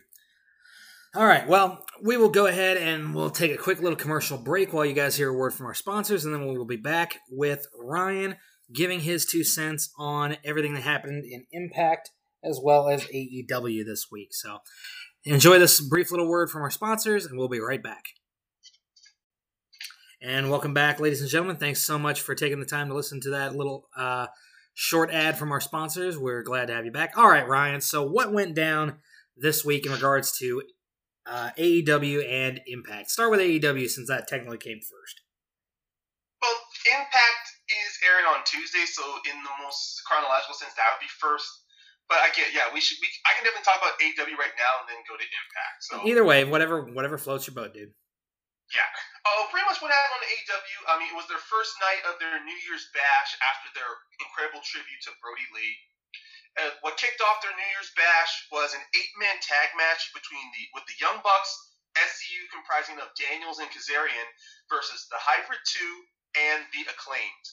All 1.15 1.25
right. 1.25 1.47
Well, 1.47 1.85
we 2.03 2.17
will 2.17 2.29
go 2.29 2.47
ahead 2.47 2.77
and 2.77 3.15
we'll 3.15 3.29
take 3.29 3.53
a 3.53 3.57
quick 3.57 3.79
little 3.81 3.95
commercial 3.95 4.37
break 4.37 4.73
while 4.73 4.85
you 4.85 4.93
guys 4.93 5.15
hear 5.15 5.29
a 5.29 5.37
word 5.37 5.53
from 5.53 5.65
our 5.65 5.73
sponsors, 5.73 6.25
and 6.25 6.33
then 6.33 6.47
we 6.47 6.57
will 6.57 6.65
be 6.65 6.75
back 6.75 7.19
with 7.31 7.65
Ryan 7.79 8.35
giving 8.73 8.99
his 8.99 9.25
two 9.25 9.43
cents 9.43 9.93
on 9.97 10.37
everything 10.43 10.73
that 10.73 10.83
happened 10.83 11.23
in 11.23 11.45
Impact 11.51 12.11
as 12.43 12.59
well 12.61 12.89
as 12.89 13.05
AEW 13.05 13.85
this 13.85 14.07
week. 14.11 14.33
So 14.33 14.59
Enjoy 15.27 15.57
this 15.57 15.81
brief 15.81 16.11
little 16.11 16.27
word 16.27 16.51
from 16.51 16.61
our 16.61 16.69
sponsors, 16.69 17.25
and 17.25 17.35
we'll 17.35 17.47
be 17.47 17.59
right 17.59 17.81
back. 17.81 18.03
And 20.21 20.51
welcome 20.51 20.71
back, 20.71 20.99
ladies 20.99 21.19
and 21.19 21.27
gentlemen. 21.27 21.57
Thanks 21.57 21.81
so 21.81 21.97
much 21.97 22.21
for 22.21 22.35
taking 22.35 22.59
the 22.59 22.65
time 22.65 22.89
to 22.89 22.93
listen 22.93 23.19
to 23.21 23.31
that 23.31 23.55
little 23.55 23.89
uh, 23.97 24.27
short 24.75 25.09
ad 25.11 25.39
from 25.39 25.51
our 25.51 25.59
sponsors. 25.59 26.15
We're 26.15 26.43
glad 26.43 26.67
to 26.67 26.75
have 26.75 26.85
you 26.85 26.91
back. 26.91 27.17
All 27.17 27.27
right, 27.27 27.47
Ryan. 27.47 27.81
So, 27.81 28.03
what 28.03 28.33
went 28.33 28.53
down 28.53 28.97
this 29.35 29.65
week 29.65 29.87
in 29.87 29.93
regards 29.93 30.37
to 30.37 30.61
uh, 31.25 31.51
AEW 31.57 32.23
and 32.29 32.61
Impact? 32.67 33.09
Start 33.09 33.31
with 33.31 33.41
AEW 33.41 33.89
since 33.89 34.07
that 34.07 34.27
technically 34.27 34.57
came 34.57 34.79
first. 34.79 35.21
Well, 36.41 36.57
Impact 36.85 37.45
is 37.65 37.91
airing 38.05 38.29
on 38.29 38.45
Tuesday, 38.45 38.85
so 38.85 39.01
in 39.25 39.37
the 39.41 39.55
most 39.65 40.01
chronological 40.05 40.53
sense, 40.53 40.77
that 40.77 40.85
would 40.93 41.01
be 41.01 41.11
first. 41.17 41.49
But 42.05 42.21
I 42.21 42.29
get, 42.37 42.53
yeah, 42.53 42.69
we 42.69 42.77
should. 42.77 43.01
We, 43.01 43.09
I 43.25 43.33
can 43.33 43.41
definitely 43.41 43.65
talk 43.65 43.81
about 43.81 43.97
AEW 43.97 44.37
right 44.37 44.53
now 44.61 44.73
and 44.81 44.87
then 44.93 45.01
go 45.09 45.17
to 45.17 45.25
Impact. 45.25 45.77
So 45.81 45.93
either 46.05 46.21
way, 46.21 46.45
whatever, 46.45 46.85
whatever 46.85 47.17
floats 47.17 47.49
your 47.49 47.57
boat, 47.57 47.73
dude. 47.73 47.89
Yeah. 48.73 48.85
Oh, 49.25 49.49
pretty 49.49 49.65
much 49.65 49.81
what 49.81 49.89
happened 49.89 50.21
on 50.21 50.25
AEW. 50.25 50.77
I 50.89 50.93
mean, 51.01 51.09
it 51.09 51.17
was 51.17 51.25
their 51.29 51.41
first 51.41 51.73
night 51.81 52.01
of 52.05 52.21
their 52.21 52.37
New 52.45 52.59
Year's 52.69 52.85
Bash 52.93 53.31
after 53.41 53.73
their 53.73 53.89
incredible 54.21 54.61
tribute 54.61 55.01
to 55.09 55.17
Brodie 55.21 55.49
Lee. 55.53 55.73
Uh, 56.55 56.71
what 56.87 56.95
kicked 56.95 57.19
off 57.19 57.43
their 57.43 57.51
New 57.51 57.69
Year's 57.75 57.91
Bash 57.99 58.47
was 58.47 58.71
an 58.71 58.83
eight-man 58.95 59.37
tag 59.43 59.75
match 59.75 60.07
between 60.15 60.45
the 60.55 60.63
with 60.71 60.87
the 60.87 60.95
Young 61.03 61.19
Bucks, 61.19 61.51
SCU 61.99 62.47
comprising 62.51 62.95
of 63.03 63.11
Daniels 63.19 63.59
and 63.59 63.67
Kazarian 63.67 64.27
versus 64.71 65.03
the 65.11 65.19
Hybrid 65.19 65.59
Two 65.67 65.93
and 66.35 66.63
the 66.71 66.87
Acclaimed. 66.87 67.47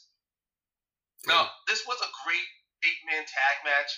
Now, 1.27 1.51
this 1.71 1.83
was 1.87 1.99
a 2.03 2.11
great 2.27 2.49
eight-man 2.83 3.27
tag 3.27 3.57
match. 3.67 3.91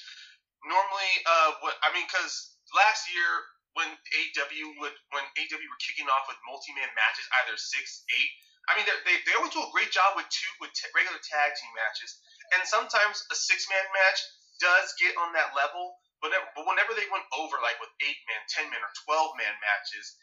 Normally, 0.65 1.13
uh, 1.29 1.61
what 1.61 1.77
I 1.85 1.93
mean, 1.93 2.09
because 2.09 2.57
last 2.73 3.09
year 3.13 3.29
when 3.77 3.91
AW 3.91 4.67
would 4.81 4.97
when 5.13 5.25
AW 5.25 5.69
were 5.69 5.83
kicking 5.85 6.09
off 6.09 6.25
with 6.31 6.41
multi-man 6.49 6.89
matches, 6.97 7.27
either 7.45 7.61
six, 7.61 8.09
eight. 8.09 8.33
I 8.73 8.81
mean, 8.81 8.89
they 8.89 9.21
they 9.29 9.37
always 9.37 9.53
do 9.53 9.61
a 9.61 9.75
great 9.77 9.93
job 9.93 10.17
with 10.17 10.25
two 10.33 10.49
with 10.65 10.73
t- 10.73 10.89
regular 10.97 11.21
tag 11.21 11.53
team 11.61 11.73
matches, 11.77 12.17
and 12.57 12.65
sometimes 12.65 13.21
a 13.29 13.37
six-man 13.37 13.87
match 13.93 14.21
does 14.61 14.95
get 15.01 15.17
on 15.19 15.33
that 15.35 15.55
level. 15.57 15.99
But 16.23 16.33
but 16.57 16.65
whenever 16.65 16.97
they 16.97 17.09
went 17.13 17.27
over, 17.37 17.61
like 17.61 17.77
with 17.83 17.93
eight-man, 18.01 18.43
ten-man, 18.49 18.81
or 18.81 18.93
twelve-man 19.05 19.55
matches, 19.61 20.17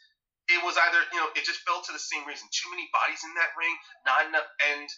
it 0.50 0.58
was 0.66 0.74
either 0.74 0.98
you 1.14 1.18
know 1.22 1.30
it 1.38 1.46
just 1.46 1.62
fell 1.62 1.78
to 1.84 1.94
the 1.94 2.02
same 2.02 2.26
reason: 2.26 2.50
too 2.50 2.70
many 2.74 2.90
bodies 2.90 3.22
in 3.22 3.32
that 3.38 3.54
ring, 3.54 3.74
not 4.02 4.26
enough, 4.26 4.48
and 4.74 4.88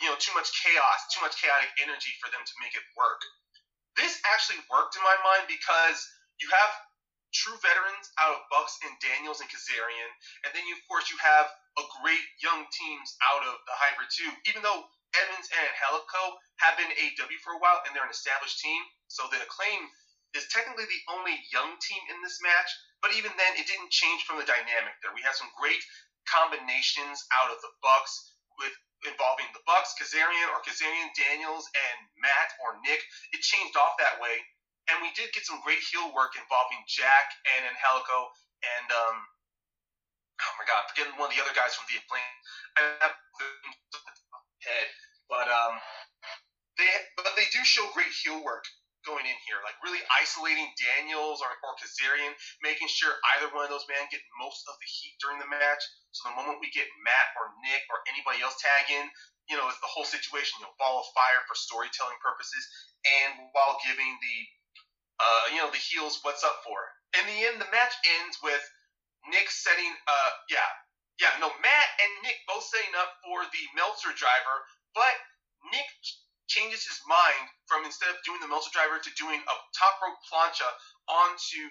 you 0.00 0.08
know 0.08 0.16
too 0.16 0.32
much 0.32 0.48
chaos, 0.56 1.00
too 1.12 1.20
much 1.20 1.36
chaotic 1.36 1.68
energy 1.84 2.16
for 2.22 2.32
them 2.32 2.40
to 2.40 2.54
make 2.64 2.72
it 2.72 2.86
work. 2.96 3.20
This 4.00 4.16
actually 4.32 4.64
worked 4.72 4.96
in 4.96 5.04
my 5.04 5.18
mind 5.20 5.52
because 5.52 6.00
you 6.40 6.48
have 6.48 6.72
true 7.36 7.56
veterans 7.60 8.08
out 8.20 8.32
of 8.36 8.48
Bucks 8.48 8.76
and 8.84 8.92
Daniels 9.04 9.44
and 9.44 9.48
Kazarian, 9.52 10.10
and 10.48 10.52
then 10.56 10.64
you, 10.64 10.76
of 10.76 10.84
course 10.88 11.12
you 11.12 11.16
have 11.20 11.48
a 11.76 11.84
great 12.00 12.24
young 12.40 12.64
teams 12.72 13.08
out 13.32 13.44
of 13.44 13.60
the 13.68 13.76
Hybrid 13.76 14.08
Two. 14.08 14.32
Even 14.48 14.64
though 14.64 14.88
Evans 15.16 15.48
and 15.52 15.62
Angelico 15.62 16.40
have 16.64 16.76
been 16.80 16.88
AW 16.88 17.38
for 17.44 17.56
a 17.56 17.60
while 17.60 17.80
and 17.84 17.92
they're 17.92 18.06
an 18.06 18.12
established 18.12 18.60
team, 18.60 18.80
so 19.08 19.28
the 19.28 19.40
Acclaim 19.44 19.88
is 20.32 20.48
technically 20.48 20.88
the 20.88 21.02
only 21.12 21.36
young 21.52 21.76
team 21.84 22.02
in 22.08 22.18
this 22.24 22.40
match. 22.40 22.70
But 23.04 23.12
even 23.12 23.34
then, 23.36 23.52
it 23.60 23.68
didn't 23.68 23.92
change 23.92 24.24
from 24.24 24.40
the 24.40 24.48
dynamic 24.48 24.96
there. 25.02 25.12
We 25.12 25.26
have 25.26 25.36
some 25.36 25.50
great 25.58 25.82
combinations 26.24 27.20
out 27.42 27.52
of 27.52 27.58
the 27.60 27.72
Bucks 27.84 28.32
with 28.56 28.72
involving 29.04 29.50
the 29.52 29.64
Bucks, 29.66 29.92
Kazarian 29.98 30.48
or 30.54 30.62
Kazarian, 30.62 31.10
Daniels, 31.18 31.66
and 31.66 31.98
Matt 32.16 32.54
or 32.62 32.78
Nick. 32.86 33.02
It 33.34 33.42
changed 33.42 33.74
off 33.76 33.98
that 33.98 34.22
way 34.22 34.40
and 34.90 34.98
we 34.98 35.14
did 35.14 35.30
get 35.30 35.46
some 35.46 35.62
great 35.62 35.78
heel 35.78 36.10
work 36.10 36.34
involving 36.34 36.82
Jack 36.90 37.30
and 37.54 37.70
Angelico 37.70 38.34
and 38.62 38.88
um, 38.90 39.16
oh 40.42 40.54
my 40.58 40.66
god, 40.66 40.82
forgetting 40.90 41.14
one 41.18 41.30
of 41.30 41.34
the 41.34 41.42
other 41.42 41.54
guys 41.54 41.74
from 41.74 41.86
the 41.86 41.98
Acclaim. 42.02 42.34
I 42.78 42.80
have 43.06 43.14
head, 44.64 44.86
but 45.28 45.46
um, 45.50 45.74
they 46.78 46.88
but 47.18 47.34
they 47.36 47.46
do 47.50 47.60
show 47.62 47.84
great 47.92 48.10
heel 48.24 48.40
work 48.42 48.64
going 49.02 49.26
in 49.26 49.38
here, 49.50 49.58
like 49.66 49.74
really 49.82 49.98
isolating 50.22 50.70
Daniels 50.78 51.42
or, 51.42 51.50
or 51.66 51.74
Kazarian, 51.74 52.30
making 52.62 52.86
sure 52.86 53.10
either 53.34 53.50
one 53.50 53.66
of 53.66 53.72
those 53.74 53.86
men 53.90 54.06
get 54.14 54.22
most 54.38 54.62
of 54.70 54.78
the 54.78 54.86
heat 54.86 55.18
during 55.18 55.42
the 55.42 55.50
match. 55.50 55.82
So 56.14 56.30
the 56.30 56.38
moment 56.38 56.62
we 56.62 56.70
get 56.70 56.86
Matt 57.02 57.28
or 57.34 57.50
Nick 57.66 57.82
or 57.90 57.98
anybody 58.06 58.38
else 58.46 58.54
tag 58.62 58.94
in, 58.94 59.10
you 59.50 59.58
know, 59.58 59.66
it's 59.66 59.82
the 59.82 59.90
whole 59.90 60.06
situation, 60.06 60.62
you 60.62 60.70
know, 60.70 60.74
ball 60.78 61.02
of 61.02 61.08
fire 61.18 61.42
for 61.50 61.58
storytelling 61.58 62.18
purposes, 62.22 62.62
and 63.02 63.50
while 63.50 63.82
giving 63.82 64.14
the 64.22 64.38
uh, 65.22 65.44
you 65.54 65.58
know, 65.62 65.70
the 65.70 65.78
heels 65.78 66.18
what's 66.22 66.42
up 66.42 66.58
for. 66.66 66.78
In 67.14 67.24
the 67.30 67.38
end, 67.46 67.62
the 67.62 67.70
match 67.70 67.94
ends 68.22 68.38
with 68.42 68.62
Nick 69.30 69.46
setting, 69.50 69.92
uh, 70.08 70.30
yeah, 70.50 70.66
yeah, 71.20 71.32
no, 71.40 71.52
Matt 71.60 71.88
and 72.00 72.12
Nick 72.24 72.38
both 72.48 72.64
setting 72.64 72.94
up 72.96 73.20
for 73.20 73.44
the 73.50 73.64
Meltzer 73.76 74.14
driver, 74.16 74.56
but 74.96 75.12
Nick 75.72 75.88
changes 76.48 76.84
his 76.84 77.00
mind 77.08 77.48
from 77.64 77.84
instead 77.88 78.12
of 78.12 78.20
doing 78.24 78.40
the 78.40 78.50
Meltzer 78.50 78.72
driver 78.76 79.00
to 79.00 79.10
doing 79.16 79.40
a 79.40 79.54
top 79.72 79.96
rope 80.04 80.20
plancha 80.28 80.68
onto 81.08 81.62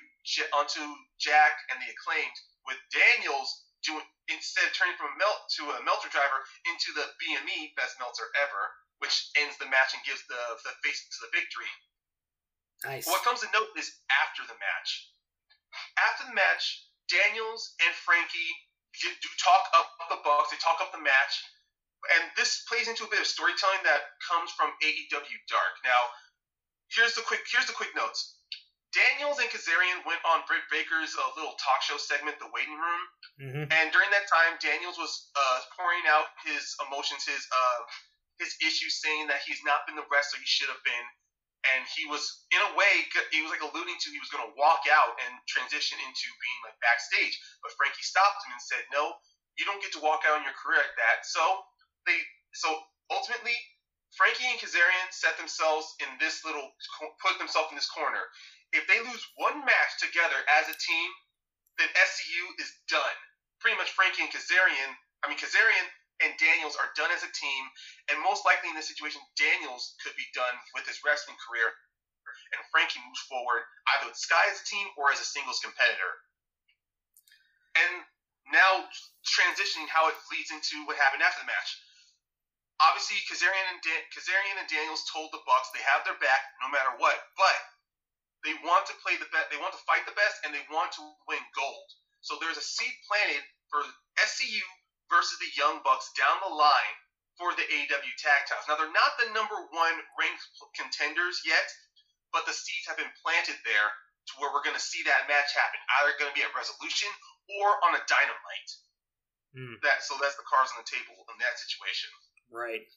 onto 0.53 0.81
Jack 1.17 1.53
and 1.73 1.81
the 1.81 1.89
acclaimed, 1.89 2.37
with 2.65 2.77
Daniels 2.93 3.49
doing 3.85 4.05
instead 4.29 4.65
of 4.65 4.73
turning 4.73 4.97
from 4.97 5.13
a 5.13 5.17
melt 5.17 5.41
to 5.57 5.69
a 5.73 5.83
Meltzer 5.85 6.09
driver 6.13 6.39
into 6.69 6.93
the 6.93 7.09
BME 7.21 7.73
best 7.77 7.97
Meltzer 7.97 8.29
ever, 8.41 8.61
which 9.01 9.33
ends 9.37 9.57
the 9.57 9.69
match 9.69 9.93
and 9.93 10.01
gives 10.05 10.21
the 10.29 10.41
the 10.65 10.73
face 10.85 11.01
to 11.01 11.19
the 11.25 11.33
victory. 11.33 11.71
Nice. 12.85 13.05
What 13.05 13.21
comes 13.21 13.45
to 13.45 13.49
note 13.53 13.69
is 13.77 13.93
after 14.25 14.41
the 14.49 14.57
match. 14.57 14.89
After 16.09 16.25
the 16.25 16.33
match, 16.33 16.89
Daniels 17.05 17.77
and 17.85 17.93
Frankie 17.93 18.53
do 18.99 19.29
talk 19.39 19.63
up 19.73 19.87
the 20.11 20.19
Bucks. 20.23 20.51
They 20.51 20.59
talk 20.59 20.79
up 20.83 20.91
the 20.91 21.01
match, 21.01 21.33
and 22.17 22.29
this 22.35 22.63
plays 22.67 22.87
into 22.87 23.07
a 23.07 23.11
bit 23.11 23.23
of 23.23 23.27
storytelling 23.27 23.83
that 23.87 24.19
comes 24.23 24.51
from 24.51 24.73
AEW 24.83 25.37
Dark. 25.47 25.73
Now, 25.85 26.01
here's 26.91 27.15
the 27.15 27.23
quick 27.23 27.41
here's 27.47 27.67
the 27.67 27.77
quick 27.77 27.95
notes. 27.95 28.41
Daniels 28.91 29.39
and 29.39 29.47
Kazarian 29.47 30.03
went 30.03 30.19
on 30.27 30.43
Britt 30.51 30.67
Baker's 30.67 31.15
uh, 31.15 31.23
little 31.39 31.55
talk 31.55 31.79
show 31.79 31.95
segment, 31.95 32.35
The 32.43 32.51
Waiting 32.51 32.75
Room, 32.75 33.03
mm-hmm. 33.39 33.65
and 33.71 33.85
during 33.95 34.11
that 34.11 34.27
time, 34.27 34.59
Daniels 34.59 34.99
was 34.99 35.31
uh, 35.31 35.57
pouring 35.79 36.03
out 36.11 36.27
his 36.43 36.75
emotions, 36.83 37.23
his 37.23 37.39
uh, 37.39 37.79
his 38.43 38.51
issues, 38.59 38.99
saying 38.99 39.31
that 39.31 39.47
he's 39.47 39.63
not 39.63 39.87
been 39.87 39.95
the 39.95 40.03
wrestler 40.11 40.43
he 40.43 40.49
should 40.49 40.67
have 40.67 40.83
been, 40.83 41.05
and 41.69 41.85
he 41.93 42.09
was 42.09 42.25
in 42.49 42.61
a 42.61 42.71
way 42.73 43.05
he 43.29 43.45
was 43.45 43.53
like 43.53 43.61
alluding 43.61 43.97
to 44.01 44.09
he 44.09 44.21
was 44.21 44.33
going 44.33 44.41
to 44.41 44.53
walk 44.57 44.85
out 44.89 45.13
and 45.21 45.31
transition 45.45 46.01
into 46.01 46.27
being 46.41 46.59
like 46.65 46.77
backstage. 46.81 47.37
But 47.61 47.73
frankie 47.77 48.05
stopped 48.05 48.41
him 48.45 48.57
and 48.57 48.63
said 48.63 48.83
no 48.89 49.13
you 49.59 49.67
don't 49.67 49.81
get 49.83 49.93
to 49.93 50.01
walk 50.01 50.23
out 50.25 50.39
in 50.39 50.47
your 50.47 50.55
career 50.57 50.81
like 50.81 50.97
that. 50.97 51.27
So 51.27 51.41
they 52.09 52.17
so 52.55 52.71
ultimately 53.13 53.55
frankie 54.15 54.47
and 54.49 54.57
kazarian 54.57 55.07
set 55.13 55.37
themselves 55.37 55.85
in 56.01 56.09
this 56.17 56.41
little 56.43 56.65
put 57.21 57.37
themselves 57.37 57.69
in 57.69 57.77
this 57.77 57.89
corner. 57.91 58.25
If 58.73 58.87
they 58.87 59.03
lose 59.03 59.23
one 59.35 59.61
match 59.67 59.93
together 60.01 60.39
as 60.59 60.65
a 60.71 60.77
team 60.77 61.09
then 61.79 61.89
scu 61.93 62.41
is 62.59 62.69
done. 62.89 63.17
Pretty 63.61 63.77
much 63.77 63.93
frankie 63.93 64.25
and 64.25 64.33
kazarian 64.33 64.91
i 65.21 65.29
mean 65.29 65.37
kazarian 65.37 65.87
and 66.21 66.37
Daniels 66.37 66.77
are 66.77 66.93
done 66.93 67.09
as 67.09 67.25
a 67.25 67.31
team, 67.33 67.63
and 68.13 68.21
most 68.21 68.45
likely 68.45 68.69
in 68.69 68.77
this 68.77 68.89
situation, 68.89 69.21
Daniels 69.33 69.97
could 70.01 70.13
be 70.15 70.27
done 70.37 70.53
with 70.77 70.85
his 70.85 71.01
wrestling 71.01 71.37
career, 71.41 71.69
and 72.53 72.61
Frankie 72.69 73.01
moves 73.01 73.23
forward 73.25 73.65
either 73.97 74.11
with 74.11 74.19
Sky 74.19 74.41
as 74.49 74.61
a 74.61 74.67
team 74.69 74.85
or 74.99 75.09
as 75.09 75.19
a 75.19 75.27
singles 75.27 75.59
competitor. 75.63 76.13
And 77.75 78.03
now 78.51 78.85
transitioning 79.23 79.87
how 79.87 80.09
it 80.11 80.17
leads 80.33 80.51
into 80.51 80.83
what 80.85 80.99
happened 80.99 81.23
after 81.23 81.41
the 81.41 81.49
match. 81.49 81.71
Obviously, 82.81 83.21
Kazarian 83.29 83.67
and, 83.69 83.81
da- 83.85 84.07
Kazarian 84.09 84.57
and 84.57 84.65
Daniels 84.65 85.05
told 85.05 85.29
the 85.29 85.45
Bucks 85.45 85.69
they 85.69 85.85
have 85.85 86.01
their 86.01 86.17
back 86.17 86.41
no 86.59 86.67
matter 86.73 86.97
what, 86.97 87.13
but 87.37 87.57
they 88.41 88.57
want 88.65 88.89
to 88.89 88.97
play 89.05 89.21
the 89.21 89.29
best, 89.29 89.53
they 89.53 89.61
want 89.61 89.77
to 89.77 89.85
fight 89.85 90.01
the 90.09 90.17
best, 90.17 90.41
and 90.41 90.49
they 90.49 90.65
want 90.73 90.89
to 90.97 91.03
win 91.29 91.41
gold. 91.53 91.89
So 92.25 92.41
there's 92.41 92.57
a 92.57 92.65
seed 92.65 92.93
planted 93.05 93.45
for 93.69 93.85
SCU 94.17 94.65
versus 95.11 95.37
the 95.43 95.51
Young 95.59 95.83
Bucks 95.83 96.09
down 96.15 96.39
the 96.41 96.55
line 96.55 96.97
for 97.35 97.51
the 97.59 97.67
AEW 97.67 98.13
tag 98.17 98.47
titles. 98.47 98.65
Now 98.71 98.79
they're 98.79 98.95
not 98.95 99.19
the 99.19 99.29
number 99.35 99.59
one 99.75 99.95
ranked 100.15 100.47
contenders 100.73 101.43
yet, 101.43 101.67
but 102.31 102.47
the 102.47 102.55
seeds 102.55 102.87
have 102.87 102.97
been 102.97 103.11
planted 103.19 103.59
there 103.67 103.89
to 104.31 104.33
where 104.39 104.53
we're 104.55 104.63
going 104.63 104.77
to 104.77 104.81
see 104.81 105.03
that 105.03 105.27
match 105.27 105.51
happen. 105.51 105.79
Either 106.01 106.15
going 106.15 106.31
to 106.31 106.37
be 106.37 106.45
at 106.45 106.53
Resolution 106.55 107.11
or 107.59 107.67
on 107.83 107.97
a 107.99 108.01
Dynamite. 108.07 108.71
Mm. 109.51 109.75
That 109.83 109.99
so 109.99 110.15
that's 110.23 110.39
the 110.39 110.47
cards 110.47 110.71
on 110.71 110.79
the 110.79 110.87
table 110.87 111.27
in 111.27 111.35
that 111.43 111.59
situation. 111.59 112.07
Right. 112.47 112.87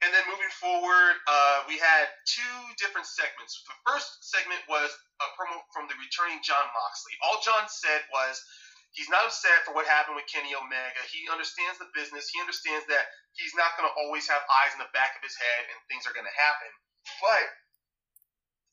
And 0.00 0.14
then 0.14 0.22
moving 0.30 0.52
forward, 0.54 1.18
uh, 1.26 1.66
we 1.66 1.74
had 1.74 2.06
two 2.22 2.56
different 2.78 3.04
segments. 3.04 3.66
The 3.66 3.74
first 3.82 4.22
segment 4.22 4.62
was 4.70 4.94
a 5.18 5.26
promo 5.34 5.58
from 5.74 5.90
the 5.90 5.98
returning 5.98 6.38
Jon 6.46 6.62
Moxley. 6.70 7.18
All 7.26 7.42
Jon 7.42 7.66
said 7.66 8.06
was 8.14 8.38
He's 8.96 9.10
not 9.12 9.28
upset 9.28 9.62
for 9.68 9.76
what 9.76 9.86
happened 9.86 10.16
with 10.16 10.26
Kenny 10.26 10.56
Omega. 10.56 11.02
He 11.12 11.28
understands 11.30 11.78
the 11.78 11.88
business. 11.94 12.32
He 12.32 12.40
understands 12.40 12.88
that 12.88 13.04
he's 13.36 13.54
not 13.54 13.76
going 13.78 13.86
to 13.86 13.94
always 14.00 14.26
have 14.26 14.42
eyes 14.64 14.74
in 14.74 14.80
the 14.82 14.90
back 14.96 15.14
of 15.14 15.22
his 15.22 15.36
head 15.36 15.62
and 15.70 15.78
things 15.86 16.08
are 16.08 16.16
going 16.16 16.26
to 16.26 16.38
happen. 16.40 16.70
But 17.22 17.44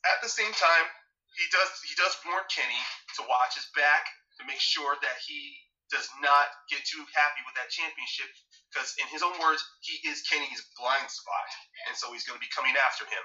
at 0.10 0.18
the 0.24 0.32
same 0.32 0.52
time, 0.56 0.88
he 1.36 1.46
does 1.52 1.72
he 1.84 1.94
does 2.00 2.16
warn 2.24 2.48
Kenny 2.48 2.82
to 3.20 3.28
watch 3.28 3.60
his 3.60 3.68
back 3.76 4.08
to 4.40 4.48
make 4.48 4.60
sure 4.60 4.96
that 5.04 5.18
he 5.20 5.60
does 5.92 6.08
not 6.24 6.48
get 6.72 6.82
too 6.88 7.04
happy 7.14 7.44
with 7.46 7.54
that 7.60 7.70
championship 7.70 8.32
because 8.72 8.96
in 8.98 9.08
his 9.12 9.22
own 9.22 9.36
words 9.38 9.62
he 9.86 10.02
is 10.08 10.26
Kenny's 10.26 10.64
blind 10.80 11.12
spot 11.12 11.50
and 11.88 11.94
so 11.94 12.10
he's 12.10 12.26
going 12.26 12.40
to 12.40 12.44
be 12.44 12.50
coming 12.50 12.74
after 12.74 13.06
him 13.06 13.22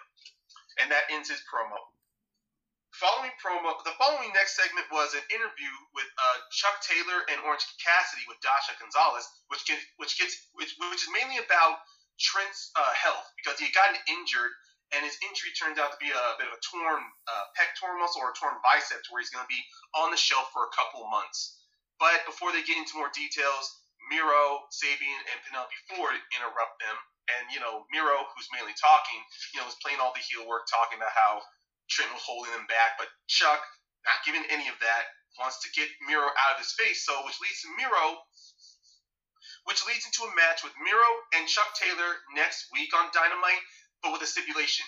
and 0.83 0.93
that 0.93 1.09
ends 1.09 1.33
his 1.33 1.41
promo 1.49 1.81
following 3.01 3.33
promo 3.41 3.73
the 3.89 3.97
following 3.97 4.29
next 4.37 4.61
segment 4.61 4.85
was 4.93 5.17
an 5.17 5.25
interview 5.33 5.73
with 5.97 6.05
uh, 6.21 6.37
Chuck 6.53 6.85
Taylor 6.85 7.25
and 7.33 7.41
Orange 7.49 7.65
Cassidy 7.81 8.29
with 8.29 8.37
Dasha 8.45 8.77
Gonzalez 8.77 9.25
which 9.49 9.65
gets 9.65 9.81
which 9.97 10.21
gets 10.21 10.37
which, 10.53 10.77
which 10.77 11.03
is 11.03 11.13
mainly 11.17 11.41
about 11.41 11.81
Trent's 12.21 12.69
uh, 12.77 12.93
health 12.93 13.25
because 13.41 13.57
he 13.57 13.73
had 13.73 13.75
gotten 13.75 13.97
injured 14.05 14.53
and 14.93 15.07
his 15.07 15.17
injury 15.23 15.55
turned 15.55 15.79
out 15.79 15.95
to 15.95 16.01
be 16.03 16.11
a 16.11 16.35
bit 16.37 16.51
of 16.51 16.55
a 16.55 16.63
torn 16.67 17.01
uh, 17.01 17.45
pectoral 17.55 17.95
muscle 18.03 18.27
or 18.27 18.35
a 18.35 18.37
torn 18.37 18.59
bicep, 18.59 18.99
where 19.11 19.23
he's 19.23 19.31
going 19.31 19.47
to 19.47 19.53
be 19.53 19.63
on 19.95 20.11
the 20.11 20.19
shelf 20.19 20.51
for 20.51 20.67
a 20.67 20.75
couple 20.75 21.07
months. 21.07 21.63
But 22.03 22.27
before 22.27 22.51
they 22.51 22.67
get 22.67 22.75
into 22.75 22.99
more 22.99 23.13
details, 23.15 23.71
Miro, 24.11 24.67
Sabian, 24.75 25.21
and 25.31 25.39
Penelope 25.47 25.79
Ford 25.87 26.19
interrupt 26.35 26.75
them, 26.83 26.97
and 27.39 27.47
you 27.55 27.63
know 27.63 27.87
Miro, 27.95 28.27
who's 28.35 28.51
mainly 28.51 28.75
talking, 28.75 29.21
you 29.55 29.63
know, 29.63 29.69
is 29.71 29.79
playing 29.79 30.03
all 30.03 30.11
the 30.11 30.25
heel 30.25 30.43
work, 30.49 30.67
talking 30.67 30.99
about 30.99 31.15
how 31.15 31.39
Trent 31.91 32.15
was 32.15 32.23
holding 32.23 32.55
them 32.55 32.71
back, 32.71 32.97
but 32.97 33.11
Chuck, 33.27 33.61
not 34.07 34.23
giving 34.25 34.47
any 34.49 34.71
of 34.71 34.79
that, 34.81 35.05
wants 35.39 35.61
to 35.63 35.69
get 35.75 35.91
Miro 36.07 36.27
out 36.27 36.55
of 36.57 36.63
his 36.63 36.73
face. 36.73 37.05
So, 37.05 37.13
which 37.27 37.39
leads 37.43 37.61
to 37.67 37.71
Miro, 37.77 38.23
which 39.67 39.83
leads 39.87 40.07
into 40.07 40.25
a 40.25 40.33
match 40.39 40.63
with 40.63 40.73
Miro 40.81 41.11
and 41.35 41.51
Chuck 41.51 41.75
Taylor 41.77 42.23
next 42.35 42.71
week 42.73 42.95
on 42.95 43.11
Dynamite 43.13 43.65
but 44.03 44.13
with 44.13 44.23
a 44.25 44.27
stipulation. 44.27 44.85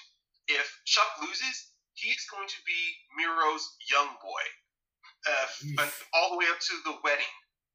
If 0.48 0.66
Chuck 0.84 1.20
loses, 1.20 1.72
he's 1.94 2.24
going 2.28 2.48
to 2.48 2.60
be 2.66 2.80
Miro's 3.16 3.64
young 3.92 4.08
boy, 4.20 4.44
uh, 5.28 5.86
all 6.12 6.32
the 6.32 6.38
way 6.40 6.48
up 6.50 6.58
to 6.58 6.74
the 6.84 6.96
wedding. 7.04 7.32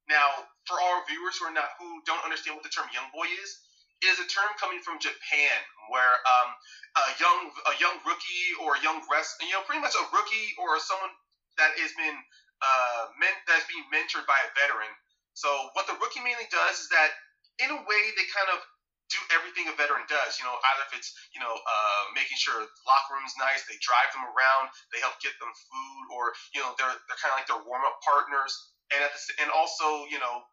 Now, 0.09 0.47
for 0.65 0.79
our 0.79 1.03
viewers 1.07 1.37
who 1.37 1.45
are 1.45 1.53
not 1.53 1.75
who 1.79 2.01
don't 2.05 2.23
understand 2.23 2.55
what 2.55 2.63
the 2.63 2.73
term 2.73 2.87
young 2.93 3.07
boy 3.13 3.27
is, 3.43 3.59
is 4.05 4.21
a 4.21 4.27
term 4.29 4.49
coming 4.61 4.81
from 4.85 5.01
Japan, 5.01 5.57
where 5.89 6.13
um, 6.21 6.49
a 6.97 7.13
young 7.17 7.39
a 7.71 7.73
young 7.81 7.97
rookie 8.05 8.47
or 8.61 8.77
a 8.77 8.81
young 8.85 9.01
wrestler, 9.09 9.49
you 9.49 9.53
know, 9.57 9.65
pretty 9.65 9.81
much 9.81 9.97
a 9.97 10.05
rookie 10.13 10.53
or 10.61 10.77
someone 10.77 11.13
that 11.57 11.73
has 11.81 11.93
been 11.97 12.17
uh, 12.61 13.01
meant 13.17 13.37
that's 13.49 13.65
being 13.65 13.85
mentored 13.89 14.25
by 14.29 14.37
a 14.45 14.49
veteran. 14.53 14.91
So 15.33 15.49
what 15.77 15.85
the 15.85 15.97
rookie 16.01 16.21
mainly 16.21 16.49
does 16.49 16.81
is 16.81 16.89
that, 16.89 17.13
in 17.61 17.69
a 17.69 17.79
way, 17.85 18.01
they 18.17 18.25
kind 18.33 18.49
of 18.53 18.61
do 19.09 19.19
everything 19.31 19.69
a 19.71 19.75
veteran 19.75 20.03
does. 20.11 20.37
You 20.37 20.45
know, 20.45 20.53
either 20.53 20.83
if 20.89 20.93
it's 20.97 21.09
you 21.33 21.41
know 21.41 21.53
uh, 21.53 22.03
making 22.13 22.37
sure 22.37 22.57
the 22.59 22.83
locker 22.85 23.17
room's 23.17 23.33
nice, 23.39 23.63
they 23.65 23.77
drive 23.79 24.11
them 24.13 24.25
around, 24.25 24.73
they 24.93 25.01
help 25.01 25.17
get 25.23 25.33
them 25.41 25.49
food, 25.49 26.03
or 26.13 26.35
you 26.53 26.61
know 26.61 26.75
they're 26.77 26.91
they're 27.09 27.21
kind 27.21 27.33
of 27.33 27.37
like 27.41 27.49
their 27.49 27.61
warm 27.65 27.81
up 27.87 27.97
partners, 28.03 28.53
and 28.93 28.99
at 29.01 29.11
the 29.13 29.21
and 29.41 29.49
also 29.53 30.05
you 30.11 30.19
know 30.19 30.43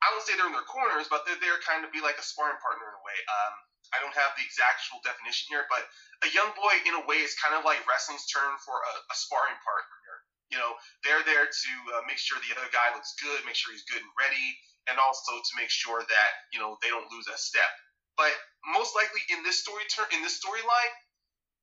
I 0.00 0.12
wouldn't 0.12 0.24
say 0.24 0.34
they're 0.36 0.48
in 0.48 0.56
their 0.56 0.64
corners, 0.64 1.12
but 1.12 1.28
they're 1.28 1.40
there 1.44 1.60
kind 1.60 1.84
of 1.84 1.92
be 1.92 2.00
like 2.00 2.16
a 2.16 2.24
sparring 2.24 2.56
partner 2.60 2.88
in 2.88 2.96
a 2.96 3.04
way. 3.04 3.18
Um, 3.28 3.54
I 3.92 3.98
don't 4.00 4.14
have 4.14 4.32
the 4.38 4.44
exact 4.46 4.86
definition 5.02 5.50
here, 5.50 5.66
but 5.66 5.82
a 6.24 6.30
young 6.30 6.54
boy 6.54 6.74
in 6.86 6.94
a 6.94 7.04
way 7.04 7.20
is 7.20 7.34
kind 7.36 7.58
of 7.58 7.66
like 7.66 7.82
wrestling's 7.84 8.24
term 8.30 8.54
for 8.62 8.76
a, 8.78 8.92
a 9.10 9.16
sparring 9.16 9.58
partner. 9.60 10.12
You 10.50 10.58
know, 10.58 10.74
they're 11.06 11.22
there 11.26 11.46
to 11.46 11.72
uh, 11.94 12.02
make 12.10 12.18
sure 12.18 12.38
the 12.42 12.54
other 12.54 12.66
guy 12.74 12.90
looks 12.94 13.14
good, 13.22 13.38
make 13.46 13.54
sure 13.54 13.70
he's 13.70 13.86
good 13.86 14.02
and 14.02 14.14
ready, 14.18 14.46
and 14.90 14.98
also 14.98 15.38
to 15.38 15.52
make 15.54 15.70
sure 15.70 16.02
that 16.02 16.30
you 16.50 16.58
know 16.58 16.78
they 16.82 16.90
don't 16.90 17.06
lose 17.10 17.26
a 17.30 17.38
step. 17.38 17.70
But 18.18 18.34
most 18.66 18.94
likely 18.98 19.22
in 19.30 19.42
this 19.46 19.62
story 19.62 19.86
turn 19.90 20.10
in 20.10 20.22
this 20.22 20.42
storyline, 20.42 20.94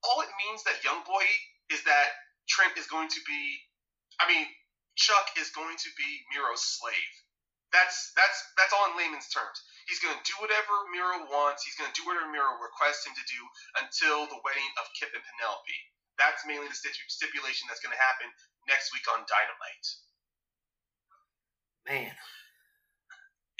all 0.04 0.24
it 0.24 0.32
means 0.48 0.64
that 0.64 0.84
young 0.84 1.04
boy 1.04 1.26
is 1.70 1.84
that 1.84 2.08
Trent 2.48 2.80
is 2.80 2.88
going 2.88 3.12
to 3.12 3.22
be, 3.28 3.42
I 4.20 4.28
mean, 4.32 4.48
Chuck 4.96 5.36
is 5.38 5.52
going 5.52 5.76
to 5.76 5.90
be 6.00 6.10
Miro's 6.32 6.64
slave. 6.64 7.14
That's 7.76 8.16
that's 8.16 8.40
that's 8.56 8.72
all 8.72 8.88
in 8.92 8.96
layman's 8.96 9.28
terms. 9.28 9.60
He's 9.92 10.00
going 10.00 10.16
to 10.16 10.24
do 10.24 10.36
whatever 10.40 10.72
Miro 10.92 11.28
wants. 11.32 11.64
He's 11.64 11.76
going 11.76 11.88
to 11.88 11.96
do 11.96 12.04
whatever 12.08 12.28
Miro 12.32 12.60
requests 12.60 13.08
him 13.08 13.16
to 13.16 13.26
do 13.28 13.40
until 13.84 14.28
the 14.28 14.40
wedding 14.44 14.72
of 14.80 14.88
Kip 14.96 15.12
and 15.12 15.24
Penelope. 15.24 15.80
That's 16.20 16.44
mainly 16.48 16.68
the 16.68 16.76
stipulation 17.08 17.68
that's 17.68 17.84
going 17.84 17.96
to 17.96 18.04
happen 18.04 18.28
next 18.68 18.92
week 18.92 19.06
on 19.12 19.24
Dynamite. 19.28 19.88
Man. 21.88 22.16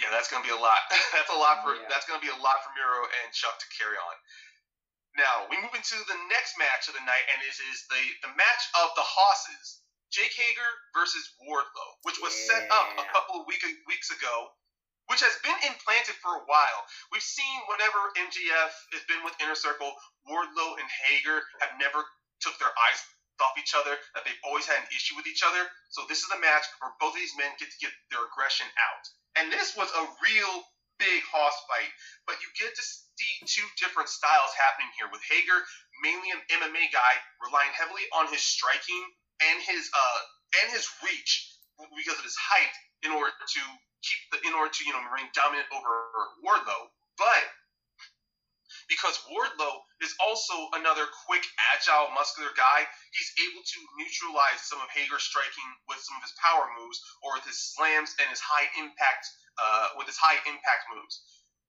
Yeah, 0.04 0.14
that's 0.14 0.30
going 0.30 0.44
to 0.44 0.48
be 0.48 0.54
a 0.54 0.60
lot. 0.60 0.84
that's 1.16 1.32
a 1.32 1.40
lot 1.40 1.64
for 1.64 1.74
yeah. 1.74 1.88
that's 1.90 2.06
going 2.06 2.20
to 2.20 2.26
be 2.26 2.32
a 2.32 2.42
lot 2.44 2.60
for 2.64 2.72
Miro 2.76 3.08
and 3.08 3.28
Chuck 3.34 3.56
to 3.60 3.68
carry 3.76 3.98
on. 3.98 4.16
Now 5.18 5.50
we 5.50 5.58
move 5.58 5.74
into 5.74 5.98
the 6.06 6.20
next 6.30 6.60
match 6.62 6.86
of 6.88 6.94
the 6.94 7.02
night, 7.02 7.26
and 7.34 7.40
this 7.42 7.58
is 7.58 7.88
the 7.90 8.04
the 8.28 8.32
match 8.38 8.64
of 8.84 8.94
the 8.94 9.04
Hosses. 9.04 9.82
Jake 10.12 10.32
Hager 10.32 10.72
versus 10.96 11.36
Wardlow, 11.44 11.90
which 12.04 12.20
was 12.24 12.32
yeah. 12.32 12.48
set 12.48 12.64
up 12.72 12.88
a 12.96 13.08
couple 13.12 13.42
of 13.42 13.48
week, 13.48 13.64
weeks 13.88 14.10
ago, 14.10 14.52
which 15.08 15.20
has 15.20 15.36
been 15.44 15.56
implanted 15.68 16.16
for 16.24 16.36
a 16.36 16.46
while. 16.48 16.82
We've 17.12 17.24
seen 17.24 17.60
whenever 17.68 18.00
MJF 18.16 18.74
has 18.96 19.04
been 19.08 19.24
with 19.24 19.36
Inner 19.44 19.56
Circle, 19.56 19.92
Wardlow 20.28 20.80
and 20.80 20.88
Hager 20.88 21.44
have 21.60 21.76
never 21.80 22.04
took 22.40 22.56
their 22.60 22.72
eyes 22.72 23.00
off 23.42 23.54
each 23.60 23.78
other, 23.78 23.94
that 24.16 24.26
they've 24.26 24.44
always 24.44 24.66
had 24.66 24.82
an 24.82 24.90
issue 24.90 25.14
with 25.16 25.28
each 25.28 25.46
other. 25.46 25.62
So 25.94 26.04
this 26.10 26.26
is 26.26 26.32
a 26.34 26.42
match 26.42 26.66
where 26.82 26.94
both 26.98 27.14
of 27.14 27.22
these 27.22 27.38
men 27.38 27.54
get 27.62 27.70
to 27.70 27.80
get 27.84 27.94
their 28.10 28.26
aggression 28.26 28.66
out. 28.66 29.06
And 29.38 29.54
this 29.54 29.78
was 29.78 29.92
a 29.94 30.10
real 30.26 30.66
big 30.98 31.22
hoss 31.30 31.54
fight, 31.70 31.94
but 32.26 32.42
you 32.42 32.50
get 32.58 32.74
to 32.74 32.82
see 32.82 33.34
two 33.46 33.66
different 33.78 34.10
styles 34.10 34.50
happening 34.58 34.90
here 34.98 35.10
with 35.14 35.22
Hager, 35.30 35.62
mainly 36.02 36.34
an 36.34 36.42
MMA 36.50 36.90
guy, 36.90 37.14
relying 37.46 37.70
heavily 37.78 38.10
on 38.18 38.26
his 38.34 38.42
striking 38.42 39.06
and 39.44 39.58
his 39.64 39.90
uh 39.94 40.20
and 40.64 40.74
his 40.74 40.88
reach 41.06 41.54
because 41.78 42.18
of 42.18 42.26
his 42.26 42.38
height 42.38 42.74
in 43.06 43.12
order 43.14 43.30
to 43.30 43.62
keep 44.02 44.22
the 44.34 44.40
in 44.48 44.54
order 44.58 44.72
to 44.72 44.82
you 44.86 44.94
know 44.94 45.04
remain 45.06 45.30
dominant 45.34 45.68
over 45.74 45.92
Wardlow. 46.42 46.90
But 47.18 47.46
because 48.88 49.20
Wardlow 49.28 49.84
is 50.00 50.16
also 50.24 50.56
another 50.80 51.08
quick, 51.28 51.44
agile, 51.76 52.08
muscular 52.16 52.52
guy. 52.56 52.88
He's 53.12 53.32
able 53.48 53.64
to 53.64 53.80
neutralize 54.00 54.64
some 54.64 54.80
of 54.80 54.88
Hager's 54.92 55.28
striking 55.28 55.70
with 55.92 56.00
some 56.00 56.16
of 56.16 56.24
his 56.24 56.36
power 56.40 56.68
moves 56.80 57.00
or 57.24 57.36
with 57.36 57.48
his 57.48 57.60
slams 57.60 58.16
and 58.20 58.28
his 58.32 58.40
high 58.40 58.68
impact 58.80 59.24
uh, 59.60 60.00
with 60.00 60.08
his 60.08 60.20
high 60.20 60.40
impact 60.48 60.84
moves. 60.96 61.20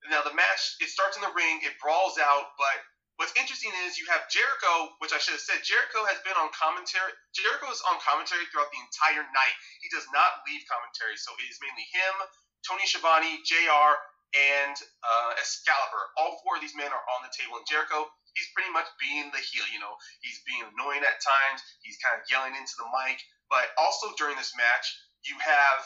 Now 0.06 0.22
the 0.22 0.34
match 0.34 0.78
it 0.78 0.90
starts 0.90 1.18
in 1.18 1.22
the 1.26 1.34
ring, 1.34 1.58
it 1.66 1.74
brawls 1.82 2.18
out, 2.22 2.54
but 2.54 2.78
what's 3.18 3.34
interesting 3.34 3.74
is 3.84 3.98
you 3.98 4.06
have 4.08 4.30
Jericho, 4.30 4.94
which 5.02 5.10
I 5.10 5.18
should 5.18 5.34
have 5.34 5.42
said, 5.42 5.60
Jericho 5.66 6.06
has 6.06 6.22
been 6.22 6.38
on 6.38 6.54
commentary. 6.54 7.10
Jericho 7.34 7.66
is 7.74 7.82
on 7.90 7.98
commentary 7.98 8.46
throughout 8.48 8.70
the 8.70 8.78
entire 8.78 9.26
night. 9.26 9.56
He 9.82 9.90
does 9.90 10.06
not 10.14 10.46
leave 10.46 10.62
commentary, 10.70 11.18
so 11.18 11.34
it 11.42 11.50
is 11.50 11.58
mainly 11.58 11.86
him, 11.90 12.14
Tony 12.62 12.86
Schiavone, 12.86 13.42
JR, 13.42 13.90
and 14.34 14.76
uh, 15.02 15.30
Excalibur. 15.40 16.02
All 16.20 16.38
four 16.46 16.56
of 16.56 16.62
these 16.62 16.78
men 16.78 16.94
are 16.94 17.06
on 17.18 17.26
the 17.26 17.32
table. 17.34 17.58
And 17.58 17.66
Jericho, 17.66 18.06
he's 18.38 18.50
pretty 18.54 18.70
much 18.70 18.86
being 19.02 19.32
the 19.34 19.42
heel. 19.42 19.66
You 19.72 19.80
know, 19.82 19.98
he's 20.22 20.38
being 20.46 20.62
annoying 20.62 21.02
at 21.02 21.18
times. 21.18 21.64
He's 21.82 21.98
kind 21.98 22.14
of 22.14 22.22
yelling 22.30 22.54
into 22.54 22.76
the 22.78 22.86
mic. 22.92 23.18
But 23.50 23.72
also 23.80 24.12
during 24.20 24.36
this 24.36 24.52
match, 24.54 24.86
you 25.24 25.34
have 25.40 25.78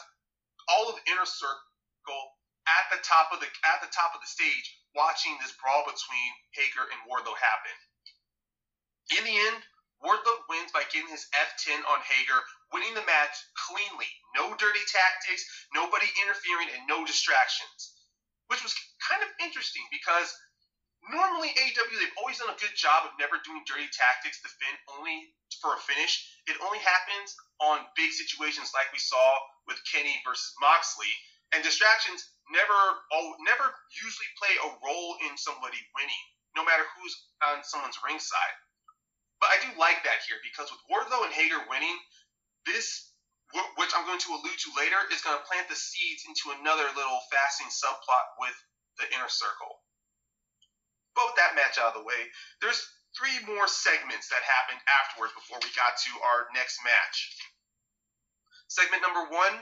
all 0.67 0.91
of 0.91 0.99
Inner 1.07 1.25
Circle 1.25 2.23
at 2.67 2.85
the 2.91 2.99
top 3.03 3.31
of 3.31 3.39
the 3.39 3.47
at 3.67 3.79
the 3.83 3.91
top 3.91 4.15
of 4.15 4.19
the 4.23 4.27
stage, 4.29 4.67
watching 4.95 5.35
this 5.41 5.53
brawl 5.57 5.83
between 5.85 6.31
Hager 6.53 6.85
and 6.87 6.99
Wardlow 7.09 7.35
happen. 7.37 7.75
In 9.19 9.23
the 9.25 9.37
end, 9.53 9.59
Wardlow 10.01 10.45
wins 10.49 10.71
by 10.71 10.83
getting 10.91 11.09
his 11.09 11.27
F10 11.33 11.79
on 11.87 11.99
Hager, 12.03 12.39
winning 12.71 12.93
the 12.93 13.05
match 13.07 13.35
cleanly. 13.55 14.09
No 14.35 14.53
dirty 14.55 14.83
tactics, 14.89 15.43
nobody 15.73 16.07
interfering, 16.21 16.69
and 16.75 16.87
no 16.87 17.05
distractions 17.05 17.93
which 18.47 18.63
was 18.63 18.75
kind 19.01 19.23
of 19.23 19.29
interesting 19.41 19.83
because 19.91 20.29
normally 21.09 21.49
AEW 21.57 21.97
they've 21.99 22.19
always 22.19 22.39
done 22.39 22.51
a 22.51 22.59
good 22.61 22.75
job 22.75 23.07
of 23.07 23.17
never 23.19 23.39
doing 23.43 23.63
dirty 23.67 23.87
tactics 23.91 24.39
to 24.45 24.49
fin 24.61 24.75
only 24.99 25.33
for 25.57 25.75
a 25.75 25.79
finish. 25.89 26.21
It 26.47 26.59
only 26.61 26.79
happens 26.79 27.35
on 27.57 27.87
big 27.95 28.11
situations 28.11 28.71
like 28.75 28.91
we 28.91 28.99
saw 28.99 29.25
with 29.67 29.79
Kenny 29.87 30.15
versus 30.27 30.53
Moxley, 30.59 31.11
and 31.55 31.63
distractions 31.63 32.21
never 32.51 32.79
oh, 33.13 33.27
never 33.45 33.65
usually 34.03 34.31
play 34.35 34.53
a 34.59 34.69
role 34.83 35.13
in 35.29 35.37
somebody 35.39 35.79
winning, 35.95 36.25
no 36.55 36.63
matter 36.65 36.83
who's 36.97 37.15
on 37.45 37.63
someone's 37.63 37.99
ringside. 38.03 38.55
But 39.39 39.55
I 39.55 39.57
do 39.63 39.69
like 39.79 40.03
that 40.07 40.23
here 40.23 40.39
because 40.43 40.71
with 40.71 40.83
Wardlow 40.87 41.27
and 41.27 41.35
Hager 41.35 41.59
winning, 41.67 41.95
this 42.65 43.11
which 43.77 43.93
I'm 43.93 44.09
going 44.09 44.23
to 44.23 44.33
allude 44.33 44.57
to 44.65 44.73
later, 44.73 44.97
is 45.13 45.21
going 45.21 45.37
to 45.37 45.45
plant 45.45 45.69
the 45.69 45.77
seeds 45.77 46.25
into 46.25 46.57
another 46.57 46.89
little 46.97 47.21
fascinating 47.29 47.69
subplot 47.69 48.25
with 48.41 48.57
the 48.97 49.05
inner 49.13 49.29
circle. 49.29 49.77
But 51.13 51.29
with 51.29 51.37
that 51.37 51.53
match 51.53 51.77
out 51.77 51.93
of 51.93 52.01
the 52.01 52.07
way, 52.07 52.33
there's 52.65 52.81
three 53.13 53.37
more 53.45 53.69
segments 53.69 54.25
that 54.33 54.41
happened 54.41 54.81
afterwards 54.89 55.37
before 55.37 55.61
we 55.61 55.69
got 55.77 55.93
to 55.93 56.11
our 56.17 56.49
next 56.57 56.81
match. 56.81 57.17
Segment 58.73 59.05
number 59.05 59.29
one, 59.29 59.61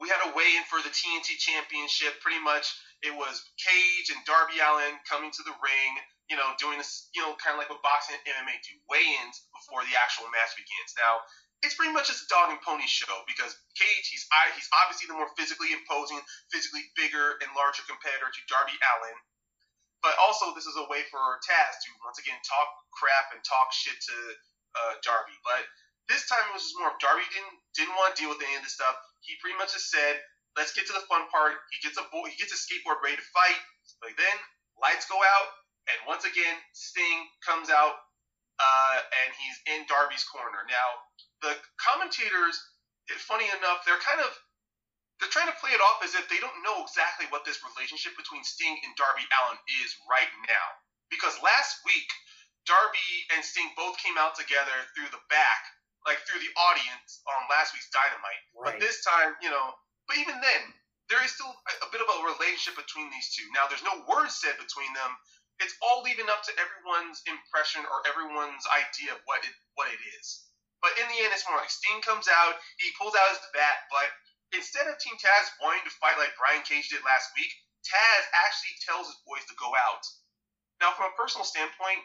we 0.00 0.08
had 0.10 0.22
a 0.26 0.34
weigh 0.34 0.54
in 0.58 0.64
for 0.70 0.80
the 0.82 0.90
TNT 0.92 1.38
Championship. 1.38 2.18
Pretty 2.22 2.40
much, 2.42 2.70
it 3.02 3.14
was 3.14 3.42
Cage 3.58 4.10
and 4.14 4.20
Darby 4.26 4.58
Allin 4.62 4.98
coming 5.08 5.30
to 5.30 5.42
the 5.46 5.54
ring. 5.62 5.92
you 6.30 6.36
know, 6.36 6.52
doing 6.60 6.76
this, 6.76 7.08
you 7.16 7.24
know, 7.24 7.32
kind 7.40 7.56
of 7.56 7.60
like 7.60 7.72
what 7.72 7.80
boxing 7.84 8.16
and 8.16 8.24
MMA 8.28 8.56
do, 8.64 8.76
weigh-ins 8.92 9.44
before 9.56 9.80
the 9.88 9.96
actual 9.96 10.28
match 10.32 10.52
begins. 10.56 10.92
Now, 10.96 11.24
it's 11.64 11.74
pretty 11.74 11.90
much 11.92 12.12
just 12.12 12.24
a 12.24 12.30
dog 12.30 12.52
and 12.52 12.60
pony 12.62 12.86
show 12.86 13.24
because 13.26 13.56
Cage, 13.74 14.06
he's 14.12 14.24
he's 14.54 14.70
obviously 14.76 15.08
the 15.10 15.16
more 15.16 15.30
physically 15.40 15.72
imposing, 15.74 16.20
physically 16.52 16.84
bigger 16.94 17.40
and 17.42 17.50
larger 17.56 17.82
competitor 17.88 18.28
to 18.30 18.40
Darby 18.46 18.76
Allin. 18.78 19.18
But 20.04 20.14
also, 20.22 20.54
this 20.54 20.68
is 20.70 20.78
a 20.78 20.86
way 20.86 21.02
for 21.10 21.20
Taz 21.42 21.74
to 21.82 21.90
once 22.06 22.22
again 22.22 22.38
talk 22.46 22.68
crap 22.94 23.34
and 23.34 23.42
talk 23.42 23.74
shit 23.74 23.98
to 23.98 24.16
uh, 24.78 24.94
Darby. 25.02 25.34
But 25.42 25.66
this 26.06 26.28
time 26.30 26.44
it 26.50 26.54
was 26.54 26.62
just 26.70 26.78
more 26.78 26.94
of 26.94 27.00
Darby 27.02 27.26
didn't 27.34 27.56
didn't 27.74 27.96
want 27.98 28.14
to 28.14 28.18
deal 28.20 28.30
with 28.30 28.42
any 28.44 28.54
of 28.54 28.62
this 28.62 28.78
stuff. 28.78 28.94
He 29.20 29.36
pretty 29.40 29.58
much 29.58 29.74
just 29.74 29.90
said, 29.90 30.20
"Let's 30.56 30.72
get 30.72 30.86
to 30.88 30.94
the 30.94 31.04
fun 31.10 31.28
part." 31.30 31.58
He 31.70 31.78
gets 31.82 31.98
a 31.98 32.06
boy, 32.10 32.28
he 32.30 32.36
gets 32.36 32.52
a 32.52 32.60
skateboard 32.60 33.02
ready 33.02 33.16
to 33.16 33.26
fight. 33.34 33.60
But 34.00 34.16
then 34.16 34.36
lights 34.80 35.06
go 35.06 35.18
out, 35.18 35.48
and 35.90 35.98
once 36.06 36.24
again 36.24 36.56
Sting 36.72 37.26
comes 37.44 37.70
out, 37.70 37.96
uh, 38.58 38.96
and 39.24 39.28
he's 39.34 39.58
in 39.74 39.86
Darby's 39.86 40.24
corner. 40.24 40.64
Now 40.68 40.88
the 41.42 41.54
commentators, 41.78 42.58
funny 43.30 43.46
enough, 43.46 43.86
they're 43.86 44.02
kind 44.02 44.20
of 44.20 44.30
they're 45.18 45.34
trying 45.34 45.50
to 45.50 45.58
play 45.58 45.74
it 45.74 45.82
off 45.82 45.98
as 46.06 46.14
if 46.14 46.30
they 46.30 46.38
don't 46.38 46.62
know 46.62 46.78
exactly 46.86 47.26
what 47.34 47.42
this 47.42 47.58
relationship 47.66 48.14
between 48.14 48.46
Sting 48.46 48.78
and 48.86 48.94
Darby 48.94 49.26
Allin 49.34 49.58
is 49.82 49.90
right 50.06 50.30
now. 50.46 50.66
Because 51.10 51.34
last 51.42 51.82
week, 51.82 52.06
Darby 52.70 53.10
and 53.34 53.42
Sting 53.42 53.66
both 53.74 53.98
came 53.98 54.14
out 54.14 54.38
together 54.38 54.76
through 54.94 55.10
the 55.10 55.22
back, 55.26 55.62
like 56.06 56.20
through 56.24 56.40
the 56.42 56.52
audience 56.54 57.22
on 57.26 57.48
last 57.50 57.74
week's 57.74 57.90
Dynamite. 57.90 58.42
Right. 58.54 58.64
But 58.66 58.74
this 58.82 59.02
time, 59.02 59.34
you 59.42 59.50
know, 59.50 59.74
but 60.06 60.18
even 60.18 60.38
then, 60.38 60.62
there 61.08 61.20
is 61.24 61.32
still 61.32 61.48
a, 61.48 61.72
a 61.86 61.92
bit 61.92 62.04
of 62.04 62.08
a 62.08 62.28
relationship 62.36 62.76
between 62.76 63.08
these 63.08 63.32
two. 63.32 63.44
Now, 63.56 63.66
there's 63.68 63.84
no 63.84 64.04
words 64.08 64.36
said 64.38 64.56
between 64.60 64.92
them. 64.92 65.12
It's 65.58 65.74
all 65.82 66.06
leaving 66.06 66.30
up 66.30 66.46
to 66.46 66.54
everyone's 66.54 67.24
impression 67.26 67.82
or 67.82 68.04
everyone's 68.06 68.62
idea 68.70 69.16
of 69.16 69.20
what 69.26 69.42
it 69.42 69.54
what 69.74 69.90
it 69.90 69.98
is. 70.20 70.48
But 70.78 70.94
in 71.02 71.10
the 71.10 71.18
end, 71.26 71.34
it's 71.34 71.42
more 71.50 71.58
like 71.58 71.74
Sting 71.74 71.98
comes 72.06 72.30
out, 72.30 72.54
he 72.78 72.94
pulls 72.94 73.18
out 73.18 73.34
his 73.34 73.42
bat, 73.50 73.90
but 73.90 74.06
instead 74.54 74.86
of 74.86 74.94
Team 75.02 75.18
Taz 75.18 75.50
wanting 75.58 75.82
to 75.82 75.98
fight 75.98 76.14
like 76.22 76.38
Brian 76.38 76.62
Cage 76.62 76.86
did 76.88 77.02
last 77.02 77.34
week, 77.34 77.50
Taz 77.82 78.22
actually 78.46 78.78
tells 78.86 79.10
his 79.10 79.18
boys 79.26 79.42
to 79.50 79.58
go 79.58 79.74
out. 79.74 80.04
Now, 80.78 80.94
from 80.94 81.10
a 81.10 81.18
personal 81.18 81.42
standpoint, 81.42 81.98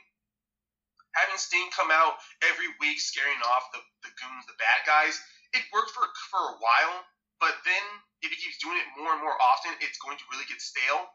having 1.14 1.38
Sting 1.38 1.70
come 1.74 1.90
out 1.94 2.18
every 2.46 2.70
week 2.82 3.00
scaring 3.00 3.42
off 3.46 3.70
the, 3.74 3.82
the 4.06 4.12
goons, 4.18 4.46
the 4.50 4.58
bad 4.58 4.86
guys, 4.86 5.18
it 5.54 5.64
worked 5.70 5.94
for, 5.94 6.06
for 6.34 6.42
a 6.54 6.58
while, 6.58 6.98
but 7.38 7.54
then 7.66 7.86
if 8.26 8.34
he 8.34 8.38
keeps 8.38 8.58
doing 8.62 8.78
it 8.78 8.90
more 8.98 9.14
and 9.14 9.22
more 9.22 9.38
often, 9.38 9.78
it's 9.82 10.02
going 10.02 10.18
to 10.18 10.26
really 10.34 10.48
get 10.50 10.62
stale. 10.62 11.10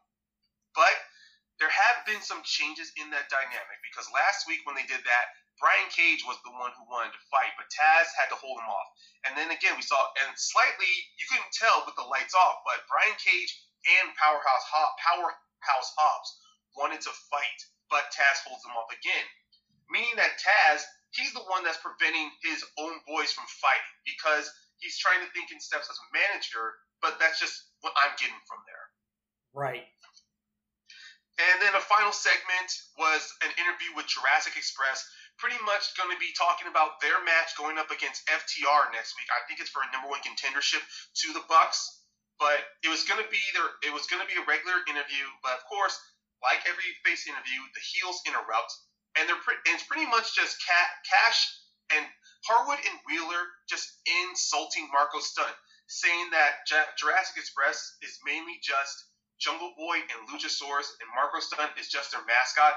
But 0.75 0.95
there 1.59 1.73
have 1.73 2.07
been 2.07 2.23
some 2.23 2.45
changes 2.47 2.95
in 2.95 3.11
that 3.11 3.27
dynamic 3.27 3.79
because 3.83 4.07
last 4.15 4.47
week 4.47 4.63
when 4.63 4.79
they 4.79 4.87
did 4.87 5.03
that, 5.03 5.27
Brian 5.59 5.91
Cage 5.91 6.23
was 6.23 6.39
the 6.47 6.55
one 6.55 6.71
who 6.79 6.87
wanted 6.87 7.11
to 7.11 7.29
fight, 7.35 7.51
but 7.59 7.67
Taz 7.67 8.15
had 8.15 8.31
to 8.31 8.39
hold 8.39 8.63
him 8.63 8.71
off. 8.71 8.89
And 9.27 9.35
then 9.35 9.51
again, 9.51 9.75
we 9.75 9.83
saw, 9.83 9.99
and 10.23 10.31
slightly, 10.39 10.93
you 11.19 11.27
couldn't 11.27 11.51
tell 11.51 11.83
with 11.83 11.99
the 11.99 12.07
lights 12.07 12.31
off, 12.39 12.63
but 12.63 12.87
Brian 12.87 13.19
Cage 13.19 13.51
and 13.99 14.15
Powerhouse 14.15 14.67
Hobbs, 14.71 14.95
Powerhouse 15.03 15.91
Hobbs 15.99 16.31
wanted 16.79 17.03
to 17.03 17.13
fight, 17.27 17.61
but 17.91 18.07
Taz 18.15 18.39
holds 18.47 18.63
them 18.63 18.79
off 18.79 18.87
again. 18.95 19.27
Meaning 19.89 20.17
that 20.21 20.37
Taz, 20.37 20.85
he's 21.17 21.33
the 21.33 21.45
one 21.49 21.65
that's 21.65 21.81
preventing 21.81 22.29
his 22.45 22.61
own 22.77 23.01
boys 23.09 23.33
from 23.33 23.49
fighting 23.49 23.97
because 24.05 24.49
he's 24.79 25.01
trying 25.01 25.25
to 25.25 25.31
think 25.33 25.49
in 25.51 25.59
steps 25.59 25.89
as 25.89 25.97
a 25.97 26.09
manager, 26.13 26.77
but 27.01 27.17
that's 27.17 27.41
just 27.41 27.57
what 27.81 27.97
I'm 28.05 28.15
getting 28.21 28.39
from 28.45 28.61
there. 28.69 28.87
Right. 29.57 29.87
And 31.39 31.57
then 31.63 31.73
a 31.79 31.85
final 31.87 32.11
segment 32.11 32.71
was 32.99 33.23
an 33.47 33.55
interview 33.55 33.95
with 33.95 34.11
Jurassic 34.11 34.59
Express 34.59 35.07
pretty 35.39 35.59
much 35.63 35.95
going 35.95 36.11
to 36.11 36.19
be 36.19 36.35
talking 36.35 36.67
about 36.67 36.99
their 36.99 37.23
match 37.23 37.55
going 37.55 37.79
up 37.79 37.95
against 37.95 38.27
FTR 38.27 38.91
next 38.91 39.15
week. 39.15 39.31
I 39.31 39.47
think 39.47 39.63
it's 39.63 39.71
for 39.71 39.87
a 39.87 39.91
number 39.95 40.11
one 40.11 40.19
contendership 40.27 40.83
to 40.83 41.29
the 41.31 41.47
Bucks. 41.47 41.79
But 42.43 42.63
it 42.87 42.91
was 42.91 43.03
going 43.07 43.23
to 43.23 43.31
be 43.31 43.43
there. 43.55 43.67
It 43.87 43.95
was 43.95 44.07
going 44.07 44.23
to 44.23 44.31
be 44.31 44.39
a 44.39 44.47
regular 44.47 44.83
interview. 44.87 45.27
But 45.43 45.59
of 45.59 45.67
course, 45.67 45.95
like 46.43 46.63
every 46.67 46.87
face 47.03 47.27
interview, 47.27 47.59
the 47.75 47.83
heels 47.83 48.23
interrupt, 48.27 48.71
and 49.17 49.29
they're 49.29 49.41
pre- 49.45 49.61
and 49.67 49.75
it's 49.77 49.87
pretty 49.87 50.07
much 50.07 50.35
just 50.35 50.59
Cat, 50.65 50.89
Cash 51.07 51.41
and 51.97 52.05
Harwood 52.45 52.79
and 52.85 52.97
Wheeler 53.09 53.45
just 53.69 53.89
insulting 54.29 54.89
Marko 54.93 55.21
Stunt, 55.21 55.55
saying 55.89 56.31
that 56.33 56.67
J- 56.69 56.93
Jurassic 56.99 57.37
Express 57.41 57.97
is 58.03 58.19
mainly 58.25 58.61
just 58.63 59.09
Jungle 59.41 59.73
Boy 59.79 60.03
and 60.03 60.21
Luchasaurus, 60.29 60.91
and 61.01 61.09
Marko 61.15 61.41
Stunt 61.41 61.73
is 61.79 61.89
just 61.89 62.13
their 62.13 62.25
mascot. 62.27 62.75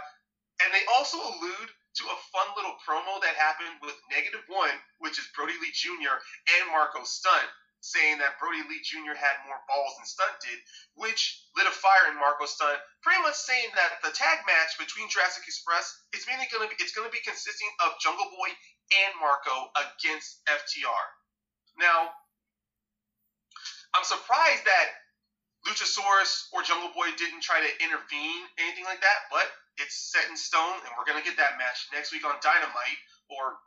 And 0.61 0.69
they 0.73 0.85
also 0.93 1.17
allude 1.17 1.69
to 1.97 2.03
a 2.07 2.21
fun 2.31 2.47
little 2.55 2.77
promo 2.85 3.19
that 3.21 3.35
happened 3.35 3.81
with 3.81 3.97
Negative 4.13 4.45
One, 4.47 4.73
which 4.99 5.17
is 5.19 5.27
Brodie 5.35 5.57
Lee 5.59 5.73
Jr. 5.73 6.15
and 6.61 6.71
Marco 6.71 7.03
Stunt, 7.03 7.49
saying 7.81 8.21
that 8.21 8.37
Brodie 8.37 8.61
Lee 8.69 8.85
Jr. 8.85 9.17
had 9.17 9.41
more 9.49 9.57
balls 9.65 9.97
than 9.97 10.05
Stunt 10.05 10.37
did, 10.37 10.57
which 10.93 11.41
lit 11.57 11.65
a 11.65 11.73
fire 11.73 12.13
in 12.13 12.17
Marko 12.21 12.45
Stunt, 12.45 12.77
pretty 13.01 13.21
much 13.25 13.35
saying 13.35 13.73
that 13.73 13.99
the 14.05 14.13
tag 14.13 14.45
match 14.45 14.77
between 14.77 15.09
Jurassic 15.09 15.49
Express 15.49 15.89
is 16.13 16.29
mainly 16.29 16.45
going 16.53 16.63
to 16.63 16.71
be 16.71 16.77
it's 16.77 16.93
to 16.93 17.01
be 17.09 17.25
consisting 17.25 17.67
of 17.81 17.97
Jungle 17.97 18.29
Boy 18.29 18.49
and 19.01 19.11
Marko 19.17 19.73
against 19.81 20.45
FTR. 20.45 21.05
Now, 21.81 22.13
I'm 23.97 24.05
surprised 24.05 24.63
that 24.63 24.87
Luchasaurus 25.65 26.53
or 26.53 26.61
Jungle 26.61 26.93
Boy 26.93 27.09
didn't 27.17 27.41
try 27.41 27.61
to 27.61 27.71
intervene, 27.81 28.41
anything 28.61 28.85
like 28.85 29.01
that, 29.01 29.29
but 29.33 29.45
it's 29.81 30.13
set 30.13 30.29
in 30.29 30.37
stone, 30.37 30.77
and 30.85 30.93
we're 30.93 31.09
gonna 31.09 31.25
get 31.25 31.37
that 31.41 31.57
match 31.57 31.89
next 31.89 32.13
week 32.13 32.25
on 32.29 32.37
Dynamite. 32.45 33.01
Or 33.31 33.57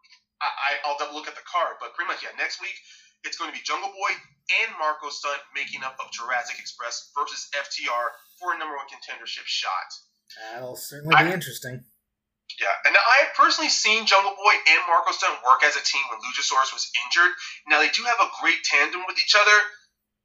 I, 0.44 0.76
will 0.84 0.98
double 1.00 1.16
look 1.16 1.26
at 1.26 1.34
the 1.34 1.46
card, 1.48 1.80
but 1.80 1.96
pretty 1.96 2.12
much 2.12 2.20
yeah, 2.22 2.36
next 2.36 2.60
week 2.60 2.76
it's 3.24 3.40
going 3.40 3.50
to 3.50 3.56
be 3.56 3.64
Jungle 3.64 3.90
Boy 3.90 4.12
and 4.62 4.70
Marko 4.76 5.08
Stunt 5.08 5.40
making 5.56 5.80
up 5.82 5.96
of 5.96 6.12
Jurassic 6.12 6.60
Express 6.60 7.10
versus 7.16 7.48
FTR 7.56 8.12
for 8.36 8.52
a 8.52 8.58
number 8.60 8.76
one 8.76 8.86
contendership 8.92 9.48
shot. 9.48 9.88
That'll 10.52 10.76
certainly 10.76 11.16
be 11.16 11.32
I, 11.32 11.32
interesting. 11.32 11.84
Yeah, 12.60 12.76
and 12.84 12.94
I 12.94 13.16
have 13.24 13.34
personally 13.34 13.72
seen 13.72 14.06
Jungle 14.06 14.36
Boy 14.36 14.54
and 14.54 14.80
Marko 14.86 15.16
Stunt 15.16 15.40
work 15.42 15.64
as 15.64 15.74
a 15.74 15.82
team 15.82 16.04
when 16.12 16.20
Luchasaurus 16.20 16.70
was 16.76 16.86
injured. 17.08 17.32
Now 17.66 17.80
they 17.80 17.90
do 17.90 18.04
have 18.04 18.20
a 18.20 18.30
great 18.38 18.62
tandem 18.62 19.02
with 19.08 19.18
each 19.18 19.34
other, 19.34 19.56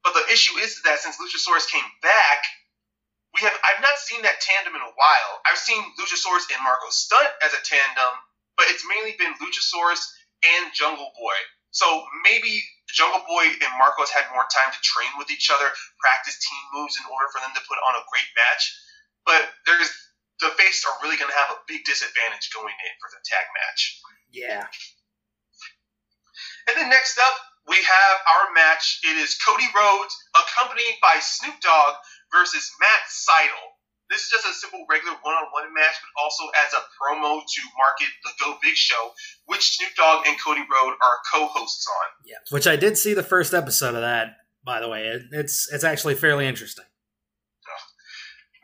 but 0.04 0.12
the 0.14 0.28
issue 0.30 0.60
is 0.60 0.84
that 0.84 1.00
since 1.00 1.16
Luchasaurus 1.16 1.66
came 1.66 1.86
back, 2.04 2.40
we 3.34 3.40
have 3.42 3.56
I've 3.64 3.82
not 3.82 3.96
seen 3.98 4.22
that 4.22 4.42
tandem 4.44 4.76
in 4.76 4.84
a 4.84 4.94
while. 4.94 5.32
I've 5.48 5.58
seen 5.58 5.80
Luchasaurus 5.98 6.50
and 6.52 6.62
Marko 6.62 6.90
Stunt 6.92 7.30
as 7.40 7.56
a 7.56 7.62
tandem, 7.64 8.12
but 8.56 8.68
it's 8.68 8.84
mainly 8.86 9.16
been 9.16 9.34
Luchasaurus 9.40 10.04
and 10.44 10.74
Jungle 10.74 11.10
Boy. 11.16 11.38
So 11.70 11.86
maybe 12.26 12.62
Jungle 12.90 13.22
Boy 13.26 13.46
and 13.46 13.72
Marcos 13.78 14.10
had 14.10 14.26
more 14.34 14.46
time 14.50 14.70
to 14.74 14.80
train 14.82 15.10
with 15.18 15.30
each 15.30 15.50
other, 15.50 15.70
practice 16.02 16.38
team 16.42 16.62
moves 16.74 16.98
in 16.98 17.06
order 17.06 17.30
for 17.30 17.38
them 17.38 17.54
to 17.54 17.62
put 17.66 17.78
on 17.78 17.94
a 17.98 18.06
great 18.10 18.30
match. 18.34 18.62
But 19.22 19.42
there's 19.66 19.90
the 20.40 20.50
face 20.56 20.82
are 20.88 20.96
really 21.04 21.20
going 21.20 21.30
to 21.30 21.36
have 21.36 21.52
a 21.52 21.62
big 21.68 21.84
disadvantage 21.84 22.48
going 22.50 22.74
in 22.74 22.94
for 22.98 23.12
the 23.12 23.20
tag 23.22 23.46
match. 23.52 24.00
Yeah. 24.32 24.64
And 26.66 26.74
then 26.76 26.88
next 26.88 27.20
up, 27.20 27.36
we 27.68 27.76
have 27.76 28.16
our 28.24 28.52
match. 28.56 29.04
It 29.04 29.20
is 29.20 29.36
Cody 29.36 29.68
Rhodes 29.76 30.16
accompanied 30.34 30.96
by 31.04 31.20
Snoop 31.20 31.60
Dogg 31.60 31.94
versus 32.32 32.64
Matt 32.80 33.04
Sydal. 33.12 33.69
This 34.10 34.24
is 34.24 34.28
just 34.28 34.44
a 34.44 34.52
simple 34.52 34.84
regular 34.90 35.14
one-on-one 35.22 35.72
match, 35.72 35.94
but 36.02 36.22
also 36.22 36.44
as 36.66 36.74
a 36.74 36.82
promo 36.98 37.40
to 37.46 37.60
market 37.78 38.08
the 38.24 38.30
Go 38.42 38.58
Big 38.60 38.74
Show, 38.74 39.12
which 39.46 39.62
Snoop 39.76 39.94
Dogg 39.96 40.26
and 40.26 40.36
Cody 40.40 40.60
Rhodes 40.60 40.98
are 40.98 41.16
co-hosts 41.32 41.86
on. 41.86 42.26
Yeah, 42.26 42.42
which 42.50 42.66
I 42.66 42.74
did 42.74 42.98
see 42.98 43.14
the 43.14 43.22
first 43.22 43.54
episode 43.54 43.94
of 43.94 44.02
that. 44.02 44.34
By 44.64 44.80
the 44.80 44.88
way, 44.88 45.06
it's 45.32 45.72
it's 45.72 45.84
actually 45.84 46.16
fairly 46.16 46.46
interesting. 46.46 46.84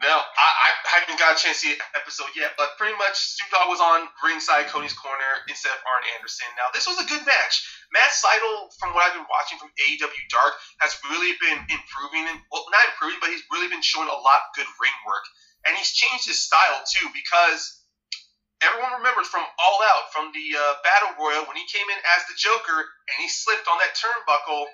Now, 0.05 0.21
I, 0.21 0.49
I 0.61 0.69
haven't 1.01 1.17
got 1.17 1.33
a 1.33 1.39
chance 1.41 1.65
to 1.65 1.73
see 1.73 1.73
the 1.73 1.81
episode 1.97 2.29
yet, 2.37 2.53
but 2.61 2.77
pretty 2.77 2.93
much 3.01 3.17
Snoop 3.17 3.49
Dogg 3.49 3.73
was 3.73 3.81
on 3.81 4.05
ringside 4.21 4.69
Cody's 4.69 4.93
corner 4.93 5.41
instead 5.49 5.73
of 5.73 5.81
Arn 5.89 6.05
Anderson. 6.13 6.53
Now, 6.53 6.69
this 6.77 6.85
was 6.85 7.01
a 7.01 7.09
good 7.09 7.25
match. 7.25 7.65
Matt 7.97 8.13
Sydal, 8.13 8.77
from 8.77 8.93
what 8.93 9.09
I've 9.09 9.17
been 9.17 9.25
watching 9.25 9.57
from 9.57 9.73
AEW 9.73 10.25
Dark, 10.29 10.53
has 10.85 10.93
really 11.09 11.33
been 11.41 11.65
improving. 11.73 12.29
And, 12.29 12.45
well, 12.53 12.69
not 12.69 12.93
improving, 12.93 13.25
but 13.25 13.33
he's 13.33 13.41
really 13.49 13.73
been 13.73 13.81
showing 13.81 14.13
a 14.13 14.21
lot 14.21 14.45
of 14.45 14.53
good 14.53 14.69
ring 14.77 14.97
work. 15.09 15.25
And 15.65 15.73
he's 15.81 15.97
changed 15.97 16.29
his 16.29 16.45
style, 16.45 16.85
too, 16.85 17.09
because 17.17 17.81
everyone 18.61 19.01
remembers 19.01 19.33
from 19.33 19.49
All 19.49 19.81
Out, 19.81 20.13
from 20.13 20.29
the 20.37 20.47
uh, 20.61 20.77
Battle 20.85 21.17
Royal, 21.17 21.49
when 21.49 21.57
he 21.57 21.65
came 21.73 21.89
in 21.89 22.01
as 22.21 22.21
the 22.29 22.37
Joker 22.37 22.85
and 22.85 23.17
he 23.17 23.33
slipped 23.33 23.65
on 23.65 23.81
that 23.81 23.97
turnbuckle 23.97 24.69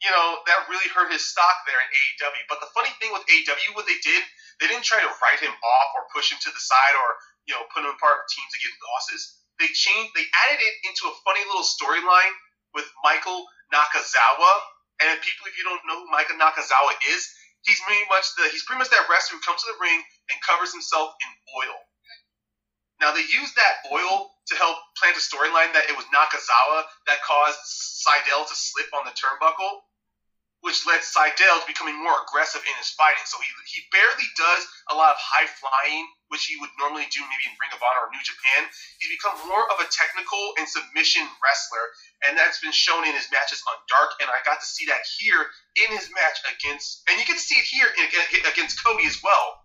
you 0.00 0.08
know, 0.08 0.40
that 0.48 0.64
really 0.72 0.88
hurt 0.96 1.12
his 1.12 1.20
stock 1.20 1.60
there 1.68 1.76
in 1.76 1.88
AEW. 1.92 2.48
But 2.48 2.64
the 2.64 2.72
funny 2.72 2.88
thing 2.96 3.12
with 3.12 3.20
AEW, 3.28 3.76
what 3.76 3.84
they 3.84 4.00
did, 4.00 4.24
they 4.60 4.68
didn't 4.68 4.84
try 4.84 5.00
to 5.00 5.12
write 5.24 5.40
him 5.40 5.52
off 5.52 5.88
or 5.96 6.12
push 6.12 6.30
him 6.30 6.38
to 6.44 6.52
the 6.52 6.62
side 6.62 6.94
or 6.94 7.08
you 7.48 7.56
know 7.56 7.64
put 7.72 7.82
him 7.82 7.90
apart 7.90 8.28
teams 8.28 8.52
to 8.52 8.60
get 8.60 8.72
losses. 8.92 9.40
They 9.56 9.68
changed. 9.72 10.12
They 10.16 10.24
added 10.48 10.60
it 10.60 10.74
into 10.84 11.08
a 11.08 11.14
funny 11.24 11.44
little 11.48 11.66
storyline 11.66 12.34
with 12.72 12.88
Michael 13.04 13.44
Nakazawa. 13.72 14.52
And 15.00 15.16
people, 15.24 15.48
if 15.48 15.56
you 15.56 15.64
don't 15.64 15.80
know 15.88 16.04
who 16.04 16.12
Michael 16.12 16.36
Nakazawa 16.36 16.92
is, 17.08 17.24
he's 17.64 17.80
pretty 17.84 18.04
much 18.12 18.28
the 18.36 18.48
he's 18.52 18.64
pretty 18.64 18.84
much 18.84 18.92
that 18.92 19.08
wrestler 19.08 19.40
who 19.40 19.44
comes 19.44 19.64
to 19.64 19.72
the 19.72 19.80
ring 19.80 20.00
and 20.32 20.36
covers 20.44 20.72
himself 20.72 21.16
in 21.24 21.30
oil. 21.56 21.76
Now 23.00 23.16
they 23.16 23.24
used 23.24 23.56
that 23.56 23.80
oil 23.88 24.28
to 24.52 24.54
help 24.60 24.76
plant 25.00 25.16
a 25.16 25.24
storyline 25.24 25.72
that 25.72 25.88
it 25.88 25.96
was 25.96 26.04
Nakazawa 26.12 26.84
that 27.08 27.24
caused 27.24 27.56
Sydal 27.64 28.44
to 28.44 28.56
slip 28.56 28.92
on 28.92 29.08
the 29.08 29.16
turnbuckle, 29.16 29.80
which 30.60 30.84
led 30.84 31.00
Sydal 31.00 31.64
to 31.64 31.66
becoming 31.66 31.96
more 31.96 32.20
aggressive 32.20 32.60
in 32.60 32.76
his 32.76 32.92
fighting. 32.92 33.24
So 33.24 33.40
he, 33.40 33.48
he 33.64 33.80
barely 33.88 34.28
does 34.36 34.62
a 34.92 34.94
lot 34.94 35.16
of 35.16 35.20
high 35.20 35.48
flying, 35.48 36.04
which 36.28 36.44
he 36.44 36.60
would 36.60 36.68
normally 36.76 37.08
do 37.08 37.24
maybe 37.24 37.48
in 37.48 37.56
Ring 37.56 37.72
of 37.72 37.80
Honor 37.80 38.04
or 38.04 38.12
New 38.12 38.20
Japan. 38.20 38.68
He's 39.00 39.16
become 39.16 39.40
more 39.48 39.64
of 39.72 39.80
a 39.80 39.88
technical 39.88 40.52
and 40.60 40.68
submission 40.68 41.24
wrestler, 41.40 41.86
and 42.28 42.36
that's 42.36 42.60
been 42.60 42.76
shown 42.76 43.08
in 43.08 43.16
his 43.16 43.32
matches 43.32 43.64
on 43.64 43.76
Dark. 43.88 44.20
And 44.20 44.28
I 44.28 44.44
got 44.44 44.60
to 44.60 44.68
see 44.68 44.84
that 44.92 45.00
here 45.16 45.48
in 45.80 45.96
his 45.96 46.12
match 46.12 46.38
against, 46.52 47.08
and 47.08 47.16
you 47.16 47.24
can 47.24 47.40
see 47.40 47.56
it 47.56 47.64
here 47.64 47.88
against 48.44 48.76
Cody 48.84 49.08
as 49.08 49.16
well. 49.24 49.64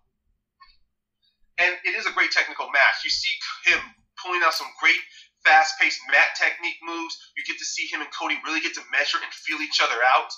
And 1.59 1.75
it 1.83 1.95
is 1.95 2.07
a 2.07 2.15
great 2.15 2.31
technical 2.31 2.67
match. 2.71 3.03
You 3.03 3.11
see 3.11 3.31
him 3.67 3.79
pulling 4.19 4.43
out 4.43 4.55
some 4.55 4.67
great 4.79 4.99
fast-paced 5.43 6.01
mat 6.11 6.35
technique 6.35 6.79
moves. 6.83 7.15
You 7.37 7.43
get 7.45 7.59
to 7.59 7.67
see 7.67 7.87
him 7.87 8.01
and 8.01 8.11
Cody 8.11 8.35
really 8.43 8.59
get 8.59 8.73
to 8.75 8.83
measure 8.91 9.19
and 9.21 9.31
feel 9.31 9.61
each 9.61 9.79
other 9.79 9.99
out. 10.15 10.31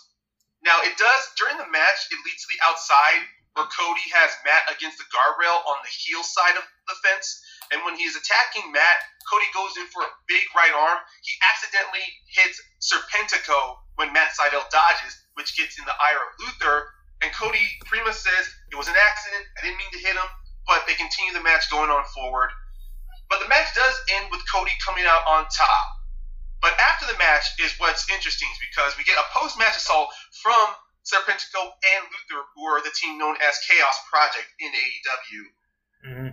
Now 0.68 0.84
it 0.84 0.99
does 0.99 1.23
during 1.39 1.56
the 1.56 1.72
match. 1.72 2.11
It 2.11 2.19
leads 2.27 2.44
to 2.44 2.52
the 2.52 2.60
outside 2.68 3.23
where 3.56 3.72
Cody 3.72 4.06
has 4.14 4.35
Matt 4.45 4.68
against 4.69 4.99
the 4.99 5.07
guardrail 5.10 5.64
on 5.65 5.81
the 5.81 5.89
heel 5.89 6.22
side 6.22 6.60
of 6.60 6.65
the 6.85 6.94
fence, 7.02 7.41
and 7.73 7.81
when 7.81 7.98
he's 7.98 8.14
attacking 8.14 8.69
Matt, 8.69 9.02
Cody 9.26 9.49
goes 9.49 9.73
in 9.81 9.89
for 9.89 10.06
a 10.06 10.14
big 10.30 10.45
right 10.53 10.72
arm. 10.72 11.02
He 11.26 11.34
accidentally 11.41 12.06
hits 12.30 12.61
Serpentico 12.84 13.81
when 13.98 14.14
Matt 14.14 14.38
Sydal 14.38 14.69
dodges, 14.69 15.18
which 15.34 15.57
gets 15.57 15.80
in 15.80 15.89
the 15.89 15.98
ire 15.98 16.22
of 16.22 16.38
Luther. 16.38 16.94
And 17.26 17.34
Cody 17.34 17.65
Prima 17.89 18.14
says 18.14 18.45
it 18.69 18.77
was 18.77 18.88
an 18.88 18.99
accident. 19.10 19.44
I 19.57 19.65
didn't 19.65 19.81
mean 19.81 19.89
to 19.98 20.06
hit 20.06 20.14
him, 20.14 20.30
but 20.69 20.85
they 20.85 20.94
continue 20.94 21.34
the 21.34 21.41
match 21.41 21.65
going 21.73 21.89
on 21.89 22.06
forward. 22.14 22.53
But 23.26 23.41
the 23.41 23.49
match 23.49 23.73
does 23.73 23.95
end 24.22 24.30
with 24.30 24.45
Cody 24.53 24.72
coming 24.85 25.10
out 25.10 25.26
on 25.26 25.49
top. 25.49 25.97
But 26.62 26.74
after 26.80 27.06
the 27.06 27.18
match 27.18 27.54
is 27.60 27.74
what's 27.78 28.10
interesting 28.10 28.50
because 28.60 28.98
we 28.98 29.04
get 29.04 29.18
a 29.18 29.30
post-match 29.34 29.78
assault 29.78 30.10
from 30.42 30.74
Serpentico 31.06 31.72
and 31.96 32.04
Luther, 32.10 32.44
who 32.56 32.64
are 32.68 32.82
the 32.84 32.92
team 32.92 33.18
known 33.18 33.38
as 33.40 33.62
Chaos 33.64 33.98
Project 34.10 34.50
in 34.60 34.72
AEW. 34.74 35.44
Mm-hmm. 36.04 36.32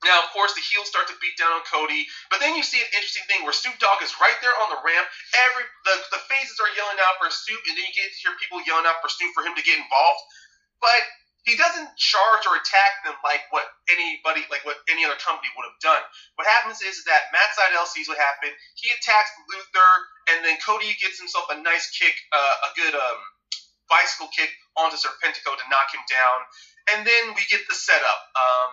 Now, 0.00 0.24
of 0.24 0.32
course, 0.32 0.56
the 0.56 0.64
heels 0.64 0.88
start 0.88 1.12
to 1.12 1.20
beat 1.20 1.36
down 1.36 1.52
on 1.52 1.60
Cody, 1.68 2.08
but 2.32 2.40
then 2.40 2.56
you 2.56 2.64
see 2.64 2.80
an 2.80 2.88
interesting 2.96 3.28
thing 3.28 3.44
where 3.44 3.52
Snoop 3.52 3.76
Dogg 3.76 4.00
is 4.00 4.16
right 4.16 4.36
there 4.40 4.56
on 4.64 4.72
the 4.72 4.80
ramp. 4.80 5.06
Every 5.36 5.64
the, 5.84 5.94
the 6.16 6.22
faces 6.24 6.56
are 6.56 6.72
yelling 6.72 6.96
out 7.04 7.20
for 7.20 7.28
Snoop, 7.28 7.60
and 7.68 7.76
then 7.76 7.84
you 7.84 7.92
get 7.92 8.08
to 8.08 8.16
hear 8.16 8.32
people 8.40 8.64
yelling 8.64 8.88
out 8.88 9.04
for 9.04 9.12
Snoop 9.12 9.36
for 9.36 9.44
him 9.44 9.52
to 9.52 9.60
get 9.60 9.76
involved. 9.76 10.24
But 10.80 11.04
he 11.48 11.56
doesn't 11.56 11.88
charge 11.96 12.44
or 12.44 12.54
attack 12.60 13.00
them 13.04 13.16
like 13.24 13.48
what 13.48 13.64
anybody, 13.88 14.44
like 14.52 14.60
what 14.68 14.76
any 14.92 15.08
other 15.08 15.16
company 15.16 15.48
would 15.56 15.64
have 15.64 15.80
done. 15.80 16.02
What 16.36 16.44
happens 16.44 16.84
is, 16.84 17.00
that 17.08 17.32
Matt 17.32 17.56
Sydal 17.56 17.88
sees 17.88 18.12
what 18.12 18.20
happened. 18.20 18.52
He 18.76 18.92
attacks 18.92 19.32
Luther, 19.48 19.90
and 20.28 20.44
then 20.44 20.60
Cody 20.60 20.92
gets 21.00 21.16
himself 21.16 21.48
a 21.48 21.56
nice 21.56 21.88
kick, 21.96 22.12
uh, 22.30 22.68
a 22.68 22.70
good 22.76 22.92
um, 22.92 23.20
bicycle 23.88 24.28
kick 24.36 24.52
onto 24.76 25.00
Serpentico 25.00 25.56
to 25.56 25.66
knock 25.72 25.88
him 25.96 26.04
down. 26.12 26.38
And 26.92 26.98
then 27.08 27.32
we 27.32 27.42
get 27.48 27.64
the 27.64 27.76
setup. 27.76 28.20
Um, 28.36 28.70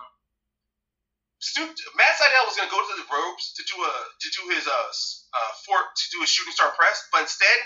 Matt 1.95 2.17
Sydal 2.19 2.49
was 2.49 2.57
going 2.59 2.67
to 2.67 2.73
go 2.73 2.83
to 2.83 2.97
the 2.99 3.07
ropes 3.07 3.55
to 3.55 3.63
do 3.63 3.77
a 3.79 3.93
to 4.19 4.27
do 4.33 4.43
his 4.57 4.65
uh, 4.65 4.89
uh 5.37 5.53
to 5.53 6.05
do 6.11 6.19
a 6.25 6.27
shooting 6.27 6.51
star 6.51 6.73
press, 6.73 7.07
but 7.13 7.29
instead 7.29 7.57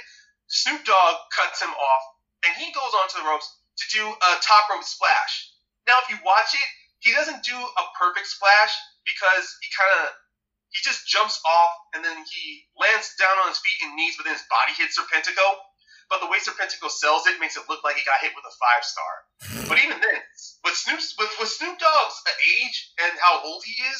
Snoop 0.51 0.83
Dogg 0.83 1.15
cuts 1.31 1.63
him 1.63 1.71
off, 1.71 2.03
and 2.45 2.51
he 2.59 2.69
goes 2.75 2.91
onto 2.99 3.23
the 3.23 3.27
ropes 3.31 3.47
to 3.81 3.87
do 3.97 4.03
a 4.05 4.31
top 4.41 4.69
rope 4.69 4.85
splash. 4.85 5.51
Now, 5.87 5.97
if 6.05 6.13
you 6.13 6.17
watch 6.21 6.53
it, 6.53 6.69
he 7.01 7.11
doesn't 7.13 7.41
do 7.41 7.57
a 7.57 7.83
perfect 7.97 8.29
splash 8.29 8.73
because 9.05 9.45
he 9.61 9.67
kind 9.73 10.05
of 10.05 10.13
he 10.71 10.79
just 10.85 11.03
jumps 11.03 11.41
off 11.43 11.73
and 11.91 11.99
then 11.99 12.15
he 12.23 12.63
lands 12.79 13.11
down 13.19 13.35
on 13.43 13.51
his 13.51 13.59
feet 13.59 13.79
and 13.83 13.91
knees, 13.97 14.15
but 14.15 14.23
then 14.23 14.39
his 14.39 14.47
body 14.47 14.71
hits 14.77 14.95
Serpentico. 14.95 15.43
But 16.07 16.23
the 16.23 16.31
way 16.31 16.39
Serpentico 16.39 16.91
sells 16.91 17.27
it 17.27 17.39
makes 17.39 17.55
it 17.55 17.67
look 17.67 17.83
like 17.83 17.95
he 17.95 18.03
got 18.03 18.19
hit 18.19 18.35
with 18.35 18.43
a 18.43 18.55
five 18.55 18.83
star. 18.83 19.11
But 19.67 19.79
even 19.83 19.99
then, 19.99 20.19
with 20.63 20.75
Snoop 20.75 20.99
with, 21.19 21.31
with 21.39 21.51
Snoop 21.51 21.79
Dogg's 21.79 22.19
age 22.43 22.77
and 22.99 23.11
how 23.19 23.39
old 23.43 23.63
he 23.63 23.75
is, 23.95 23.99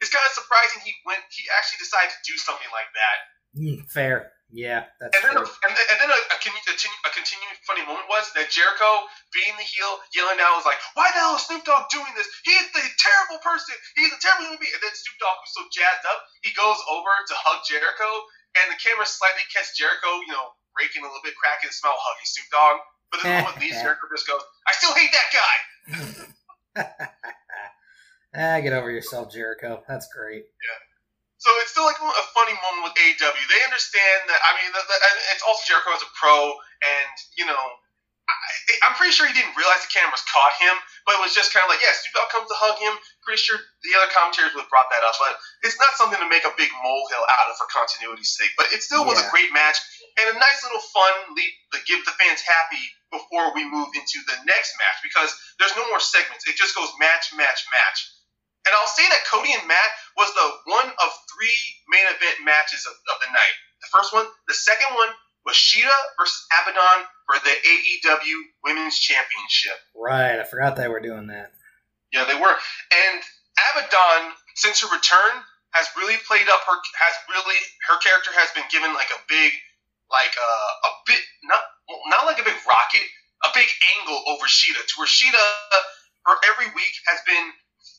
it's 0.00 0.12
kind 0.12 0.24
of 0.24 0.36
surprising 0.36 0.84
he 0.84 0.92
went. 1.08 1.24
He 1.32 1.48
actually 1.56 1.80
decided 1.80 2.12
to 2.12 2.22
do 2.28 2.36
something 2.36 2.68
like 2.72 2.90
that. 2.92 3.18
Mm, 3.56 3.78
fair. 3.88 4.35
Yeah, 4.54 4.86
that's 5.02 5.10
and 5.18 5.22
then, 5.26 5.34
a, 5.34 5.42
and, 5.42 5.72
and 5.74 5.98
then 5.98 6.06
a, 6.06 6.20
a, 6.22 6.38
a, 6.38 7.10
continuing 7.10 7.56
funny 7.66 7.82
moment 7.82 8.06
was 8.06 8.30
that 8.38 8.46
Jericho, 8.46 9.02
being 9.34 9.50
the 9.58 9.66
heel, 9.66 9.98
yelling 10.14 10.38
out, 10.38 10.54
was 10.54 10.62
like, 10.62 10.78
"Why 10.94 11.10
the 11.10 11.18
hell 11.18 11.34
is 11.34 11.42
Snoop 11.50 11.66
Dogg 11.66 11.90
doing 11.90 12.14
this? 12.14 12.30
He's 12.46 12.70
the 12.70 12.86
terrible 12.94 13.42
person. 13.42 13.74
He's 13.98 14.14
a 14.14 14.20
terrible 14.22 14.46
human 14.46 14.62
being." 14.62 14.70
And 14.70 14.82
then 14.86 14.94
Snoop 14.94 15.18
Dogg, 15.18 15.42
who's 15.42 15.50
so 15.50 15.66
jazzed 15.74 16.06
up, 16.06 16.22
he 16.46 16.54
goes 16.54 16.78
over 16.86 17.10
to 17.10 17.34
hug 17.34 17.66
Jericho, 17.66 18.06
and 18.62 18.70
the 18.70 18.78
camera 18.78 19.02
slightly 19.02 19.42
catches 19.50 19.74
Jericho, 19.74 20.22
you 20.22 20.30
know, 20.30 20.54
raking 20.78 21.02
a 21.02 21.10
little 21.10 21.26
bit, 21.26 21.34
cracking 21.34 21.66
a 21.66 21.74
smile, 21.74 21.98
hugging 21.98 22.30
Snoop 22.30 22.48
Dogg. 22.54 22.76
But 23.10 23.16
then 23.18 23.26
the 23.26 23.38
moment 23.50 23.58
leaves, 23.58 23.78
Jericho 23.82 24.06
just 24.14 24.30
goes, 24.30 24.46
"I 24.62 24.72
still 24.78 24.94
hate 24.94 25.10
that 25.10 25.28
guy." 25.34 25.56
ah, 28.38 28.62
get 28.62 28.78
over 28.78 28.94
yourself, 28.94 29.34
Jericho. 29.34 29.82
That's 29.90 30.06
great. 30.14 30.46
Yeah. 30.46 30.78
So 31.38 31.52
it's 31.60 31.70
still 31.70 31.84
like 31.84 32.00
a 32.00 32.26
funny 32.32 32.56
moment 32.64 32.90
with 32.90 32.96
AEW. 32.96 33.44
They 33.48 33.62
understand 33.68 34.24
that. 34.32 34.40
I 34.40 34.56
mean, 34.56 34.72
the, 34.72 34.80
the, 34.80 34.96
it's 35.36 35.44
also 35.44 35.60
Jericho 35.68 35.92
as 35.92 36.00
a 36.00 36.10
pro, 36.16 36.56
and 36.80 37.14
you 37.36 37.44
know, 37.44 37.60
I, 38.26 38.90
am 38.90 38.94
pretty 38.98 39.14
sure 39.14 39.28
he 39.28 39.36
didn't 39.36 39.54
realize 39.54 39.86
the 39.86 39.92
cameras 39.92 40.24
caught 40.26 40.54
him, 40.58 40.74
but 41.06 41.14
it 41.14 41.22
was 41.22 41.30
just 41.30 41.54
kind 41.54 41.62
of 41.62 41.70
like, 41.70 41.78
yeah, 41.78 41.94
Snoop 41.94 42.18
Dogg 42.18 42.30
comes 42.34 42.50
to 42.50 42.58
hug 42.58 42.74
him. 42.82 42.94
Pretty 43.22 43.38
sure 43.38 43.54
the 43.58 43.92
other 43.94 44.10
commentators 44.10 44.50
would 44.58 44.66
have 44.66 44.72
brought 44.72 44.90
that 44.90 45.06
up, 45.06 45.14
but 45.22 45.38
it's 45.62 45.78
not 45.78 45.94
something 45.94 46.18
to 46.18 46.26
make 46.26 46.42
a 46.42 46.54
big 46.58 46.70
molehill 46.82 47.22
out 47.22 47.46
of 47.52 47.54
for 47.60 47.70
continuity's 47.70 48.34
sake. 48.34 48.50
But 48.58 48.74
it 48.74 48.82
still 48.82 49.06
was 49.06 49.22
yeah. 49.22 49.30
a 49.30 49.32
great 49.34 49.54
match 49.54 49.78
and 50.18 50.34
a 50.34 50.36
nice 50.42 50.58
little 50.66 50.82
fun 50.90 51.38
leap 51.38 51.54
to 51.76 51.78
give 51.86 52.02
the 52.02 52.14
fans 52.18 52.42
happy 52.42 52.82
before 53.14 53.54
we 53.54 53.62
move 53.62 53.94
into 53.94 54.18
the 54.26 54.38
next 54.42 54.74
match 54.74 54.98
because 55.06 55.30
there's 55.62 55.76
no 55.78 55.86
more 55.86 56.02
segments. 56.02 56.50
It 56.50 56.58
just 56.58 56.74
goes 56.74 56.90
match, 56.98 57.30
match, 57.38 57.62
match. 57.70 57.98
And 58.66 58.74
I'll 58.74 58.90
say 58.90 59.06
that 59.06 59.22
Cody 59.30 59.54
and 59.54 59.62
Matt 59.70 59.90
was 60.18 60.30
the 60.34 60.46
one 60.74 60.90
of 60.90 61.08
three 61.30 61.58
main 61.86 62.06
event 62.10 62.42
matches 62.42 62.82
of, 62.82 62.94
of 63.14 63.16
the 63.22 63.30
night. 63.30 63.56
The 63.80 63.90
first 63.94 64.10
one, 64.10 64.26
the 64.50 64.58
second 64.58 64.90
one 64.98 65.14
was 65.46 65.54
Shida 65.54 65.94
versus 66.18 66.42
Abaddon 66.50 67.06
for 67.30 67.38
the 67.46 67.54
AEW 67.54 68.36
Women's 68.66 68.98
Championship. 68.98 69.78
Right, 69.94 70.42
I 70.42 70.44
forgot 70.44 70.74
they 70.74 70.90
were 70.90 70.98
doing 70.98 71.30
that. 71.30 71.54
Yeah, 72.10 72.26
they 72.26 72.34
were. 72.34 72.50
And 72.50 73.22
Abaddon, 73.70 74.34
since 74.58 74.82
her 74.82 74.90
return, 74.90 75.46
has 75.70 75.86
really 75.94 76.16
played 76.24 76.48
up 76.48 76.64
her 76.64 76.80
has 76.96 77.14
really 77.28 77.60
her 77.84 78.00
character 78.00 78.32
has 78.32 78.48
been 78.56 78.64
given 78.72 78.96
like 78.96 79.12
a 79.12 79.20
big 79.28 79.52
like 80.08 80.32
uh, 80.32 80.88
a 80.88 80.90
bit 81.04 81.20
not 81.44 81.62
not 82.08 82.24
like 82.24 82.40
a 82.40 82.46
big 82.46 82.56
rocket, 82.64 83.06
a 83.44 83.50
big 83.52 83.68
angle 84.00 84.16
over 84.32 84.48
Shida 84.48 84.80
to 84.80 84.94
where 84.96 85.10
Shida 85.10 85.44
her 86.26 86.36
every 86.48 86.72
week 86.72 86.94
has 87.06 87.20
been 87.28 87.52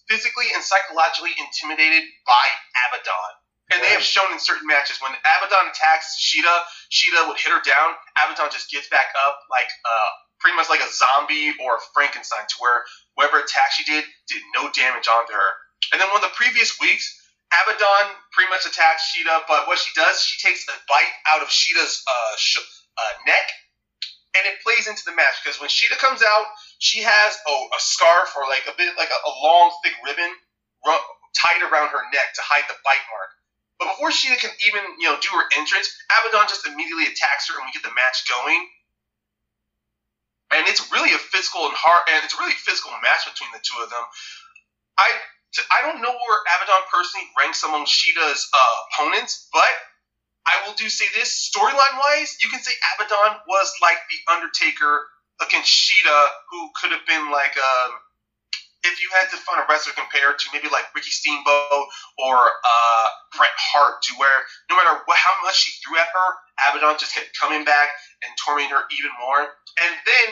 physically 0.08 0.48
and 0.56 0.64
psychologically 0.64 1.36
intimidated 1.38 2.04
by 2.26 2.46
Abaddon. 2.88 3.32
And 3.68 3.84
they 3.84 3.92
have 3.92 4.04
shown 4.04 4.32
in 4.32 4.40
certain 4.40 4.64
matches 4.64 5.04
when 5.04 5.12
Abaddon 5.12 5.68
attacks 5.68 6.16
Shida, 6.16 6.56
Shida 6.88 7.28
would 7.28 7.36
hit 7.36 7.52
her 7.52 7.60
down. 7.60 8.00
Abaddon 8.16 8.48
just 8.48 8.72
gets 8.72 8.88
back 8.88 9.12
up 9.28 9.44
like 9.52 9.68
uh, 9.68 10.10
pretty 10.40 10.56
much 10.56 10.72
like 10.72 10.80
a 10.80 10.88
zombie 10.88 11.52
or 11.60 11.76
a 11.76 11.82
Frankenstein, 11.92 12.48
to 12.48 12.56
where 12.64 12.88
whatever 13.20 13.44
attack 13.44 13.76
she 13.76 13.84
did 13.84 14.08
did 14.32 14.40
no 14.56 14.72
damage 14.72 15.12
onto 15.12 15.36
her. 15.36 15.50
And 15.92 16.00
then 16.00 16.08
one 16.16 16.24
of 16.24 16.32
the 16.32 16.36
previous 16.40 16.80
weeks, 16.80 17.12
Abaddon 17.52 18.16
pretty 18.32 18.48
much 18.50 18.64
attacks 18.64 19.12
Shida, 19.12 19.44
but 19.52 19.68
what 19.68 19.80
she 19.80 19.92
does, 20.00 20.24
she 20.24 20.40
takes 20.40 20.64
a 20.68 20.76
bite 20.88 21.14
out 21.28 21.44
of 21.44 21.52
Shida's 21.52 22.04
uh, 22.08 22.36
sh- 22.40 22.64
uh, 22.96 23.14
neck 23.28 23.52
into 24.88 25.04
the 25.06 25.14
match 25.14 25.44
because 25.44 25.60
when 25.60 25.70
Shida 25.70 26.00
comes 26.00 26.24
out, 26.24 26.46
she 26.80 27.04
has 27.04 27.32
a 27.48 27.80
scarf 27.80 28.34
or 28.40 28.48
like 28.48 28.66
a 28.66 28.76
bit 28.78 28.96
like 28.98 29.12
a, 29.12 29.20
a 29.28 29.34
long 29.44 29.76
thick 29.84 29.94
ribbon 30.02 30.32
tied 31.36 31.62
around 31.62 31.94
her 31.94 32.02
neck 32.10 32.34
to 32.34 32.42
hide 32.42 32.66
the 32.66 32.78
bite 32.82 33.06
mark. 33.12 33.32
But 33.78 33.94
before 33.94 34.10
Shida 34.10 34.42
can 34.42 34.50
even 34.66 34.82
you 34.98 35.12
know 35.12 35.18
do 35.22 35.30
her 35.38 35.46
entrance, 35.54 35.86
Abaddon 36.10 36.50
just 36.50 36.66
immediately 36.66 37.06
attacks 37.06 37.50
her, 37.50 37.60
and 37.62 37.70
we 37.70 37.76
get 37.76 37.86
the 37.86 37.94
match 37.94 38.26
going. 38.26 38.62
And 40.50 40.64
it's 40.66 40.82
really 40.90 41.12
a 41.12 41.20
physical 41.20 41.68
and 41.68 41.76
hard, 41.76 42.08
and 42.10 42.24
it's 42.24 42.34
a 42.34 42.40
really 42.42 42.56
physical 42.58 42.90
match 43.04 43.28
between 43.28 43.52
the 43.54 43.62
two 43.62 43.78
of 43.84 43.92
them. 43.94 44.02
I 44.98 45.10
I 45.70 45.86
don't 45.86 46.02
know 46.02 46.14
where 46.14 46.38
Abaddon 46.42 46.90
personally 46.90 47.30
ranks 47.38 47.62
among 47.62 47.86
Shida's 47.86 48.42
uh, 48.50 48.76
opponents, 48.90 49.48
but 49.54 49.70
I 50.48 50.64
will 50.66 50.74
do 50.80 50.88
say 50.88 51.06
this 51.14 51.52
storyline 51.52 52.00
wise, 52.00 52.38
you 52.42 52.50
can 52.50 52.64
say 52.64 52.72
Abaddon 52.96 53.44
was 53.48 53.74
like 53.82 54.00
the 54.08 54.32
Undertaker 54.32 55.04
against 55.44 55.70
Shida, 55.70 56.20
who 56.50 56.70
could 56.80 56.92
have 56.92 57.06
been 57.06 57.30
like 57.30 57.54
um, 57.60 57.92
if 58.88 59.04
you 59.04 59.12
had 59.12 59.28
to 59.36 59.38
find 59.44 59.60
a 59.60 59.66
wrestler 59.68 59.92
compared 59.94 60.40
to 60.40 60.46
maybe 60.56 60.72
like 60.72 60.88
Ricky 60.96 61.12
Steamboat 61.12 61.86
or 62.16 62.36
uh, 62.40 63.08
Bret 63.36 63.52
Hart, 63.60 64.00
to 64.08 64.12
where 64.16 64.48
no 64.72 64.80
matter 64.80 65.04
what, 65.04 65.20
how 65.20 65.36
much 65.44 65.60
she 65.68 65.76
threw 65.84 66.00
at 66.00 66.08
her, 66.08 66.28
Abaddon 66.72 66.96
just 66.96 67.14
kept 67.14 67.36
coming 67.36 67.68
back 67.68 67.92
and 68.24 68.32
tormenting 68.40 68.72
her 68.72 68.88
even 68.96 69.12
more. 69.20 69.52
And 69.84 69.92
then 70.08 70.30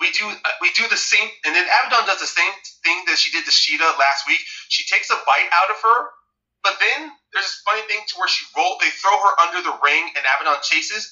we 0.00 0.10
do 0.16 0.24
uh, 0.26 0.56
we 0.64 0.72
do 0.72 0.88
the 0.88 0.98
same, 0.98 1.28
and 1.44 1.54
then 1.54 1.68
Abaddon 1.68 2.08
does 2.08 2.24
the 2.24 2.30
same 2.30 2.54
thing 2.82 3.04
that 3.06 3.20
she 3.20 3.30
did 3.30 3.44
to 3.44 3.52
Shida 3.52 3.86
last 4.00 4.24
week. 4.26 4.40
She 4.72 4.88
takes 4.88 5.12
a 5.12 5.18
bite 5.28 5.50
out 5.52 5.70
of 5.70 5.78
her, 5.84 5.98
but 6.64 6.80
then 6.80 7.12
there's 7.30 7.44
this 7.44 7.62
funny 7.62 7.84
thing 7.86 8.00
to 8.08 8.14
where 8.16 8.26
she 8.26 8.48
roll. 8.56 8.80
They 8.80 8.88
throw 8.88 9.12
her 9.12 9.34
under 9.44 9.60
the 9.60 9.76
ring, 9.84 10.08
and 10.16 10.24
Abaddon 10.24 10.64
chases. 10.64 11.04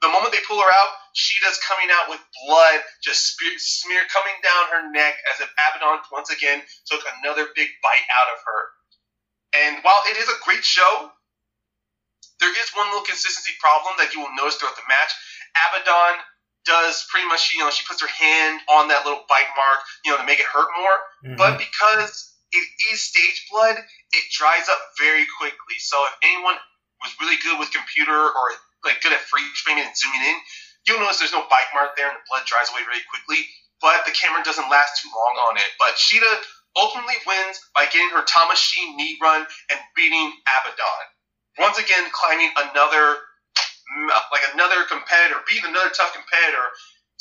The 0.00 0.08
moment 0.08 0.32
they 0.32 0.40
pull 0.48 0.62
her 0.62 0.70
out, 0.70 0.90
Shida's 1.12 1.60
coming 1.60 1.92
out 1.92 2.08
with 2.08 2.22
blood, 2.46 2.80
just 3.04 3.36
smear, 3.36 3.52
smear 3.58 4.02
coming 4.08 4.38
down 4.40 4.72
her 4.72 4.88
neck, 4.94 5.18
as 5.28 5.42
if 5.44 5.50
Abaddon 5.52 6.00
once 6.08 6.30
again 6.32 6.62
took 6.88 7.04
another 7.20 7.52
big 7.52 7.68
bite 7.84 8.08
out 8.08 8.32
of 8.32 8.38
her. 8.40 8.60
And 9.52 9.72
while 9.84 10.00
it 10.08 10.16
is 10.16 10.30
a 10.30 10.40
great 10.40 10.64
show, 10.64 11.10
there 12.38 12.54
is 12.54 12.72
one 12.72 12.88
little 12.88 13.04
consistency 13.04 13.52
problem 13.60 13.92
that 13.98 14.14
you 14.14 14.24
will 14.24 14.32
notice 14.38 14.56
throughout 14.56 14.78
the 14.78 14.88
match. 14.88 15.12
Abaddon 15.52 16.22
does 16.64 17.04
pretty 17.10 17.26
much, 17.28 17.52
you 17.52 17.60
know, 17.60 17.68
she 17.68 17.84
puts 17.84 18.00
her 18.00 18.08
hand 18.08 18.60
on 18.70 18.88
that 18.88 19.04
little 19.04 19.26
bite 19.28 19.52
mark, 19.58 19.80
you 20.04 20.12
know, 20.12 20.18
to 20.18 20.24
make 20.24 20.40
it 20.40 20.46
hurt 20.46 20.70
more. 20.78 20.96
Mm-hmm. 21.24 21.36
But 21.36 21.58
because 21.58 22.29
it 22.52 22.66
is 22.92 23.00
stage 23.00 23.46
blood, 23.50 23.76
it 23.78 24.24
dries 24.32 24.66
up 24.68 24.80
very 24.98 25.26
quickly. 25.38 25.78
So 25.78 25.96
if 26.10 26.14
anyone 26.22 26.56
was 27.02 27.14
really 27.20 27.38
good 27.42 27.58
with 27.58 27.70
computer 27.72 28.16
or 28.16 28.44
like 28.84 29.00
good 29.02 29.12
at 29.12 29.24
freeze 29.26 29.60
framing 29.62 29.84
and 29.84 29.96
zooming 29.96 30.22
in, 30.24 30.36
you'll 30.86 31.00
notice 31.00 31.20
there's 31.20 31.36
no 31.36 31.46
bite 31.48 31.70
mark 31.74 31.96
there 31.96 32.08
and 32.08 32.16
the 32.16 32.26
blood 32.28 32.44
dries 32.46 32.68
away 32.72 32.82
very 32.84 33.02
quickly. 33.08 33.44
But 33.80 34.04
the 34.04 34.12
camera 34.12 34.44
doesn't 34.44 34.68
last 34.68 35.00
too 35.00 35.08
long 35.08 35.34
on 35.48 35.56
it. 35.56 35.70
But 35.80 35.96
Shida 35.96 36.28
ultimately 36.76 37.16
wins 37.26 37.58
by 37.74 37.88
getting 37.88 38.12
her 38.12 38.22
Tamashii 38.24 38.94
knee 38.96 39.16
run 39.20 39.46
and 39.72 39.80
beating 39.96 40.32
Abaddon. 40.44 41.04
Once 41.58 41.78
again, 41.78 42.04
climbing 42.12 42.52
another 42.56 43.18
like 44.30 44.46
another 44.54 44.86
competitor, 44.86 45.42
beating 45.48 45.70
another 45.70 45.90
tough 45.90 46.14
competitor 46.14 46.66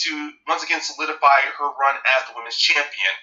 to 0.06 0.32
once 0.48 0.64
again 0.64 0.82
solidify 0.82 1.42
her 1.58 1.66
run 1.66 1.96
as 2.18 2.30
the 2.30 2.34
women's 2.38 2.56
champion. 2.56 3.14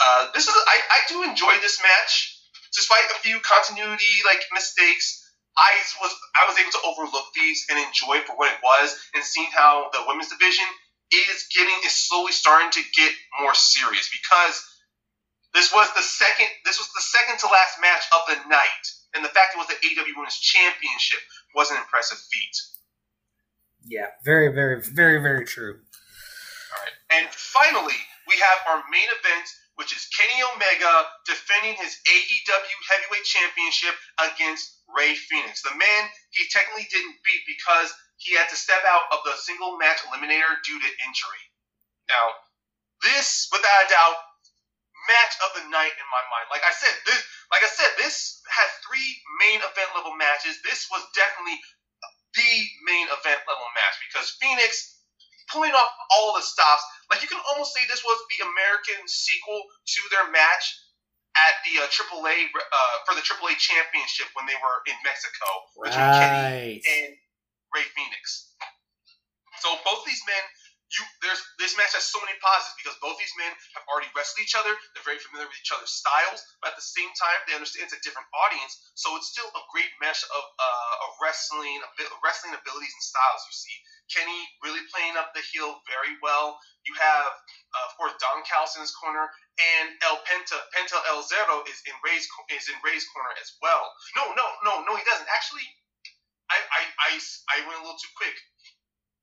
Uh, 0.00 0.30
this 0.34 0.46
is 0.46 0.54
I, 0.54 0.78
I 0.90 1.00
do 1.08 1.22
enjoy 1.22 1.58
this 1.60 1.82
match, 1.82 2.38
despite 2.74 3.04
a 3.10 3.20
few 3.20 3.40
continuity 3.40 4.22
like 4.26 4.42
mistakes. 4.52 5.24
I 5.58 5.74
was 6.00 6.12
I 6.38 6.46
was 6.46 6.56
able 6.58 6.70
to 6.70 6.82
overlook 6.86 7.34
these 7.34 7.66
and 7.68 7.78
enjoy 7.78 8.22
for 8.22 8.36
what 8.36 8.52
it 8.52 8.62
was, 8.62 8.94
and 9.14 9.24
seeing 9.24 9.50
how 9.52 9.90
the 9.92 10.04
women's 10.06 10.30
division 10.30 10.66
is 11.10 11.48
getting 11.54 11.74
is 11.84 11.92
slowly 11.92 12.32
starting 12.32 12.70
to 12.70 12.82
get 12.94 13.12
more 13.40 13.54
serious 13.54 14.10
because 14.12 14.62
this 15.54 15.72
was 15.72 15.88
the 15.96 16.02
second 16.02 16.46
this 16.64 16.78
was 16.78 16.86
the 16.94 17.02
second 17.02 17.38
to 17.40 17.46
last 17.46 17.80
match 17.80 18.04
of 18.12 18.22
the 18.28 18.48
night 18.48 18.84
and 19.14 19.24
the 19.24 19.32
fact 19.32 19.54
it 19.54 19.58
was 19.58 19.68
the 19.68 19.80
AEW 19.80 20.16
Women's 20.16 20.38
Championship 20.38 21.20
was 21.54 21.70
an 21.70 21.78
impressive 21.78 22.18
feat. 22.30 22.56
Yeah, 23.86 24.12
very, 24.24 24.52
very, 24.52 24.82
very, 24.82 25.20
very 25.22 25.44
true. 25.44 25.80
All 26.70 26.80
right, 26.84 26.96
and 27.16 27.26
finally, 27.32 27.96
we 28.28 28.36
have 28.36 28.58
our 28.68 28.84
main 28.92 29.08
event, 29.08 29.46
which 29.78 29.94
is 29.94 30.10
Kenny 30.10 30.42
Omega 30.42 31.06
defending 31.22 31.78
his 31.78 31.94
AEW 32.02 32.78
Heavyweight 32.90 33.22
Championship 33.22 33.94
against 34.18 34.82
Rey 34.90 35.14
Fenix, 35.14 35.62
The 35.62 35.74
man 35.78 36.02
he 36.34 36.50
technically 36.50 36.90
didn't 36.90 37.22
beat 37.22 37.42
because 37.46 37.94
he 38.18 38.34
had 38.34 38.50
to 38.50 38.58
step 38.58 38.82
out 38.82 39.06
of 39.14 39.22
the 39.22 39.38
single 39.38 39.78
match 39.78 40.02
eliminator 40.02 40.58
due 40.66 40.82
to 40.82 40.90
injury. 41.06 41.44
Now, 42.10 42.26
this, 43.06 43.46
without 43.54 43.86
a 43.86 43.88
doubt, 43.88 44.18
match 45.06 45.34
of 45.46 45.50
the 45.62 45.64
night 45.70 45.94
in 45.94 46.06
my 46.10 46.24
mind. 46.26 46.50
Like 46.50 46.66
I 46.66 46.74
said, 46.74 46.92
this 47.06 47.22
like 47.48 47.64
I 47.64 47.70
said, 47.70 47.88
this 47.96 48.42
had 48.50 48.68
three 48.84 49.08
main 49.40 49.62
event 49.62 49.94
level 49.96 50.12
matches. 50.18 50.60
This 50.66 50.90
was 50.92 51.00
definitely 51.16 51.56
the 52.36 52.52
main 52.84 53.08
event 53.08 53.40
level 53.48 53.68
match 53.72 53.96
because 54.04 54.36
Fenix 54.36 54.97
pulling 55.50 55.72
off 55.72 55.90
all 56.14 56.36
the 56.36 56.44
stops. 56.44 56.84
Like 57.10 57.24
you 57.24 57.28
can 57.28 57.40
almost 57.52 57.72
say 57.72 57.80
this 57.88 58.04
was 58.04 58.18
the 58.36 58.44
American 58.44 59.00
sequel 59.08 59.60
to 59.64 60.00
their 60.12 60.28
match 60.30 60.64
at 61.36 61.54
the 61.64 61.84
uh, 61.84 61.88
AAA 61.88 62.50
uh, 62.50 62.96
for 63.06 63.14
the 63.14 63.24
AAA 63.24 63.56
championship 63.60 64.26
when 64.34 64.48
they 64.48 64.56
were 64.58 64.78
in 64.88 64.96
Mexico 65.06 65.48
right. 65.78 65.92
between 65.92 66.12
Kenny 66.18 66.74
and 66.84 67.10
Rey 67.72 67.86
Fenix. 67.94 68.54
So 69.60 69.74
both 69.82 70.06
these 70.06 70.22
men 70.26 70.44
you 70.88 71.04
there's 71.20 71.40
this 71.60 71.76
match 71.76 71.92
has 71.92 72.08
so 72.08 72.16
many 72.24 72.32
positives 72.40 72.76
because 72.80 72.96
both 73.04 73.20
these 73.20 73.32
men 73.36 73.52
have 73.76 73.84
already 73.92 74.08
wrestled 74.16 74.40
each 74.40 74.56
other. 74.56 74.72
They're 74.96 75.04
very 75.04 75.20
familiar 75.20 75.44
with 75.44 75.60
each 75.60 75.68
other's 75.68 75.92
styles, 75.92 76.40
but 76.64 76.72
at 76.72 76.76
the 76.80 76.84
same 76.84 77.12
time, 77.12 77.38
they 77.44 77.52
understand 77.52 77.92
it's 77.92 77.96
a 77.96 78.00
different 78.00 78.24
audience. 78.32 78.72
So 78.96 79.12
it's 79.20 79.28
still 79.28 79.48
a 79.52 79.62
great 79.68 79.92
mesh 80.00 80.24
of 80.24 80.44
uh, 80.56 81.04
of 81.04 81.10
wrestling, 81.20 81.76
of 81.84 82.20
wrestling 82.24 82.56
abilities 82.56 82.94
and 82.96 83.04
styles. 83.04 83.40
You 83.44 83.54
see 83.54 83.76
Kenny 84.08 84.40
really 84.64 84.82
playing 84.92 85.16
up 85.16 85.30
the 85.36 85.44
heel 85.44 85.80
very 85.88 86.16
well. 86.24 86.56
You 86.84 86.96
have, 86.96 87.32
uh, 87.32 87.84
of 87.88 87.92
course, 88.00 88.16
Don 88.18 88.40
his 88.42 88.92
corner, 88.96 89.28
and 89.58 89.86
El 90.02 90.18
Penta 90.24 90.58
Penta 90.72 90.98
El 91.12 91.20
Zero 91.24 91.64
is 91.68 91.78
in 91.84 91.94
Rey's 92.00 92.24
is 92.52 92.68
in 92.68 92.78
Rey's 92.80 93.04
corner 93.12 93.32
as 93.40 93.52
well. 93.60 93.84
No, 94.16 94.32
no, 94.32 94.46
no, 94.64 94.84
no, 94.88 94.92
he 94.96 95.04
doesn't. 95.04 95.28
Actually, 95.28 95.66
I 96.48 96.58
I 96.72 96.82
I, 96.98 97.10
I 97.52 97.56
went 97.68 97.80
a 97.80 97.84
little 97.84 98.00
too 98.00 98.12
quick. 98.16 98.36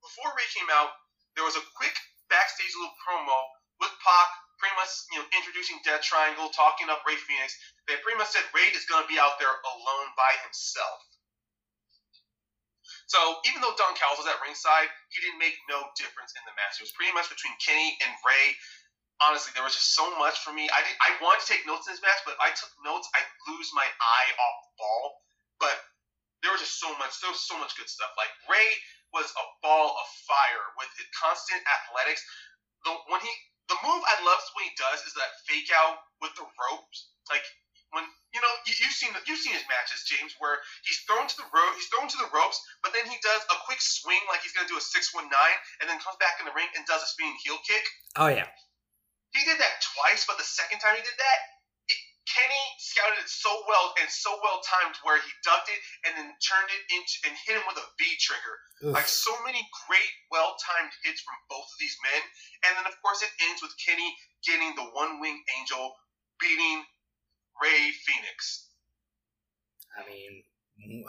Before 0.02 0.30
Rey 0.38 0.48
came 0.54 0.70
out, 0.70 0.94
there 1.34 1.48
was 1.48 1.58
a 1.58 1.66
quick 1.76 1.96
backstage 2.30 2.74
little 2.78 2.94
promo 3.02 3.38
with 3.82 3.92
Pac 4.06 4.30
pretty 4.60 4.76
much 4.80 4.92
you 5.12 5.20
know 5.20 5.28
introducing 5.36 5.78
Death 5.84 6.02
Triangle, 6.02 6.50
talking 6.54 6.88
up 6.90 7.04
Rey 7.04 7.18
Fenix. 7.18 7.58
They 7.88 8.00
pretty 8.02 8.18
much 8.18 8.32
said 8.34 8.46
Rey 8.56 8.72
is 8.74 8.88
going 8.88 9.04
to 9.04 9.10
be 9.10 9.20
out 9.20 9.38
there 9.38 9.52
alone 9.52 10.10
by 10.16 10.32
himself. 10.46 11.00
So 13.06 13.20
even 13.46 13.62
though 13.62 13.74
Don 13.78 13.94
Callis 13.94 14.18
was 14.18 14.30
at 14.30 14.42
ringside, 14.42 14.90
he 15.14 15.22
didn't 15.22 15.38
make 15.38 15.56
no 15.70 15.86
difference 15.94 16.34
in 16.34 16.42
the 16.50 16.56
match. 16.58 16.82
It 16.82 16.86
was 16.90 16.96
pretty 16.98 17.14
much 17.14 17.30
between 17.30 17.54
Kenny 17.62 17.94
and 18.02 18.12
Rey. 18.26 18.58
Honestly, 19.22 19.54
there 19.56 19.64
was 19.64 19.78
just 19.78 19.96
so 19.96 20.04
much 20.20 20.42
for 20.44 20.52
me. 20.52 20.68
I 20.68 20.82
did, 20.84 20.96
I 21.00 21.10
wanted 21.24 21.46
to 21.46 21.48
take 21.48 21.64
notes 21.64 21.88
in 21.88 21.96
this 21.96 22.04
match, 22.04 22.20
but 22.28 22.36
if 22.36 22.42
I 22.42 22.52
took 22.52 22.74
notes, 22.84 23.08
I'd 23.16 23.30
lose 23.48 23.70
my 23.72 23.86
eye 23.86 24.30
off 24.36 24.56
the 24.68 24.74
ball. 24.76 25.06
But 25.62 25.78
there 26.44 26.52
was 26.52 26.62
just 26.62 26.78
so 26.82 26.92
much. 27.02 27.16
There 27.22 27.32
was 27.32 27.42
so 27.42 27.56
much 27.58 27.74
good 27.80 27.88
stuff. 27.88 28.12
Like 28.20 28.30
Rey 28.46 28.70
was 29.16 29.32
a 29.34 29.46
ball 29.64 29.96
of 29.96 30.08
fire 30.28 30.66
with 30.78 30.92
his 31.00 31.08
constant 31.16 31.62
athletics. 31.64 32.22
The 32.84 32.94
when 33.10 33.22
he 33.24 33.32
the 33.66 33.80
move 33.82 34.02
I 34.06 34.16
love 34.22 34.42
when 34.54 34.70
he 34.70 34.74
does 34.78 35.02
is 35.08 35.18
that 35.18 35.42
fake 35.50 35.74
out 35.74 36.06
with 36.22 36.38
the 36.38 36.46
ropes. 36.46 37.10
Like 37.34 37.46
when 37.96 38.04
you 38.36 38.44
know 38.44 38.52
you, 38.68 38.76
have 38.84 38.92
seen 38.92 39.16
you've 39.24 39.40
seen 39.40 39.56
his 39.56 39.64
matches, 39.72 40.04
James, 40.04 40.36
where 40.44 40.60
he's 40.84 41.00
thrown 41.08 41.24
to 41.26 41.38
the 41.40 41.48
rope, 41.48 41.74
he's 41.80 41.88
thrown 41.88 42.12
to 42.12 42.20
the 42.20 42.28
ropes, 42.36 42.60
but 42.84 42.92
then 42.92 43.08
he 43.08 43.16
does 43.24 43.42
a 43.48 43.58
quick 43.64 43.80
swing 43.80 44.20
like 44.28 44.44
he's 44.44 44.52
gonna 44.52 44.68
do 44.68 44.76
a 44.76 44.84
six 44.84 45.16
one 45.16 45.32
nine, 45.32 45.58
and 45.80 45.88
then 45.88 45.96
comes 46.04 46.20
back 46.20 46.38
in 46.44 46.46
the 46.46 46.54
ring 46.54 46.68
and 46.76 46.84
does 46.84 47.00
a 47.00 47.08
spinning 47.08 47.40
heel 47.40 47.58
kick. 47.64 47.84
Oh 48.20 48.28
yeah. 48.28 48.52
He 49.32 49.44
did 49.48 49.60
that 49.60 49.80
twice, 49.96 50.28
but 50.28 50.36
the 50.40 50.48
second 50.48 50.80
time 50.80 50.96
he 50.96 51.04
did 51.04 51.16
that, 51.16 51.40
Kenny 52.26 52.66
scouted 52.82 53.22
it 53.22 53.30
so 53.30 53.54
well 53.70 53.94
and 54.02 54.10
so 54.10 54.34
well 54.42 54.60
timed 54.66 54.98
where 55.06 55.22
he 55.22 55.32
ducked 55.46 55.70
it 55.70 55.80
and 56.04 56.18
then 56.18 56.28
turned 56.42 56.72
it 56.74 56.84
into 56.92 57.16
and 57.30 57.34
hit 57.48 57.56
him 57.56 57.66
with 57.70 57.78
a 57.78 57.88
V 57.96 58.02
trigger. 58.20 58.56
Oof. 58.84 58.98
Like 58.98 59.08
so 59.08 59.32
many 59.46 59.62
great, 59.88 60.12
well 60.34 60.58
timed 60.58 60.92
hits 61.06 61.22
from 61.22 61.38
both 61.48 61.70
of 61.70 61.78
these 61.80 61.96
men. 62.02 62.22
And 62.66 62.72
then 62.76 62.90
of 62.90 62.98
course 63.00 63.22
it 63.22 63.32
ends 63.46 63.62
with 63.62 63.72
Kenny 63.78 64.10
getting 64.44 64.74
the 64.76 64.90
one 64.92 65.22
wing 65.22 65.38
angel 65.56 65.96
beating 66.42 66.84
Rey 67.62 67.92
Fenix. 68.06 68.70
I 69.98 70.10
mean 70.10 70.44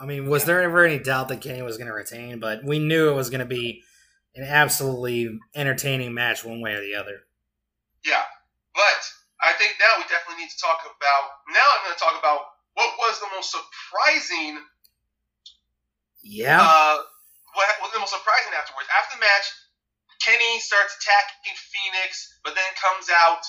I 0.01 0.05
mean, 0.05 0.29
was 0.29 0.45
there 0.45 0.63
ever 0.63 0.85
any 0.85 0.99
doubt 0.99 1.27
that 1.29 1.41
Kenny 1.41 1.61
was 1.61 1.77
going 1.77 1.87
to 1.87 1.93
retain? 1.93 2.39
But 2.39 2.63
we 2.63 2.79
knew 2.79 3.09
it 3.09 3.15
was 3.15 3.29
going 3.29 3.43
to 3.43 3.49
be 3.49 3.83
an 4.35 4.43
absolutely 4.43 5.39
entertaining 5.55 6.13
match, 6.13 6.45
one 6.45 6.61
way 6.61 6.73
or 6.73 6.81
the 6.81 6.95
other. 6.95 7.25
Yeah, 8.05 8.23
but 8.73 9.01
I 9.41 9.53
think 9.57 9.75
now 9.79 9.99
we 9.99 10.05
definitely 10.07 10.45
need 10.45 10.53
to 10.53 10.61
talk 10.61 10.81
about. 10.85 11.23
Now 11.51 11.65
I'm 11.65 11.83
going 11.85 11.97
to 11.97 12.03
talk 12.03 12.17
about 12.17 12.41
what 12.73 12.89
was 12.97 13.19
the 13.19 13.29
most 13.35 13.51
surprising. 13.51 14.61
Yeah. 16.23 16.61
Uh, 16.61 16.97
what 17.53 17.67
was 17.81 17.91
the 17.93 17.99
most 17.99 18.13
surprising 18.13 18.53
afterwards? 18.53 18.89
After 18.93 19.17
the 19.17 19.21
match, 19.21 19.47
Kenny 20.21 20.61
starts 20.61 20.95
attacking 21.01 21.57
Fenix, 21.57 22.39
but 22.45 22.53
then 22.53 22.69
comes 22.77 23.09
out 23.09 23.43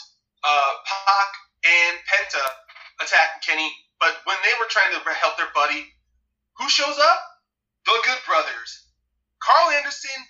uh, 0.44 0.72
Pac 0.82 1.30
and 1.64 1.94
Penta 2.08 2.44
attacking 3.00 3.42
Kenny. 3.42 3.70
But 3.98 4.14
when 4.24 4.38
they 4.42 4.54
were 4.58 4.70
trying 4.70 4.94
to 4.94 5.00
help 5.02 5.36
their 5.36 5.50
buddy, 5.54 5.86
who 6.58 6.68
shows 6.68 6.98
up? 6.98 7.20
The 7.86 7.94
Good 8.04 8.20
Brothers, 8.26 8.70
Karl 9.40 9.72
Anderson 9.72 10.20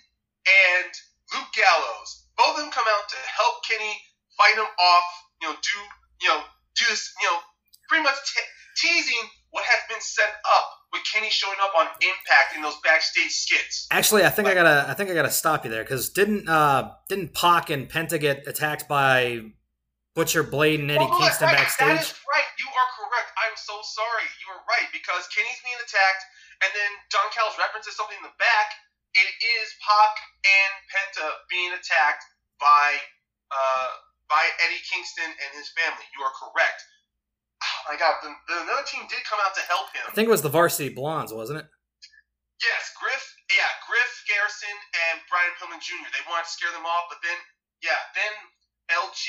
and 0.71 0.91
Luke 1.35 1.51
Gallows. 1.51 2.29
Both 2.37 2.55
of 2.55 2.63
them 2.63 2.71
come 2.71 2.87
out 2.87 3.09
to 3.09 3.19
help 3.19 3.67
Kenny 3.67 3.99
fight 4.37 4.55
him 4.55 4.69
off 4.79 5.07
you 5.41 5.47
know, 5.47 5.55
do 5.55 5.79
you 6.21 6.29
know, 6.29 6.41
do 6.75 6.85
this, 6.89 7.13
you 7.21 7.27
know, 7.27 7.37
pretty 7.87 8.03
much 8.03 8.15
te- 8.33 8.87
teasing 8.87 9.29
what 9.51 9.63
has 9.63 9.81
been 9.89 10.01
set 10.01 10.29
up 10.57 10.69
with 10.93 11.01
Kenny 11.11 11.29
showing 11.29 11.57
up 11.61 11.73
on 11.77 11.87
Impact 12.01 12.55
in 12.55 12.61
those 12.61 12.77
backstage 12.83 13.31
skits. 13.31 13.87
Actually, 13.91 14.25
I 14.25 14.29
think 14.29 14.47
like, 14.47 14.57
I 14.57 14.63
gotta, 14.63 14.89
I 14.89 14.93
think 14.93 15.09
I 15.09 15.13
gotta 15.13 15.31
stop 15.31 15.65
you 15.65 15.71
there 15.71 15.83
because 15.83 16.09
didn't, 16.09 16.47
uh, 16.47 16.91
didn't 17.07 17.33
Pac 17.33 17.69
and 17.69 17.89
Penta 17.89 18.19
get 18.19 18.47
attacked 18.47 18.87
by 18.87 19.41
Butcher 20.19 20.43
Blade 20.43 20.83
and 20.83 20.91
Eddie 20.91 21.07
well, 21.07 21.15
Kingston 21.15 21.47
right, 21.47 21.63
backstage? 21.63 21.95
That 21.95 22.03
is 22.03 22.11
right. 22.27 22.49
You 22.59 22.67
are 22.67 22.89
correct. 22.99 23.31
I'm 23.39 23.55
so 23.55 23.79
sorry. 23.87 24.27
You 24.43 24.51
are 24.51 24.59
right 24.67 24.91
because 24.91 25.31
Kenny's 25.31 25.63
being 25.63 25.79
attacked, 25.79 26.23
and 26.59 26.75
then 26.75 26.91
Don 27.07 27.23
Callis 27.31 27.55
references 27.55 27.95
something 27.95 28.19
in 28.19 28.27
the 28.27 28.35
back. 28.35 28.67
It 29.15 29.31
is 29.39 29.71
Pac 29.79 30.19
and 30.43 30.73
Penta 30.91 31.27
being 31.47 31.71
attacked 31.71 32.27
by 32.59 32.99
uh, 33.47 33.91
by 34.27 34.43
Eddie 34.67 34.83
Kingston 34.91 35.31
and 35.31 35.51
his 35.55 35.71
family. 35.71 36.03
You 36.11 36.27
are 36.27 36.35
correct. 36.35 36.83
Oh 37.63 37.79
my 37.87 37.95
God, 37.95 38.19
the, 38.19 38.35
the, 38.51 38.55
another 38.67 38.83
team 38.83 39.07
did 39.07 39.23
come 39.23 39.39
out 39.39 39.55
to 39.55 39.63
help 39.71 39.87
him. 39.95 40.03
I 40.03 40.11
think 40.11 40.27
it 40.27 40.35
was 40.35 40.43
the 40.43 40.51
Varsity 40.51 40.91
Blondes, 40.91 41.31
wasn't 41.31 41.63
it? 41.63 41.67
Yes, 42.59 42.91
Griff. 42.99 43.23
Yeah, 43.55 43.71
Griff 43.87 44.11
Garrison 44.27 44.75
and 45.15 45.23
Brian 45.31 45.55
Pillman 45.55 45.79
Jr. 45.79 46.11
They 46.11 46.27
wanted 46.27 46.43
to 46.43 46.51
scare 46.51 46.75
them 46.75 46.83
off, 46.83 47.07
but 47.07 47.23
then 47.23 47.39
yeah, 47.79 48.03
then 48.19 48.35
LG 48.91 49.23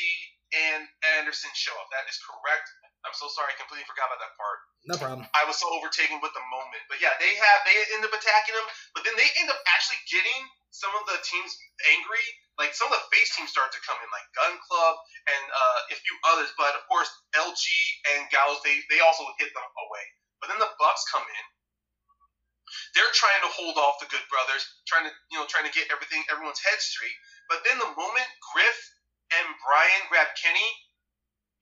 and 0.51 0.83
Anderson 1.19 1.51
show 1.55 1.75
up. 1.79 1.89
That 1.95 2.07
is 2.11 2.19
correct. 2.19 2.67
I'm 3.01 3.17
so 3.17 3.33
sorry, 3.33 3.49
I 3.49 3.57
completely 3.57 3.89
forgot 3.89 4.13
about 4.13 4.21
that 4.21 4.35
part. 4.37 4.59
No 4.85 4.97
problem. 5.01 5.25
I 5.33 5.49
was 5.49 5.57
so 5.57 5.69
overtaken 5.73 6.21
with 6.21 6.37
the 6.37 6.45
moment. 6.53 6.85
But 6.89 7.01
yeah, 7.01 7.17
they 7.17 7.33
have 7.33 7.59
they 7.65 7.77
end 7.97 8.05
up 8.05 8.13
attacking 8.13 8.53
him, 8.53 8.67
but 8.93 9.09
then 9.09 9.17
they 9.17 9.29
end 9.41 9.49
up 9.49 9.61
actually 9.73 10.01
getting 10.09 10.41
some 10.73 10.93
of 10.97 11.09
the 11.09 11.17
teams 11.25 11.53
angry. 11.97 12.25
Like 12.61 12.77
some 12.77 12.93
of 12.93 12.97
the 12.97 13.05
face 13.09 13.33
teams 13.33 13.49
start 13.49 13.73
to 13.73 13.81
come 13.89 13.97
in, 14.05 14.09
like 14.13 14.27
Gun 14.37 14.55
Club 14.69 14.95
and 15.33 15.45
uh, 15.49 15.93
a 15.93 15.97
few 15.97 16.17
others. 16.29 16.53
But 16.61 16.77
of 16.77 16.85
course, 16.93 17.09
LG 17.37 17.65
and 18.17 18.29
Gals 18.29 18.61
they 18.65 18.77
they 18.93 19.01
also 19.01 19.25
hit 19.41 19.49
them 19.57 19.65
away. 19.65 20.05
But 20.45 20.53
then 20.53 20.61
the 20.61 20.73
Bucks 20.77 21.05
come 21.09 21.25
in. 21.25 21.45
They're 22.95 23.17
trying 23.17 23.43
to 23.49 23.51
hold 23.57 23.77
off 23.81 23.99
the 24.01 24.13
Good 24.13 24.25
Brothers, 24.29 24.63
trying 24.85 25.09
to 25.09 25.13
you 25.33 25.41
know 25.41 25.49
trying 25.49 25.65
to 25.65 25.73
get 25.73 25.89
everything 25.89 26.21
everyone's 26.29 26.61
head 26.61 26.81
straight. 26.85 27.17
But 27.49 27.65
then 27.65 27.81
the 27.81 27.93
moment 27.97 28.29
Griff 28.53 28.79
and 29.35 29.47
Brian 29.63 30.03
grab 30.11 30.29
Kenny, 30.39 30.71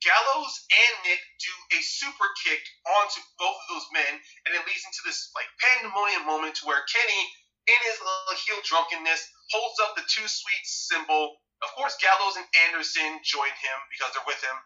Gallows 0.00 0.54
and 0.70 0.94
Nick 1.04 1.18
do 1.42 1.54
a 1.74 1.80
super 1.82 2.28
kick 2.46 2.62
onto 2.86 3.20
both 3.38 3.58
of 3.58 3.68
those 3.74 3.88
men, 3.90 4.14
and 4.46 4.54
it 4.54 4.62
leads 4.62 4.86
into 4.86 5.02
this 5.02 5.30
like 5.34 5.50
pandemonium 5.58 6.24
moment 6.24 6.54
to 6.62 6.66
where 6.70 6.86
Kenny, 6.86 7.22
in 7.66 7.80
his 7.82 7.98
little 7.98 8.38
heel 8.46 8.62
drunkenness, 8.62 9.26
holds 9.50 9.78
up 9.82 9.98
the 9.98 10.06
two 10.06 10.26
sweet 10.30 10.64
symbol. 10.64 11.42
Of 11.66 11.74
course, 11.74 11.98
Gallows 11.98 12.38
and 12.38 12.46
Anderson 12.70 13.18
join 13.26 13.50
him 13.50 13.78
because 13.90 14.14
they're 14.14 14.30
with 14.30 14.38
him, 14.38 14.58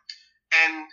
and 0.68 0.84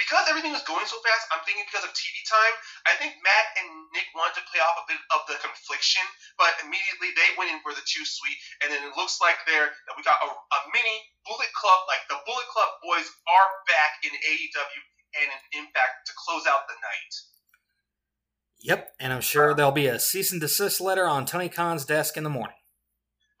because 0.00 0.24
everything 0.32 0.56
was 0.56 0.64
going 0.64 0.88
so 0.88 0.96
fast, 1.04 1.28
I'm 1.28 1.44
thinking 1.44 1.68
because 1.68 1.84
of 1.84 1.92
TV 1.92 2.16
time, 2.24 2.54
I 2.88 2.96
think 2.96 3.20
Matt 3.20 3.46
and 3.60 3.68
Nick 3.92 4.08
wanted 4.16 4.40
to 4.40 4.44
play 4.48 4.64
off 4.64 4.80
a 4.80 4.88
bit 4.88 4.96
of 5.12 5.28
the 5.28 5.36
confliction, 5.44 6.00
but 6.40 6.56
immediately 6.64 7.12
they 7.12 7.36
went 7.36 7.52
in 7.52 7.60
for 7.60 7.76
the 7.76 7.84
two 7.84 8.02
sweet, 8.08 8.40
and 8.64 8.72
then 8.72 8.80
it 8.80 8.96
looks 8.96 9.20
like 9.20 9.36
there 9.44 9.68
that 9.68 9.94
we 9.94 10.00
got 10.00 10.16
a, 10.24 10.28
a 10.32 10.58
mini 10.72 10.96
Bullet 11.28 11.52
Club, 11.52 11.80
like 11.84 12.00
the 12.08 12.16
Bullet 12.24 12.48
Club 12.48 12.70
boys 12.80 13.06
are 13.28 13.48
back 13.68 14.00
in 14.00 14.12
AEW 14.16 14.82
and 15.20 15.28
an 15.28 15.42
Impact 15.60 16.08
to 16.08 16.12
close 16.16 16.48
out 16.48 16.64
the 16.64 16.78
night. 16.80 17.12
Yep, 18.60 18.80
and 19.00 19.12
I'm 19.12 19.24
sure 19.24 19.52
there'll 19.52 19.72
be 19.72 19.88
a 19.88 20.00
cease 20.00 20.32
and 20.32 20.40
desist 20.40 20.80
letter 20.80 21.04
on 21.04 21.28
Tony 21.28 21.48
Khan's 21.48 21.84
desk 21.84 22.16
in 22.16 22.24
the 22.24 22.32
morning. 22.32 22.59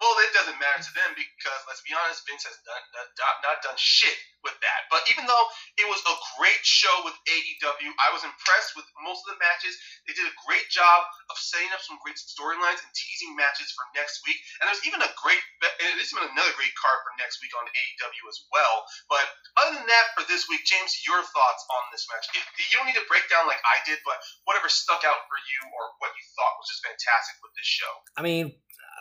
Well, 0.00 0.16
it 0.24 0.32
doesn't 0.32 0.56
matter 0.56 0.80
to 0.80 0.92
them 0.96 1.12
because, 1.12 1.60
let's 1.68 1.84
be 1.84 1.92
honest, 1.92 2.24
Vince 2.24 2.48
has 2.48 2.56
done, 2.64 2.84
not, 3.20 3.36
not 3.44 3.60
done 3.60 3.76
shit 3.76 4.16
with 4.40 4.56
that. 4.64 4.88
But 4.88 5.04
even 5.12 5.28
though 5.28 5.46
it 5.76 5.84
was 5.84 6.00
a 6.08 6.16
great 6.40 6.64
show 6.64 7.04
with 7.04 7.12
AEW, 7.28 7.92
I 8.00 8.08
was 8.08 8.24
impressed 8.24 8.72
with 8.80 8.88
most 9.04 9.28
of 9.28 9.36
the 9.36 9.40
matches. 9.44 9.76
They 10.08 10.16
did 10.16 10.24
a 10.24 10.40
great 10.48 10.64
job 10.72 11.04
of 11.28 11.36
setting 11.36 11.68
up 11.76 11.84
some 11.84 12.00
great 12.00 12.16
storylines 12.16 12.80
and 12.80 12.88
teasing 12.96 13.36
matches 13.36 13.76
for 13.76 13.84
next 13.92 14.24
week. 14.24 14.40
And 14.60 14.72
there's 14.72 14.80
even 14.88 15.04
a 15.04 15.12
great, 15.20 15.44
there's 15.60 16.12
even 16.16 16.32
another 16.32 16.56
great 16.56 16.72
card 16.80 16.98
for 17.04 17.12
next 17.20 17.44
week 17.44 17.52
on 17.60 17.68
AEW 17.68 18.24
as 18.24 18.40
well. 18.48 18.88
But 19.12 19.28
other 19.60 19.76
than 19.76 19.84
that, 19.84 20.16
for 20.16 20.24
this 20.24 20.48
week, 20.48 20.64
James, 20.64 20.96
your 21.04 21.20
thoughts 21.20 21.62
on 21.68 21.92
this 21.92 22.08
match? 22.08 22.24
You 22.32 22.76
don't 22.80 22.88
need 22.88 22.96
to 22.96 23.04
break 23.04 23.28
down 23.28 23.44
like 23.44 23.60
I 23.60 23.84
did, 23.84 24.00
but 24.08 24.16
whatever 24.48 24.72
stuck 24.72 25.04
out 25.04 25.28
for 25.28 25.36
you 25.44 25.60
or 25.76 25.92
what 26.00 26.16
you 26.16 26.24
thought 26.32 26.56
was 26.56 26.72
just 26.72 26.80
fantastic 26.80 27.36
with 27.44 27.52
this 27.52 27.68
show. 27.68 27.92
I 28.16 28.24
mean, 28.24 28.56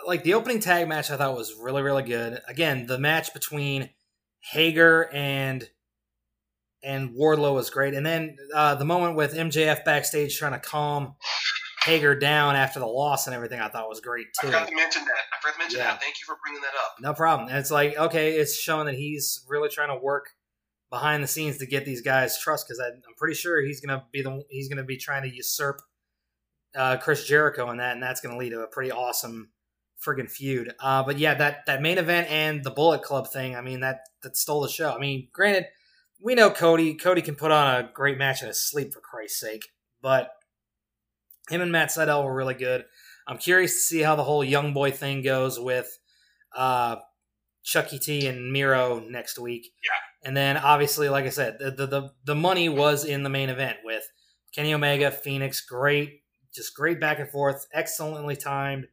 like 0.06 0.24
the 0.24 0.34
opening 0.34 0.60
tag 0.60 0.88
match 0.88 1.12
I 1.12 1.18
thought 1.18 1.36
was 1.36 1.54
really 1.56 1.82
really 1.82 2.04
good. 2.04 2.42
Again, 2.48 2.88
the 2.88 3.00
match 3.00 3.34
between 3.34 3.90
Hager 4.40 5.10
and 5.14 5.70
and 6.82 7.10
Wardlow 7.12 7.54
was 7.54 7.70
great, 7.70 7.94
and 7.94 8.06
then 8.06 8.38
uh, 8.54 8.76
the 8.76 8.86
moment 8.86 9.16
with 9.16 9.34
MJF 9.34 9.84
backstage 9.84 10.38
trying 10.38 10.54
to 10.54 10.60
calm 10.60 11.16
Hager 11.84 12.16
down 12.16 12.56
after 12.56 12.80
the 12.80 12.86
loss 12.86 13.28
and 13.28 13.36
everything, 13.36 13.60
I 13.60 13.68
thought 13.68 13.90
was 13.90 14.00
great 14.00 14.28
too. 14.40 14.48
I 14.48 14.52
forgot 14.52 14.68
to 14.70 14.76
mention 14.76 15.06
that. 15.06 15.12
I 15.12 15.42
forgot 15.42 15.54
to 15.54 15.60
mention 15.60 15.80
yeah. 15.80 15.86
that. 15.86 16.02
Thank 16.02 16.16
you 16.20 16.26
for 16.26 16.38
bringing 16.44 16.62
that 16.62 16.74
up. 16.86 16.96
No 17.02 17.14
problem. 17.14 17.50
And 17.50 17.58
it's 17.58 17.72
like 17.72 17.98
okay, 17.98 18.34
it's 18.34 18.56
showing 18.58 18.86
that 18.86 18.96
he's 18.96 19.46
really 19.48 19.70
trying 19.70 19.90
to 19.90 20.02
work 20.02 20.30
behind 20.90 21.24
the 21.24 21.28
scenes 21.28 21.58
to 21.58 21.66
get 21.66 21.86
these 21.86 22.02
guys 22.02 22.40
trust 22.40 22.68
because 22.68 22.80
I'm 22.80 23.02
pretty 23.18 23.36
sure 23.36 23.62
he's 23.62 23.82
gonna 23.82 24.06
be 24.12 24.22
the 24.22 24.44
he's 24.50 24.70
gonna 24.70 24.84
be 24.84 24.98
trying 24.98 25.24
to 25.24 25.36
usurp 25.36 25.82
uh, 26.76 26.98
Chris 26.98 27.26
Jericho 27.26 27.70
in 27.72 27.78
that, 27.78 27.94
and 27.94 28.04
that's 28.04 28.22
gonna 28.22 28.38
lead 28.38 28.52
to 28.52 28.62
a 28.62 28.68
pretty 28.68 28.92
awesome 28.92 29.50
friggin' 30.06 30.30
feud. 30.30 30.74
Uh, 30.80 31.04
but 31.04 31.18
yeah, 31.18 31.34
that 31.36 31.66
that 31.66 31.82
main 31.82 31.98
event 31.98 32.30
and 32.30 32.64
the 32.64 32.72
Bullet 32.72 33.02
Club 33.02 33.32
thing, 33.32 33.56
I 33.56 33.62
mean 33.62 33.82
that 33.82 34.02
that 34.24 34.38
stole 34.38 34.62
the 34.62 34.70
show. 34.70 34.92
I 34.92 35.00
mean, 35.00 35.28
granted, 35.34 35.66
we 36.22 36.36
know 36.36 36.50
Cody. 36.50 36.96
Cody 36.96 37.22
can 37.22 37.36
put 37.36 37.52
on 37.52 37.76
a 37.76 37.90
great 37.94 38.18
match 38.18 38.42
in 38.42 38.48
his 38.48 38.62
sleep 38.62 38.94
for 38.94 39.02
Christ's 39.02 39.40
sake, 39.40 39.68
but 40.02 40.30
him 41.50 41.62
and 41.62 41.72
Matt 41.72 41.90
Sydal 41.90 42.24
were 42.24 42.36
really 42.36 42.54
good. 42.54 42.86
I'm 43.28 43.38
curious 43.38 43.74
to 43.74 43.80
see 43.80 44.02
how 44.02 44.16
the 44.16 44.24
whole 44.24 44.44
young 44.44 44.74
boy 44.74 44.92
thing 44.92 45.22
goes 45.22 45.60
with 45.60 46.00
uh, 46.56 46.98
Chucky 47.64 48.00
T 48.00 48.28
and 48.28 48.52
Miro 48.52 49.00
next 49.00 49.38
week. 49.38 49.72
Yeah. 49.84 50.28
And 50.28 50.36
then 50.36 50.58
obviously, 50.58 51.10
like 51.10 51.26
I 51.26 51.30
said, 51.30 51.58
the, 51.60 51.72
the 51.72 51.86
the 51.86 52.10
the 52.26 52.36
money 52.36 52.70
was 52.70 53.06
in 53.06 53.24
the 53.24 53.30
main 53.30 53.50
event 53.50 53.78
with 53.84 54.04
Kenny 54.54 54.74
Omega, 54.74 55.12
Fenix, 55.12 55.62
great, 55.62 56.22
just 56.54 56.76
great 56.76 57.00
back 57.00 57.20
and 57.20 57.30
forth, 57.30 57.68
excellently 57.74 58.36
timed 58.36 58.88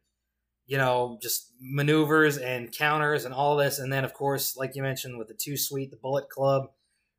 you 0.67 0.77
know, 0.77 1.17
just 1.21 1.53
maneuvers 1.61 2.37
and 2.37 2.71
counters 2.71 3.23
and 3.25 3.33
all 3.33 3.55
this. 3.55 3.79
And 3.79 3.91
then, 3.91 4.03
of 4.03 4.13
course, 4.13 4.57
like 4.57 4.75
you 4.75 4.83
mentioned, 4.83 5.17
with 5.17 5.29
the 5.29 5.33
two 5.33 5.57
sweet, 5.57 5.91
the 5.91 5.97
Bullet 5.97 6.29
Club 6.29 6.67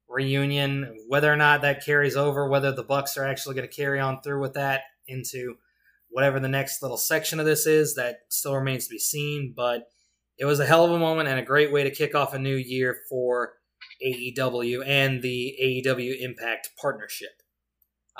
reunion, 0.06 0.96
whether 1.08 1.32
or 1.32 1.36
not 1.36 1.62
that 1.62 1.84
carries 1.84 2.16
over, 2.16 2.48
whether 2.48 2.72
the 2.72 2.82
Bucks 2.82 3.16
are 3.16 3.26
actually 3.26 3.54
going 3.54 3.68
to 3.68 3.74
carry 3.74 4.00
on 4.00 4.20
through 4.20 4.40
with 4.40 4.54
that 4.54 4.82
into 5.06 5.56
whatever 6.10 6.38
the 6.40 6.48
next 6.48 6.82
little 6.82 6.96
section 6.96 7.40
of 7.40 7.46
this 7.46 7.66
is, 7.66 7.94
that 7.94 8.20
still 8.28 8.54
remains 8.54 8.86
to 8.86 8.90
be 8.90 8.98
seen. 8.98 9.54
But 9.56 9.88
it 10.38 10.44
was 10.44 10.60
a 10.60 10.66
hell 10.66 10.84
of 10.84 10.92
a 10.92 10.98
moment 10.98 11.28
and 11.28 11.38
a 11.38 11.44
great 11.44 11.72
way 11.72 11.84
to 11.84 11.90
kick 11.90 12.14
off 12.14 12.34
a 12.34 12.38
new 12.38 12.56
year 12.56 12.98
for 13.08 13.54
AEW 14.04 14.86
and 14.86 15.22
the 15.22 15.56
AEW 15.86 16.20
Impact 16.20 16.70
partnership. 16.80 17.30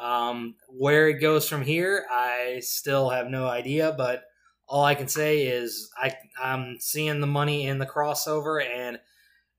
Um, 0.00 0.54
where 0.68 1.08
it 1.08 1.20
goes 1.20 1.48
from 1.48 1.62
here, 1.62 2.06
I 2.10 2.60
still 2.60 3.10
have 3.10 3.28
no 3.28 3.46
idea, 3.46 3.94
but 3.96 4.22
all 4.68 4.84
I 4.84 4.94
can 4.94 5.08
say 5.08 5.46
is 5.46 5.90
I 5.96 6.14
I'm 6.40 6.78
seeing 6.78 7.20
the 7.20 7.26
money 7.26 7.66
in 7.66 7.78
the 7.78 7.86
crossover, 7.86 8.62
and 8.62 8.98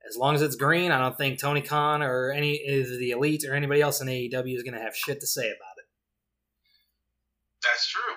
as 0.08 0.16
long 0.16 0.36
as 0.36 0.42
it's 0.42 0.56
green, 0.56 0.92
I 0.92 1.00
don't 1.00 1.18
think 1.18 1.40
Tony 1.40 1.62
Khan 1.62 2.02
or 2.02 2.32
any 2.32 2.62
of 2.68 2.88
the 3.00 3.12
elite 3.12 3.44
or 3.44 3.56
anybody 3.56 3.82
else 3.82 4.02
in 4.02 4.08
AEW 4.08 4.56
is 4.56 4.64
going 4.64 4.78
to 4.78 4.82
have 4.82 4.96
shit 4.96 5.20
to 5.20 5.28
say 5.28 5.46
about 5.46 5.76
it. 5.78 5.88
That's 7.66 7.90
true. 7.90 8.16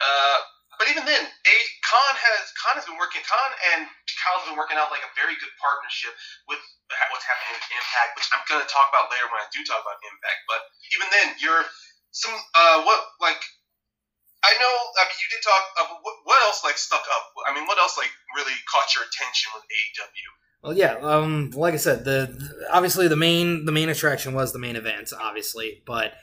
Uh, 0.00 0.38
but 0.78 0.88
even 0.88 1.04
then, 1.04 1.20
a, 1.20 1.56
Khan 1.84 2.14
has 2.16 2.42
Khan 2.56 2.74
has 2.80 2.86
been 2.88 2.96
working. 2.96 3.20
Khan 3.26 3.50
and 3.74 3.84
Kyle's 4.22 4.48
been 4.48 4.56
working 4.56 4.80
out 4.80 4.88
like 4.88 5.04
a 5.04 5.12
very 5.18 5.36
good 5.36 5.52
partnership 5.60 6.14
with 6.48 6.62
what's 7.12 7.26
happening 7.26 7.58
with 7.58 7.66
Impact, 7.68 8.16
which 8.16 8.28
I'm 8.32 8.42
going 8.48 8.64
to 8.64 8.70
talk 8.70 8.88
about 8.88 9.12
later 9.12 9.28
when 9.28 9.42
I 9.42 9.48
do 9.52 9.60
talk 9.66 9.82
about 9.82 10.00
Impact. 10.00 10.40
But 10.48 10.60
even 10.96 11.06
then, 11.12 11.26
you're 11.42 11.66
some 12.14 12.32
uh, 12.32 12.86
what 12.86 13.00
like 13.20 13.42
I 14.42 14.54
know. 14.58 14.72
I 14.72 15.04
mean, 15.04 15.18
you 15.20 15.28
did 15.36 15.42
talk. 15.44 15.62
Uh, 15.78 15.94
what, 16.02 16.14
what, 16.24 16.42
else 16.46 16.62
like 16.64 16.78
stuck 16.78 17.02
up? 17.14 17.24
I 17.46 17.54
mean, 17.54 17.66
what 17.66 17.78
else 17.78 17.98
like 17.98 18.10
really 18.36 18.54
caught 18.70 18.94
your 18.94 19.04
attention 19.04 19.52
with 19.54 19.64
AEW? 19.64 20.28
Well, 20.62 20.76
yeah. 20.76 20.94
Um, 21.00 21.50
like 21.54 21.74
I 21.74 21.78
said, 21.78 22.04
the, 22.04 22.34
the 22.38 22.66
obviously 22.72 23.08
the 23.08 23.16
main 23.16 23.64
the 23.64 23.72
main 23.72 23.88
attraction 23.88 24.34
was 24.34 24.52
the 24.52 24.58
main 24.58 24.76
event, 24.76 25.12
obviously, 25.18 25.82
but 25.86 26.14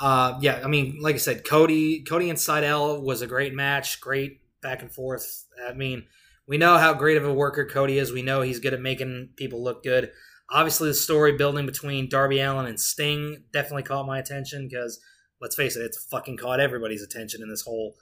uh, 0.00 0.38
yeah. 0.40 0.60
I 0.64 0.68
mean, 0.68 0.98
like 1.00 1.16
I 1.16 1.18
said, 1.18 1.44
Cody 1.44 2.02
Cody 2.02 2.30
and 2.30 2.38
Sydal 2.38 3.02
was 3.02 3.20
a 3.20 3.26
great 3.26 3.54
match, 3.54 4.00
great 4.00 4.40
back 4.62 4.80
and 4.80 4.92
forth. 4.92 5.44
I 5.68 5.72
mean, 5.72 6.06
we 6.48 6.58
know 6.58 6.78
how 6.78 6.94
great 6.94 7.16
of 7.16 7.26
a 7.26 7.32
worker 7.32 7.66
Cody 7.66 7.98
is. 7.98 8.12
We 8.12 8.22
know 8.22 8.40
he's 8.40 8.60
good 8.60 8.74
at 8.74 8.80
making 8.80 9.30
people 9.36 9.62
look 9.62 9.82
good. 9.82 10.12
Obviously, 10.50 10.88
the 10.88 10.94
story 10.94 11.36
building 11.36 11.66
between 11.66 12.08
Darby 12.08 12.40
Allin 12.40 12.66
and 12.66 12.80
Sting 12.80 13.44
definitely 13.52 13.82
caught 13.82 14.06
my 14.06 14.18
attention 14.18 14.68
because 14.68 15.00
let's 15.40 15.56
face 15.56 15.76
it, 15.76 15.82
it's 15.82 16.02
fucking 16.04 16.36
caught 16.36 16.60
everybody's 16.60 17.02
attention 17.02 17.42
in 17.42 17.48
this 17.48 17.62
whole, 17.62 17.94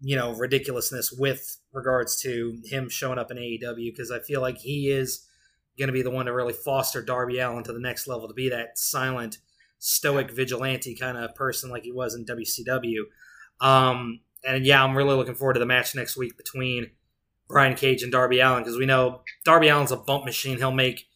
you 0.00 0.16
know, 0.16 0.32
ridiculousness 0.34 1.12
with 1.12 1.58
regards 1.72 2.20
to 2.22 2.58
him 2.64 2.88
showing 2.88 3.18
up 3.18 3.30
in 3.30 3.36
AEW 3.36 3.92
because 3.92 4.10
I 4.10 4.20
feel 4.20 4.40
like 4.40 4.58
he 4.58 4.90
is 4.90 5.26
going 5.78 5.88
to 5.88 5.92
be 5.92 6.02
the 6.02 6.10
one 6.10 6.26
to 6.26 6.32
really 6.32 6.52
foster 6.52 7.02
Darby 7.02 7.38
Allin 7.38 7.64
to 7.64 7.72
the 7.72 7.80
next 7.80 8.06
level 8.06 8.28
to 8.28 8.34
be 8.34 8.48
that 8.50 8.78
silent, 8.78 9.38
stoic 9.78 10.30
vigilante 10.30 10.94
kind 10.94 11.16
of 11.16 11.34
person 11.34 11.70
like 11.70 11.82
he 11.84 11.92
was 11.92 12.14
in 12.14 12.24
WCW. 12.24 13.02
Um, 13.60 14.20
and 14.44 14.66
yeah, 14.66 14.82
I'm 14.82 14.96
really 14.96 15.16
looking 15.16 15.34
forward 15.34 15.54
to 15.54 15.60
the 15.60 15.66
match 15.66 15.94
next 15.94 16.16
week 16.16 16.36
between 16.36 16.90
Brian 17.48 17.74
Cage 17.74 18.02
and 18.02 18.12
Darby 18.12 18.40
Allin 18.40 18.62
because 18.62 18.78
we 18.78 18.86
know 18.86 19.22
Darby 19.44 19.68
Allin's 19.68 19.92
a 19.92 19.96
bump 19.96 20.24
machine. 20.24 20.58
He'll 20.58 20.72
make 20.72 21.06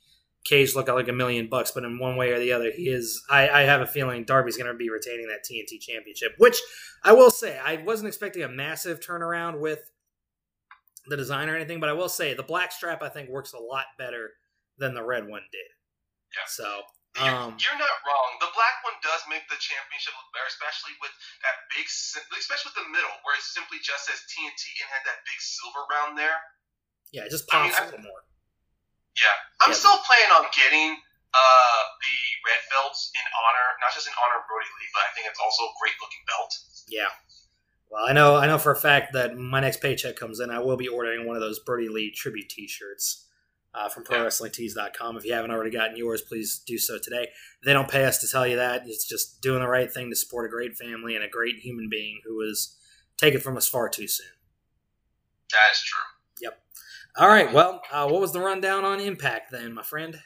Cage 0.49 0.75
look 0.77 0.87
like 0.89 1.09
a 1.09 1.13
million 1.13 1.49
bucks, 1.49 1.73
but 1.73 1.83
in 1.85 1.99
one 1.99 2.17
way 2.17 2.31
or 2.31 2.39
the 2.39 2.53
other, 2.53 2.71
he 2.71 2.89
is. 2.89 3.23
I, 3.29 3.49
I 3.49 3.61
have 3.63 3.81
a 3.81 3.87
feeling 3.87 4.25
Darby's 4.25 4.57
going 4.57 4.71
to 4.71 4.79
be 4.79 4.91
retaining 4.91 5.27
that 5.29 5.43
TNT 5.43 5.81
Championship, 5.81 6.35
which 6.39 6.57
I 7.03 7.13
will 7.13 7.31
say 7.31 7.59
I 7.59 7.83
wasn't 7.83 8.09
expecting 8.09 8.43
a 8.43 8.49
massive 8.49 9.01
turnaround 9.01 9.59
with 9.61 9.81
the 11.09 11.17
design 11.17 11.49
or 11.49 11.57
anything, 11.57 11.79
but 11.81 11.89
I 11.89 11.95
will 11.95 12.09
say 12.09 12.35
the 12.35 12.43
black 12.47 12.71
strap 12.73 13.03
I 13.03 13.09
think 13.09 13.31
works 13.31 13.53
a 13.55 13.59
lot 13.59 13.87
better 13.99 14.31
than 14.79 14.95
the 14.95 15.03
red 15.03 15.27
one 15.27 15.43
did. 15.51 15.71
Yeah. 16.35 16.47
So 16.47 16.67
You're, 17.19 17.27
um, 17.31 17.55
you're 17.59 17.79
not 17.81 17.97
wrong. 18.07 18.31
The 18.43 18.51
black 18.55 18.77
one 18.87 18.95
does 19.03 19.23
make 19.31 19.47
the 19.51 19.59
championship 19.59 20.15
look 20.19 20.31
better, 20.35 20.51
especially 20.51 20.95
with 21.03 21.15
that 21.47 21.57
big, 21.75 21.87
especially 21.87 22.71
with 22.75 22.79
the 22.87 22.91
middle, 22.91 23.15
where 23.27 23.35
it 23.39 23.43
simply 23.47 23.79
just 23.83 24.07
says 24.11 24.19
TNT 24.31 24.63
and 24.83 24.89
had 24.95 25.03
that 25.11 25.23
big 25.27 25.39
silver 25.43 25.83
round 25.91 26.15
there. 26.19 26.39
yeah, 27.15 27.27
it 27.27 27.31
just 27.35 27.47
I 27.55 27.67
mean, 27.67 27.71
pops 27.75 27.83
I- 27.83 27.83
a 27.83 27.91
little 27.91 28.07
more. 28.07 28.23
Yeah, 29.17 29.33
I'm 29.63 29.71
Yeah. 29.71 29.77
still 29.81 29.99
planning 30.05 30.33
on 30.37 30.45
getting 30.55 30.97
uh, 31.35 31.83
the 32.01 32.17
red 32.49 32.61
belts 32.71 33.11
in 33.15 33.21
honor, 33.21 33.67
not 33.81 33.93
just 33.93 34.07
in 34.07 34.13
honor 34.17 34.41
of 34.41 34.47
Brodie 34.49 34.73
Lee, 34.81 34.89
but 34.95 35.03
I 35.05 35.13
think 35.15 35.27
it's 35.29 35.41
also 35.41 35.65
a 35.65 35.73
great 35.81 35.95
looking 36.01 36.25
belt. 36.27 36.53
Yeah. 36.89 37.11
Well, 37.91 38.05
I 38.07 38.13
know 38.13 38.37
I 38.37 38.47
know 38.47 38.59
for 38.59 38.73
a 38.73 38.77
fact 38.77 39.13
that 39.13 39.37
my 39.37 39.61
next 39.61 39.81
paycheck 39.81 40.17
comes 40.17 40.41
in, 40.41 40.51
I 40.51 40.59
will 40.61 40.77
be 40.77 40.89
ordering 40.89 41.27
one 41.27 41.37
of 41.37 41.43
those 41.43 41.59
Brodie 41.61 41.89
Lee 41.89 42.11
tribute 42.11 42.49
T-shirts 42.49 43.29
uh, 43.75 43.89
from. 43.91 44.05
ProWrestlingTees.com. 44.05 45.17
If 45.19 45.25
you 45.27 45.35
haven't 45.35 45.51
already 45.51 45.71
gotten 45.71 45.97
yours, 45.97 46.23
please 46.23 46.59
do 46.67 46.79
so 46.79 46.99
today. 46.99 47.29
They 47.65 47.73
don't 47.75 47.91
pay 47.91 48.05
us 48.05 48.19
to 48.21 48.29
tell 48.29 48.47
you 48.47 48.57
that. 48.57 48.83
It's 48.87 49.07
just 49.07 49.41
doing 49.43 49.61
the 49.61 49.69
right 49.69 49.93
thing 49.93 50.09
to 50.11 50.17
support 50.17 50.47
a 50.47 50.49
great 50.49 50.77
family 50.77 51.15
and 51.15 51.23
a 51.25 51.29
great 51.29 51.57
human 51.57 51.89
being 51.91 52.21
who 52.25 52.37
was 52.37 52.77
taken 53.19 53.41
from 53.41 53.57
us 53.57 53.69
far 53.69 53.89
too 53.89 54.09
soon. 54.09 54.27
That 55.53 55.73
is 55.73 55.83
true. 55.83 56.03
All 57.17 57.33
right. 57.33 57.49
Well, 57.49 57.81
uh, 57.89 58.05
what 58.09 58.21
was 58.21 58.37
the 58.37 58.45
rundown 58.45 58.85
on 58.85 59.01
Impact 59.01 59.49
then, 59.49 59.73
my 59.73 59.81
friend? 59.81 60.21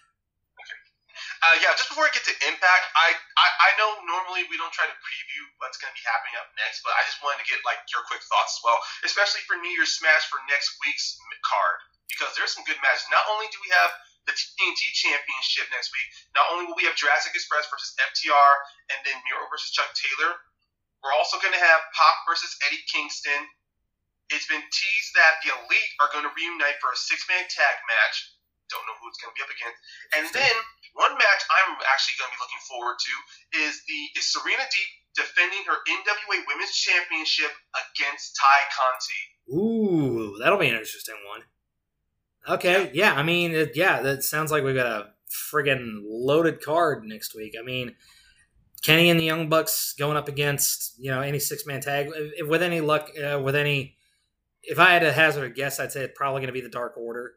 Uh, 1.40 1.56
yeah, 1.64 1.72
just 1.72 1.88
before 1.88 2.04
I 2.04 2.12
get 2.12 2.20
to 2.28 2.36
Impact, 2.44 2.84
I, 2.92 3.16
I 3.16 3.48
I 3.48 3.70
know 3.80 3.96
normally 4.04 4.44
we 4.52 4.60
don't 4.60 4.74
try 4.76 4.84
to 4.84 4.96
preview 5.00 5.42
what's 5.56 5.80
going 5.80 5.88
to 5.88 5.96
be 5.96 6.04
happening 6.04 6.36
up 6.36 6.52
next, 6.60 6.84
but 6.84 6.92
I 6.92 7.00
just 7.08 7.16
wanted 7.24 7.40
to 7.40 7.48
get 7.48 7.64
like 7.64 7.80
your 7.88 8.04
quick 8.04 8.20
thoughts 8.28 8.58
as 8.58 8.60
well, 8.60 8.76
especially 9.08 9.40
for 9.48 9.56
New 9.56 9.72
Year's 9.72 9.96
Smash 9.96 10.28
for 10.28 10.36
next 10.52 10.76
week's 10.84 11.16
card 11.48 11.80
because 12.12 12.36
there's 12.36 12.52
some 12.52 12.66
good 12.68 12.76
matches. 12.84 13.08
Not 13.08 13.24
only 13.32 13.48
do 13.48 13.56
we 13.64 13.72
have 13.72 13.90
the 14.28 14.36
TNT 14.36 14.82
Championship 14.92 15.70
next 15.72 15.94
week, 15.96 16.08
not 16.36 16.44
only 16.52 16.68
will 16.68 16.76
we 16.76 16.84
have 16.84 16.98
Jurassic 16.98 17.32
Express 17.32 17.64
versus 17.72 17.96
FTR 17.96 18.52
and 18.92 19.00
then 19.08 19.16
Miro 19.24 19.48
versus 19.48 19.72
Chuck 19.72 19.88
Taylor, 19.96 20.36
we're 21.00 21.16
also 21.16 21.40
going 21.40 21.56
to 21.56 21.64
have 21.64 21.80
Pac 21.96 22.16
versus 22.28 22.52
Eddie 22.68 22.84
Kingston. 22.84 23.48
It's 24.30 24.46
been 24.46 24.62
teased 24.62 25.12
that 25.18 25.42
the 25.42 25.50
Elite 25.52 25.92
are 25.98 26.10
going 26.14 26.24
to 26.24 26.32
reunite 26.32 26.78
for 26.78 26.94
a 26.94 26.98
six-man 26.98 27.44
tag 27.50 27.76
match. 27.86 28.16
Don't 28.70 28.86
know 28.86 28.94
who 29.02 29.10
it's 29.10 29.18
going 29.18 29.34
to 29.34 29.38
be 29.38 29.42
up 29.42 29.50
against. 29.50 29.78
And 30.14 30.24
then 30.30 30.54
one 30.94 31.14
match 31.18 31.42
I'm 31.50 31.74
actually 31.90 32.16
going 32.22 32.30
to 32.30 32.36
be 32.38 32.42
looking 32.42 32.62
forward 32.70 32.98
to 33.02 33.14
is 33.66 33.82
the 33.86 34.00
is 34.14 34.30
Serena 34.30 34.62
Deeb 34.62 34.90
defending 35.18 35.66
her 35.66 35.78
NWA 35.82 36.38
Women's 36.46 36.74
Championship 36.78 37.50
against 37.74 38.38
Tay 38.38 38.60
Conti. 38.70 39.22
Ooh, 39.50 40.38
that'll 40.38 40.58
be 40.58 40.70
an 40.70 40.78
interesting 40.78 41.18
one. 41.26 41.42
Okay, 42.48 42.90
yeah, 42.94 43.14
I 43.14 43.22
mean, 43.22 43.50
it, 43.52 43.76
yeah, 43.76 44.00
that 44.02 44.22
sounds 44.24 44.50
like 44.50 44.64
we've 44.64 44.74
got 44.74 44.86
a 44.86 45.10
friggin' 45.52 46.00
loaded 46.04 46.62
card 46.62 47.04
next 47.04 47.34
week. 47.34 47.54
I 47.58 47.62
mean, 47.62 47.94
Kenny 48.82 49.10
and 49.10 49.20
the 49.20 49.24
Young 49.24 49.48
Bucks 49.48 49.94
going 49.98 50.16
up 50.16 50.28
against 50.28 50.94
you 50.98 51.10
know 51.10 51.20
any 51.20 51.38
six 51.38 51.66
man 51.66 51.80
tag 51.80 52.10
If- 52.14 52.46
with 52.48 52.62
any 52.62 52.80
luck, 52.80 53.10
uh, 53.18 53.40
with 53.40 53.56
any. 53.56 53.96
If 54.62 54.78
I 54.78 54.92
had 54.92 55.00
to 55.00 55.12
hazard 55.12 55.44
a 55.44 55.50
guess, 55.50 55.80
I'd 55.80 55.92
say 55.92 56.02
it's 56.02 56.16
probably 56.16 56.40
going 56.40 56.48
to 56.48 56.52
be 56.52 56.60
the 56.60 56.68
Dark 56.68 56.96
Order, 56.96 57.34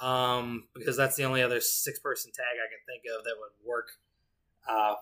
um, 0.00 0.64
because 0.74 0.96
that's 0.96 1.16
the 1.16 1.24
only 1.24 1.42
other 1.42 1.60
six 1.60 1.98
person 1.98 2.30
tag 2.32 2.44
I 2.54 2.68
can 2.68 2.78
think 2.86 3.02
of 3.16 3.24
that 3.24 3.34
would 3.38 3.68
work. 3.68 3.90
Uh, 4.68 4.94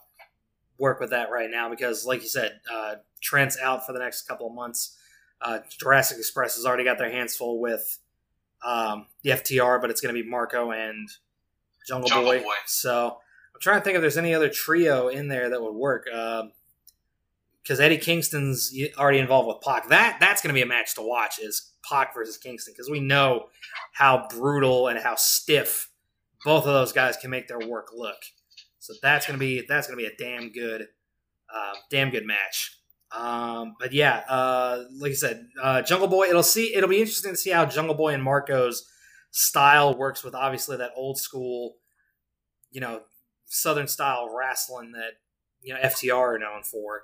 work 0.81 0.99
with 0.99 1.11
that 1.11 1.31
right 1.31 1.51
now 1.51 1.69
because, 1.69 2.07
like 2.07 2.23
you 2.23 2.29
said, 2.29 2.59
uh, 2.73 2.95
Trent's 3.21 3.59
out 3.61 3.87
for 3.87 3.93
the 3.93 3.99
next 3.99 4.23
couple 4.23 4.47
of 4.47 4.55
months. 4.55 4.97
Uh, 5.41 5.59
Jurassic 5.79 6.19
Express 6.19 6.57
has 6.57 6.67
already 6.67 6.85
got 6.85 6.99
their 6.99 7.11
hands 7.11 7.37
full 7.37 7.61
with 7.61 7.99
um, 8.65 9.07
the 9.23 9.31
FTR, 9.31 9.81
but 9.81 9.91
it's 9.91 10.01
going 10.01 10.15
to 10.15 10.23
be 10.23 10.29
Marko 10.29 10.71
and 10.71 11.09
Jungle, 11.87 12.09
Jungle 12.09 12.33
Boy. 12.33 12.43
Boy. 12.43 12.55
So 12.67 13.19
I'm 13.55 13.61
trying 13.61 13.81
to 13.81 13.85
think 13.85 13.97
if 13.97 14.01
there's 14.01 14.19
any 14.19 14.35
other 14.35 14.49
trio 14.49 15.09
in 15.09 15.29
there 15.29 15.51
that 15.51 15.63
would 15.63 15.75
work. 15.75 16.07
Because 17.71 17.79
Eddie 17.79 17.99
Kingston's 17.99 18.75
already 18.99 19.21
involved 19.21 19.47
with 19.47 19.61
Pac. 19.61 19.91
That 19.91 20.17
that's 20.19 20.43
going 20.43 20.53
to 20.53 20.59
be 20.59 20.63
a 20.63 20.67
match 20.67 20.97
to 20.97 21.03
watch. 21.03 21.39
Is 21.39 21.71
Pac 21.89 22.13
versus 22.13 22.37
Kingston 22.37 22.75
because 22.75 22.91
we 22.91 22.99
know 22.99 23.47
how 23.93 24.27
brutal 24.29 24.89
and 24.89 24.99
how 24.99 25.15
stiff 25.15 25.89
both 26.45 26.67
of 26.67 26.73
those 26.75 26.93
guys 26.93 27.17
can 27.17 27.31
make 27.31 27.47
their 27.47 27.61
work 27.61 27.91
look. 27.95 28.17
So 28.81 28.95
that's 29.01 29.25
going 29.25 29.39
to 29.39 29.41
be 29.41 29.65
that's 29.69 29.87
going 29.87 29.97
to 29.97 30.05
be 30.05 30.13
a 30.13 30.17
damn 30.17 30.51
good, 30.51 30.89
uh, 31.55 31.75
damn 31.93 32.11
good 32.11 32.27
match. 32.27 32.77
Um, 33.17 33.77
but 33.79 33.93
yeah, 33.93 34.25
uh, 34.29 34.83
like 34.99 35.13
I 35.13 35.15
said, 35.15 35.47
uh, 35.63 35.83
Jungle 35.83 36.09
Boy. 36.09 36.29
It'll 36.29 36.43
see. 36.43 36.75
It'll 36.75 36.91
be 36.91 36.99
interesting 36.99 37.31
to 37.31 37.37
see 37.37 37.51
how 37.51 37.67
Jungle 37.67 37.95
Boy 37.95 38.15
and 38.15 38.27
Marko's 38.27 38.85
style 39.31 39.97
works 39.97 40.25
with 40.25 40.35
obviously 40.35 40.77
that 40.79 40.91
old 40.97 41.21
school, 41.21 41.77
you 42.73 42.81
know, 42.81 43.03
Southern 43.45 43.87
style 43.87 44.29
wrestling 44.37 44.91
that 44.91 45.13
you 45.63 45.73
know 45.73 45.79
FTR 45.81 46.35
are 46.35 46.39
known 46.41 46.65
for. 46.65 47.03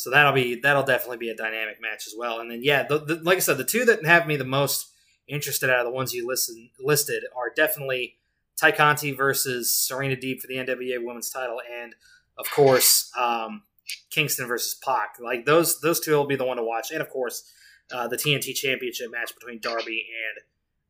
So 0.00 0.08
that'll 0.08 0.32
be 0.32 0.54
that'll 0.54 0.82
definitely 0.82 1.18
be 1.18 1.28
a 1.28 1.36
dynamic 1.36 1.76
match 1.78 2.06
as 2.06 2.14
well. 2.16 2.40
And 2.40 2.50
then 2.50 2.60
yeah, 2.62 2.84
the, 2.84 3.00
the, 3.00 3.14
like 3.16 3.36
I 3.36 3.40
said, 3.40 3.58
the 3.58 3.64
two 3.64 3.84
that 3.84 4.02
have 4.06 4.26
me 4.26 4.36
the 4.36 4.46
most 4.46 4.94
interested 5.28 5.68
out 5.68 5.80
of 5.80 5.84
the 5.84 5.92
ones 5.92 6.14
you 6.14 6.26
listen, 6.26 6.70
listed 6.80 7.24
are 7.36 7.52
definitely 7.54 8.16
Tay 8.56 8.72
Conti 8.72 9.12
versus 9.12 9.76
Serena 9.76 10.16
Deeb 10.16 10.40
for 10.40 10.46
the 10.46 10.54
NWA 10.54 11.04
Women's 11.04 11.28
Title, 11.28 11.60
and 11.70 11.94
of 12.38 12.50
course 12.50 13.12
um, 13.20 13.64
Kingston 14.08 14.48
versus 14.48 14.74
Pac. 14.82 15.16
Like 15.22 15.44
those 15.44 15.82
those 15.82 16.00
two 16.00 16.12
will 16.12 16.24
be 16.24 16.34
the 16.34 16.46
one 16.46 16.56
to 16.56 16.64
watch, 16.64 16.90
and 16.90 17.02
of 17.02 17.10
course 17.10 17.52
uh, 17.92 18.08
the 18.08 18.16
TNT 18.16 18.54
Championship 18.54 19.10
match 19.10 19.34
between 19.34 19.60
Darby 19.60 20.06
and 20.08 20.42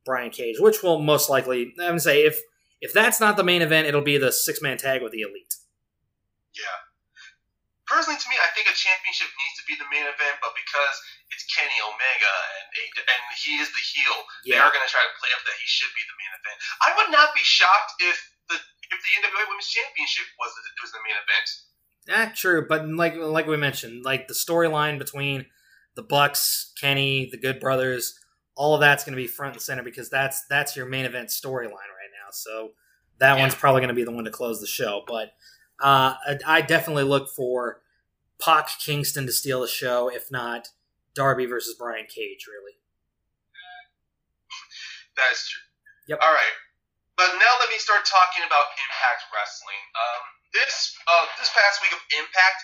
Brian 0.05 0.31
Cage, 0.31 0.61
which 0.61 0.85
will 0.85 1.01
most 1.01 1.29
likely 1.29 1.75
I'm 1.81 1.89
gonna 1.89 1.99
say 1.99 2.25
if 2.25 2.41
if 2.81 2.93
that's 2.93 3.19
not 3.19 3.37
the 3.37 3.43
main 3.43 3.61
event, 3.61 3.89
it'll 3.89 4.03
be 4.03 4.19
the 4.19 4.31
six 4.31 4.63
man 4.63 4.79
tag 4.79 5.03
with 5.03 5.11
the 5.11 5.23
Elite. 5.23 5.57
Yeah. 6.55 6.90
Personally, 7.91 8.23
to 8.23 8.29
me, 8.31 8.39
I 8.39 8.47
think 8.55 8.71
a 8.71 8.77
championship 8.79 9.27
needs 9.35 9.59
to 9.59 9.65
be 9.67 9.75
the 9.75 9.89
main 9.91 10.07
event, 10.07 10.39
but 10.39 10.55
because 10.55 10.97
it's 11.35 11.43
Kenny 11.51 11.75
Omega 11.83 12.35
and 12.63 12.71
and 13.03 13.21
he 13.35 13.59
is 13.59 13.67
the 13.75 13.83
heel, 13.83 14.15
they 14.47 14.55
are 14.63 14.71
going 14.71 14.87
to 14.87 14.93
try 14.95 15.03
to 15.03 15.15
play 15.19 15.35
up 15.35 15.43
that 15.43 15.59
he 15.59 15.67
should 15.67 15.91
be 15.99 16.07
the 16.07 16.15
main 16.15 16.33
event. 16.39 16.57
I 16.87 16.89
would 16.95 17.11
not 17.11 17.35
be 17.35 17.43
shocked 17.43 17.99
if 17.99 18.15
the 18.47 18.63
if 18.95 18.99
the 19.03 19.13
NWA 19.27 19.43
Women's 19.51 19.67
Championship 19.67 20.31
was 20.39 20.55
the, 20.55 20.63
was 20.79 20.93
the 20.95 21.03
main 21.03 21.19
event. 21.19 21.47
Yeah, 22.07 22.31
true, 22.31 22.63
but 22.71 22.87
like 22.87 23.19
like 23.19 23.51
we 23.51 23.59
mentioned, 23.59 24.07
like 24.07 24.31
the 24.31 24.39
storyline 24.39 25.03
between 25.03 25.51
the 25.99 26.07
Bucks, 26.07 26.71
Kenny, 26.81 27.27
the 27.27 27.39
Good 27.43 27.59
Brothers, 27.59 28.15
all 28.55 28.75
of 28.75 28.81
that's 28.81 29.03
going 29.03 29.19
to 29.19 29.21
be 29.21 29.27
front 29.27 29.55
and 29.59 29.63
center 29.63 29.83
because 29.83 30.09
that's 30.09 30.47
that's 30.47 30.79
your 30.79 30.87
main 30.87 31.05
event 31.05 31.29
storyline 31.29 31.91
right 31.99 32.15
now. 32.15 32.31
So 32.31 32.73
that 33.19 33.35
Yeah. 33.35 33.41
one's 33.43 33.55
probably 33.55 33.81
going 33.81 33.89
to 33.89 33.95
be 33.99 34.05
the 34.05 34.11
one 34.13 34.25
to 34.25 34.31
close 34.31 34.61
the 34.61 34.67
show. 34.67 35.03
But 35.07 35.35
uh, 35.81 36.15
I, 36.47 36.61
definitely 36.61 37.05
look 37.05 37.29
for 37.29 37.81
Pac 38.41 38.69
Kingston 38.79 39.27
to 39.27 39.33
steal 39.33 39.61
the 39.61 39.69
show, 39.69 40.09
if 40.09 40.31
not 40.31 40.69
Darby 41.15 41.47
versus 41.47 41.75
Brian 41.75 42.07
Cage. 42.07 42.47
Really, 42.47 42.77
That 45.17 45.33
is 45.33 45.49
true. 45.49 45.65
Yep. 46.13 46.19
All 46.21 46.33
right, 46.33 46.57
but 47.17 47.33
now 47.41 47.53
let 47.61 47.73
me 47.73 47.81
start 47.81 48.05
talking 48.05 48.45
about 48.45 48.77
Impact 48.77 49.25
Wrestling. 49.33 49.83
Um, 49.97 50.23
this 50.53 50.97
uh, 51.09 51.27
this 51.41 51.49
past 51.55 51.81
week 51.81 51.97
of 51.97 52.03
Impact, 52.13 52.61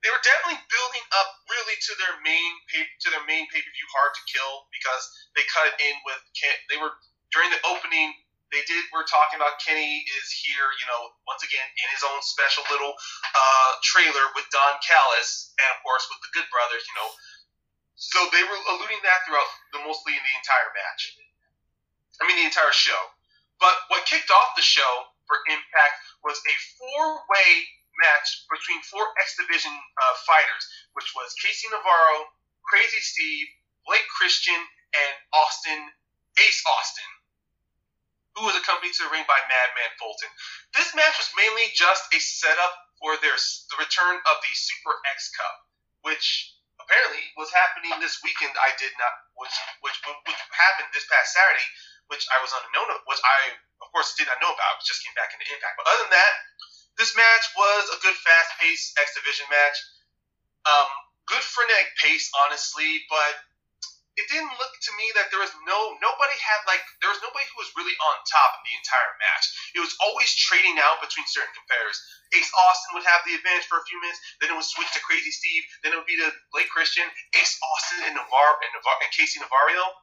they 0.00 0.12
were 0.12 0.22
definitely 0.24 0.60
building 0.68 1.04
up 1.20 1.28
really 1.48 1.76
to 1.76 1.92
their 2.00 2.16
main 2.24 2.52
pay, 2.72 2.84
to 2.84 3.08
their 3.12 3.24
main 3.28 3.44
pay 3.52 3.60
per 3.60 3.72
view 3.72 3.88
Hard 3.92 4.12
to 4.16 4.22
Kill 4.30 4.68
because 4.72 5.04
they 5.36 5.44
cut 5.52 5.68
it 5.68 5.76
in 5.80 5.96
with. 6.08 6.20
They 6.68 6.80
were 6.80 6.96
during 7.34 7.50
the 7.50 7.58
opening. 7.66 8.14
They 8.54 8.62
did. 8.70 8.86
We're 8.94 9.02
talking 9.02 9.42
about 9.42 9.58
Kenny 9.58 10.06
is 10.06 10.30
here, 10.30 10.70
you 10.78 10.86
know, 10.86 11.10
once 11.26 11.42
again 11.42 11.66
in 11.74 11.86
his 11.90 12.06
own 12.06 12.22
special 12.22 12.62
little 12.70 12.94
uh, 12.94 13.70
trailer 13.82 14.30
with 14.38 14.46
Don 14.54 14.78
Callis, 14.78 15.50
and 15.58 15.68
of 15.74 15.82
course 15.82 16.06
with 16.06 16.22
the 16.22 16.30
Good 16.30 16.46
Brothers, 16.54 16.86
you 16.86 16.94
know. 16.94 17.10
So 17.98 18.30
they 18.30 18.46
were 18.46 18.60
alluding 18.70 19.02
that 19.02 19.26
throughout 19.26 19.50
the 19.74 19.82
mostly 19.82 20.14
in 20.14 20.22
the 20.22 20.34
entire 20.38 20.70
match. 20.70 21.18
I 22.22 22.30
mean 22.30 22.38
the 22.38 22.46
entire 22.46 22.70
show. 22.70 23.02
But 23.58 23.74
what 23.90 24.06
kicked 24.06 24.30
off 24.30 24.54
the 24.54 24.62
show 24.62 25.10
for 25.26 25.42
Impact 25.50 25.96
was 26.22 26.38
a 26.38 26.54
four-way 26.78 27.50
match 28.06 28.46
between 28.46 28.78
four 28.86 29.02
X 29.18 29.34
Division 29.34 29.74
uh, 29.74 30.14
fighters, 30.30 30.64
which 30.94 31.10
was 31.18 31.34
KC 31.42 31.74
Navarro, 31.74 32.30
Crazy 32.70 33.02
Steve, 33.02 33.50
Blake 33.82 34.06
Christian, 34.14 34.62
and 34.94 35.12
Austin 35.34 35.90
Ace 36.38 36.62
Austin, 36.66 37.10
who 38.34 38.46
was 38.46 38.58
accompanied 38.58 38.94
to 38.98 39.06
the 39.06 39.12
ring 39.14 39.26
by 39.30 39.38
Madman 39.46 39.92
Fulton. 39.98 40.30
This 40.74 40.90
match 40.94 41.14
was 41.18 41.30
mainly 41.38 41.70
just 41.74 42.10
a 42.10 42.18
setup 42.18 42.74
for 42.98 43.14
their 43.22 43.34
the 43.34 43.78
return 43.78 44.18
of 44.18 44.36
the 44.42 44.52
Super 44.54 44.94
X 45.14 45.30
Cup, 45.34 45.54
which 46.02 46.54
apparently 46.82 47.22
was 47.38 47.50
happening 47.54 47.94
this 48.02 48.18
weekend. 48.26 48.54
I 48.58 48.74
did 48.78 48.90
not, 48.98 49.14
which 49.38 49.54
which 49.86 49.98
which 50.26 50.40
happened 50.50 50.90
this 50.90 51.06
past 51.06 51.34
Saturday, 51.34 51.68
which 52.10 52.26
I 52.34 52.42
was 52.42 52.50
unknown 52.50 52.90
of, 52.94 53.06
which 53.06 53.22
I 53.22 53.54
of 53.82 53.88
course 53.94 54.14
did 54.18 54.26
not 54.26 54.42
know 54.42 54.50
about. 54.50 54.82
It 54.82 54.86
just 54.86 55.06
came 55.06 55.14
back 55.14 55.30
into 55.30 55.46
Impact. 55.46 55.78
But 55.78 55.86
other 55.90 56.06
than 56.06 56.14
that, 56.18 56.34
this 56.98 57.14
match 57.14 57.46
was 57.58 57.90
a 57.90 57.98
good 58.02 58.14
fast-paced 58.14 58.98
X 58.98 59.14
Division 59.18 59.46
match. 59.50 59.78
Um, 60.64 60.88
good 61.26 61.42
frenetic 61.42 61.92
pace, 61.98 62.30
honestly, 62.46 63.04
but 63.10 63.34
it 64.14 64.30
didn't 64.30 64.54
look 64.62 64.70
to 64.70 64.92
me 64.94 65.10
that 65.18 65.26
there 65.34 65.42
was 65.42 65.50
no 65.66 65.78
nobody 65.98 66.36
had 66.38 66.62
like 66.70 66.82
there 67.02 67.10
was 67.10 67.18
nobody 67.18 67.42
who 67.50 67.58
was 67.58 67.74
really 67.74 67.94
on 67.98 68.14
top 68.30 68.54
in 68.58 68.62
the 68.62 68.74
entire 68.78 69.12
match. 69.18 69.44
It 69.74 69.82
was 69.82 69.94
always 69.98 70.30
trading 70.38 70.78
out 70.78 71.02
between 71.02 71.26
certain 71.26 71.50
competitors. 71.50 71.98
Ace 72.30 72.50
Austin 72.54 72.94
would 72.94 73.06
have 73.06 73.26
the 73.26 73.34
advantage 73.34 73.66
for 73.66 73.82
a 73.82 73.86
few 73.90 73.98
minutes, 73.98 74.22
then 74.38 74.54
it 74.54 74.56
would 74.56 74.66
switch 74.66 74.90
to 74.94 75.02
Crazy 75.02 75.34
Steve, 75.34 75.66
then 75.82 75.90
it 75.90 75.98
would 75.98 76.06
be 76.10 76.18
to 76.18 76.30
Blake 76.54 76.70
Christian, 76.70 77.06
Ace 77.34 77.58
Austin 77.58 78.06
and 78.06 78.14
Navarro 78.14 78.54
and, 78.62 78.70
Navar- 78.78 79.02
and 79.02 79.10
KC 79.10 79.42
Navarro. 79.42 79.98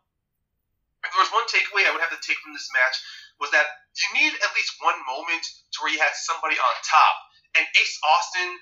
If 1.01 1.09
there 1.15 1.23
was 1.23 1.33
one 1.33 1.47
takeaway 1.47 1.87
I 1.87 1.91
would 1.95 2.03
have 2.03 2.13
to 2.13 2.21
take 2.21 2.37
from 2.43 2.53
this 2.53 2.69
match 2.75 2.95
was 3.41 3.49
that 3.55 3.65
you 3.97 4.07
need 4.13 4.35
at 4.37 4.53
least 4.53 4.75
one 4.83 4.99
moment 5.07 5.41
to 5.41 5.77
where 5.81 5.91
you 5.91 5.97
had 6.03 6.13
somebody 6.13 6.59
on 6.59 6.73
top. 6.85 7.15
And 7.57 7.65
Ace 7.79 7.97
Austin 8.05 8.59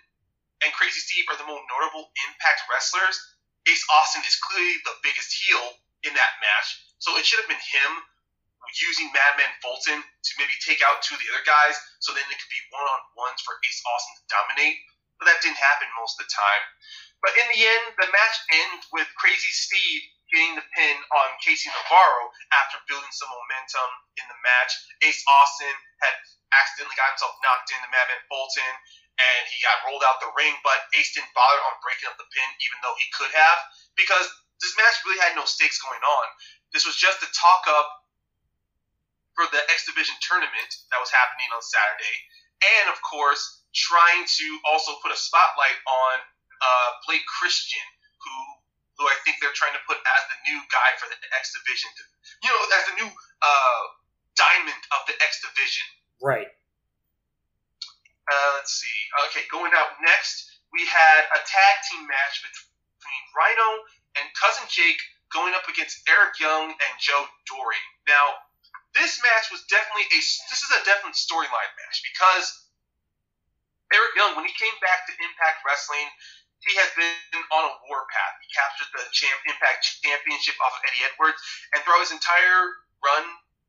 and 0.63 0.71
Crazy 0.73 0.99
Steve 1.03 1.27
are 1.30 1.38
the 1.38 1.47
most 1.47 1.67
notable 1.67 2.11
Impact 2.30 2.63
wrestlers. 2.71 3.17
Ace 3.69 3.85
Austin 4.01 4.25
is 4.25 4.33
clearly 4.41 4.81
the 4.81 4.97
biggest 5.05 5.29
heel 5.29 5.77
in 6.01 6.13
that 6.17 6.33
match, 6.41 6.67
so 6.97 7.13
it 7.21 7.25
should 7.25 7.37
have 7.37 7.51
been 7.51 7.61
him 7.61 7.91
using 8.77 9.09
Madman 9.13 9.53
Fulton 9.61 10.01
to 10.01 10.31
maybe 10.37 10.53
take 10.61 10.81
out 10.85 11.01
two 11.01 11.17
of 11.17 11.21
the 11.21 11.29
other 11.33 11.45
guys, 11.45 11.77
so 12.01 12.13
then 12.13 12.25
it 12.29 12.37
could 12.37 12.53
be 12.53 12.61
one 12.69 12.85
on 12.85 13.01
ones 13.17 13.41
for 13.41 13.57
Ace 13.65 13.81
Austin 13.85 14.13
to 14.21 14.25
dominate. 14.29 14.77
But 15.17 15.29
that 15.29 15.41
didn't 15.41 15.59
happen 15.59 15.89
most 15.99 16.17
of 16.17 16.25
the 16.25 16.31
time. 16.31 16.63
But 17.19 17.35
in 17.35 17.47
the 17.51 17.61
end, 17.61 17.85
the 17.99 18.09
match 18.13 18.37
ends 18.53 18.87
with 18.95 19.09
Crazy 19.19 19.51
Steve 19.51 20.01
getting 20.31 20.55
the 20.55 20.65
pin 20.77 20.95
on 21.11 21.27
KC 21.41 21.67
Navarro 21.67 22.29
after 22.53 22.77
building 22.85 23.11
some 23.11 23.33
momentum 23.33 23.89
in 24.21 24.25
the 24.29 24.39
match. 24.45 24.71
Ace 25.03 25.25
Austin 25.25 25.75
had 25.99 26.15
accidentally 26.53 26.95
got 26.95 27.17
himself 27.17 27.35
knocked 27.41 27.73
into 27.73 27.89
Madman 27.89 28.23
Fulton, 28.29 28.73
and 29.19 29.41
he 29.51 29.59
got 29.59 29.83
rolled 29.83 30.03
out 30.07 30.23
the 30.23 30.31
ring, 30.31 30.55
but 30.63 30.79
Ace 30.95 31.11
didn't 31.11 31.31
bother 31.35 31.59
on 31.67 31.75
breaking 31.83 32.07
up 32.07 32.15
the 32.15 32.27
pin, 32.31 32.49
even 32.63 32.79
though 32.79 32.95
he 32.95 33.07
could 33.11 33.31
have, 33.35 33.59
because 33.99 34.25
this 34.63 34.71
match 34.79 34.95
really 35.03 35.19
had 35.19 35.35
no 35.35 35.43
stakes 35.43 35.79
going 35.83 35.99
on. 35.99 36.25
This 36.71 36.87
was 36.87 36.95
just 36.95 37.19
a 37.19 37.29
talk 37.35 37.67
up 37.67 37.87
for 39.35 39.47
the 39.51 39.59
X 39.71 39.87
Division 39.87 40.15
tournament 40.23 40.71
that 40.91 40.99
was 40.99 41.11
happening 41.11 41.51
on 41.51 41.59
Saturday, 41.59 42.15
and 42.79 42.91
of 42.91 42.99
course, 43.03 43.43
trying 43.75 44.23
to 44.23 44.47
also 44.67 44.95
put 45.03 45.11
a 45.11 45.19
spotlight 45.19 45.79
on 45.83 46.15
uh, 46.59 46.89
Blake 47.07 47.23
Christian, 47.27 47.83
who 48.23 48.35
who 48.99 49.07
I 49.07 49.15
think 49.23 49.39
they're 49.39 49.55
trying 49.55 49.71
to 49.79 49.83
put 49.87 49.95
as 49.95 50.21
the 50.27 50.37
new 50.43 50.59
guy 50.67 50.89
for 50.99 51.07
the 51.07 51.15
X 51.39 51.55
Division, 51.55 51.87
you 52.43 52.51
know, 52.51 52.59
as 52.75 52.83
the 52.91 52.95
new 52.99 53.07
uh, 53.07 53.83
diamond 54.35 54.81
of 54.91 55.07
the 55.07 55.15
X 55.23 55.39
Division. 55.39 55.87
Right. 56.19 56.51
Uh, 58.30 58.49
let's 58.61 58.77
see. 58.77 58.97
Okay, 59.30 59.49
going 59.49 59.73
out 59.73 59.97
next, 60.06 60.45
we 60.69 60.85
had 60.85 61.26
a 61.34 61.39
tag 61.41 61.76
team 61.89 62.06
match 62.06 62.45
between 62.45 63.23
Rhino 63.34 63.69
and 64.22 64.26
Cousin 64.38 64.69
Jake 64.69 65.01
going 65.34 65.57
up 65.57 65.65
against 65.65 66.06
Eric 66.06 66.38
Young 66.38 66.69
and 66.69 66.93
Joe 67.01 67.26
Doering. 67.49 67.88
Now, 68.06 68.38
this 68.93 69.18
match 69.22 69.49
was 69.53 69.65
definitely 69.69 70.10
a 70.10 70.19
this 70.49 70.61
is 70.61 70.72
a 70.73 70.81
definite 70.85 71.18
storyline 71.18 71.73
match 71.77 72.01
because 72.06 72.45
Eric 73.89 74.14
Young, 74.18 74.38
when 74.38 74.45
he 74.45 74.53
came 74.53 74.73
back 74.81 75.10
to 75.10 75.14
Impact 75.18 75.65
Wrestling, 75.65 76.10
he 76.61 76.77
has 76.77 76.89
been 76.93 77.41
on 77.49 77.64
a 77.65 77.73
warpath. 77.89 78.35
He 78.45 78.49
captured 78.53 78.89
the 78.93 79.06
champ, 79.10 79.38
Impact 79.49 79.81
Championship 80.06 80.57
off 80.61 80.77
of 80.77 80.85
Eddie 80.85 81.06
Edwards, 81.06 81.41
and 81.73 81.81
throughout 81.81 82.06
his 82.06 82.14
entire 82.14 82.61
run, 83.01 83.26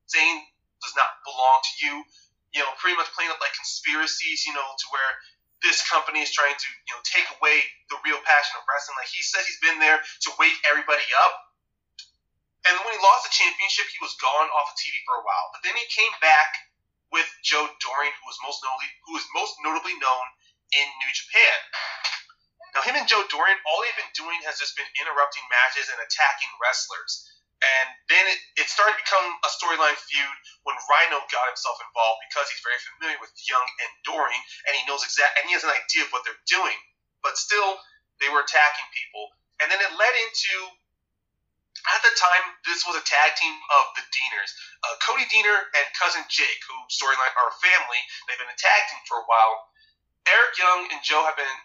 saying 0.09 0.45
does 0.81 0.97
not 0.97 1.21
belong 1.25 1.61
to 1.61 1.73
you 1.85 1.95
you 2.55 2.61
know, 2.61 2.71
pretty 2.79 2.99
much 2.99 3.11
playing 3.15 3.31
up 3.31 3.39
like 3.39 3.55
conspiracies, 3.55 4.47
you 4.47 4.55
know, 4.55 4.65
to 4.65 4.87
where 4.91 5.11
this 5.63 5.85
company 5.87 6.25
is 6.25 6.33
trying 6.33 6.57
to, 6.57 6.69
you 6.89 6.93
know, 6.97 7.03
take 7.05 7.29
away 7.39 7.63
the 7.93 8.01
real 8.03 8.19
passion 8.25 8.57
of 8.59 8.65
wrestling. 8.67 8.97
Like 8.97 9.13
he 9.13 9.23
says 9.23 9.45
he's 9.45 9.61
been 9.61 9.79
there 9.79 10.01
to 10.01 10.31
wake 10.41 10.57
everybody 10.67 11.05
up. 11.21 11.35
And 12.69 12.77
when 12.85 12.93
he 12.93 13.01
lost 13.01 13.25
the 13.25 13.33
championship, 13.33 13.89
he 13.89 14.01
was 14.05 14.13
gone 14.21 14.49
off 14.53 14.73
of 14.73 14.77
TV 14.77 15.01
for 15.09 15.17
a 15.17 15.25
while. 15.25 15.49
But 15.53 15.65
then 15.65 15.77
he 15.77 15.87
came 15.89 16.13
back 16.21 16.53
with 17.13 17.27
Joe 17.43 17.67
Doering, 17.81 18.15
who 18.21 18.27
was 18.29 18.39
most 18.45 18.61
notably 18.63 18.91
who 19.09 19.13
was 19.17 19.27
most 19.35 19.55
notably 19.65 19.97
known 19.99 20.27
in 20.73 20.87
New 21.03 21.13
Japan. 21.13 21.57
Now 22.75 22.83
him 22.87 22.95
and 22.95 23.09
Joe 23.09 23.27
Doering, 23.27 23.59
all 23.67 23.83
they've 23.83 23.99
been 23.99 24.15
doing 24.15 24.39
has 24.47 24.63
just 24.63 24.79
been 24.79 24.87
interrupting 25.03 25.43
matches 25.51 25.91
and 25.91 25.99
attacking 25.99 26.53
wrestlers. 26.63 27.27
And 27.61 27.87
then 28.09 28.25
it, 28.25 28.65
it 28.65 28.67
started 28.73 28.97
to 28.97 29.05
become 29.05 29.29
a 29.45 29.51
storyline 29.53 29.97
feud 30.09 30.37
when 30.65 30.81
Rhino 30.89 31.21
got 31.29 31.45
himself 31.53 31.77
involved 31.85 32.25
because 32.25 32.49
he's 32.49 32.65
very 32.65 32.81
familiar 32.81 33.21
with 33.21 33.33
Young 33.45 33.69
and 33.85 33.93
Doering, 34.09 34.43
and 34.65 34.73
he 34.73 34.83
knows 34.89 35.05
exact 35.05 35.37
and 35.37 35.45
he 35.45 35.53
has 35.53 35.65
an 35.65 35.73
idea 35.77 36.09
of 36.09 36.11
what 36.13 36.25
they're 36.25 36.45
doing. 36.49 36.77
But 37.21 37.37
still, 37.37 37.77
they 38.17 38.33
were 38.33 38.41
attacking 38.41 38.89
people, 38.97 39.29
and 39.61 39.69
then 39.69 39.81
it 39.81 39.93
led 39.93 40.15
into 40.25 40.73
at 41.89 42.01
the 42.05 42.13
time 42.17 42.45
this 42.69 42.85
was 42.85 42.97
a 42.97 43.05
tag 43.05 43.37
team 43.41 43.57
of 43.81 43.85
the 43.97 44.05
Deaners, 44.13 44.53
uh, 44.85 44.97
Cody 45.01 45.25
Deaner 45.33 45.57
and 45.81 45.87
cousin 45.97 46.25
Jake, 46.29 46.61
who 46.69 46.77
storyline 46.93 47.33
are 47.41 47.53
family. 47.61 48.01
They've 48.29 48.41
been 48.41 48.53
a 48.53 48.61
tag 48.61 48.81
team 48.93 49.01
for 49.09 49.21
a 49.21 49.27
while. 49.29 49.69
Eric 50.29 50.61
Young 50.61 50.81
and 50.93 51.01
Joe 51.01 51.25
have 51.25 51.41
been 51.41 51.59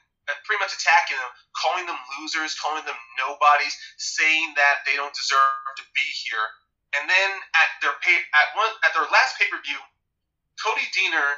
pretty 0.48 0.62
much 0.62 0.74
attacking 0.74 1.20
them, 1.20 1.32
calling 1.54 1.86
them 1.86 2.00
losers, 2.18 2.58
calling 2.58 2.86
them 2.86 2.98
nobodies, 3.20 3.76
saying 3.98 4.56
that 4.58 4.82
they 4.88 4.96
don't 4.98 5.14
deserve 5.14 5.65
to 5.78 5.86
be 5.96 6.08
here. 6.26 6.46
And 6.96 7.10
then 7.10 7.30
at 7.56 7.70
their 7.84 7.96
pay, 8.00 8.16
at 8.16 8.48
one 8.56 8.72
at 8.88 8.96
their 8.96 9.08
last 9.12 9.36
pay 9.36 9.52
per 9.52 9.60
view, 9.60 9.80
Cody 10.64 10.88
Deaner 10.96 11.36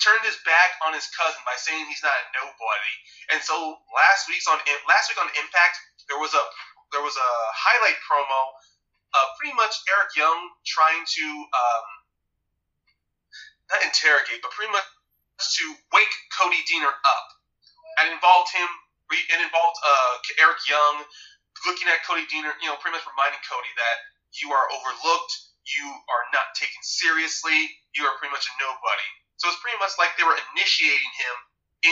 turned 0.00 0.24
his 0.24 0.36
back 0.44 0.76
on 0.84 0.92
his 0.92 1.08
cousin 1.16 1.40
by 1.48 1.56
saying 1.56 1.84
he's 1.88 2.04
not 2.04 2.12
a 2.12 2.24
nobody. 2.36 2.94
And 3.32 3.40
so 3.40 3.80
last 3.92 4.28
week's 4.28 4.48
on 4.48 4.60
last 4.88 5.12
week 5.12 5.20
on 5.20 5.28
Impact, 5.36 5.76
there 6.08 6.20
was 6.20 6.32
a 6.32 6.44
there 6.92 7.04
was 7.04 7.16
a 7.16 7.30
highlight 7.52 7.98
promo, 8.04 8.40
uh, 9.12 9.26
pretty 9.40 9.56
much 9.56 9.74
Eric 9.90 10.12
Young 10.16 10.40
trying 10.64 11.02
to 11.02 11.26
um, 11.52 11.86
not 13.72 13.80
interrogate, 13.84 14.44
but 14.44 14.52
pretty 14.52 14.70
much 14.70 14.86
to 15.40 15.64
wake 15.92 16.14
Cody 16.36 16.60
Deaner 16.68 16.92
up 16.92 17.26
and 18.00 18.12
involved 18.12 18.52
him. 18.52 18.68
It 19.12 19.38
involved 19.38 19.78
uh, 19.84 20.12
Eric 20.40 20.64
Young 20.66 21.04
looking 21.64 21.88
at 21.88 22.04
Cody 22.04 22.24
Deaner, 22.28 22.52
you 22.60 22.68
know, 22.68 22.76
pretty 22.80 22.96
much 22.96 23.06
reminding 23.08 23.40
Cody 23.44 23.72
that 23.76 23.96
you 24.36 24.52
are 24.52 24.66
overlooked, 24.70 25.32
you 25.64 25.86
are 25.88 26.24
not 26.32 26.52
taken 26.56 26.80
seriously, 26.84 27.56
you 27.96 28.04
are 28.04 28.16
pretty 28.20 28.32
much 28.32 28.48
a 28.48 28.54
nobody. 28.60 29.10
So 29.40 29.50
it's 29.50 29.60
pretty 29.60 29.80
much 29.80 29.96
like 29.98 30.14
they 30.14 30.26
were 30.26 30.38
initiating 30.54 31.12
him 31.18 31.36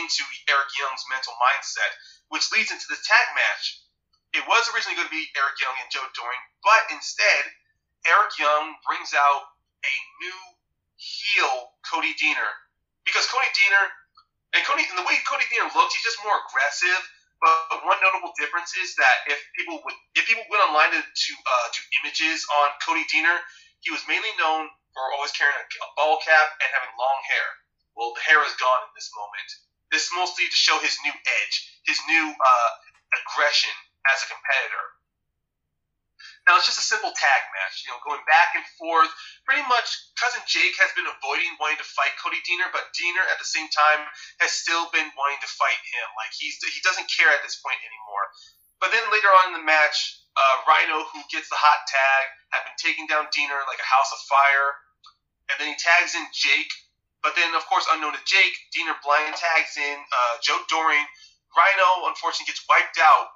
into 0.05 0.23
Eric 0.49 0.71
Young's 0.77 1.05
mental 1.13 1.37
mindset, 1.37 1.93
which 2.33 2.49
leads 2.53 2.73
into 2.73 2.89
the 2.89 3.01
tag 3.01 3.27
match. 3.37 3.65
It 4.33 4.45
was 4.49 4.65
originally 4.73 4.97
going 4.97 5.11
to 5.11 5.13
be 5.13 5.29
Eric 5.37 5.61
Young 5.61 5.77
and 5.77 5.93
Joe 5.93 6.09
Doering, 6.17 6.45
but 6.65 6.89
instead, 6.89 7.43
Eric 8.09 8.33
Young 8.41 8.81
brings 8.89 9.13
out 9.13 9.53
a 9.85 9.95
new 10.25 10.41
heel 10.97 11.77
Cody 11.85 12.17
Deaner 12.17 12.49
because 13.05 13.29
Cody 13.29 13.51
Deaner 13.53 13.85
and 14.53 14.63
Cody, 14.69 14.85
and 14.89 14.97
the 15.01 15.07
way 15.09 15.17
Cody 15.25 15.49
Deaner 15.49 15.69
looks, 15.73 15.97
he's 15.97 16.05
just 16.05 16.21
more 16.25 16.37
aggressive. 16.49 17.03
But 17.43 17.83
one 17.83 17.99
notable 17.99 18.31
difference 18.39 18.71
is 18.79 18.95
that 19.03 19.17
if 19.27 19.43
people 19.59 19.83
would, 19.83 19.97
if 20.15 20.31
people 20.31 20.47
went 20.47 20.63
online 20.63 20.95
to 20.95 21.03
to, 21.03 21.33
uh, 21.35 21.67
to 21.75 21.81
images 22.03 22.47
on 22.63 22.71
Cody 22.87 23.03
Deaner, 23.11 23.35
he 23.83 23.91
was 23.91 24.07
mainly 24.07 24.31
known 24.39 24.71
for 24.95 25.03
always 25.19 25.35
carrying 25.35 25.59
a, 25.59 25.67
a 25.83 25.89
ball 25.99 26.23
cap 26.23 26.47
and 26.63 26.71
having 26.71 26.95
long 26.95 27.19
hair. 27.27 27.49
Well, 27.99 28.15
the 28.15 28.23
hair 28.23 28.41
is 28.47 28.55
gone 28.63 28.87
in 28.87 28.93
this 28.95 29.11
moment. 29.19 29.49
This 29.91 30.07
is 30.07 30.13
mostly 30.15 30.47
to 30.47 30.57
show 30.57 30.79
his 30.79 30.97
new 31.03 31.13
edge, 31.13 31.55
his 31.85 31.99
new 32.07 32.27
uh, 32.31 32.71
aggression 33.21 33.75
as 34.07 34.23
a 34.23 34.31
competitor. 34.31 34.85
Now 36.47 36.59
it's 36.59 36.67
just 36.67 36.83
a 36.83 36.87
simple 36.87 37.15
tag 37.15 37.43
match, 37.55 37.87
you 37.87 37.95
know, 37.95 38.03
going 38.03 38.23
back 38.27 38.59
and 38.59 38.67
forth. 38.75 39.11
Pretty 39.47 39.63
much, 39.71 39.87
cousin 40.19 40.43
Jake 40.51 40.75
has 40.83 40.91
been 40.99 41.07
avoiding 41.07 41.55
wanting 41.63 41.79
to 41.79 41.87
fight 41.87 42.19
Cody 42.19 42.43
Deaner, 42.43 42.67
but 42.75 42.91
Deaner 42.99 43.23
at 43.31 43.39
the 43.39 43.47
same 43.47 43.71
time 43.71 44.03
has 44.43 44.51
still 44.51 44.91
been 44.91 45.07
wanting 45.15 45.39
to 45.39 45.51
fight 45.51 45.79
him. 45.79 46.07
Like 46.19 46.35
he's 46.35 46.59
he 46.59 46.83
doesn't 46.83 47.07
care 47.07 47.31
at 47.31 47.47
this 47.47 47.63
point 47.63 47.79
anymore. 47.79 48.25
But 48.83 48.91
then 48.91 49.07
later 49.15 49.31
on 49.31 49.55
in 49.55 49.63
the 49.63 49.67
match, 49.67 50.19
uh, 50.35 50.57
Rhino, 50.67 51.07
who 51.15 51.23
gets 51.31 51.47
the 51.47 51.59
hot 51.59 51.87
tag, 51.87 52.25
had 52.51 52.67
been 52.67 52.79
taking 52.83 53.07
down 53.07 53.31
Deaner 53.31 53.63
like 53.71 53.79
a 53.79 53.87
house 53.87 54.11
of 54.11 54.19
fire, 54.27 54.69
and 55.47 55.57
then 55.63 55.71
he 55.71 55.77
tags 55.79 56.19
in 56.19 56.27
Jake. 56.35 56.75
But 57.23 57.39
then, 57.39 57.55
of 57.55 57.63
course, 57.71 57.87
unknown 57.87 58.19
to 58.19 58.25
Jake, 58.27 58.51
Deaner 58.75 58.99
blind 58.99 59.39
tags 59.39 59.79
in 59.79 59.95
uh, 59.95 60.35
Joe 60.43 60.59
Doering. 60.67 61.07
Rhino 61.55 62.11
unfortunately 62.11 62.51
gets 62.51 62.67
wiped 62.67 62.99
out 62.99 63.32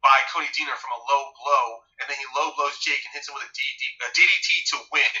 by 0.00 0.18
Cody 0.32 0.48
Deaner 0.56 0.76
from 0.80 0.92
a 0.96 1.00
low 1.04 1.22
blow, 1.36 1.66
and 2.00 2.08
then 2.08 2.16
he 2.16 2.26
low 2.32 2.52
blows 2.56 2.76
Jake 2.80 3.04
and 3.04 3.12
hits 3.12 3.28
him 3.28 3.36
with 3.36 3.44
a, 3.44 3.52
DD, 3.52 3.82
a 4.04 4.08
DDT 4.16 4.48
to 4.72 4.76
win. 4.92 5.14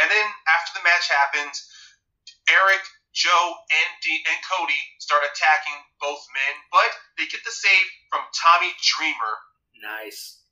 And 0.00 0.08
then 0.10 0.26
after 0.48 0.76
the 0.76 0.84
match 0.84 1.06
happens, 1.08 1.64
Eric, 2.50 2.82
Joe, 3.14 3.46
and 3.70 3.90
D- 4.02 4.24
and 4.26 4.38
Cody 4.44 4.80
start 4.98 5.22
attacking 5.24 5.78
both 6.02 6.20
men, 6.34 6.54
but 6.74 6.90
they 7.16 7.30
get 7.30 7.44
the 7.46 7.54
save 7.54 7.86
from 8.10 8.26
Tommy 8.34 8.74
Dreamer. 8.82 9.34
Nice. 9.80 10.42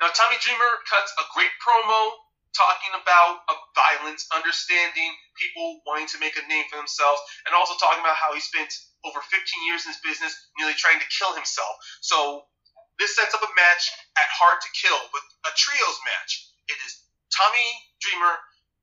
Now 0.00 0.08
Tommy 0.14 0.38
Dreamer 0.40 0.72
cuts 0.88 1.12
a 1.18 1.24
great 1.34 1.52
promo 1.60 2.16
talking 2.56 2.90
about 2.96 3.44
a 3.52 3.54
violence, 3.76 4.26
understanding 4.34 5.12
people 5.36 5.82
wanting 5.86 6.08
to 6.08 6.18
make 6.18 6.34
a 6.34 6.44
name 6.48 6.64
for 6.70 6.76
themselves, 6.80 7.20
and 7.46 7.54
also 7.54 7.76
talking 7.78 8.00
about 8.00 8.16
how 8.16 8.32
he 8.34 8.40
spent 8.40 8.72
over 9.06 9.20
15 9.22 9.68
years 9.70 9.86
in 9.86 9.94
this 9.94 10.02
business 10.02 10.32
nearly 10.58 10.74
trying 10.74 10.98
to 10.98 11.08
kill 11.12 11.34
himself. 11.34 11.78
So 12.02 12.48
this 12.98 13.14
sets 13.14 13.34
up 13.34 13.42
a 13.42 13.52
match 13.54 13.84
at 14.18 14.28
Hard 14.34 14.58
to 14.58 14.70
Kill, 14.74 14.98
but 15.14 15.22
a 15.46 15.52
trios 15.54 15.98
match. 16.02 16.50
It 16.66 16.78
is 16.82 17.06
Tommy 17.30 17.68
Dreamer, 18.02 18.34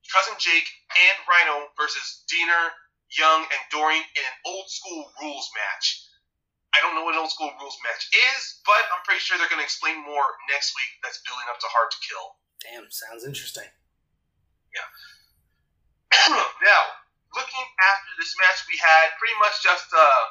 Cousin 0.07 0.39
Jake, 0.39 0.67
and 0.87 1.15
Rhino 1.27 1.67
versus 1.75 2.23
Deaner, 2.31 2.71
Young, 3.19 3.43
and 3.43 3.61
Doering 3.69 4.01
in 4.01 4.23
an 4.23 4.37
old 4.47 4.71
school 4.71 5.11
rules 5.19 5.51
match. 5.51 6.07
I 6.75 6.83
don't 6.83 6.95
know 6.95 7.03
what 7.03 7.15
an 7.15 7.23
old 7.23 7.31
school 7.31 7.51
rules 7.59 7.77
match 7.83 8.07
is, 8.11 8.59
but 8.67 8.83
I'm 8.91 9.03
pretty 9.07 9.23
sure 9.23 9.39
they're 9.39 9.51
going 9.51 9.63
to 9.63 9.67
explain 9.67 9.99
more 10.03 10.27
next 10.51 10.75
week 10.75 10.91
that's 11.03 11.19
building 11.23 11.47
up 11.47 11.59
to 11.59 11.67
Hard 11.71 11.91
to 11.91 11.99
Kill. 12.03 12.25
Damn, 12.63 12.87
sounds 12.91 13.23
interesting. 13.23 13.67
Yeah. 14.75 14.87
now, 16.67 16.83
looking 17.35 17.67
after 17.93 18.11
this 18.17 18.33
match, 18.39 18.65
we 18.69 18.77
had 18.81 19.13
pretty 19.19 19.37
much 19.37 19.61
just 19.61 19.89
uh, 19.93 20.23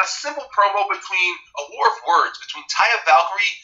a 0.00 0.06
simple 0.06 0.46
promo 0.54 0.86
between 0.88 1.32
a 1.58 1.64
war 1.74 1.86
of 1.90 1.98
words 2.06 2.38
between 2.38 2.64
Taya 2.70 2.98
Valkyrie 3.04 3.54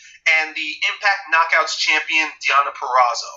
and 0.40 0.56
the 0.56 0.70
Impact 0.90 1.20
Knockouts 1.30 1.78
champion 1.78 2.28
Deonna 2.42 2.72
Purrazzo. 2.74 3.32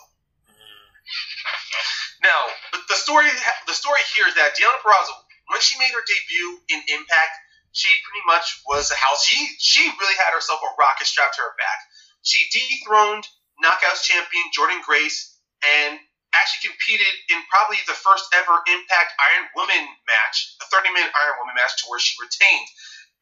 Now, 2.24 2.42
the 2.90 2.98
story 2.98 3.30
the 3.68 3.78
story 3.78 4.02
here 4.16 4.28
is 4.28 4.36
that 4.36 4.58
Deonna 4.58 4.82
Purrazzo, 4.84 5.16
when 5.54 5.62
she 5.62 5.80
made 5.80 5.94
her 5.94 6.04
debut 6.04 6.60
in 6.70 6.80
Impact, 7.00 7.34
she 7.72 7.88
pretty 8.04 8.26
much 8.26 8.62
was 8.68 8.90
a 8.92 8.98
house. 8.98 9.24
She 9.24 9.38
she 9.60 9.86
really 9.86 10.18
had 10.18 10.34
herself 10.34 10.60
a 10.60 10.72
rocket 10.80 11.06
strapped 11.06 11.36
to 11.36 11.42
her 11.42 11.56
back. 11.56 11.80
She 12.24 12.50
dethroned 12.52 13.28
Knockouts 13.64 14.04
champion 14.04 14.44
Jordynne 14.52 14.84
Grace 14.84 15.38
and 15.64 16.00
actually 16.40 16.70
competed 16.70 17.10
in 17.30 17.40
probably 17.50 17.78
the 17.88 17.98
first 17.98 18.26
ever 18.34 18.56
Impact 18.70 19.12
Iron 19.18 19.46
Woman 19.56 19.84
match, 20.06 20.38
a 20.62 20.66
30 20.70 20.94
minute 20.94 21.12
Iron 21.14 21.36
Woman 21.42 21.56
match 21.58 21.76
to 21.82 21.86
where 21.90 22.00
she 22.00 22.16
retained. 22.22 22.68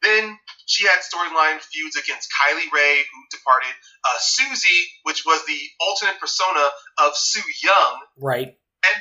Then 0.04 0.38
she 0.68 0.84
had 0.84 1.00
storyline 1.00 1.58
feuds 1.60 1.96
against 1.96 2.28
Kylie 2.28 2.68
Rae, 2.68 3.00
who 3.08 3.18
departed, 3.32 3.72
uh, 4.04 4.18
Susie, 4.20 4.92
which 5.04 5.24
was 5.24 5.40
the 5.48 5.58
alternate 5.80 6.20
persona 6.20 6.68
of 7.00 7.16
Su 7.16 7.40
Yung, 7.64 7.94
Right. 8.20 8.52
and 8.84 8.98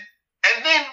and 0.56 0.66
then 0.66 0.86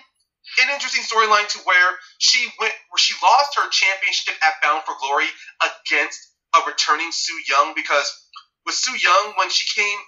an 0.60 0.68
interesting 0.74 1.04
storyline 1.06 1.46
to 1.54 1.58
where 1.64 1.90
she 2.18 2.50
went 2.58 2.74
where 2.90 2.98
she 2.98 3.14
lost 3.22 3.54
her 3.56 3.68
championship 3.70 4.34
at 4.42 4.60
Bound 4.60 4.82
for 4.84 4.94
Glory 5.00 5.30
against 5.62 6.18
a 6.56 6.60
returning 6.66 7.12
Su 7.12 7.32
Yung 7.48 7.72
because 7.74 8.10
with 8.66 8.74
Su 8.74 8.90
Yung 8.92 9.34
when 9.38 9.50
she 9.50 9.64
came 9.80 9.98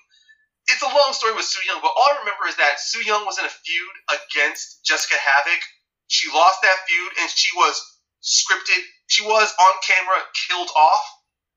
it's 0.69 0.83
a 0.83 0.89
long 0.89 1.13
story 1.13 1.35
with 1.35 1.45
Su 1.45 1.61
Yung, 1.69 1.81
but 1.83 1.93
all 1.93 2.11
I 2.15 2.21
remember 2.21 2.49
is 2.49 2.57
that 2.57 2.81
Su 2.81 3.01
Yung 3.05 3.27
was 3.27 3.39
in 3.39 3.45
a 3.45 3.53
feud 3.53 3.97
against 4.13 4.85
Jessicka 4.85 5.19
Havok. 5.19 5.63
She 6.09 6.31
lost 6.33 6.63
that 6.63 6.79
feud 6.89 7.13
and 7.21 7.31
she 7.31 7.51
was 7.57 7.77
scripted. 8.23 8.83
She 9.09 9.25
was 9.25 9.53
on 9.61 9.75
camera 9.87 10.21
killed 10.49 10.71
off, 10.77 11.05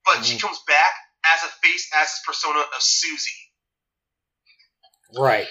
but 0.05 0.25
she 0.25 0.35
Mhm. 0.35 0.41
comes 0.41 0.59
back 0.67 0.93
as 1.25 1.43
a 1.43 1.49
face 1.63 1.87
as 1.93 2.11
this 2.11 2.21
persona 2.25 2.59
of 2.59 2.81
Susie. 2.83 3.51
Right. 5.15 5.47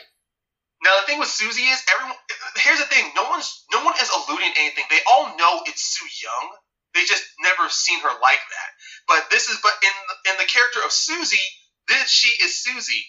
Now 0.82 1.00
the 1.00 1.06
thing 1.06 1.18
with 1.18 1.30
Susie 1.30 1.64
is 1.64 1.82
everyone. 1.92 2.16
Here's 2.56 2.78
the 2.78 2.86
thing: 2.86 3.12
no 3.16 3.24
one's 3.30 3.64
no 3.72 3.84
one 3.84 3.94
is 4.00 4.10
alluding 4.10 4.52
to 4.54 4.60
anything. 4.60 4.84
They 4.90 5.00
all 5.10 5.36
know 5.36 5.62
it's 5.66 5.82
Su 5.82 6.06
Yung. 6.22 6.56
They 6.94 7.04
just 7.04 7.24
never 7.40 7.68
seen 7.70 8.00
her 8.00 8.12
like 8.20 8.40
that. 8.40 8.70
But 9.08 9.30
this 9.30 9.48
is 9.48 9.58
but 9.62 9.72
in 9.82 9.92
the, 10.08 10.32
in 10.32 10.36
the 10.38 10.44
character 10.46 10.80
of 10.84 10.92
Susie, 10.92 11.44
this 11.88 12.10
she 12.10 12.28
is 12.44 12.62
Susie. 12.62 13.06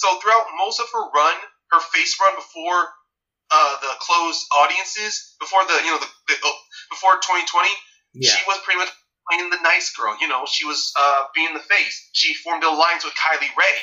So 0.00 0.16
throughout 0.20 0.46
most 0.56 0.80
of 0.80 0.88
her 0.96 1.04
run, 1.12 1.36
her 1.76 1.80
face 1.92 2.16
run 2.20 2.34
before 2.36 2.88
uh, 3.52 3.74
the 3.84 3.92
closed 4.00 4.40
audiences, 4.64 5.36
before 5.38 5.60
the 5.68 5.76
you 5.84 5.90
know 5.92 6.00
the, 6.00 6.08
the 6.28 6.36
oh, 6.42 6.56
before 6.90 7.20
2020, 7.20 7.68
Yeah. 8.14 8.32
she 8.32 8.40
was 8.48 8.58
pretty 8.64 8.78
much 8.80 8.88
playing 9.28 9.50
the 9.50 9.60
nice 9.62 9.92
girl. 9.92 10.16
You 10.20 10.28
know, 10.28 10.46
she 10.48 10.64
was 10.64 10.90
uh, 10.96 11.24
being 11.34 11.52
the 11.52 11.60
face. 11.60 12.08
She 12.12 12.32
formed 12.34 12.64
an 12.64 12.72
alliance 12.72 13.04
with 13.04 13.12
Kylie 13.14 13.52
Rae. 13.54 13.80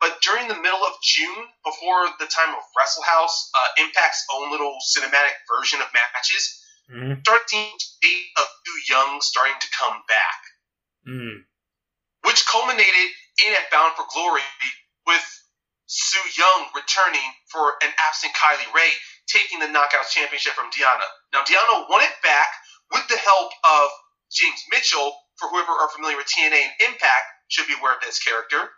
But 0.00 0.22
during 0.24 0.48
the 0.48 0.56
middle 0.56 0.80
of 0.80 0.94
June, 1.04 1.44
before 1.62 2.08
the 2.18 2.24
time 2.24 2.54
of 2.56 2.64
Wrestle 2.74 3.04
House, 3.04 3.50
uh, 3.52 3.84
Impact's 3.84 4.24
own 4.32 4.50
little 4.50 4.78
cinematic 4.96 5.36
version 5.54 5.80
of 5.82 5.88
matches, 5.92 6.56
Mm. 6.90 7.20
started 7.22 7.46
seeing 7.46 8.24
of 8.36 8.46
Su 8.66 8.72
Yung 8.90 9.20
starting 9.20 9.54
to 9.60 9.68
come 9.78 10.02
back, 10.08 10.40
Mm. 11.06 11.44
which 12.22 12.44
culminated 12.46 13.06
in 13.44 13.52
at 13.54 13.70
Bound 13.70 13.94
for 13.94 14.06
Glory 14.10 14.42
with 15.06 15.22
Su 15.90 16.22
Yung 16.38 16.70
returning 16.72 17.34
for 17.50 17.74
an 17.82 17.90
absent 17.98 18.32
Kylie 18.32 18.72
Rae, 18.72 18.94
taking 19.26 19.58
the 19.58 19.66
Knockouts 19.66 20.14
Championship 20.14 20.54
from 20.54 20.70
Deonna. 20.70 21.08
Now, 21.32 21.42
Deonna 21.42 21.90
won 21.90 22.02
it 22.02 22.14
back 22.22 22.46
with 22.92 23.08
the 23.08 23.16
help 23.18 23.50
of 23.64 23.90
James 24.30 24.62
Mitchell. 24.70 25.18
For 25.34 25.48
whoever 25.48 25.72
are 25.72 25.90
familiar 25.90 26.16
with 26.16 26.28
TNA 26.28 26.62
and 26.62 26.94
Impact, 26.94 27.26
should 27.48 27.66
be 27.66 27.74
aware 27.74 27.94
of 27.94 28.02
this 28.02 28.22
character. 28.22 28.70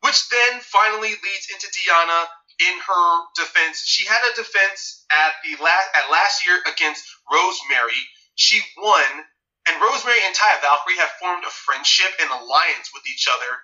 Which 0.00 0.28
then 0.28 0.58
finally 0.60 1.10
leads 1.10 1.46
into 1.54 1.70
Deonna 1.70 2.26
in 2.58 2.78
her 2.80 3.06
defense. 3.36 3.86
She 3.86 4.04
had 4.04 4.18
a 4.26 4.34
defense 4.34 5.04
at 5.12 5.34
the 5.44 5.62
last 5.62 5.88
at 5.94 6.10
last 6.10 6.44
year 6.44 6.58
against 6.66 7.04
Rosemary. 7.30 8.02
She 8.34 8.60
won, 8.76 9.24
and 9.68 9.80
Rosemary 9.80 10.18
and 10.26 10.34
Taya 10.34 10.60
Valkyrie 10.60 10.98
have 10.98 11.14
formed 11.20 11.44
a 11.44 11.50
friendship 11.50 12.10
and 12.20 12.30
alliance 12.30 12.90
with 12.92 13.06
each 13.06 13.28
other. 13.30 13.62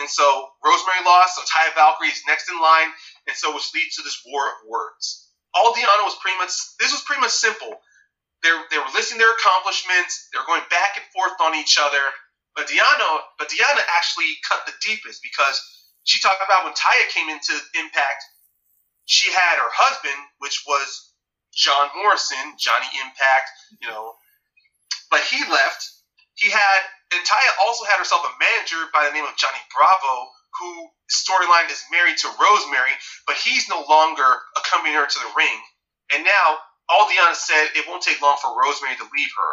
And 0.00 0.08
so 0.08 0.48
Rosemary 0.64 1.04
lost, 1.04 1.36
so 1.36 1.42
Taya 1.42 1.72
Valkyrie 1.74 2.12
is 2.12 2.22
next 2.28 2.50
in 2.50 2.60
line, 2.60 2.90
and 3.28 3.36
so 3.36 3.54
which 3.54 3.72
leads 3.74 3.96
to 3.96 4.02
this 4.02 4.20
war 4.26 4.44
of 4.46 4.68
words. 4.68 5.30
All 5.54 5.72
Deonna 5.72 6.04
was 6.04 6.16
pretty 6.20 6.36
much 6.38 6.52
this 6.78 6.92
was 6.92 7.02
pretty 7.08 7.20
much 7.20 7.32
simple. 7.32 7.80
They 8.42 8.52
they 8.70 8.78
were 8.78 8.92
listing 8.92 9.18
their 9.18 9.32
accomplishments. 9.32 10.28
They 10.32 10.38
were 10.38 10.46
going 10.48 10.66
back 10.68 11.00
and 11.00 11.06
forth 11.16 11.40
on 11.40 11.54
each 11.56 11.78
other. 11.80 12.02
But 12.54 12.68
Deonna, 12.68 13.20
but 13.38 13.48
Deonna 13.48 13.84
actually 13.96 14.32
cut 14.48 14.64
the 14.66 14.72
deepest 14.84 15.22
because 15.22 15.60
she 16.04 16.20
talked 16.20 16.40
about 16.44 16.64
when 16.64 16.72
Taya 16.74 17.08
came 17.10 17.28
into 17.28 17.52
Impact, 17.80 18.22
she 19.06 19.30
had 19.32 19.56
her 19.58 19.72
husband, 19.74 20.18
which 20.38 20.62
was 20.66 21.12
John 21.54 21.88
Morrison, 21.96 22.54
Johnny 22.58 22.86
Impact, 23.00 23.48
you 23.80 23.88
know, 23.88 24.14
but 25.10 25.20
he 25.22 25.40
left. 25.50 25.90
He 26.34 26.50
had, 26.50 26.80
and 27.12 27.22
Taya 27.24 27.52
also 27.66 27.84
had 27.84 27.98
herself 27.98 28.26
a 28.26 28.32
manager 28.38 28.80
by 28.92 29.06
the 29.06 29.14
name 29.14 29.24
of 29.24 29.36
Johnny 29.36 29.60
Bravo, 29.74 30.30
who 30.58 30.88
storyline 31.12 31.70
is 31.70 31.84
married 31.92 32.16
to 32.18 32.28
Rosemary, 32.40 32.94
but 33.26 33.36
he's 33.36 33.68
no 33.68 33.84
longer 33.88 34.26
accompanying 34.56 34.98
her 34.98 35.06
to 35.06 35.18
the 35.18 35.32
ring. 35.36 35.58
And 36.14 36.24
now, 36.24 36.58
all 36.88 37.06
Deonna 37.06 37.34
said, 37.34 37.70
it 37.74 37.86
won't 37.86 38.02
take 38.02 38.22
long 38.22 38.38
for 38.40 38.58
Rosemary 38.58 38.96
to 38.96 39.08
leave 39.14 39.32
her. 39.36 39.52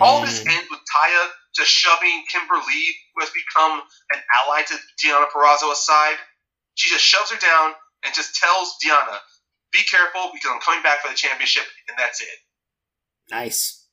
All 0.00 0.20
this 0.22 0.40
Mm. 0.40 0.56
ends 0.56 0.70
with 0.70 0.80
Taya 0.80 1.32
just 1.54 1.70
shoving 1.70 2.24
Kimber 2.26 2.56
Lee, 2.56 2.98
who 3.14 3.20
has 3.20 3.30
become 3.30 3.82
an 4.10 4.24
ally 4.40 4.62
to 4.62 4.74
Deonna 5.02 5.30
Purrazzo, 5.30 5.70
aside. 5.70 6.18
She 6.74 6.88
just 6.88 7.04
shoves 7.04 7.30
her 7.30 7.36
down 7.36 7.74
and 8.02 8.14
just 8.14 8.34
tells 8.34 8.76
Deonna, 8.82 9.22
"Be 9.72 9.84
careful 9.84 10.32
because 10.32 10.50
I'm 10.50 10.60
coming 10.60 10.82
back 10.82 11.02
for 11.02 11.08
the 11.08 11.14
championship," 11.14 11.70
and 11.88 11.98
that's 11.98 12.20
it. 12.20 12.38
Nice. 13.30 13.83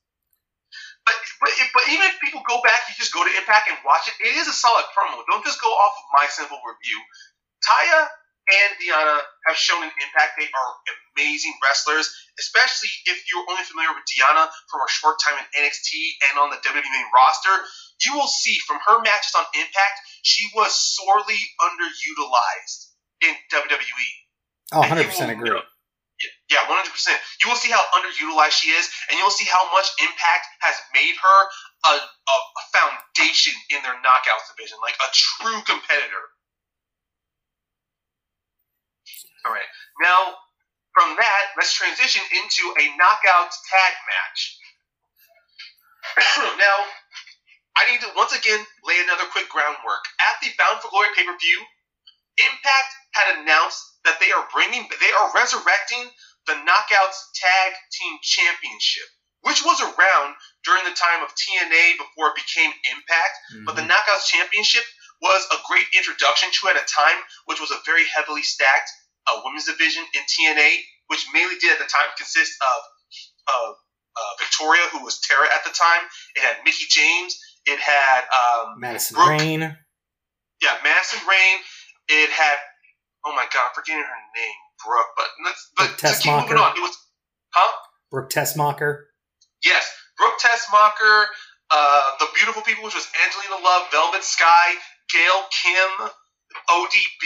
But 1.06 1.15
but, 1.41 1.49
if, 1.57 1.68
but 1.73 1.86
even 1.90 2.06
if 2.06 2.22
people 2.22 2.45
go 2.45 2.61
back, 2.61 2.86
you 2.86 2.94
just 2.98 3.14
go 3.14 3.26
to 3.26 3.32
Impact 3.34 3.69
and 3.69 3.78
watch 3.82 4.06
it. 4.06 4.15
It 4.22 4.38
is 4.38 4.45
a 4.48 4.53
solid 4.53 4.86
promo. 4.94 5.22
Don't 5.30 5.44
just 5.45 5.61
go 5.61 5.69
off 5.69 5.94
of 5.98 6.06
my 6.14 6.26
simple 6.30 6.61
review. 6.61 6.99
Taya 7.65 8.06
and 8.49 8.72
Deonna 8.82 9.18
have 9.45 9.57
shown 9.57 9.82
in 9.86 9.90
Impact 10.02 10.38
they 10.38 10.49
are 10.49 10.69
amazing 11.14 11.53
wrestlers, 11.61 12.10
especially 12.40 12.90
if 13.06 13.22
you're 13.30 13.45
only 13.49 13.64
familiar 13.65 13.94
with 13.94 14.06
Deonna 14.10 14.49
from 14.69 14.82
her 14.82 14.90
short 14.90 15.18
time 15.22 15.38
in 15.38 15.45
NXT 15.61 15.90
and 16.30 16.41
on 16.41 16.49
the 16.49 16.57
WWE 16.61 16.82
main 16.82 17.10
roster. 17.14 17.53
You 18.06 18.18
will 18.18 18.30
see 18.30 18.57
from 18.65 18.82
her 18.86 19.02
matches 19.02 19.34
on 19.38 19.45
Impact, 19.53 19.98
she 20.23 20.49
was 20.56 20.73
sorely 20.73 21.38
underutilized 21.61 22.94
in 23.22 23.34
WWE. 23.53 24.10
Oh, 24.73 24.82
100% 24.82 25.06
will- 25.06 25.30
agree. 25.30 25.61
Yeah, 26.52 26.68
one 26.68 26.84
hundred 26.84 26.91
percent. 26.91 27.15
You 27.40 27.48
will 27.48 27.56
see 27.56 27.72
how 27.72 27.80
underutilized 27.95 28.60
she 28.60 28.76
is, 28.76 28.91
and 29.07 29.15
you 29.15 29.23
will 29.23 29.32
see 29.32 29.48
how 29.48 29.72
much 29.72 29.88
Impact 30.03 30.45
has 30.60 30.76
made 30.91 31.15
her 31.15 31.40
a, 31.88 31.94
a, 31.95 32.38
foundation 32.76 33.56
in 33.72 33.80
their 33.88 33.95
knockouts 34.03 34.52
division, 34.52 34.76
like 34.84 34.99
a 34.99 35.10
true 35.15 35.64
competitor. 35.64 36.23
All 39.48 39.56
right, 39.56 39.72
now 40.03 40.36
from 40.91 41.15
that, 41.15 41.44
let's 41.56 41.72
transition 41.72 42.22
into 42.36 42.64
a 42.76 42.84
knockouts 42.99 43.56
tag 43.72 43.94
match. 44.11 44.40
now, 46.60 46.78
I 47.80 47.88
need 47.88 48.03
to 48.03 48.11
once 48.19 48.36
again 48.36 48.60
lay 48.84 48.99
another 48.99 49.32
quick 49.32 49.48
groundwork. 49.48 50.03
At 50.19 50.44
the 50.44 50.52
Bound 50.60 50.84
for 50.84 50.91
Glory 50.91 51.15
pay 51.15 51.23
per 51.23 51.38
view, 51.40 51.60
Impact 52.44 52.91
had 53.15 53.40
announced 53.40 53.80
that 54.03 54.19
they 54.19 54.32
are 54.32 54.48
bringing, 54.52 54.88
they 54.99 55.14
are 55.15 55.32
resurrecting 55.36 56.10
the 56.47 56.53
Knockouts 56.53 57.19
Tag 57.35 57.73
Team 57.91 58.18
Championship, 58.22 59.05
which 59.41 59.63
was 59.63 59.81
around 59.81 60.35
during 60.65 60.84
the 60.85 60.91
time 60.97 61.23
of 61.23 61.30
TNA 61.35 61.97
before 61.97 62.30
it 62.30 62.35
became 62.35 62.72
Impact. 62.91 63.35
But 63.65 63.76
the 63.76 63.81
Mhm. 63.84 63.89
Knockouts 63.91 64.27
Championship 64.27 64.84
was 65.22 65.45
a 65.51 65.57
great 65.68 65.85
introduction 65.93 66.49
to 66.51 66.69
at 66.69 66.76
a 66.77 66.85
time 66.85 67.23
which 67.45 67.59
was 67.59 67.69
a 67.72 67.80
very 67.85 68.05
heavily 68.07 68.41
stacked 68.43 68.89
uh, 69.27 69.39
women's 69.45 69.65
division 69.65 70.03
in 70.15 70.23
TNA, 70.26 70.84
which 71.07 71.26
mainly 71.31 71.55
did 71.59 71.73
at 71.73 71.77
the 71.80 71.85
time 71.85 72.09
consist 72.18 72.53
of 72.61 72.81
uh, 73.47 73.72
uh, 74.15 74.34
Victoria, 74.39 74.81
who 74.91 75.03
was 75.03 75.19
Tara 75.22 75.47
at 75.53 75.63
the 75.63 75.69
time. 75.69 76.01
It 76.35 76.41
had 76.41 76.57
Mickie 76.65 76.88
James. 76.89 77.38
It 77.65 77.80
had 77.80 78.26
um, 78.34 78.80
Madison 78.80 79.15
Brooke- 79.15 79.30
Rain. 79.39 79.77
yeah, 80.61 80.77
Madison 80.84 81.19
Rayne. 81.27 81.59
It 82.09 82.30
had 82.31 82.57
oh 83.26 83.34
my 83.34 83.45
god, 83.53 83.68
I'm 83.69 83.73
forgetting 83.76 84.01
her 84.03 84.22
name, 84.35 84.55
Brooke. 84.86 85.12
But 85.18 85.28
but 85.78 85.88
Brooke 85.88 85.98
to 85.98 86.22
keep 86.22 86.32
moving 86.34 86.58
on. 86.58 86.78
It 86.78 86.82
was 86.82 86.98
huh? 87.53 87.72
Brooke 88.10 88.30
Tessmacher. 88.30 89.06
Yes, 89.64 89.86
Brooke 90.18 90.40
Tessmacher, 90.41 91.26
uh, 91.70 92.02
the 92.20 92.28
beautiful 92.36 92.62
people, 92.64 92.84
which 92.84 92.95
was 92.95 93.08
Angelina 93.26 93.64
Love, 93.64 93.84
Velvet 93.91 94.24
Sky, 94.24 94.74
Gail 95.14 95.44
Kim, 95.52 96.10
ODB, 96.70 97.24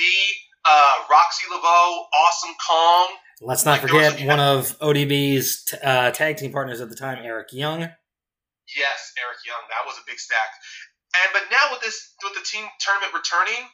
uh, 0.65 0.93
Roxxi 1.09 1.49
Laveaux, 1.49 2.05
Awesome 2.13 2.55
Kong. 2.67 3.07
Let's 3.41 3.65
not 3.65 3.81
Like, 3.83 3.89
forget 3.89 4.21
one 4.27 4.39
of 4.39 4.77
ODB's 4.79 5.63
t- 5.65 5.77
uh, 5.83 6.11
tag 6.11 6.37
team 6.37 6.51
partners 6.51 6.79
at 6.81 6.89
the 6.89 6.95
time, 6.95 7.19
Eric 7.23 7.47
Young. 7.51 7.81
Yes, 7.81 9.13
Eric 9.21 9.37
Young, 9.45 9.61
that 9.69 9.85
was 9.85 9.97
a 9.97 10.03
big 10.07 10.19
stack. 10.19 10.49
And 11.15 11.31
but 11.33 11.43
now 11.51 11.71
with 11.71 11.81
this 11.81 12.13
with 12.23 12.33
the 12.33 12.41
team 12.43 12.65
tournament 12.79 13.13
returning, 13.13 13.69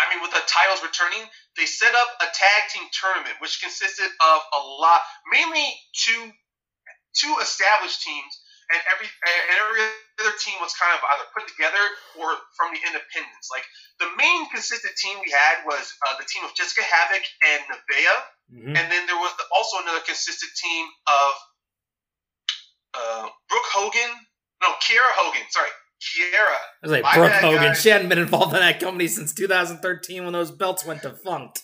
I 0.00 0.08
mean 0.08 0.24
with 0.24 0.32
the 0.32 0.42
titles 0.48 0.80
returning, 0.82 1.22
they 1.56 1.68
set 1.68 1.92
up 1.92 2.08
a 2.24 2.28
tag 2.32 2.60
team 2.72 2.88
tournament 2.90 3.36
which 3.44 3.60
consisted 3.60 4.08
of 4.08 4.38
a 4.56 4.60
lot, 4.80 5.00
mainly 5.28 5.68
two 5.92 6.32
two 7.14 7.34
established 7.42 8.02
teams, 8.02 8.32
and 8.72 8.80
every 8.88 9.04
and 9.06 9.56
every 9.60 9.82
other 10.22 10.34
team 10.38 10.56
was 10.62 10.72
kind 10.78 10.94
of 10.94 11.02
either 11.02 11.26
put 11.34 11.44
together 11.50 11.82
or 12.16 12.38
from 12.54 12.70
the 12.72 12.80
independents. 12.80 13.50
Like 13.50 13.66
the 13.98 14.08
main 14.16 14.48
consistent 14.50 14.94
team 14.96 15.18
we 15.20 15.30
had 15.30 15.66
was 15.66 15.84
uh, 16.06 16.14
the 16.16 16.26
team 16.30 16.46
of 16.46 16.54
Jessicka 16.54 16.86
Havok 16.86 17.24
and 17.50 17.60
Nevaeh. 17.68 18.20
hmm 18.50 18.74
And 18.78 18.86
then 18.88 19.04
there 19.10 19.18
was 19.18 19.34
also 19.52 19.82
another 19.82 20.02
consistent 20.06 20.52
team 20.54 20.86
of 21.06 21.30
uh, 22.94 23.26
Brooke 23.48 23.70
Hogan. 23.74 24.12
No, 24.62 24.68
Kiera 24.84 25.12
Hogan. 25.16 25.46
Sorry, 25.50 25.72
Kiera. 26.00 26.56
I 26.56 26.82
was 26.82 26.92
like, 26.92 27.04
Brooke 27.14 27.32
Hogan. 27.44 27.76
guys. 27.76 27.80
She 27.80 27.92
hadn't 27.92 28.08
been 28.08 28.18
involved 28.18 28.56
in 28.56 28.60
that 28.60 28.80
company 28.80 29.06
since 29.06 29.36
2013 29.36 30.24
when 30.24 30.32
those 30.32 30.50
belts 30.50 30.84
went 30.84 31.02
defunct. 31.04 31.62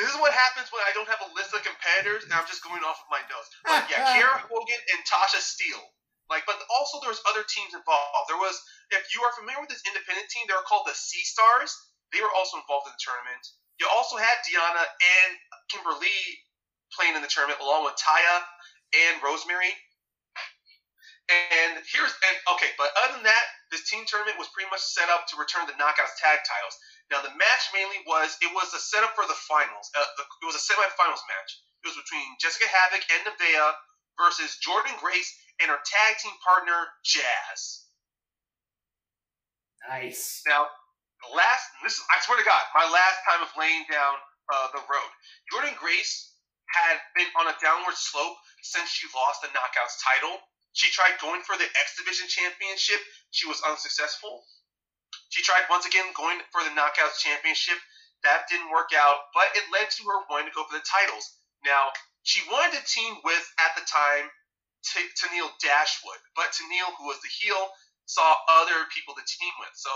This 0.00 0.08
is 0.08 0.16
what 0.16 0.32
happens 0.32 0.72
when 0.72 0.80
I 0.88 0.92
don't 0.96 1.08
have 1.08 1.20
a 1.20 1.30
list 1.36 1.52
of 1.52 1.60
competitors 1.60 2.24
and 2.24 2.32
I'm 2.32 2.48
just 2.48 2.64
going 2.64 2.80
off 2.80 2.96
of 3.04 3.08
my 3.12 3.20
notes. 3.28 3.48
But 3.68 3.84
yeah, 3.92 4.08
Kiera 4.16 4.40
Hogan 4.48 4.80
and 4.96 5.00
Tasha 5.04 5.36
Steelz. 5.44 5.84
Like, 6.32 6.48
but 6.48 6.56
also 6.72 6.96
there 7.04 7.12
was 7.12 7.20
other 7.28 7.44
teams 7.44 7.76
involved. 7.76 8.24
There 8.32 8.40
was, 8.40 8.56
if 8.96 9.04
you 9.12 9.20
are 9.20 9.36
familiar 9.36 9.60
with 9.60 9.68
this 9.68 9.84
independent 9.84 10.32
team, 10.32 10.48
they 10.48 10.56
were 10.56 10.64
called 10.64 10.88
the 10.88 10.96
Sea 10.96 11.20
Stars. 11.28 11.76
They 12.08 12.24
were 12.24 12.32
also 12.32 12.56
involved 12.56 12.88
in 12.88 12.96
the 12.96 13.04
tournament. 13.04 13.44
You 13.76 13.84
also 13.92 14.16
had 14.16 14.40
Deonna 14.48 14.80
and 14.80 15.30
Kimber 15.68 15.92
Lee 16.00 16.24
playing 16.96 17.12
in 17.16 17.20
the 17.20 17.28
tournament 17.28 17.60
along 17.60 17.84
with 17.84 18.00
Taya 18.00 18.36
and 18.96 19.20
Rosemary. 19.20 19.76
And 21.32 21.80
here's 21.88 22.12
and 22.12 22.36
okay, 22.56 22.76
but 22.76 22.92
other 23.04 23.16
than 23.16 23.24
that, 23.24 23.46
this 23.72 23.88
team 23.88 24.04
tournament 24.04 24.36
was 24.36 24.52
pretty 24.52 24.68
much 24.68 24.84
set 24.84 25.08
up 25.08 25.24
to 25.32 25.40
return 25.40 25.64
the 25.64 25.76
Knockouts 25.80 26.18
tag 26.20 26.44
titles. 26.44 26.76
Now 27.08 27.24
the 27.24 27.32
match 27.32 27.64
mainly 27.72 28.04
was 28.04 28.36
it 28.44 28.52
was 28.52 28.68
a 28.76 28.82
setup 28.82 29.16
for 29.16 29.24
the 29.24 29.38
finals. 29.48 29.88
Uh, 29.96 30.04
the, 30.20 30.24
it 30.28 30.46
was 30.46 30.58
a 30.58 30.64
semifinals 30.64 31.24
match. 31.24 31.50
It 31.84 31.88
was 31.88 31.98
between 31.98 32.36
Jessicka 32.36 32.68
Havok 32.68 33.04
and 33.16 33.22
Nevaeh 33.32 33.72
versus 34.20 34.60
Jordynne 34.60 34.98
Grace 35.00 35.30
and 35.60 35.72
her 35.72 35.80
tag 35.80 36.12
team 36.20 36.36
partner 36.44 36.92
Jazz. 37.00 37.88
Nice. 39.88 40.44
Now, 40.46 40.68
the 41.24 41.30
last 41.32 41.64
this 41.82 41.96
is, 41.96 42.04
I 42.12 42.20
swear 42.22 42.38
to 42.38 42.46
God, 42.46 42.62
my 42.76 42.86
last 42.86 43.18
time 43.24 43.40
of 43.40 43.50
laying 43.56 43.88
down 43.90 44.20
uh, 44.52 44.68
the 44.74 44.82
road. 44.84 45.10
Jordynne 45.48 45.78
Grace 45.78 46.34
had 46.70 46.98
been 47.16 47.28
on 47.38 47.48
a 47.48 47.56
downward 47.60 47.96
slope 47.96 48.36
since 48.62 48.88
she 48.90 49.06
lost 49.12 49.42
the 49.42 49.50
Knockouts 49.52 49.96
title. 50.02 50.40
She 50.72 50.90
tried 50.90 51.20
going 51.20 51.42
for 51.42 51.56
the 51.56 51.68
X 51.80 51.96
Division 51.98 52.28
Championship. 52.28 53.00
She 53.30 53.48
was 53.48 53.60
unsuccessful. 53.66 54.44
She 55.30 55.42
tried 55.42 55.68
once 55.70 55.86
again 55.86 56.06
going 56.16 56.40
for 56.52 56.62
the 56.64 56.72
Knockouts 56.72 57.20
Championship. 57.20 57.78
That 58.24 58.46
didn't 58.48 58.70
work 58.70 58.90
out, 58.96 59.32
but 59.34 59.50
it 59.56 59.64
led 59.72 59.90
to 59.90 60.02
her 60.06 60.24
wanting 60.30 60.48
to 60.52 60.56
go 60.56 60.64
for 60.64 60.78
the 60.78 60.84
titles. 60.86 61.26
Now, 61.64 61.90
she 62.22 62.40
wanted 62.48 62.78
to 62.78 62.84
team 62.86 63.18
with, 63.24 63.44
at 63.58 63.74
the 63.74 63.82
time, 63.84 64.30
T- 64.86 65.10
Tennille 65.18 65.50
Dashwood, 65.62 66.20
but 66.34 66.54
Tennille, 66.54 66.94
who 66.98 67.06
was 67.06 67.18
the 67.22 67.30
heel, 67.30 67.70
saw 68.06 68.36
other 68.48 68.86
people 68.94 69.14
to 69.14 69.24
team 69.26 69.50
with. 69.58 69.74
So 69.74 69.90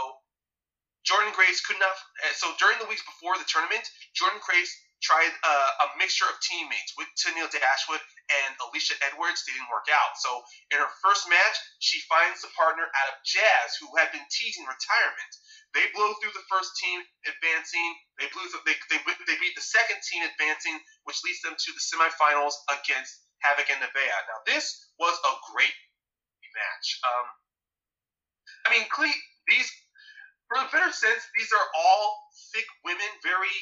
Jordynne 1.07 1.35
Grace 1.35 1.63
could 1.63 1.79
not. 1.79 1.95
uh, 2.27 2.35
So 2.35 2.51
during 2.59 2.79
the 2.79 2.87
weeks 2.91 3.03
before 3.07 3.39
the 3.39 3.47
tournament, 3.47 3.87
Jordynne 4.19 4.43
Grace 4.43 4.71
tried 5.05 5.33
uh, 5.45 5.71
a 5.85 5.87
mixture 6.01 6.25
of 6.29 6.37
teammates 6.41 6.97
with 6.97 7.09
Tennille 7.21 7.51
Dashwood 7.53 8.01
and 8.33 8.51
Alicia 8.65 8.97
Edwards. 9.05 9.45
They 9.45 9.53
didn't 9.53 9.73
work 9.73 9.89
out. 9.93 10.17
So 10.19 10.41
in 10.73 10.81
her 10.81 10.93
first 11.05 11.29
match, 11.29 11.57
she 11.85 12.01
finds 12.09 12.41
the 12.41 12.53
partner 12.57 12.89
out 12.89 13.09
of 13.13 13.21
Jazz, 13.25 13.77
who 13.79 13.93
had 14.01 14.11
been 14.11 14.25
teasing 14.33 14.65
retirement. 14.65 15.33
They 15.77 15.85
blow 15.93 16.17
through 16.19 16.33
the 16.33 16.49
first 16.49 16.73
team, 16.81 17.05
advancing. 17.29 17.89
They 18.17 18.29
blew. 18.33 18.49
Th- 18.49 18.65
they, 18.65 18.77
they 18.89 19.01
they 19.29 19.37
beat 19.37 19.57
the 19.57 19.65
second 19.65 20.01
team, 20.01 20.25
advancing, 20.25 20.81
which 21.05 21.21
leads 21.21 21.45
them 21.45 21.53
to 21.53 21.71
the 21.77 21.85
semifinals 21.85 22.57
against 22.73 23.13
Havok 23.45 23.69
and 23.69 23.85
Nevaeh. 23.85 24.23
Now 24.33 24.41
this 24.49 24.89
was 24.97 25.13
a 25.13 25.33
great 25.53 25.77
match. 26.57 26.89
Um, 27.05 27.27
I 28.65 28.69
mean, 28.73 28.89
cle- 28.89 29.23
these 29.47 29.69
for 30.49 30.63
a 30.63 30.71
better 30.71 30.93
sense, 30.95 31.23
these 31.37 31.51
are 31.53 31.67
all 31.75 32.05
thick 32.55 32.67
women, 32.87 33.11
very 33.23 33.53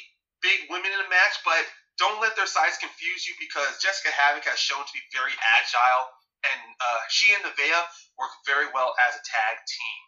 big 0.45 0.69
women 0.69 0.93
in 0.93 1.01
a 1.01 1.09
match, 1.09 1.41
but 1.43 1.65
don't 1.97 2.21
let 2.21 2.37
their 2.37 2.47
size 2.47 2.77
confuse 2.77 3.25
you 3.25 3.33
because 3.41 3.81
Jessicka 3.81 4.13
Havok 4.13 4.45
has 4.45 4.61
shown 4.61 4.85
to 4.85 4.95
be 4.95 5.01
very 5.17 5.33
agile, 5.33 6.05
and 6.45 6.61
uh, 6.77 7.01
she 7.09 7.33
and 7.33 7.41
Nevaeh 7.49 7.85
work 8.21 8.35
very 8.45 8.69
well 8.77 8.93
as 9.09 9.17
a 9.17 9.25
tag 9.25 9.57
team. 9.65 10.01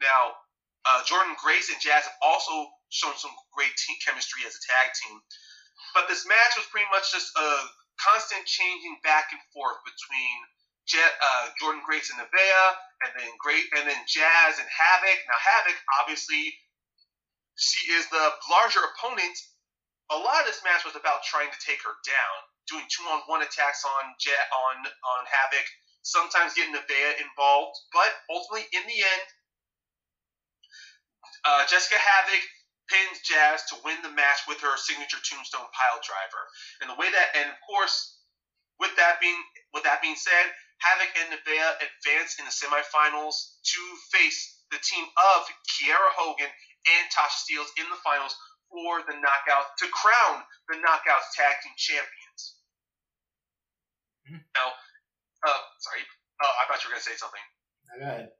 Now, 0.00 0.22
uh, 0.88 1.04
Jordynne 1.04 1.36
Grace 1.38 1.68
and 1.68 1.78
Jazz 1.78 2.08
have 2.08 2.18
also 2.24 2.72
shown 2.88 3.14
some 3.20 3.34
great 3.52 3.76
team 3.76 4.00
chemistry 4.02 4.48
as 4.48 4.56
a 4.56 4.62
tag 4.64 4.96
team, 4.96 5.20
but 5.92 6.08
this 6.08 6.24
match 6.24 6.56
was 6.56 6.66
pretty 6.72 6.88
much 6.88 7.12
just 7.12 7.28
a 7.36 7.48
constant 8.00 8.48
changing 8.48 8.96
back 9.04 9.30
and 9.30 9.42
forth 9.52 9.78
between 9.84 10.36
uh, 10.90 11.44
Jordynne 11.60 11.84
Grace 11.86 12.10
and 12.10 12.18
Nevaeh, 12.18 12.70
and 13.06 13.10
then 13.18 13.30
Great, 13.38 13.66
and 13.76 13.86
then 13.86 14.02
Jazz 14.08 14.58
and 14.58 14.66
Havok. 14.66 15.20
Now 15.28 15.38
Havok, 15.38 15.78
obviously, 16.02 16.54
she 17.56 17.92
is 17.92 18.06
the 18.10 18.24
larger 18.50 18.80
opponent. 18.94 19.36
A 20.10 20.18
lot 20.18 20.40
of 20.40 20.46
this 20.46 20.60
match 20.64 20.84
was 20.84 20.96
about 20.96 21.22
trying 21.22 21.48
to 21.50 21.60
take 21.64 21.80
her 21.84 21.96
down, 22.04 22.36
doing 22.68 22.84
two-on-one 22.90 23.42
attacks 23.42 23.84
on 23.84 24.04
Ja- 24.20 24.50
on 24.50 24.76
on 24.86 25.22
Havok, 25.30 25.68
sometimes 26.02 26.54
getting 26.54 26.74
Nevaeh 26.74 27.20
involved, 27.22 27.78
but 27.92 28.10
ultimately, 28.28 28.66
in 28.72 28.84
the 28.86 28.98
end, 28.98 29.24
uh, 31.44 31.62
Jessicka 31.66 31.96
Havok 31.96 32.44
pins 32.90 33.22
Jazz 33.24 33.64
to 33.70 33.80
win 33.84 33.96
the 34.02 34.10
match 34.10 34.44
with 34.46 34.60
her 34.60 34.76
signature 34.76 35.22
Tombstone 35.22 35.70
Pile 35.72 36.00
Driver. 36.02 36.44
And 36.82 36.90
the 36.90 36.98
way 36.98 37.08
that, 37.10 37.28
and 37.38 37.48
of 37.48 37.58
course, 37.64 38.18
with 38.78 38.94
that 38.96 39.20
being 39.22 39.38
with 39.72 39.84
that 39.84 40.02
being 40.02 40.18
said, 40.18 40.46
Havok 40.82 41.14
and 41.22 41.28
Nevaeh 41.32 41.72
advance 41.78 42.36
in 42.38 42.44
the 42.44 42.52
semifinals 42.52 43.62
to 43.62 43.80
face 44.10 44.66
the 44.70 44.82
team 44.82 45.04
of 45.04 45.40
Kiera 45.70 46.10
Hogan 46.18 46.50
and 46.50 47.04
Tasha 47.14 47.46
Steelz 47.46 47.70
in 47.78 47.86
the 47.88 48.00
finals 48.02 48.34
for 48.72 49.04
the 49.04 49.12
knockout 49.20 49.76
to 49.78 49.86
crown 49.92 50.40
the 50.72 50.80
knockouts 50.80 51.28
tag 51.36 51.60
team 51.60 51.76
champions. 51.76 52.40
Mhm. 54.26 54.40
Now, 54.56 54.72
uh, 55.44 55.62
sorry, 55.78 56.02
uh, 56.40 56.52
I 56.60 56.66
thought 56.66 56.82
you 56.82 56.88
were 56.88 56.96
gonna 56.96 57.04
say 57.04 57.16
something 57.16 57.42
Go 57.92 58.00
ahead. 58.00 58.32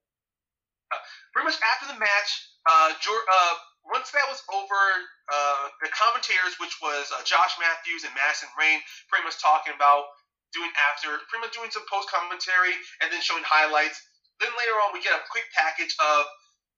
pretty 1.32 1.44
much 1.44 1.60
after 1.60 1.86
the 1.86 1.98
match, 2.00 2.30
uh, 2.66 2.94
uh, 2.96 3.54
once 3.84 4.10
that 4.12 4.28
was 4.28 4.42
over, 4.48 4.82
uh, 5.28 5.68
the 5.82 5.88
commentators, 5.90 6.58
which 6.58 6.80
was 6.80 7.10
uh, 7.12 7.22
Josh 7.24 7.58
Matthews 7.58 8.04
and 8.04 8.14
Madison 8.14 8.48
Rayne, 8.56 8.82
pretty 9.08 9.24
much 9.24 9.40
talking 9.40 9.74
about 9.74 10.06
doing 10.52 10.72
after, 10.76 11.18
pretty 11.28 11.40
much 11.44 11.52
doing 11.52 11.70
some 11.70 11.84
post 11.88 12.08
commentary 12.08 12.72
and 13.00 13.12
then 13.12 13.20
showing 13.20 13.42
highlights. 13.44 14.00
Then 14.38 14.52
later 14.56 14.72
on, 14.80 14.92
we 14.92 15.02
get 15.02 15.12
a 15.18 15.24
quick 15.30 15.44
package 15.52 15.94
of 15.98 16.26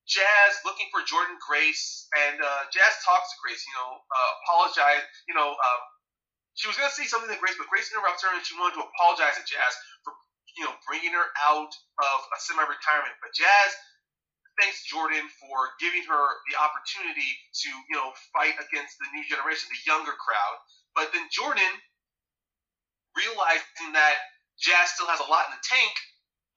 Jazz 0.05 0.53
looking 0.69 0.89
for 0.93 1.01
Jordynne 1.05 1.41
Grace, 1.41 2.07
and 2.13 2.37
uh, 2.41 2.63
Jazz 2.69 2.95
talks 3.05 3.33
to 3.33 3.37
Grace, 3.41 3.65
you 3.65 3.75
know, 3.77 3.91
uh, 4.05 4.31
apologize, 4.45 5.05
you 5.29 5.35
know, 5.35 5.57
um, 5.57 5.83
she 6.55 6.69
was 6.69 6.77
gonna 6.77 6.93
say 6.93 7.09
something 7.09 7.33
to 7.33 7.41
Grace, 7.41 7.57
but 7.57 7.67
Grace 7.73 7.91
interrupts 7.91 8.23
her 8.23 8.31
and 8.31 8.45
she 8.45 8.55
wanted 8.61 8.79
to 8.79 8.85
apologize 8.85 9.35
to 9.41 9.45
Jazz 9.49 9.73
for, 10.05 10.13
you 10.55 10.69
know, 10.69 10.75
bringing 10.87 11.11
her 11.17 11.29
out 11.43 11.73
of 11.99 12.19
a 12.31 12.39
semi-retirement. 12.39 13.17
But 13.25 13.35
Jazz 13.35 13.71
thanks 14.61 14.87
Jordynne 14.87 15.27
for 15.43 15.75
giving 15.83 16.07
her 16.07 16.25
the 16.51 16.55
opportunity 16.59 17.31
to, 17.65 17.69
you 17.91 17.97
know, 17.99 18.15
fight 18.31 18.55
against 18.59 18.99
the 19.03 19.09
new 19.15 19.25
generation, 19.27 19.67
the 19.71 19.83
younger 19.87 20.15
crowd. 20.15 20.57
But 20.95 21.11
then 21.11 21.27
Jordynne, 21.31 21.79
realizing 23.19 23.95
that 23.95 24.17
Jazz 24.59 24.95
still 24.95 25.11
has 25.11 25.19
a 25.19 25.27
lot 25.31 25.51
in 25.51 25.59
the 25.59 25.65
tank, 25.67 25.95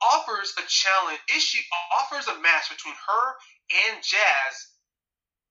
offers 0.02 0.54
a 0.58 0.64
challenge. 0.70 1.20
Issue 1.34 1.62
offers 2.02 2.28
a 2.28 2.38
match 2.40 2.70
between 2.70 2.94
her 2.96 3.24
and 3.90 4.00
Jazz, 4.04 4.54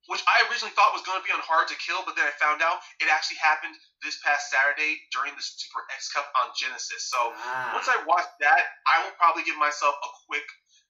which 0.06 0.22
I 0.26 0.46
originally 0.46 0.70
thought 0.78 0.94
was 0.94 1.02
going 1.02 1.18
to 1.18 1.26
be 1.26 1.34
on 1.34 1.42
Hard 1.42 1.66
to 1.68 1.76
Kill, 1.82 2.06
but 2.06 2.14
then 2.14 2.26
I 2.30 2.34
found 2.38 2.62
out 2.62 2.78
it 3.02 3.10
actually 3.10 3.42
happened 3.42 3.74
this 4.06 4.18
past 4.22 4.46
Saturday 4.54 5.02
during 5.10 5.34
the 5.34 5.42
Super 5.42 5.82
X 5.94 6.08
Cup 6.14 6.30
on 6.44 6.54
Genesis. 6.54 7.10
So 7.10 7.34
Ah. 7.34 7.74
once 7.74 7.90
I 7.90 7.98
watch 8.06 8.26
that, 8.40 8.62
I 8.86 9.02
will 9.02 9.14
probably 9.18 9.42
give 9.42 9.58
myself 9.58 9.94
a 9.98 10.10
quick 10.30 10.46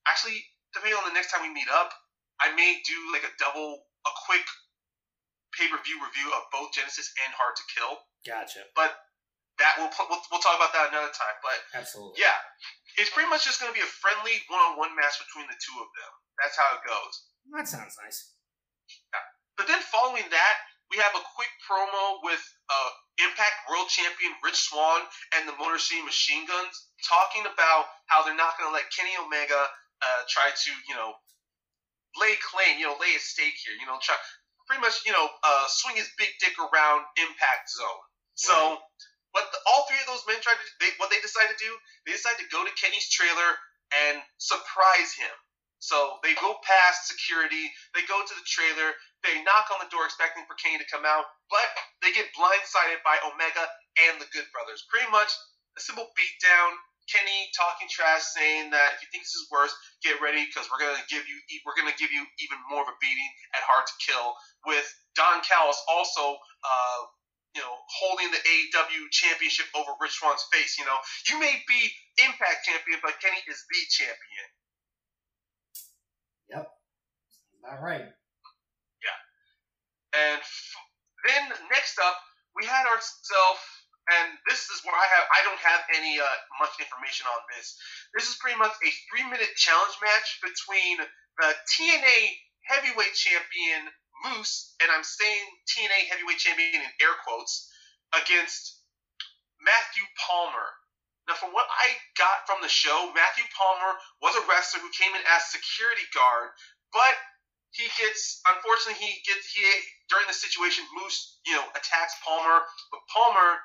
actually, 0.07 0.39
depending 0.77 0.95
on 1.01 1.09
the 1.09 1.17
next 1.17 1.33
time 1.33 1.43
we 1.43 1.51
meet 1.51 1.67
up, 1.73 1.91
I 2.39 2.53
may 2.55 2.79
do 2.85 2.97
like 3.11 3.25
a 3.25 3.33
double, 3.41 3.89
a 4.07 4.13
quick 4.29 4.45
pay 5.57 5.67
per 5.73 5.81
view 5.83 5.97
review 6.05 6.29
of 6.37 6.45
both 6.53 6.73
Genesis 6.77 7.09
and 7.25 7.33
Hard 7.35 7.57
to 7.57 7.65
Kill. 7.75 7.99
Gotcha. 8.29 8.61
But 8.77 8.93
that 9.59 9.81
we'll, 9.81 9.93
we'll 10.09 10.23
we'll 10.29 10.45
talk 10.45 10.57
about 10.57 10.73
that 10.77 10.93
another 10.93 11.13
time. 11.13 11.37
But 11.41 11.59
Absolutely. 11.77 12.21
yeah, 12.21 12.37
it's 13.01 13.13
pretty 13.13 13.29
much 13.29 13.45
just 13.45 13.61
going 13.61 13.73
to 13.73 13.77
be 13.77 13.85
a 13.85 13.93
friendly 14.01 14.37
one 14.53 14.61
on 14.61 14.73
one 14.77 14.93
match 14.97 15.17
between 15.21 15.49
the 15.49 15.57
two 15.57 15.77
of 15.81 15.89
them. 15.97 16.13
That's 16.41 16.57
how 16.57 16.69
it 16.77 16.83
goes. 16.85 17.15
That 17.57 17.67
sounds 17.69 17.97
nice. 18.01 18.37
But 19.57 19.65
then 19.67 19.81
following 19.81 20.29
that, 20.29 20.57
we 20.93 21.01
have 21.01 21.17
a 21.17 21.25
quick 21.35 21.51
promo 21.65 22.21
with 22.23 22.43
uh, 22.69 22.91
Impact 23.25 23.57
World 23.73 23.89
Champion 23.89 24.37
Rich 24.45 24.69
Swann 24.69 25.03
and 25.35 25.49
the 25.49 25.57
Motor 25.57 25.81
City 25.81 26.05
Machine 26.05 26.45
Guns 26.47 26.77
talking 27.09 27.49
about 27.49 27.89
how 28.07 28.23
they're 28.23 28.37
not 28.37 28.55
going 28.61 28.69
to 28.71 28.75
let 28.77 28.87
Kenny 28.93 29.17
Omega 29.17 29.59
uh, 30.05 30.21
try 30.29 30.53
to, 30.53 30.71
you 30.87 30.95
know, 30.95 31.17
lay 32.21 32.37
claim, 32.45 32.79
you 32.79 32.87
know, 32.87 33.01
lay 33.01 33.17
a 33.17 33.23
stake 33.23 33.57
here, 33.65 33.75
you 33.81 33.89
know, 33.89 33.97
try 33.99 34.15
pretty 34.69 34.85
much, 34.85 35.03
you 35.09 35.13
know, 35.13 35.27
uh, 35.43 35.65
swing 35.69 35.97
his 35.97 36.11
big 36.21 36.31
dick 36.39 36.55
around 36.61 37.07
Impact 37.17 37.67
Zone. 37.73 38.05
So, 38.37 38.53
what 39.37 39.53
the, 39.53 39.61
all 39.69 39.85
three 39.85 40.01
of 40.01 40.09
those 40.09 40.25
men 40.25 40.41
tried 40.41 40.57
to, 40.57 40.65
they, 40.81 40.89
what 40.97 41.13
they 41.13 41.21
decided 41.21 41.53
to 41.53 41.61
do, 41.61 41.73
they 42.09 42.17
decided 42.17 42.41
to 42.41 42.49
go 42.49 42.65
to 42.65 42.73
Kenny's 42.81 43.05
trailer 43.13 43.51
and 44.09 44.25
surprise 44.41 45.13
him. 45.13 45.37
So 45.85 46.17
they 46.25 46.33
go 46.41 46.57
past 46.65 47.05
security, 47.05 47.69
they 47.93 48.01
go 48.09 48.17
to 48.17 48.35
the 48.35 48.47
trailer, 48.49 48.97
they 49.21 49.45
knock 49.45 49.69
on 49.69 49.85
the 49.85 49.93
door 49.93 50.09
expecting 50.09 50.49
for 50.49 50.57
Kenny 50.57 50.81
to 50.81 50.89
come 50.89 51.05
out, 51.05 51.29
but 51.53 51.69
they 52.01 52.17
get 52.17 52.33
blindsided 52.33 53.05
by 53.05 53.21
Omega 53.29 53.69
and 54.09 54.17
the 54.17 54.27
Good 54.33 54.49
Brothers. 54.57 54.89
Pretty 54.89 55.07
much 55.13 55.29
a 55.77 55.81
simple 55.85 56.09
beatdown. 56.17 56.81
Kenny 57.07 57.47
talking 57.55 57.87
trash, 57.87 58.35
saying 58.35 58.75
that 58.75 58.99
if 58.99 59.05
you 59.05 59.09
think 59.15 59.23
this 59.23 59.39
is 59.39 59.47
worse, 59.47 59.71
get 60.03 60.19
ready 60.19 60.43
because 60.43 60.67
we're 60.67 60.83
gonna 60.83 60.99
give 61.07 61.23
you 61.23 61.39
we're 61.63 61.79
gonna 61.79 61.95
give 61.95 62.11
you 62.11 62.27
even 62.43 62.59
more 62.67 62.83
of 62.83 62.91
a 62.91 62.99
beating 62.99 63.31
at 63.55 63.63
Hard 63.63 63.87
to 63.87 63.95
Kill. 64.03 64.35
With 64.67 64.89
Don 65.15 65.39
Callis 65.47 65.79
also, 65.87 66.35
uh, 66.67 67.01
you 67.57 67.65
know, 67.65 67.77
holding 67.89 68.29
the 68.29 68.37
AEW 68.37 69.09
championship 69.11 69.65
over 69.73 69.97
Rich 69.97 70.21
Swann's 70.21 70.45
face. 70.53 70.77
You 70.77 70.85
know, 70.85 71.01
you 71.33 71.41
may 71.41 71.57
be 71.65 71.81
Impact 72.21 72.69
champion, 72.69 73.01
but 73.01 73.17
Kenny 73.21 73.41
is 73.49 73.61
the 73.65 73.81
champion. 73.93 74.47
Yep. 76.53 76.67
All 77.69 77.81
right. 77.81 78.09
Yeah. 79.05 79.19
And 80.17 80.41
f- 80.41 80.81
then 81.25 81.43
next 81.73 81.97
up, 82.01 82.17
we 82.57 82.65
had 82.65 82.89
ourselves, 82.89 83.65
and 84.17 84.33
this 84.49 84.69
is 84.73 84.81
where 84.85 84.97
I 84.97 85.07
have 85.17 85.27
I 85.29 85.41
don't 85.45 85.61
have 85.61 85.83
any 85.97 86.17
uh, 86.17 86.37
much 86.61 86.73
information 86.81 87.29
on 87.29 87.41
this. 87.57 87.77
This 88.17 88.29
is 88.33 88.41
pretty 88.41 88.57
much 88.57 88.73
a 88.73 88.91
three 89.13 89.29
minute 89.29 89.53
challenge 89.57 89.97
match 90.01 90.41
between 90.41 91.05
the 91.41 91.49
TNA 91.73 92.21
Heavyweight 92.69 93.13
Champion 93.13 93.93
Moose, 94.25 94.75
and 94.81 94.91
I'm 94.91 95.05
saying 95.05 95.45
TNA 95.69 96.09
Heavyweight 96.09 96.39
Champion 96.39 96.81
in 96.83 96.93
air 97.01 97.17
quotes, 97.27 97.69
against 98.15 98.81
Matthew 99.61 100.05
Palmer. 100.17 100.69
Now, 101.27 101.35
from 101.35 101.51
what 101.51 101.67
I 101.67 101.91
got 102.15 102.47
from 102.47 102.63
the 102.63 102.71
show, 102.71 103.11
Matthew 103.13 103.45
Palmer 103.51 103.99
was 104.23 104.39
a 104.39 104.47
wrestler 104.47 104.81
who 104.81 104.91
came 104.95 105.11
in 105.11 105.23
as 105.27 105.51
security 105.51 106.07
guard, 106.15 106.55
but 106.95 107.15
he 107.75 107.91
gets 107.99 108.41
unfortunately 108.47 108.97
he 109.03 109.21
gets 109.27 109.53
he 109.53 109.61
during 110.09 110.25
the 110.31 110.33
situation 110.33 110.87
Moose 110.97 111.41
you 111.45 111.53
know 111.53 111.67
attacks 111.75 112.15
Palmer, 112.25 112.63
but 112.95 113.01
Palmer 113.11 113.59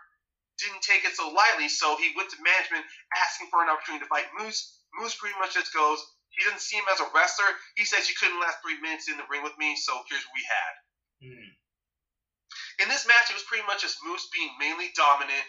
didn't 0.58 0.82
take 0.82 1.06
it 1.06 1.16
so 1.16 1.30
lightly, 1.30 1.70
so 1.70 1.96
he 1.98 2.14
went 2.18 2.30
to 2.30 2.38
management 2.44 2.86
asking 3.18 3.48
for 3.50 3.64
an 3.64 3.70
opportunity 3.70 4.04
to 4.04 4.10
fight 4.10 4.30
Moose. 4.38 4.82
Moose 5.00 5.16
pretty 5.16 5.38
much 5.40 5.54
just 5.54 5.74
goes. 5.74 6.02
He 6.32 6.44
doesn't 6.46 6.64
see 6.64 6.78
him 6.78 6.88
as 6.92 7.00
a 7.04 7.12
wrestler. 7.14 7.52
He 7.76 7.84
says 7.84 8.08
you 8.08 8.16
couldn't 8.16 8.40
last 8.40 8.64
three 8.64 8.80
minutes 8.80 9.12
in 9.12 9.18
the 9.18 9.28
ring 9.28 9.44
with 9.44 9.58
me, 9.60 9.76
so 9.76 9.92
here's 10.08 10.24
what 10.24 10.38
we 10.40 10.46
had. 10.48 10.74
Hmm. 11.22 11.52
In 12.84 12.88
this 12.90 13.06
match, 13.06 13.30
it 13.30 13.38
was 13.38 13.46
pretty 13.46 13.68
much 13.68 13.84
just 13.84 14.00
Moose 14.04 14.28
being 14.32 14.52
mainly 14.60 14.90
dominant 14.96 15.44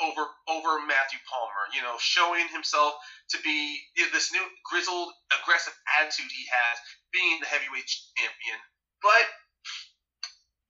over 0.00 0.24
over 0.48 0.80
Matthew 0.84 1.20
Palmer. 1.28 1.64
You 1.76 1.82
know, 1.84 1.96
showing 2.00 2.48
himself 2.48 2.96
to 3.30 3.38
be 3.44 3.80
this 4.12 4.32
new 4.32 4.42
grizzled, 4.64 5.12
aggressive 5.40 5.76
attitude 6.00 6.32
he 6.32 6.44
has, 6.48 6.76
being 7.12 7.38
the 7.40 7.46
heavyweight 7.46 7.88
champion. 8.16 8.58
But 9.04 9.26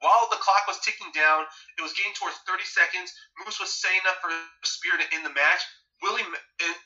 while 0.01 0.31
the 0.31 0.39
clock 0.39 0.67
was 0.67 0.79
ticking 0.83 1.11
down, 1.11 1.47
it 1.79 1.83
was 1.83 1.95
getting 1.95 2.15
towards 2.15 2.39
30 2.47 2.63
seconds. 2.63 3.11
Moose 3.43 3.59
was 3.59 3.75
setting 3.75 4.03
up 4.07 4.23
for 4.23 4.31
a 4.31 4.41
spear 4.67 4.95
to 4.95 5.07
end 5.15 5.27
the 5.27 5.35
match. 5.35 5.63
Willie, 6.03 6.23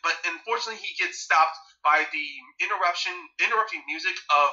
but 0.01 0.17
unfortunately, 0.25 0.81
he 0.81 0.97
gets 0.97 1.21
stopped 1.21 1.57
by 1.85 2.07
the 2.11 2.27
interruption, 2.63 3.13
interrupting 3.43 3.83
music 3.87 4.15
of 4.31 4.51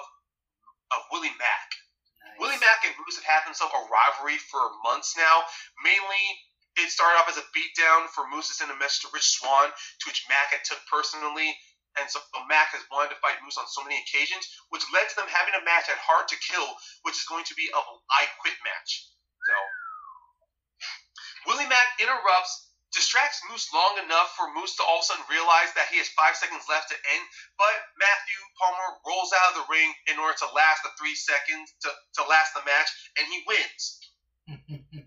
of 0.90 1.06
Willie 1.14 1.34
Mack. 1.38 1.70
Nice. 2.26 2.38
Willie 2.42 2.62
Mack 2.62 2.82
and 2.86 2.98
Moose 2.98 3.22
have 3.22 3.30
had 3.30 3.46
themselves 3.46 3.74
a 3.78 3.82
rivalry 3.86 4.42
for 4.50 4.74
months 4.82 5.14
now. 5.14 5.46
Mainly, 5.86 6.26
it 6.82 6.90
started 6.90 7.22
off 7.22 7.30
as 7.30 7.38
a 7.38 7.46
beatdown 7.54 8.10
for 8.10 8.26
Moose 8.34 8.50
to 8.50 8.58
send 8.58 8.74
a 8.74 8.78
message 8.82 9.06
to 9.06 9.14
Rich 9.14 9.38
Swann, 9.38 9.70
to 9.70 10.04
which 10.10 10.26
Mack 10.26 10.50
had 10.50 10.66
took 10.66 10.82
personally. 10.90 11.54
And 11.98 12.06
so 12.10 12.22
Mack 12.46 12.74
has 12.74 12.86
wanted 12.94 13.14
to 13.14 13.22
fight 13.22 13.42
Moose 13.42 13.58
on 13.58 13.66
so 13.66 13.82
many 13.82 13.98
occasions, 13.98 14.46
which 14.70 14.86
led 14.94 15.10
to 15.10 15.16
them 15.18 15.30
having 15.30 15.58
a 15.58 15.66
match 15.66 15.90
at 15.90 15.98
Hard 15.98 16.30
to 16.30 16.38
Kill, 16.38 16.70
which 17.02 17.18
is 17.18 17.26
going 17.26 17.46
to 17.50 17.58
be 17.58 17.70
a 17.70 17.82
I 18.14 18.30
Quit 18.42 18.58
match. 18.62 19.10
So 19.46 19.56
Willie 21.50 21.70
Mack 21.70 21.98
interrupts, 21.98 22.69
distracts 22.94 23.42
Moose 23.50 23.70
long 23.74 24.02
enough 24.02 24.34
for 24.36 24.50
Moose 24.54 24.76
to 24.78 24.84
all 24.84 25.00
of 25.00 25.06
a 25.06 25.10
sudden 25.10 25.26
realize 25.30 25.70
that 25.78 25.88
he 25.94 25.98
has 26.02 26.10
five 26.18 26.36
seconds 26.36 26.66
left 26.70 26.90
to 26.90 26.98
end, 26.98 27.26
but 27.58 27.76
Matthew 28.02 28.40
Palmer 28.58 28.98
rolls 29.06 29.30
out 29.34 29.54
of 29.54 29.56
the 29.62 29.68
ring 29.70 29.94
in 30.10 30.18
order 30.18 30.34
to 30.42 30.48
last 30.58 30.82
the 30.82 30.90
three 30.98 31.14
seconds 31.16 31.74
to, 31.86 31.90
to 31.90 32.22
last 32.26 32.54
the 32.58 32.66
match, 32.66 32.90
and 33.18 33.26
he 33.30 33.38
wins. 33.46 33.84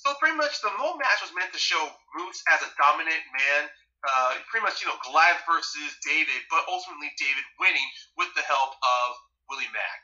So 0.00 0.16
pretty 0.16 0.32
much 0.34 0.62
the 0.64 0.72
whole 0.80 0.96
match 0.96 1.20
was 1.20 1.28
meant 1.36 1.52
to 1.52 1.60
show 1.60 1.76
Moose 2.16 2.40
as 2.48 2.64
a 2.64 2.72
dominant 2.80 3.20
man, 3.36 3.68
uh, 4.00 4.32
pretty 4.48 4.64
much 4.64 4.80
you 4.80 4.88
know 4.88 4.96
Goliath 5.04 5.44
versus 5.44 5.92
David, 6.00 6.40
but 6.48 6.64
ultimately 6.72 7.12
David 7.20 7.44
winning 7.60 7.84
with 8.16 8.32
the 8.32 8.40
help 8.40 8.80
of 8.80 9.08
Willie 9.52 9.68
Mack. 9.76 10.02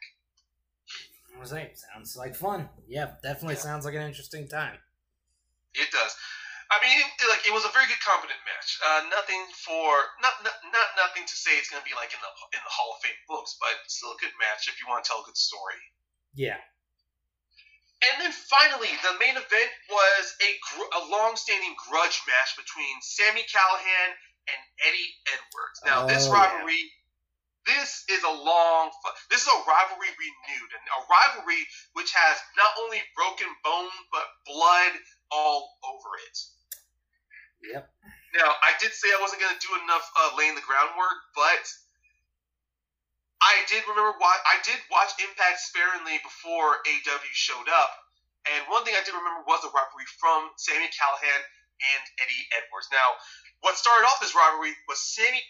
I 1.35 1.41
was 1.41 1.49
saying, 1.49 1.71
sounds 1.81 2.13
like 2.15 2.37
fun. 2.37 2.69
Yeah, 2.87 3.17
definitely 3.23 3.57
Yeah. 3.57 3.73
sounds 3.73 3.85
like 3.87 3.95
an 3.95 4.03
interesting 4.03 4.49
time. 4.49 4.77
It 5.73 5.89
does. 5.91 6.13
I 6.67 6.83
mean, 6.83 6.99
it, 6.99 7.07
like 7.31 7.47
it 7.47 7.55
was 7.55 7.63
a 7.63 7.71
very 7.71 7.87
good, 7.87 8.03
competent 8.03 8.39
match. 8.43 8.71
Uh, 8.83 9.07
nothing 9.15 9.39
for 9.63 9.87
not, 10.19 10.35
not 10.43 10.57
not 10.75 10.89
nothing 10.99 11.23
to 11.23 11.37
say 11.39 11.55
it's 11.55 11.71
going 11.71 11.79
to 11.79 11.87
be 11.87 11.95
like 11.95 12.11
in 12.11 12.19
the 12.19 12.33
in 12.59 12.63
the 12.63 12.73
Hall 12.75 12.95
of 12.95 12.99
Fame 13.07 13.19
books, 13.31 13.55
but 13.63 13.71
still 13.87 14.11
a 14.15 14.19
good 14.19 14.35
match 14.43 14.67
if 14.67 14.83
you 14.83 14.91
want 14.91 15.03
to 15.03 15.07
tell 15.07 15.23
a 15.23 15.27
good 15.27 15.39
story. 15.39 15.79
Yeah. 16.35 16.59
And 18.05 18.21
then 18.21 18.33
finally, 18.33 18.93
the 19.03 19.17
main 19.19 19.35
event 19.41 19.71
was 19.89 20.25
a, 20.45 20.51
gr- 20.69 20.93
a 21.01 21.03
long-standing 21.09 21.75
grudge 21.89 22.21
match 22.29 22.53
between 22.55 22.93
Sami 23.01 23.41
Callihan 23.49 24.11
and 24.53 24.61
Eddie 24.85 25.13
Edwards. 25.33 25.79
Now, 25.83 26.05
this 26.07 26.29
Oh, 26.29 26.35
yeah. 26.37 26.45
rivalry, 26.45 26.93
this 27.65 28.05
is 28.13 28.23
a 28.23 28.31
long, 28.31 28.93
this 29.33 29.43
is 29.43 29.49
a 29.49 29.61
rivalry 29.65 30.13
renewed, 30.13 30.71
and 30.77 30.85
a 30.93 31.01
rivalry 31.09 31.67
which 31.97 32.13
has 32.13 32.37
not 32.55 32.77
only 32.85 33.01
broken 33.17 33.49
bone 33.65 33.91
but 34.13 34.29
blood 34.45 34.93
all 35.33 35.75
over 35.83 36.11
it. 36.29 36.37
Yep. 37.63 37.85
Now, 38.37 38.53
I 38.53 38.77
did 38.77 38.93
say 38.93 39.09
I 39.09 39.21
wasn't 39.21 39.41
going 39.41 39.55
to 39.57 39.65
do 39.65 39.73
enough 39.81 40.05
uh, 40.13 40.37
laying 40.37 40.53
the 40.53 40.65
groundwork, 40.65 41.19
but 41.33 41.65
I 43.41 43.65
did 43.69 43.85
remember 43.89 44.17
why 44.21 44.37
I 44.45 44.61
did 44.61 44.77
watch 44.93 45.13
Impact 45.21 45.61
sparingly 45.61 46.21
before 46.21 46.85
AW 46.85 47.29
showed 47.33 47.69
up, 47.69 47.93
and 48.53 48.61
one 48.69 48.85
thing 48.85 48.97
I 48.97 49.05
did 49.05 49.17
remember 49.17 49.45
was 49.49 49.65
the 49.65 49.73
rivalry 49.73 50.09
from 50.21 50.53
Sami 50.61 50.89
Callihan 50.93 51.43
and 51.81 52.03
Eddie 52.21 52.45
Edwards. 52.57 52.89
Now, 52.93 53.17
what 53.65 53.77
started 53.77 54.05
off 54.09 54.21
this 54.21 54.37
rivalry 54.37 54.77
was 54.89 55.01
Sami 55.01 55.41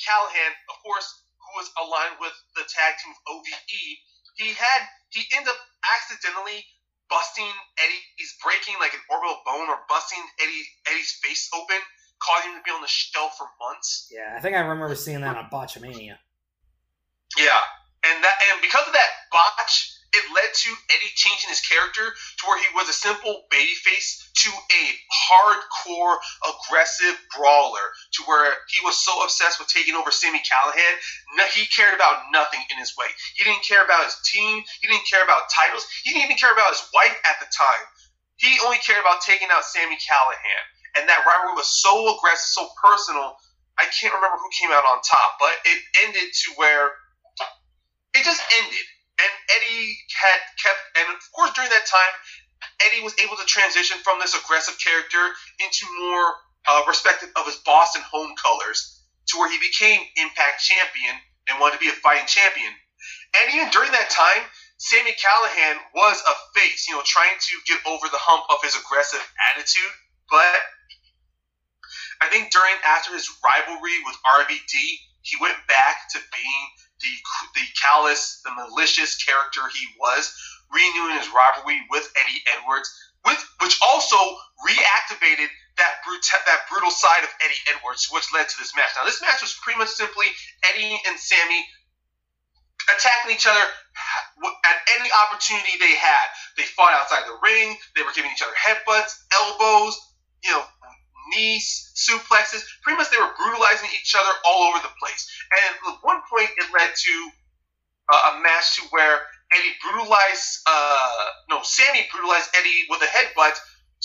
Callihan, 0.00 0.52
of 0.68 0.76
course, 0.84 1.08
who 1.40 1.50
was 1.56 1.68
aligned 1.80 2.20
with 2.20 2.36
the 2.56 2.64
tag 2.68 3.00
team 3.00 3.12
of 3.16 3.20
OVE. 3.32 3.64
He 4.36 4.52
had 4.52 4.80
he 5.08 5.24
ended 5.32 5.48
up 5.48 5.60
accidentally 5.96 6.60
busting 7.08 7.50
Eddie's 7.78 8.34
breaking 8.42 8.74
like 8.80 8.94
an 8.94 9.02
orbital 9.10 9.40
bone 9.46 9.68
or 9.68 9.80
busting 9.88 10.22
Eddie 10.42 10.66
Eddie's 10.90 11.18
face 11.22 11.48
open, 11.54 11.80
causing 12.22 12.52
him 12.52 12.58
to 12.58 12.64
be 12.64 12.70
on 12.70 12.82
the 12.82 12.90
shelf 12.90 13.36
for 13.38 13.48
months. 13.60 14.10
Yeah, 14.10 14.34
I 14.36 14.40
think 14.40 14.56
I 14.56 14.60
remember 14.60 14.94
seeing 14.94 15.20
that 15.20 15.36
on 15.36 15.48
Botchamania. 15.50 16.18
Yeah, 17.36 17.62
and 18.04 18.16
that 18.22 18.36
and 18.52 18.62
because 18.62 18.86
of 18.86 18.92
that 18.92 19.10
botch, 19.32 19.95
it 20.16 20.24
led 20.32 20.48
to 20.48 20.70
Eddie 20.96 21.12
changing 21.14 21.52
his 21.52 21.60
character 21.60 22.08
to 22.08 22.42
where 22.48 22.56
he 22.56 22.68
was 22.72 22.88
a 22.88 22.96
simple 22.96 23.44
babyface 23.52 24.32
to 24.32 24.50
a 24.50 24.84
hardcore, 25.12 26.16
aggressive 26.48 27.16
brawler. 27.36 27.92
To 28.16 28.20
where 28.24 28.56
he 28.72 28.80
was 28.84 28.96
so 28.96 29.12
obsessed 29.22 29.60
with 29.60 29.68
taking 29.68 29.94
over 29.94 30.10
Sami 30.10 30.40
Callihan, 30.40 30.96
he 31.52 31.68
cared 31.68 31.94
about 31.94 32.32
nothing 32.32 32.60
in 32.72 32.78
his 32.80 32.96
way. 32.96 33.06
He 33.36 33.44
didn't 33.44 33.64
care 33.64 33.84
about 33.84 34.04
his 34.04 34.16
team. 34.24 34.64
He 34.80 34.88
didn't 34.88 35.06
care 35.08 35.24
about 35.24 35.52
titles. 35.52 35.84
He 36.04 36.12
didn't 36.12 36.24
even 36.32 36.40
care 36.40 36.52
about 36.52 36.72
his 36.72 36.84
wife 36.92 37.16
at 37.28 37.36
the 37.40 37.48
time. 37.52 37.84
He 38.36 38.56
only 38.64 38.80
cared 38.84 39.00
about 39.00 39.20
taking 39.20 39.48
out 39.52 39.64
Sami 39.64 39.96
Callihan. 39.96 40.64
And 40.96 41.08
that 41.08 41.24
rivalry 41.28 41.56
was 41.56 41.68
so 41.68 41.92
aggressive, 42.16 42.48
so 42.56 42.68
personal, 42.80 43.36
I 43.76 43.84
can't 43.92 44.14
remember 44.14 44.40
who 44.40 44.48
came 44.56 44.72
out 44.72 44.84
on 44.88 45.04
top, 45.04 45.36
but 45.40 45.52
it 45.64 45.78
ended 46.04 46.32
to 46.32 46.48
where 46.56 46.88
it 48.16 48.24
just 48.24 48.40
ended. 48.64 48.86
And 49.16 49.32
Eddie 49.56 49.96
had 50.12 50.40
kept, 50.60 50.80
and 51.00 51.08
of 51.08 51.20
course 51.32 51.52
during 51.56 51.70
that 51.70 51.86
time, 51.88 52.14
Eddie 52.84 53.02
was 53.02 53.16
able 53.22 53.36
to 53.36 53.46
transition 53.46 53.96
from 54.04 54.20
this 54.20 54.36
aggressive 54.36 54.76
character 54.78 55.32
into 55.60 55.86
more 56.00 56.34
uh, 56.68 56.82
respected 56.88 57.30
of 57.36 57.46
his 57.46 57.56
Boston 57.64 58.02
home 58.02 58.34
colors, 58.36 59.00
to 59.28 59.38
where 59.38 59.50
he 59.50 59.58
became 59.58 60.00
Impact 60.16 60.60
champion 60.62 61.16
and 61.48 61.60
wanted 61.60 61.78
to 61.78 61.84
be 61.84 61.88
a 61.88 61.98
fighting 62.02 62.26
champion. 62.26 62.72
And 63.40 63.54
even 63.54 63.70
during 63.70 63.92
that 63.92 64.10
time, 64.10 64.44
Sami 64.78 65.12
Callihan 65.16 65.78
was 65.94 66.20
a 66.26 66.34
face, 66.58 66.88
you 66.88 66.94
know, 66.94 67.02
trying 67.04 67.36
to 67.38 67.54
get 67.66 67.80
over 67.86 68.08
the 68.08 68.20
hump 68.20 68.44
of 68.50 68.60
his 68.62 68.76
aggressive 68.76 69.24
attitude. 69.52 69.92
But 70.28 70.60
I 72.20 72.28
think 72.28 72.50
during 72.50 72.76
after 72.84 73.12
his 73.12 73.28
rivalry 73.44 73.96
with 74.04 74.16
RVD, 74.40 74.74
he 75.22 75.36
went 75.40 75.56
back 75.66 76.08
to 76.12 76.18
being 76.32 76.64
the 77.00 77.12
the 77.54 77.66
callous, 77.80 78.40
the 78.44 78.52
malicious 78.52 79.16
character 79.22 79.60
he 79.72 79.86
was, 80.00 80.32
renewing 80.72 81.18
his 81.18 81.28
rivalry 81.28 81.80
with 81.90 82.10
Eddie 82.16 82.42
Edwards, 82.56 82.88
with 83.24 83.40
which 83.60 83.78
also 83.82 84.16
reactivated 84.64 85.48
that 85.76 86.00
brute, 86.04 86.24
that 86.46 86.68
brutal 86.70 86.90
side 86.90 87.22
of 87.22 87.30
Eddie 87.44 87.62
Edwards, 87.76 88.08
which 88.10 88.32
led 88.32 88.48
to 88.48 88.56
this 88.58 88.74
match. 88.74 88.96
Now, 88.96 89.04
this 89.04 89.20
match 89.20 89.42
was 89.42 89.56
pretty 89.60 89.78
much 89.78 89.92
simply 89.92 90.26
Eddie 90.72 90.96
and 91.06 91.18
Sami 91.18 91.60
attacking 92.88 93.34
each 93.34 93.46
other 93.46 93.60
at 94.64 94.78
any 94.98 95.10
opportunity 95.12 95.76
they 95.78 95.94
had. 95.94 96.26
They 96.56 96.64
fought 96.64 96.94
outside 96.94 97.26
the 97.26 97.38
ring. 97.42 97.76
They 97.94 98.02
were 98.02 98.14
giving 98.14 98.30
each 98.30 98.42
other 98.42 98.54
headbutts, 98.54 99.18
elbows, 99.34 99.98
you 100.44 100.50
know, 100.52 100.64
knees, 101.34 101.92
suplexes. 101.94 102.62
Pretty 102.82 102.96
much 102.96 103.10
they 103.10 103.18
were 103.18 103.34
brutalizing 103.36 103.88
each 103.94 104.14
other 104.14 104.32
all 104.44 104.70
over 104.70 104.78
the 104.82 104.92
place. 105.00 105.26
And 105.50 105.60
at 105.74 106.04
one 106.04 106.20
point, 106.30 106.50
it 106.56 106.66
led 106.72 106.94
to 106.94 107.14
uh, 108.12 108.30
a 108.34 108.42
match 108.42 108.76
to 108.76 108.82
where 108.90 109.20
Eddie 109.52 109.74
brutalized, 109.82 110.62
uh, 110.66 111.24
no, 111.50 111.62
Sami 111.62 112.06
brutalized 112.10 112.50
Eddie 112.58 112.86
with 112.90 113.02
a 113.02 113.10
headbutt 113.10 113.58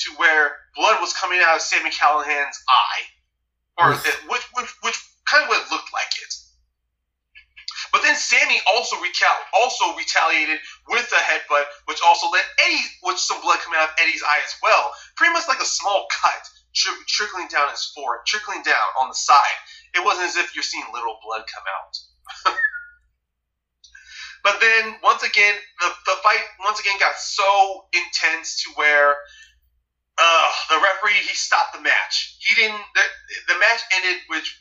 to 0.05 0.11
where 0.17 0.57
blood 0.75 1.01
was 1.01 1.13
coming 1.13 1.39
out 1.41 1.55
of 1.55 1.61
Sami 1.61 1.89
Callihan's 1.89 2.57
eye, 2.69 3.03
or 3.77 3.93
it, 3.93 4.17
which, 4.29 4.45
which, 4.53 4.69
which 4.81 4.97
kind 5.25 5.43
of 5.43 5.49
what 5.49 5.65
it 5.65 5.71
looked 5.71 5.93
like 5.93 6.13
it. 6.21 6.33
But 7.91 8.03
then 8.03 8.15
Sami 8.15 8.61
also 8.67 8.95
recal- 8.97 9.45
also 9.53 9.97
retaliated 9.97 10.59
with 10.87 11.11
a 11.11 11.21
headbutt, 11.27 11.65
which 11.85 11.99
also 12.05 12.29
let 12.29 12.45
Eddie, 12.63 12.85
which 13.03 13.17
some 13.17 13.41
blood 13.41 13.59
coming 13.59 13.79
out 13.81 13.89
of 13.89 13.95
Eddie's 13.99 14.23
eye 14.23 14.41
as 14.45 14.55
well. 14.63 14.93
Pretty 15.17 15.33
much 15.33 15.47
like 15.47 15.59
a 15.59 15.65
small 15.65 16.07
cut 16.09 16.47
tri- 16.75 17.05
trickling 17.07 17.47
down 17.47 17.69
his 17.69 17.91
forehead, 17.95 18.25
trickling 18.25 18.63
down 18.63 18.87
on 18.99 19.09
the 19.09 19.15
side. 19.15 19.57
It 19.95 20.03
wasn't 20.03 20.27
as 20.27 20.35
if 20.35 20.55
you're 20.55 20.63
seeing 20.63 20.85
little 20.93 21.17
blood 21.23 21.43
come 21.47 21.65
out. 21.67 22.55
but 24.43 24.59
then 24.61 24.95
once 25.03 25.23
again, 25.23 25.55
the, 25.79 25.89
the 26.05 26.15
fight 26.23 26.43
once 26.63 26.79
again 26.79 26.97
got 26.99 27.15
so 27.15 27.85
intense 27.93 28.63
to 28.63 28.71
where 28.75 29.15
uh, 30.17 30.49
the 30.69 30.77
referee 30.77 31.17
he 31.27 31.33
stopped 31.33 31.73
the 31.73 31.81
match. 31.81 32.37
He 32.39 32.55
didn't. 32.55 32.81
The, 32.95 33.01
the 33.47 33.59
match 33.59 33.81
ended, 33.95 34.21
which 34.29 34.60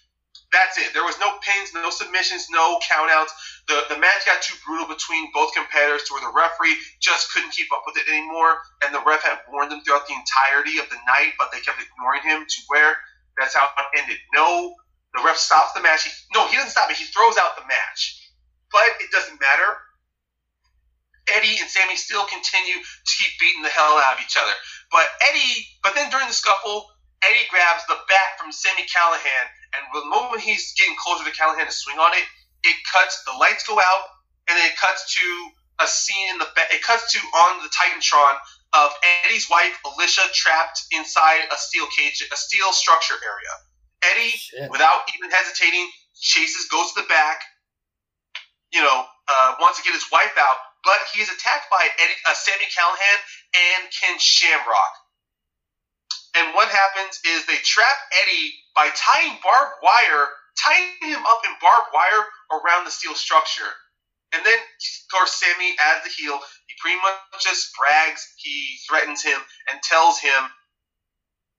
that's 0.52 0.78
it. 0.78 0.90
There 0.92 1.06
was 1.06 1.18
no 1.22 1.38
pins, 1.42 1.70
no 1.74 1.90
submissions, 1.90 2.50
no 2.50 2.78
countouts. 2.82 3.30
The 3.70 3.86
the 3.88 3.98
match 3.98 4.26
got 4.26 4.42
too 4.42 4.58
brutal 4.66 4.90
between 4.90 5.30
both 5.30 5.54
competitors 5.54 6.02
to 6.06 6.14
where 6.14 6.26
the 6.26 6.34
referee 6.34 6.74
just 6.98 7.30
couldn't 7.32 7.54
keep 7.54 7.70
up 7.70 7.86
with 7.86 7.96
it 7.96 8.10
anymore. 8.10 8.58
And 8.82 8.94
the 8.94 9.02
ref 9.06 9.22
had 9.22 9.38
warned 9.46 9.70
them 9.70 9.80
throughout 9.86 10.10
the 10.10 10.18
entirety 10.18 10.82
of 10.82 10.90
the 10.90 10.98
night, 11.06 11.38
but 11.38 11.54
they 11.54 11.62
kept 11.62 11.78
ignoring 11.78 12.26
him 12.26 12.46
to 12.46 12.58
where 12.66 12.98
that's 13.38 13.54
how 13.54 13.70
it 13.70 14.02
ended. 14.02 14.18
No, 14.34 14.74
the 15.14 15.22
ref 15.22 15.38
stops 15.38 15.72
the 15.72 15.82
match. 15.82 16.04
He, 16.04 16.10
no, 16.34 16.46
he 16.50 16.58
doesn't 16.58 16.74
stop 16.74 16.90
it. 16.90 16.98
He 16.98 17.06
throws 17.06 17.38
out 17.38 17.54
the 17.54 17.66
match. 17.70 18.18
But 18.74 18.98
it 18.98 19.10
doesn't 19.14 19.38
matter. 19.38 19.70
Eddie 21.30 21.62
and 21.62 21.70
Sami 21.70 21.94
still 21.94 22.26
continue 22.26 22.74
to 22.82 23.12
keep 23.14 23.38
beating 23.38 23.62
the 23.62 23.70
hell 23.70 24.02
out 24.02 24.18
of 24.18 24.22
each 24.22 24.34
other. 24.34 24.50
But 24.90 25.06
Eddie, 25.30 25.62
but 25.82 25.94
then 25.94 26.10
during 26.10 26.26
the 26.26 26.34
scuffle, 26.34 26.90
Eddie 27.22 27.46
grabs 27.50 27.86
the 27.86 27.98
bat 28.10 28.34
from 28.34 28.50
Sami 28.50 28.82
Callihan 28.90 29.46
and 29.76 29.82
the 29.94 30.06
moment 30.08 30.42
he's 30.42 30.74
getting 30.74 30.96
closer 30.98 31.24
to 31.24 31.30
Callihan 31.30 31.66
to 31.66 31.72
swing 31.72 31.98
on 31.98 32.12
it, 32.14 32.24
it 32.64 32.76
cuts. 32.90 33.22
The 33.24 33.32
lights 33.38 33.66
go 33.66 33.78
out, 33.78 34.04
and 34.48 34.58
then 34.58 34.66
it 34.66 34.76
cuts 34.76 35.14
to 35.14 35.26
a 35.80 35.86
scene 35.86 36.30
in 36.34 36.38
the. 36.38 36.46
Back. 36.54 36.72
It 36.72 36.82
cuts 36.82 37.12
to 37.12 37.18
on 37.18 37.62
the 37.62 37.70
Titantron 37.70 38.36
of 38.72 38.90
Eddie's 39.24 39.50
wife 39.50 39.74
Alicia 39.84 40.30
trapped 40.32 40.86
inside 40.92 41.46
a 41.50 41.56
steel 41.56 41.86
cage, 41.96 42.22
a 42.32 42.36
steel 42.36 42.72
structure 42.72 43.18
area. 43.18 43.54
Eddie, 44.02 44.36
Shit. 44.36 44.70
without 44.70 45.04
even 45.14 45.30
hesitating, 45.30 45.86
chases, 46.14 46.68
goes 46.70 46.92
to 46.92 47.02
the 47.02 47.08
back. 47.08 47.42
You 48.72 48.80
know, 48.80 49.04
uh, 49.28 49.54
wants 49.60 49.78
to 49.78 49.84
get 49.84 49.94
his 49.94 50.06
wife 50.12 50.34
out, 50.38 50.58
but 50.84 50.98
he 51.12 51.20
is 51.20 51.28
attacked 51.28 51.66
by 51.70 51.82
Eddie, 51.98 52.20
uh, 52.26 52.34
Sami 52.34 52.66
Callihan 52.70 53.18
and 53.54 53.82
Ken 53.90 54.16
Shamrock. 54.18 54.94
And 56.36 56.54
what 56.54 56.68
happens 56.68 57.18
is 57.26 57.46
they 57.46 57.58
trap 57.64 57.96
Eddie 58.22 58.54
by 58.74 58.90
tying 58.94 59.38
barbed 59.42 59.82
wire, 59.82 60.26
tying 60.58 60.94
him 61.02 61.22
up 61.26 61.42
in 61.44 61.52
barbed 61.60 61.90
wire 61.92 62.24
around 62.54 62.84
the 62.84 62.90
steel 62.90 63.14
structure. 63.14 63.70
And 64.32 64.46
then, 64.46 64.54
of 64.54 65.10
course, 65.10 65.42
Sami, 65.42 65.74
as 65.80 66.04
the 66.04 66.10
heel, 66.10 66.38
he 66.66 66.74
pretty 66.80 66.98
much 67.02 67.42
just 67.42 67.74
brags, 67.74 68.22
he 68.36 68.78
threatens 68.88 69.22
him, 69.22 69.40
and 69.68 69.82
tells 69.82 70.20
him, 70.20 70.46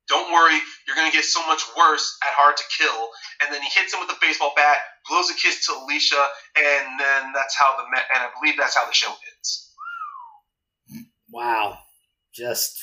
Don't 0.07 0.31
worry, 0.31 0.57
you're 0.87 0.95
going 0.95 1.11
to 1.11 1.15
get 1.15 1.25
so 1.25 1.45
much 1.47 1.63
worse 1.77 2.17
at 2.23 2.31
Hard 2.31 2.55
to 2.55 2.63
Kill. 2.79 3.09
And 3.43 3.53
then 3.53 3.61
he 3.61 3.67
hits 3.67 3.93
him 3.93 3.99
with 3.99 4.09
a 4.09 4.19
baseball 4.21 4.53
bat, 4.55 4.77
blows 5.09 5.29
a 5.29 5.33
kiss 5.35 5.65
to 5.67 5.73
Alicia, 5.73 6.27
and 6.55 6.99
then 6.99 7.33
that's 7.35 7.57
how 7.59 7.75
the, 7.75 7.83
and 7.83 8.23
I 8.23 8.29
believe 8.39 8.55
that's 8.57 8.75
how 8.75 8.87
the 8.87 8.93
show 8.93 9.11
ends. 9.11 9.75
Wow. 11.29 11.77
Just. 12.33 12.79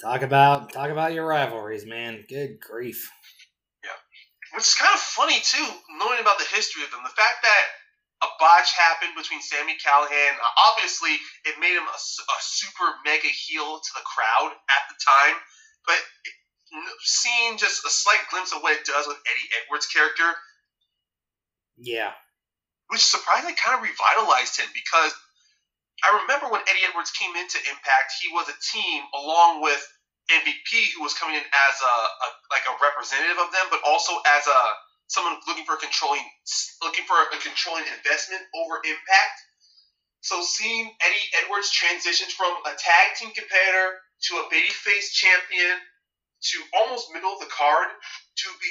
Talk 0.00 0.22
about 0.22 0.72
talk 0.72 0.88
about 0.88 1.12
your 1.12 1.26
rivalries, 1.26 1.84
man. 1.84 2.24
Good 2.28 2.58
grief. 2.58 3.10
Yeah, 3.84 3.96
which 4.56 4.64
is 4.64 4.74
kind 4.74 4.94
of 4.94 5.00
funny 5.00 5.38
too, 5.44 5.66
knowing 6.00 6.20
about 6.20 6.38
the 6.38 6.48
history 6.48 6.82
of 6.84 6.90
them. 6.90 7.04
The 7.04 7.12
fact 7.12 7.44
that 7.44 7.64
a 8.22 8.28
botch 8.40 8.72
happened 8.76 9.12
between 9.16 9.40
Sami 9.40 9.76
Callihan. 9.76 10.34
Uh, 10.36 10.52
obviously, 10.72 11.16
it 11.44 11.60
made 11.60 11.76
him 11.76 11.84
a, 11.84 11.98
a 12.00 12.38
super 12.40 12.96
mega 13.04 13.28
heel 13.28 13.80
to 13.80 13.90
the 13.96 14.04
crowd 14.04 14.52
at 14.52 14.82
the 14.88 14.96
time, 15.00 15.36
but 15.86 16.00
seeing 17.04 17.56
just 17.56 17.84
a 17.84 17.90
slight 17.90 18.20
glimpse 18.30 18.52
of 18.52 18.62
what 18.62 18.76
it 18.76 18.84
does 18.84 19.06
with 19.06 19.16
Eddie 19.16 19.48
Edwards' 19.60 19.88
character, 19.88 20.36
yeah, 21.76 22.12
which 22.88 23.00
surprisingly 23.00 23.56
kind 23.56 23.76
of 23.76 23.84
revitalized 23.84 24.60
him 24.60 24.68
because 24.72 25.12
I 26.00 26.22
remember 26.24 26.48
when 26.48 26.64
Eddie 26.64 26.86
Edwards 26.88 27.12
came 27.12 27.36
into 27.36 27.60
Impact, 27.68 28.16
he 28.20 28.32
was 28.32 28.48
a 28.48 28.56
team 28.72 29.04
along 29.12 29.60
with 29.60 29.80
MVP, 30.30 30.94
who 30.96 31.02
was 31.02 31.12
coming 31.14 31.36
in 31.36 31.44
as 31.44 31.76
a, 31.82 31.94
a 32.24 32.28
like 32.54 32.64
a 32.64 32.78
representative 32.80 33.36
of 33.36 33.50
them, 33.52 33.66
but 33.68 33.82
also 33.84 34.14
as 34.38 34.46
a 34.46 34.60
someone 35.10 35.36
looking 35.46 35.66
for 35.66 35.76
controlling 35.76 36.22
looking 36.80 37.04
for 37.04 37.18
a 37.18 37.38
controlling 37.42 37.84
investment 37.98 38.42
over 38.54 38.78
Impact. 38.86 39.36
So 40.22 40.40
seeing 40.42 40.86
Eddie 41.00 41.28
Edwards 41.42 41.72
transition 41.72 42.28
from 42.30 42.52
a 42.64 42.76
tag 42.76 43.16
team 43.16 43.32
competitor 43.32 43.98
to 44.28 44.32
a 44.40 44.48
babyface 44.52 45.10
champion 45.12 45.80
to 46.52 46.56
almost 46.76 47.12
middle 47.12 47.32
of 47.32 47.40
the 47.40 47.52
card 47.52 47.88
to 47.88 48.48
be, 48.60 48.70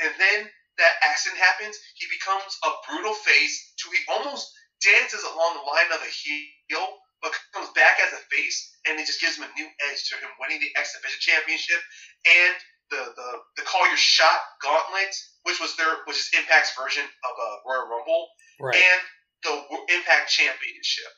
and 0.00 0.12
then 0.18 0.48
that 0.78 0.94
accident 1.02 1.38
happens, 1.40 1.78
he 1.94 2.06
becomes 2.10 2.58
a 2.64 2.70
brutal 2.88 3.14
face 3.14 3.72
to 3.78 3.88
he 3.92 4.00
almost 4.10 4.50
dances 4.82 5.22
along 5.22 5.58
the 5.58 5.66
line 5.66 5.90
of 5.94 6.00
a 6.02 6.10
heel, 6.10 6.86
but 7.22 7.32
comes 7.52 7.70
back 7.72 7.98
as 8.04 8.12
a 8.12 8.22
face, 8.28 8.58
and 8.86 9.00
it 9.00 9.06
just 9.06 9.20
gives 9.20 9.36
him 9.36 9.48
a 9.48 9.52
new 9.56 9.68
edge 9.90 10.00
to 10.10 10.14
him 10.20 10.28
winning 10.40 10.60
the 10.60 10.72
X 10.76 10.92
Division 10.96 11.20
Championship 11.20 11.80
and 12.26 12.54
the, 12.90 13.02
the 13.16 13.28
the 13.56 13.64
Call 13.64 13.86
Your 13.88 13.96
Shot 13.96 14.40
Gauntlet, 14.60 15.14
which 15.44 15.60
was 15.60 15.74
their 15.76 16.04
which 16.04 16.20
is 16.20 16.30
Impact's 16.36 16.76
version 16.76 17.04
of 17.04 17.34
a 17.34 17.48
Royal 17.64 17.88
Rumble, 17.88 18.28
right. 18.60 18.76
and 18.76 19.00
the 19.42 19.54
Impact 19.96 20.28
Championship. 20.28 21.12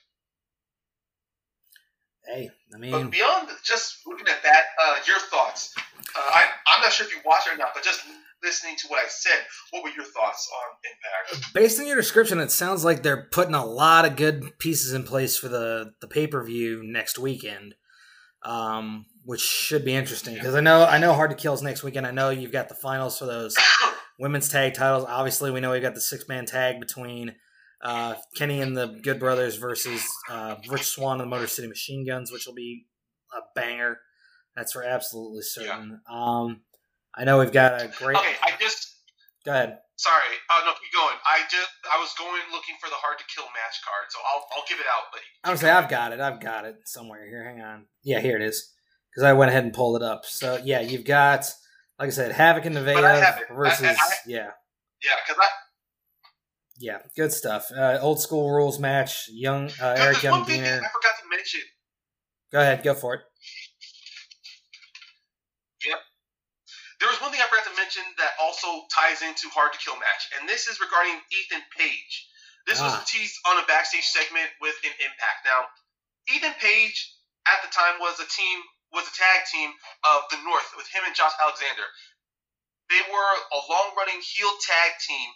Hey, 2.27 2.51
I 2.75 2.79
mean, 2.79 2.91
but 2.91 3.11
beyond 3.11 3.49
just 3.63 4.03
looking 4.07 4.27
at 4.27 4.43
that, 4.43 4.65
uh, 4.83 4.97
your 5.07 5.19
thoughts. 5.31 5.75
Uh, 5.79 6.19
I, 6.19 6.47
I'm 6.67 6.83
not 6.83 6.93
sure 6.93 7.07
if 7.07 7.13
you 7.13 7.21
watched 7.25 7.47
it 7.47 7.55
or 7.55 7.57
not, 7.57 7.71
but 7.75 7.85
just 7.85 8.03
listening 8.43 8.77
to 8.77 8.89
what 8.89 9.05
I 9.05 9.09
said, 9.09 9.39
what 9.71 9.83
were 9.83 9.91
your 9.91 10.05
thoughts 10.05 10.49
on 10.55 11.33
Impact? 11.35 11.55
Based 11.55 11.81
on 11.81 11.87
your 11.87 11.97
description, 11.97 12.39
it 12.39 12.51
sounds 12.51 12.85
like 12.85 13.03
they're 13.03 13.29
putting 13.31 13.55
a 13.55 13.65
lot 13.65 14.05
of 14.05 14.17
good 14.17 14.59
pieces 14.59 14.93
in 14.93 15.05
place 15.05 15.37
for 15.37 15.49
the 15.49 15.93
the 16.01 16.09
pay 16.09 16.27
per 16.27 16.43
view 16.45 16.83
next 16.85 17.19
weekend, 17.19 17.75
um, 18.43 19.07
which 19.25 19.41
should 19.41 19.85
be 19.85 19.95
interesting 19.95 20.35
because 20.35 20.55
I 20.55 20.61
know 20.61 20.85
I 20.85 20.99
know 20.99 21.15
Hard 21.15 21.31
to 21.31 21.37
Kill 21.37 21.55
is 21.55 21.63
next 21.63 21.83
weekend. 21.83 22.07
I 22.07 22.13
know 22.13 22.31
you've 22.31 22.53
got 22.53 22.69
the 22.69 22.75
finals 22.75 23.19
for 23.19 23.27
those 23.27 23.57
women's 24.19 24.49
tag 24.49 24.75
titles. 24.75 25.05
Obviously, 25.09 25.51
we 25.51 25.61
know 25.61 25.73
we 25.73 25.81
got 25.81 25.95
the 25.95 26.01
six 26.01 26.29
man 26.29 26.47
tag 26.47 26.81
between. 26.81 27.35
Uh, 27.83 28.15
Kenny 28.35 28.63
and 28.63 28.75
the 28.75 28.99
Good 29.03 29.21
Brothers 29.21 29.57
versus 29.57 30.03
uh, 30.31 30.57
Rich 30.67 30.85
Swann 30.85 31.21
and 31.21 31.31
the 31.31 31.37
Motor 31.37 31.47
City 31.47 31.69
Machine 31.69 32.07
Guns, 32.07 32.33
which 32.33 32.47
will 32.47 32.55
be 32.55 32.87
a 33.37 33.41
banger. 33.55 33.99
That's 34.57 34.73
for 34.73 34.83
absolutely 34.83 35.43
certain. 35.43 36.01
Yeah. 36.11 36.19
Um, 36.19 36.63
I 37.17 37.25
know 37.25 37.39
we've 37.39 37.53
got 37.53 37.81
a 37.81 37.89
great. 37.89 38.17
Okay, 38.17 38.35
I 38.43 38.53
just. 38.61 38.95
Go 39.45 39.53
ahead. 39.53 39.79
Sorry, 39.97 40.37
uh, 40.51 40.61
no, 40.67 40.73
keep 40.73 40.93
going. 40.93 41.17
I 41.25 41.41
just 41.51 41.71
I 41.91 41.99
was 41.99 42.13
going 42.19 42.43
looking 42.53 42.75
for 42.81 42.91
the 42.91 42.97
hard 42.97 43.19
to 43.19 43.25
kill 43.35 43.45
match 43.45 43.81
card, 43.83 44.07
so 44.11 44.19
I'll 44.21 44.45
I'll 44.55 44.65
give 44.69 44.79
it 44.79 44.87
out. 44.87 45.05
But 45.11 45.23
I 45.51 45.55
say 45.55 45.71
I've 45.71 45.89
got 45.89 46.13
it. 46.13 46.21
I've 46.21 46.41
got 46.41 46.67
it 46.67 46.77
somewhere 46.85 47.27
here. 47.27 47.45
Hang 47.45 47.63
on. 47.63 47.87
Yeah, 48.03 48.21
here 48.21 48.37
it 48.37 48.43
is. 48.43 48.73
Because 49.11 49.25
I 49.25 49.33
went 49.33 49.51
ahead 49.51 49.65
and 49.65 49.73
pulled 49.73 49.97
it 49.97 50.03
up. 50.03 50.27
So 50.27 50.61
yeah, 50.63 50.81
you've 50.81 51.07
got 51.07 51.51
like 51.99 52.09
I 52.09 52.11
said, 52.11 52.33
Havok 52.33 52.67
and 52.67 52.77
Nevaeh 52.77 53.57
versus 53.57 53.83
I, 53.83 53.93
I, 53.93 53.97
yeah. 54.27 54.51
Yeah, 55.03 55.13
because 55.27 55.41
I. 55.41 55.47
Yeah, 56.79 56.99
good 57.17 57.33
stuff. 57.33 57.71
Uh, 57.75 57.99
old 58.03 58.21
school 58.21 58.51
rules 58.51 58.79
match. 58.79 59.31
Young 59.33 59.71
uh, 59.81 59.95
Eric 59.97 60.23
Young 60.23 60.45
Deaner. 60.45 60.77
I 60.77 60.89
forgot 60.89 61.17
to 61.23 61.29
mention. 61.31 61.61
Go 62.53 62.61
ahead, 62.61 62.83
go 62.83 62.93
for 62.93 63.15
it. 63.15 63.21
Yep. 65.87 65.99
There 67.01 67.13
was 67.13 67.21
one 67.21 67.29
thing 67.29 67.45
I 67.45 67.49
forgot 67.53 67.69
to 67.69 67.77
mention 67.77 68.03
that 68.17 68.41
also 68.41 68.89
ties 68.89 69.21
into 69.21 69.53
hard 69.53 69.77
to 69.77 69.81
kill 69.81 70.01
match, 70.01 70.33
and 70.37 70.49
this 70.49 70.65
is 70.65 70.81
regarding 70.81 71.21
Ethan 71.29 71.61
Page. 71.77 72.13
This 72.65 72.81
ah. 72.81 72.89
was 72.89 72.97
teased 73.05 73.37
on 73.47 73.61
a 73.61 73.69
backstage 73.69 74.09
segment 74.09 74.49
with 74.65 74.75
an 74.83 74.93
Impact. 75.05 75.41
Now, 75.45 75.69
Ethan 76.33 76.57
Page 76.59 76.97
at 77.47 77.63
the 77.63 77.71
time 77.71 78.01
was 78.01 78.19
a 78.19 78.27
team 78.27 78.59
was 78.95 79.07
a 79.07 79.15
tag 79.19 79.45
team 79.51 79.71
of 80.07 80.25
the 80.31 80.39
North 80.47 80.71
with 80.79 80.87
him 80.89 81.03
and 81.05 81.15
Josh 81.15 81.35
Alexander. 81.43 81.85
They 82.89 83.03
were 83.11 83.33
a 83.51 83.61
long 83.67 83.99
running 83.99 84.23
heel 84.23 84.51
tag 84.63 84.95
team 85.03 85.29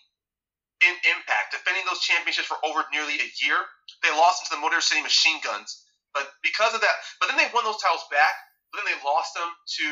in 0.81 0.95
Impact, 1.13 1.53
defending 1.53 1.85
those 1.85 2.01
championships 2.01 2.49
for 2.49 2.57
over 2.65 2.87
nearly 2.89 3.21
a 3.21 3.29
year. 3.43 3.59
They 4.01 4.11
lost 4.17 4.47
into 4.47 4.57
the 4.57 4.63
Motor 4.63 4.81
City 4.81 5.03
Machine 5.03 5.43
Guns, 5.45 5.85
but 6.15 6.31
because 6.41 6.73
of 6.73 6.81
that, 6.81 6.97
but 7.21 7.29
then 7.29 7.37
they 7.37 7.51
won 7.53 7.67
those 7.67 7.83
titles 7.83 8.07
back. 8.09 8.33
But 8.73 8.81
then 8.81 8.95
they 8.95 9.01
lost 9.03 9.35
them 9.35 9.51
to 9.51 9.87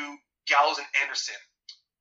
Gallows 0.46 0.78
and 0.78 0.86
Anderson. 1.02 1.34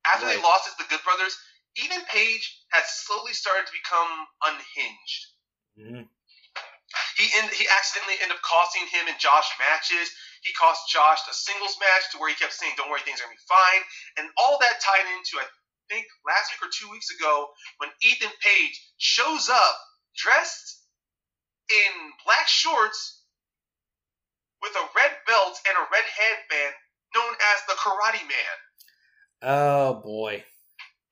After 0.08 0.26
right. 0.26 0.36
they 0.36 0.42
lost 0.42 0.68
it 0.68 0.72
to 0.76 0.84
the 0.84 0.90
Good 0.90 1.04
Brothers, 1.04 1.36
even 1.84 2.00
Page 2.08 2.44
had 2.72 2.84
slowly 2.88 3.32
started 3.32 3.68
to 3.68 3.74
become 3.76 4.10
unhinged. 4.42 5.22
Mm-hmm. 5.78 6.04
He 7.20 7.26
in, 7.36 7.44
he 7.52 7.68
accidentally 7.68 8.16
ended 8.22 8.40
up 8.40 8.42
costing 8.42 8.86
him 8.88 9.06
and 9.06 9.18
Josh 9.20 9.50
matches. 9.60 10.08
He 10.40 10.54
cost 10.54 10.88
Josh 10.88 11.20
a 11.28 11.34
singles 11.34 11.76
match 11.76 12.08
to 12.12 12.18
where 12.18 12.30
he 12.30 12.38
kept 12.38 12.54
saying, 12.54 12.72
"Don't 12.76 12.88
worry, 12.88 13.04
things 13.04 13.20
are 13.20 13.28
gonna 13.28 13.36
be 13.36 13.50
fine," 13.50 13.82
and 14.16 14.30
all 14.38 14.56
that 14.58 14.80
tied 14.80 15.04
into 15.12 15.36
I 15.36 15.46
think 15.90 16.06
last 16.24 16.52
week 16.52 16.68
or 16.68 16.72
two 16.72 16.88
weeks 16.90 17.10
ago 17.10 17.52
when 17.78 17.90
Ethan 18.02 18.32
Page 18.40 18.76
shows 18.96 19.48
up 19.48 19.76
dressed 20.16 20.84
in 21.68 22.12
black 22.24 22.48
shorts 22.48 23.22
with 24.62 24.74
a 24.74 24.88
red 24.96 25.12
belt 25.26 25.60
and 25.68 25.76
a 25.76 25.88
red 25.92 26.04
headband 26.04 26.74
known 27.14 27.34
as 27.34 27.58
the 27.66 27.74
Karate 27.74 28.22
Man. 28.26 28.56
Oh 29.42 30.00
boy. 30.02 30.42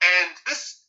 And 0.02 0.30
this 0.46 0.82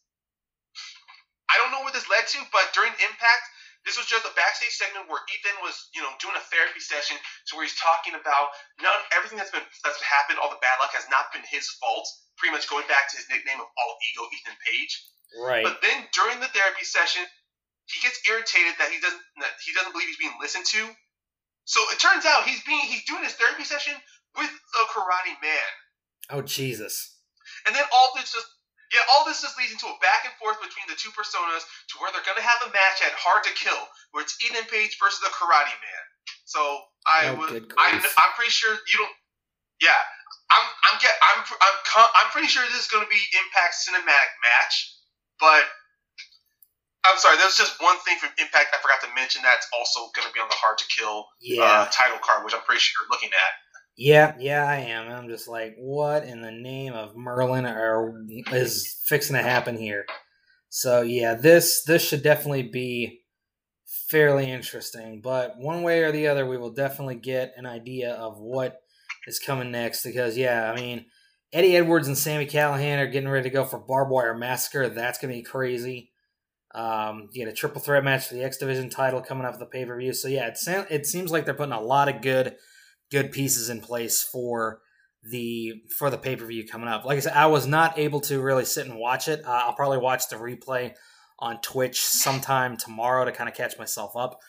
I 1.48 1.56
don't 1.62 1.72
know 1.72 1.82
where 1.82 1.94
this 1.96 2.10
led 2.10 2.28
to, 2.36 2.40
but 2.52 2.70
during 2.76 2.92
Impact, 2.92 3.46
this 3.88 3.96
was 3.96 4.04
just 4.04 4.28
a 4.28 4.34
backstage 4.36 4.76
segment 4.76 5.08
where 5.08 5.24
Ethan 5.32 5.64
was, 5.64 5.88
you 5.96 6.04
know, 6.04 6.12
doing 6.20 6.36
a 6.36 6.44
therapy 6.52 6.84
session 6.84 7.16
to 7.16 7.52
where 7.56 7.64
he's 7.64 7.80
talking 7.80 8.20
about 8.20 8.52
none 8.84 9.00
everything 9.16 9.40
that's 9.40 9.54
been 9.54 9.64
that's 9.82 10.02
happened, 10.04 10.44
all 10.44 10.52
the 10.52 10.60
bad 10.60 10.76
luck 10.84 10.92
has 10.92 11.08
not 11.08 11.32
been 11.32 11.46
his 11.48 11.72
fault 11.80 12.04
pretty 12.36 12.52
much 12.52 12.68
going 12.68 12.86
back 12.92 13.10
to 13.10 13.16
his 13.18 13.26
nickname 13.32 13.58
of 13.64 13.66
All 13.66 13.92
Ego 14.12 14.28
Ethan 14.30 14.58
Page. 14.62 14.94
Right. 15.40 15.64
But 15.64 15.80
then 15.80 16.06
during 16.14 16.44
the 16.44 16.52
therapy 16.52 16.84
session, 16.84 17.24
he 17.88 18.04
gets 18.04 18.20
irritated 18.28 18.76
that 18.80 18.92
he 18.92 19.00
doesn't 19.00 19.24
that 19.40 19.56
he 19.64 19.72
doesn't 19.74 19.92
believe 19.96 20.08
he's 20.12 20.20
being 20.20 20.36
listened 20.40 20.68
to. 20.78 20.84
So 21.64 21.80
it 21.92 22.00
turns 22.00 22.28
out 22.28 22.44
he's 22.44 22.64
being 22.68 22.84
he's 22.92 23.08
doing 23.08 23.24
his 23.24 23.34
therapy 23.40 23.64
session 23.64 23.96
with 24.36 24.52
the 24.52 24.84
Karate 24.92 25.36
Man. 25.40 25.72
Oh 26.30 26.44
Jesus! 26.44 27.17
And 27.68 27.76
then 27.76 27.84
all 27.92 28.16
this 28.16 28.32
just 28.32 28.48
yeah, 28.96 29.04
all 29.12 29.28
this 29.28 29.44
just 29.44 29.60
leads 29.60 29.76
into 29.76 29.92
a 29.92 30.00
back 30.00 30.24
and 30.24 30.32
forth 30.40 30.64
between 30.64 30.88
the 30.88 30.96
two 30.96 31.12
personas 31.12 31.68
to 31.92 31.94
where 32.00 32.08
they're 32.16 32.24
gonna 32.24 32.44
have 32.44 32.64
a 32.64 32.72
match 32.72 33.04
at 33.04 33.12
Hard 33.20 33.44
to 33.44 33.52
Kill, 33.52 33.84
where 34.16 34.24
it's 34.24 34.40
Ethan 34.40 34.64
Page 34.72 34.96
versus 34.96 35.20
the 35.20 35.32
Karate 35.36 35.76
Man. 35.76 36.04
So 36.48 36.64
I 37.04 37.28
oh, 37.28 37.36
would 37.44 37.68
I, 37.76 38.00
I'm 38.00 38.32
pretty 38.40 38.56
sure 38.56 38.72
you 38.72 38.98
don't. 39.04 39.16
Yeah, 39.84 40.00
I'm 40.50 40.66
I'm 40.88 40.96
get 41.04 41.12
I'm 41.20 41.44
I'm 41.44 41.76
I'm 42.16 42.30
pretty 42.32 42.48
sure 42.48 42.64
this 42.72 42.88
is 42.88 42.90
going 42.90 43.04
to 43.04 43.12
be 43.12 43.20
Impact 43.36 43.76
cinematic 43.76 44.32
match, 44.40 44.76
but 45.44 45.68
I'm 47.04 47.20
sorry. 47.20 47.36
There's 47.40 47.60
just 47.60 47.80
one 47.84 48.00
thing 48.08 48.20
from 48.20 48.32
Impact 48.40 48.72
I 48.72 48.80
forgot 48.80 49.04
to 49.04 49.12
mention 49.16 49.44
that's 49.44 49.68
also 49.76 50.12
going 50.16 50.28
to 50.28 50.34
be 50.36 50.40
on 50.40 50.48
the 50.48 50.60
Hard 50.60 50.80
to 50.80 50.88
Kill 50.88 51.28
uh, 51.28 51.44
yeah. 51.44 51.64
uh, 51.64 51.92
title 51.92 52.20
card, 52.24 52.44
which 52.44 52.56
I'm 52.56 52.64
pretty 52.64 52.84
sure 52.84 52.96
you're 53.00 53.12
looking 53.12 53.32
at. 53.32 53.52
Yeah, 53.98 54.36
yeah, 54.40 54.64
I 54.64 54.76
am. 54.78 55.12
I'm 55.12 55.28
just 55.28 55.48
like, 55.48 55.76
what 55.78 56.24
in 56.24 56.42
the 56.42 56.52
name 56.52 56.94
of 56.94 57.16
Merlin 57.16 57.66
are 57.66 58.14
is 58.52 58.96
fixing 59.06 59.36
to 59.36 59.42
happen 59.42 59.76
here? 59.76 60.06
So 60.70 61.02
yeah, 61.02 61.34
this 61.34 61.84
this 61.84 62.08
should 62.08 62.24
definitely 62.24 62.64
be 62.64 63.22
fairly 64.10 64.52
interesting. 64.52 65.22
But 65.22 65.58
one 65.58 65.82
way 65.82 66.04
or 66.04 66.12
the 66.12 66.28
other, 66.28 66.46
we 66.46 66.58
will 66.58 66.74
definitely 66.74 67.16
get 67.16 67.54
an 67.58 67.66
idea 67.66 68.14
of 68.14 68.40
what 68.40 68.82
is 69.28 69.40
coming 69.40 69.72
next 69.72 70.04
because 70.04 70.38
yeah, 70.38 70.72
I 70.72 70.76
mean 70.76 71.06
Eddie 71.52 71.76
Edwards 71.78 72.08
and 72.08 72.18
Sami 72.18 72.46
Callihan 72.46 73.00
are 73.00 73.08
getting 73.08 73.30
ready 73.30 73.50
to 73.50 73.54
go 73.54 73.66
for 73.66 73.80
Barbed 73.80 74.12
Wire 74.12 74.38
Massacre. 74.38 74.90
That's 74.90 75.18
gonna 75.18 75.34
be 75.34 75.42
crazy. 75.42 76.12
Um, 76.76 77.30
you 77.32 77.46
get 77.46 77.52
a 77.52 77.56
triple 77.56 77.82
threat 77.82 78.04
match 78.04 78.28
for 78.28 78.36
the 78.36 78.44
X 78.44 78.58
Division 78.58 78.90
title 78.90 79.22
coming 79.22 79.46
off 79.48 79.58
the 79.58 79.66
pay 79.66 79.86
per 79.86 79.98
view. 79.98 80.14
So 80.14 80.28
yeah, 80.28 80.48
it 80.48 80.88
it 80.92 81.08
seems 81.08 81.32
like 81.32 81.46
they're 81.46 81.56
putting 81.56 81.74
a 81.74 81.82
lot 81.82 82.10
of 82.10 82.22
good 82.22 82.58
good 83.12 83.32
pieces 83.32 83.70
in 83.70 83.82
place 83.82 84.22
for 84.24 84.82
the 85.24 85.74
for 85.98 86.10
the 86.10 86.18
pay 86.18 86.36
per 86.36 86.46
view 86.46 86.66
coming 86.66 86.88
up. 86.88 87.06
Like 87.06 87.18
I 87.18 87.22
said, 87.22 87.34
I 87.34 87.48
was 87.48 87.68
not 87.68 87.98
able 87.98 88.22
to 88.22 88.42
really 88.42 88.66
sit 88.66 88.88
and 88.88 88.98
watch 88.98 89.28
it. 89.28 89.46
Uh, 89.46 89.64
I'll 89.66 89.74
probably 89.74 89.98
watch 89.98 90.30
the 90.30 90.38
replay 90.38 90.94
on 91.40 91.60
Twitch 91.62 92.02
sometime 92.02 92.78
tomorrow 92.78 93.26
to 93.26 93.32
kind 93.32 93.50
of 93.50 93.56
catch 93.56 93.78
myself 93.78 94.16
up. 94.16 94.40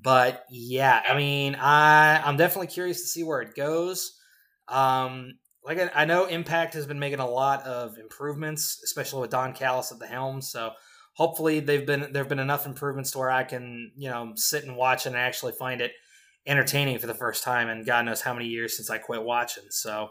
But 0.00 0.44
yeah, 0.50 1.02
I 1.08 1.16
mean, 1.16 1.54
I 1.54 2.20
I'm 2.24 2.36
definitely 2.36 2.68
curious 2.68 3.00
to 3.02 3.08
see 3.08 3.24
where 3.24 3.40
it 3.40 3.54
goes. 3.54 4.12
Um, 4.68 5.38
like 5.64 5.78
I, 5.78 5.90
I 5.94 6.04
know 6.04 6.26
Impact 6.26 6.74
has 6.74 6.86
been 6.86 6.98
making 6.98 7.20
a 7.20 7.28
lot 7.28 7.62
of 7.62 7.98
improvements, 7.98 8.80
especially 8.84 9.22
with 9.22 9.30
Don 9.30 9.52
Callis 9.52 9.90
at 9.92 9.98
the 9.98 10.06
helm. 10.06 10.42
So 10.42 10.72
hopefully 11.14 11.60
they've 11.60 11.86
been 11.86 12.12
there've 12.12 12.28
been 12.28 12.38
enough 12.38 12.66
improvements 12.66 13.10
to 13.12 13.18
where 13.18 13.30
I 13.30 13.44
can 13.44 13.92
you 13.96 14.08
know 14.08 14.32
sit 14.36 14.64
and 14.64 14.76
watch 14.76 15.06
and 15.06 15.16
actually 15.16 15.52
find 15.52 15.80
it 15.80 15.92
entertaining 16.46 16.98
for 16.98 17.06
the 17.06 17.14
first 17.14 17.42
time 17.42 17.68
and 17.68 17.86
God 17.86 18.04
knows 18.04 18.20
how 18.20 18.32
many 18.32 18.46
years 18.46 18.76
since 18.76 18.90
I 18.90 18.98
quit 18.98 19.22
watching. 19.22 19.64
So, 19.70 20.10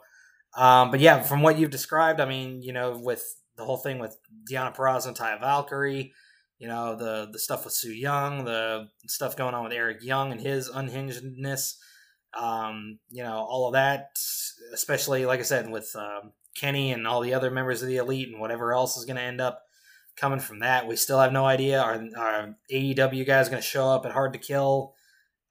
um, 0.57 0.91
but 0.91 0.99
yeah, 0.99 1.21
from 1.21 1.41
what 1.41 1.57
you've 1.57 1.71
described, 1.71 2.19
I 2.19 2.25
mean, 2.25 2.61
you 2.61 2.73
know, 2.73 2.97
with 2.97 3.23
the 3.57 3.65
whole 3.65 3.77
thing 3.77 3.99
with 3.99 4.17
Deonna 4.49 4.75
Purrazzo 4.75 5.07
and 5.07 5.17
Taya 5.17 5.39
Valkyrie, 5.39 6.13
you 6.57 6.67
know, 6.67 6.95
the 6.95 7.29
the 7.31 7.39
stuff 7.39 7.65
with 7.65 7.73
Su 7.73 7.91
Yung, 7.91 8.45
the 8.45 8.87
stuff 9.07 9.35
going 9.35 9.53
on 9.53 9.63
with 9.63 9.73
Eric 9.73 10.03
Young 10.03 10.31
and 10.31 10.39
his 10.39 10.69
unhingedness, 10.69 11.75
um, 12.37 12.99
you 13.09 13.23
know, 13.23 13.37
all 13.37 13.67
of 13.67 13.73
that, 13.73 14.09
especially 14.73 15.25
like 15.25 15.39
I 15.39 15.43
said 15.43 15.69
with 15.69 15.93
um, 15.95 16.31
Kenny 16.55 16.91
and 16.91 17.05
all 17.05 17.21
the 17.21 17.33
other 17.33 17.51
members 17.51 17.81
of 17.81 17.87
the 17.87 17.97
elite 17.97 18.29
and 18.29 18.39
whatever 18.39 18.73
else 18.73 18.97
is 18.97 19.05
going 19.05 19.17
to 19.17 19.21
end 19.21 19.41
up 19.41 19.61
coming 20.15 20.39
from 20.39 20.59
that. 20.59 20.87
We 20.87 20.95
still 20.95 21.19
have 21.19 21.33
no 21.33 21.45
idea. 21.45 21.81
Are 21.81 22.55
AEW 22.71 23.25
guys 23.25 23.49
going 23.49 23.61
to 23.61 23.67
show 23.67 23.89
up 23.89 24.05
at 24.05 24.13
Hard 24.13 24.33
to 24.33 24.39
Kill? 24.39 24.94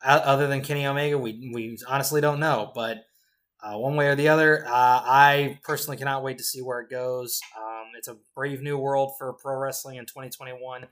Other 0.04 0.46
than 0.46 0.62
Kenny 0.62 0.86
Omega, 0.86 1.16
we 1.16 1.50
we 1.52 1.78
honestly 1.88 2.20
don't 2.20 2.40
know. 2.40 2.70
But 2.74 3.04
uh, 3.62 3.78
one 3.78 3.96
way 3.96 4.08
or 4.08 4.14
the 4.14 4.28
other, 4.28 4.66
uh, 4.66 4.70
I 4.70 5.58
personally 5.62 5.96
cannot 5.96 6.22
wait 6.22 6.38
to 6.38 6.44
see 6.44 6.60
where 6.60 6.80
it 6.80 6.90
goes. 6.90 7.40
Um, 7.56 7.84
it's 7.96 8.08
a 8.08 8.18
brave 8.34 8.60
new 8.60 8.76
world 8.76 9.12
for 9.18 9.32
pro 9.32 9.56
wrestling 9.56 9.96
in 9.96 10.04
2021. 10.04 10.86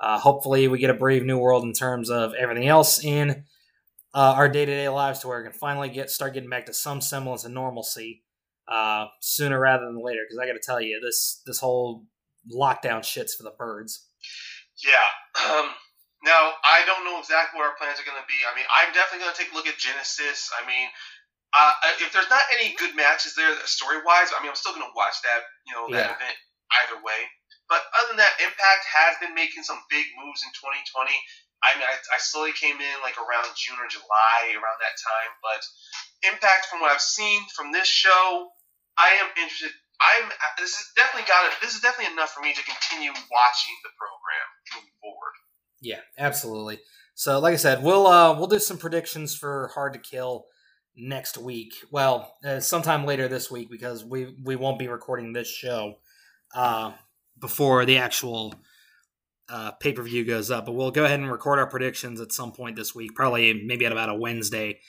Uh, 0.00 0.18
hopefully, 0.18 0.66
we 0.66 0.78
get 0.78 0.90
a 0.90 0.94
brave 0.94 1.24
new 1.24 1.38
world 1.38 1.62
in 1.62 1.72
terms 1.72 2.10
of 2.10 2.34
everything 2.34 2.66
else 2.66 3.02
in 3.02 3.44
uh, 4.14 4.34
our 4.36 4.48
day 4.48 4.64
to 4.64 4.72
day 4.72 4.88
lives 4.88 5.20
to 5.20 5.28
where 5.28 5.38
we 5.38 5.48
can 5.48 5.52
finally 5.52 5.88
get 5.88 6.10
start 6.10 6.34
getting 6.34 6.50
back 6.50 6.66
to 6.66 6.74
some 6.74 7.00
semblance 7.00 7.44
of 7.44 7.52
normalcy 7.52 8.24
uh, 8.66 9.06
sooner 9.20 9.60
rather 9.60 9.86
than 9.86 10.02
later. 10.02 10.22
Because 10.26 10.38
I 10.38 10.46
got 10.46 10.54
to 10.54 10.62
tell 10.64 10.80
you, 10.80 11.00
this 11.00 11.42
this 11.46 11.60
whole 11.60 12.04
lockdown 12.52 13.00
shits 13.00 13.36
for 13.36 13.44
the 13.44 13.54
birds. 13.56 14.06
Yeah. 14.84 14.90
Um, 15.38 15.70
now 16.24 16.56
I 16.66 16.82
don't 16.86 17.06
know 17.06 17.18
exactly 17.18 17.58
what 17.58 17.70
our 17.70 17.78
plans 17.78 18.00
are 18.00 18.08
going 18.08 18.18
to 18.18 18.28
be. 18.28 18.38
I 18.46 18.52
mean, 18.58 18.66
I'm 18.68 18.90
definitely 18.94 19.26
going 19.26 19.34
to 19.34 19.38
take 19.38 19.52
a 19.52 19.56
look 19.56 19.68
at 19.70 19.78
Genesis. 19.78 20.50
I 20.56 20.66
mean. 20.66 20.88
Uh, 21.48 21.72
if 22.04 22.12
there's 22.12 22.28
not 22.28 22.44
any 22.52 22.76
good 22.76 22.92
matches 22.92 23.32
there 23.32 23.48
story 23.64 23.96
wise, 24.04 24.28
I 24.36 24.44
mean, 24.44 24.52
I'm 24.52 24.60
still 24.60 24.76
going 24.76 24.84
to 24.84 24.92
watch 24.92 25.16
that, 25.24 25.48
you 25.64 25.72
know, 25.72 25.88
that 25.96 26.12
yeah. 26.12 26.12
event 26.12 26.36
either 26.84 27.00
way. 27.00 27.24
But 27.68 27.84
other 27.96 28.16
than 28.16 28.20
that, 28.24 28.40
Impact 28.40 28.84
has 28.84 29.20
been 29.20 29.36
making 29.36 29.64
some 29.64 29.80
big 29.92 30.08
moves 30.16 30.40
in 30.40 30.50
2020. 30.56 31.12
I 31.60 31.76
mean, 31.76 31.84
I, 31.84 31.96
I 32.16 32.18
slowly 32.18 32.56
came 32.56 32.80
in 32.80 32.96
like 33.04 33.20
around 33.20 33.52
June 33.60 33.76
or 33.76 33.88
July, 33.92 34.56
around 34.56 34.78
that 34.80 34.96
time. 34.96 35.32
But 35.44 35.60
Impact, 36.32 36.72
from 36.72 36.80
what 36.80 36.90
I've 36.90 37.04
seen 37.04 37.44
from 37.52 37.70
this 37.70 37.86
show, 37.86 38.48
I 38.96 39.20
am 39.20 39.28
interested. 39.36 39.74
I'm. 39.98 40.30
This 40.56 40.78
is 40.78 40.86
definitely 40.94 41.26
got 41.26 41.50
it. 41.50 41.58
This 41.58 41.74
is 41.74 41.82
definitely 41.82 42.14
enough 42.14 42.30
for 42.30 42.40
me 42.40 42.54
to 42.54 42.62
continue 42.62 43.10
watching 43.10 43.76
the 43.82 43.90
program 43.98 44.46
moving 44.74 44.94
forward. 45.02 45.34
Yeah, 45.80 46.00
absolutely. 46.18 46.80
So, 47.14 47.38
like 47.40 47.52
I 47.52 47.56
said, 47.56 47.82
we'll 47.82 48.06
uh, 48.06 48.36
we'll 48.36 48.46
do 48.46 48.58
some 48.58 48.78
predictions 48.78 49.34
for 49.34 49.70
Hard 49.74 49.92
to 49.94 49.98
Kill 49.98 50.46
next 50.96 51.38
week. 51.38 51.74
Well, 51.90 52.36
uh, 52.44 52.60
sometime 52.60 53.06
later 53.06 53.28
this 53.28 53.50
week 53.50 53.70
because 53.70 54.04
we 54.04 54.36
we 54.44 54.56
won't 54.56 54.78
be 54.78 54.88
recording 54.88 55.32
this 55.32 55.48
show 55.48 55.96
uh, 56.54 56.92
before 57.40 57.84
the 57.84 57.98
actual 57.98 58.54
uh, 59.48 59.72
pay 59.72 59.92
per 59.92 60.02
view 60.02 60.24
goes 60.24 60.50
up. 60.50 60.66
But 60.66 60.72
we'll 60.72 60.90
go 60.90 61.04
ahead 61.04 61.20
and 61.20 61.30
record 61.30 61.58
our 61.58 61.66
predictions 61.66 62.20
at 62.20 62.32
some 62.32 62.52
point 62.52 62.76
this 62.76 62.94
week, 62.94 63.14
probably 63.14 63.64
maybe 63.64 63.86
at 63.86 63.92
about 63.92 64.10
a 64.10 64.14
Wednesday, 64.14 64.80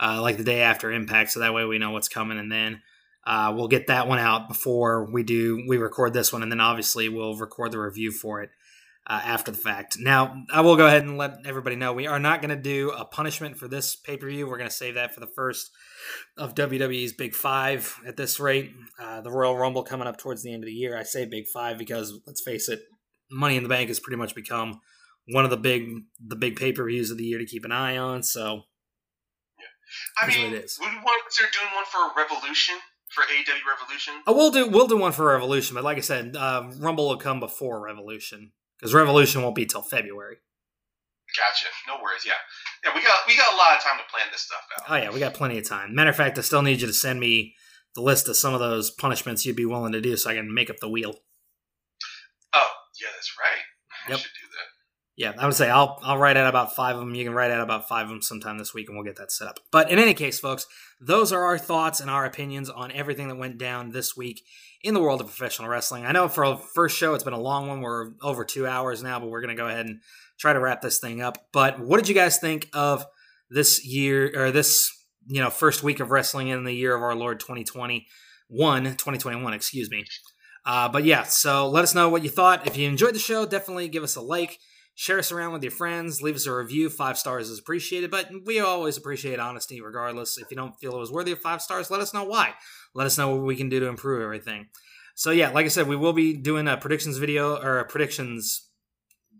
uh, 0.00 0.20
like 0.22 0.38
the 0.38 0.44
day 0.44 0.62
after 0.62 0.90
Impact, 0.90 1.30
so 1.30 1.40
that 1.40 1.54
way 1.54 1.64
we 1.64 1.78
know 1.78 1.90
what's 1.90 2.08
coming, 2.08 2.38
and 2.38 2.50
then. 2.50 2.82
Uh, 3.28 3.52
we'll 3.52 3.66
get 3.66 3.88
that 3.88 4.06
one 4.06 4.20
out 4.20 4.46
before 4.46 5.10
we 5.10 5.24
do 5.24 5.64
we 5.66 5.78
record 5.78 6.12
this 6.12 6.32
one, 6.32 6.44
and 6.44 6.52
then 6.52 6.60
obviously 6.60 7.08
we'll 7.08 7.34
record 7.34 7.72
the 7.72 7.78
review 7.80 8.12
for 8.12 8.40
it 8.40 8.50
uh, 9.08 9.20
after 9.24 9.52
the 9.52 9.58
fact. 9.58 9.98
Now, 10.00 10.44
I 10.52 10.62
will 10.62 10.76
go 10.76 10.86
ahead 10.86 11.04
and 11.04 11.16
let 11.16 11.46
everybody 11.46 11.76
know 11.76 11.92
we 11.92 12.08
are 12.08 12.18
not 12.18 12.40
going 12.40 12.50
to 12.50 12.60
do 12.60 12.90
a 12.90 13.04
punishment 13.04 13.56
for 13.56 13.68
this 13.68 13.94
pay 13.94 14.16
per 14.16 14.28
view. 14.28 14.46
We're 14.46 14.58
going 14.58 14.68
to 14.68 14.74
save 14.74 14.94
that 14.94 15.14
for 15.14 15.20
the 15.20 15.28
first 15.28 15.70
of 16.36 16.54
WWE's 16.54 17.12
Big 17.12 17.34
Five 17.34 18.00
at 18.06 18.16
this 18.16 18.40
rate. 18.40 18.72
Uh, 19.00 19.20
the 19.20 19.30
Royal 19.30 19.56
Rumble 19.56 19.84
coming 19.84 20.08
up 20.08 20.18
towards 20.18 20.42
the 20.42 20.52
end 20.52 20.64
of 20.64 20.66
the 20.66 20.72
year. 20.72 20.98
I 20.98 21.04
say 21.04 21.24
Big 21.24 21.46
Five 21.52 21.78
because 21.78 22.20
let's 22.26 22.42
face 22.42 22.68
it, 22.68 22.80
Money 23.30 23.56
in 23.56 23.62
the 23.62 23.68
Bank 23.68 23.88
has 23.88 24.00
pretty 24.00 24.18
much 24.18 24.34
become 24.34 24.80
one 25.28 25.44
of 25.44 25.50
the 25.50 25.56
big 25.56 25.88
the 26.24 26.36
big 26.36 26.56
pay 26.56 26.72
per 26.72 26.84
views 26.84 27.10
of 27.10 27.18
the 27.18 27.24
year 27.24 27.38
to 27.38 27.46
keep 27.46 27.64
an 27.64 27.72
eye 27.72 27.96
on. 27.96 28.24
So, 28.24 28.62
yeah. 29.58 29.66
I 30.20 30.26
mean, 30.26 30.50
would 30.50 30.52
we 30.52 30.56
want 30.58 30.68
to 30.68 31.22
consider 31.22 31.48
doing 31.52 31.72
one 31.74 31.84
for 31.84 31.98
a 31.98 32.10
Revolution? 32.16 32.74
for 33.08 33.22
AEW 33.22 33.80
Revolution? 33.80 34.14
Oh, 34.26 34.34
we'll 34.34 34.50
do 34.50 34.68
we'll 34.68 34.88
do 34.88 34.96
one 34.96 35.12
for 35.12 35.26
Revolution, 35.26 35.76
but 35.76 35.84
like 35.84 35.96
I 35.96 36.00
said, 36.00 36.36
uh, 36.36 36.70
Rumble 36.80 37.08
will 37.08 37.16
come 37.16 37.38
before 37.38 37.80
Revolution 37.80 38.50
because 38.78 38.94
Revolution 38.94 39.42
won't 39.42 39.54
be 39.54 39.66
till 39.66 39.82
February. 39.82 40.36
Gotcha. 41.36 41.66
No 41.88 42.02
worries. 42.02 42.22
Yeah, 42.24 42.32
yeah. 42.84 42.94
We 42.94 43.02
got 43.02 43.16
we 43.26 43.36
got 43.36 43.52
a 43.52 43.56
lot 43.56 43.76
of 43.76 43.82
time 43.82 43.98
to 43.98 44.04
plan 44.10 44.26
this 44.30 44.42
stuff 44.42 44.60
out. 44.78 44.84
Oh 44.88 44.96
yeah, 44.96 45.10
we 45.10 45.18
got 45.18 45.34
plenty 45.34 45.58
of 45.58 45.68
time. 45.68 45.94
Matter 45.94 46.10
of 46.10 46.16
fact, 46.16 46.38
I 46.38 46.42
still 46.42 46.62
need 46.62 46.80
you 46.80 46.86
to 46.86 46.92
send 46.92 47.20
me 47.20 47.54
the 47.94 48.00
list 48.00 48.28
of 48.28 48.36
some 48.36 48.54
of 48.54 48.60
those 48.60 48.90
punishments 48.90 49.44
you'd 49.44 49.56
be 49.56 49.66
willing 49.66 49.92
to 49.92 50.00
do, 50.00 50.16
so 50.16 50.30
I 50.30 50.34
can 50.34 50.52
make 50.54 50.70
up 50.70 50.76
the 50.80 50.88
wheel. 50.88 51.14
Oh 52.52 52.70
yeah, 53.00 53.08
that's 53.14 53.32
right. 53.38 54.10
Yep. 54.10 54.18
I 54.18 54.20
should 54.20 54.30
do 54.40 54.46
that. 54.52 54.66
Yeah, 55.16 55.32
I 55.38 55.46
would 55.46 55.56
say 55.56 55.68
I'll 55.68 55.98
I'll 56.02 56.18
write 56.18 56.36
out 56.36 56.48
about 56.48 56.76
five 56.76 56.94
of 56.94 57.00
them. 57.00 57.14
You 57.14 57.24
can 57.24 57.34
write 57.34 57.50
out 57.50 57.62
about 57.62 57.88
five 57.88 58.04
of 58.04 58.10
them 58.10 58.22
sometime 58.22 58.58
this 58.58 58.72
week, 58.72 58.88
and 58.88 58.96
we'll 58.96 59.04
get 59.04 59.16
that 59.16 59.32
set 59.32 59.48
up. 59.48 59.58
But 59.72 59.90
in 59.90 59.98
any 59.98 60.14
case, 60.14 60.38
folks, 60.38 60.66
those 61.00 61.32
are 61.32 61.44
our 61.44 61.58
thoughts 61.58 62.00
and 62.00 62.10
our 62.10 62.24
opinions 62.24 62.70
on 62.70 62.92
everything 62.92 63.28
that 63.28 63.36
went 63.36 63.58
down 63.58 63.90
this 63.90 64.16
week 64.16 64.42
in 64.86 64.94
the 64.94 65.00
world 65.00 65.20
of 65.20 65.26
professional 65.26 65.68
wrestling. 65.68 66.06
I 66.06 66.12
know 66.12 66.28
for 66.28 66.44
our 66.44 66.56
first 66.56 66.96
show, 66.96 67.14
it's 67.14 67.24
been 67.24 67.32
a 67.32 67.40
long 67.40 67.66
one. 67.66 67.80
We're 67.80 68.12
over 68.22 68.44
two 68.44 68.68
hours 68.68 69.02
now, 69.02 69.18
but 69.18 69.28
we're 69.28 69.40
going 69.40 69.54
to 69.54 69.60
go 69.60 69.66
ahead 69.66 69.86
and 69.86 70.00
try 70.38 70.52
to 70.52 70.60
wrap 70.60 70.80
this 70.80 71.00
thing 71.00 71.20
up. 71.20 71.48
But 71.52 71.80
what 71.80 71.96
did 71.96 72.08
you 72.08 72.14
guys 72.14 72.38
think 72.38 72.68
of 72.72 73.04
this 73.50 73.84
year 73.84 74.30
or 74.34 74.52
this 74.52 74.92
you 75.26 75.42
know 75.42 75.50
first 75.50 75.82
week 75.82 75.98
of 75.98 76.12
wrestling 76.12 76.48
in 76.48 76.62
the 76.62 76.72
year 76.72 76.94
of 76.94 77.02
our 77.02 77.16
Lord 77.16 77.40
2021, 77.40 78.04
2021, 78.84 79.52
excuse 79.52 79.90
me. 79.90 80.04
Uh, 80.64 80.88
but 80.88 81.02
yeah, 81.04 81.24
so 81.24 81.68
let 81.68 81.82
us 81.82 81.94
know 81.94 82.08
what 82.08 82.22
you 82.22 82.30
thought. 82.30 82.66
If 82.66 82.76
you 82.76 82.88
enjoyed 82.88 83.14
the 83.14 83.20
show, 83.20 83.44
definitely 83.44 83.88
give 83.88 84.04
us 84.04 84.14
a 84.14 84.20
like 84.20 84.58
Share 84.98 85.18
us 85.18 85.30
around 85.30 85.52
with 85.52 85.62
your 85.62 85.72
friends. 85.72 86.22
Leave 86.22 86.36
us 86.36 86.46
a 86.46 86.54
review. 86.54 86.88
Five 86.88 87.18
stars 87.18 87.50
is 87.50 87.58
appreciated, 87.58 88.10
but 88.10 88.30
we 88.46 88.60
always 88.60 88.96
appreciate 88.96 89.38
honesty 89.38 89.82
regardless. 89.82 90.38
If 90.38 90.50
you 90.50 90.56
don't 90.56 90.74
feel 90.80 90.94
it 90.94 90.98
was 90.98 91.12
worthy 91.12 91.32
of 91.32 91.38
five 91.38 91.60
stars, 91.60 91.90
let 91.90 92.00
us 92.00 92.14
know 92.14 92.24
why. 92.24 92.54
Let 92.94 93.06
us 93.06 93.18
know 93.18 93.28
what 93.28 93.44
we 93.44 93.56
can 93.56 93.68
do 93.68 93.78
to 93.78 93.88
improve 93.88 94.22
everything. 94.22 94.68
So, 95.14 95.32
yeah, 95.32 95.50
like 95.50 95.66
I 95.66 95.68
said, 95.68 95.86
we 95.86 95.96
will 95.96 96.14
be 96.14 96.34
doing 96.34 96.66
a 96.66 96.78
predictions 96.78 97.18
video 97.18 97.56
or 97.56 97.78
a 97.78 97.84
predictions 97.84 98.70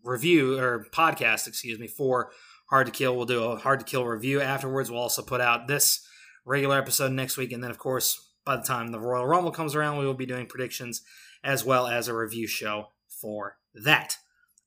review 0.04 0.58
or 0.58 0.88
podcast, 0.92 1.46
excuse 1.46 1.78
me, 1.78 1.86
for 1.86 2.32
Hard 2.68 2.84
to 2.88 2.92
Kill. 2.92 3.16
We'll 3.16 3.24
do 3.24 3.42
a 3.42 3.56
Hard 3.56 3.80
to 3.80 3.86
Kill 3.86 4.04
review 4.04 4.42
afterwards. 4.42 4.90
We'll 4.90 5.00
also 5.00 5.22
put 5.22 5.40
out 5.40 5.68
this 5.68 6.06
regular 6.44 6.76
episode 6.76 7.12
next 7.12 7.38
week. 7.38 7.52
And 7.52 7.64
then, 7.64 7.70
of 7.70 7.78
course, 7.78 8.30
by 8.44 8.56
the 8.56 8.62
time 8.62 8.88
the 8.88 9.00
Royal 9.00 9.26
Rumble 9.26 9.52
comes 9.52 9.74
around, 9.74 9.96
we 9.96 10.04
will 10.04 10.12
be 10.12 10.26
doing 10.26 10.44
predictions 10.44 11.00
as 11.42 11.64
well 11.64 11.86
as 11.86 12.08
a 12.08 12.14
review 12.14 12.46
show 12.46 12.88
for 13.08 13.56
that. 13.74 14.18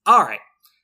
All 0.08 0.24
right 0.24 0.40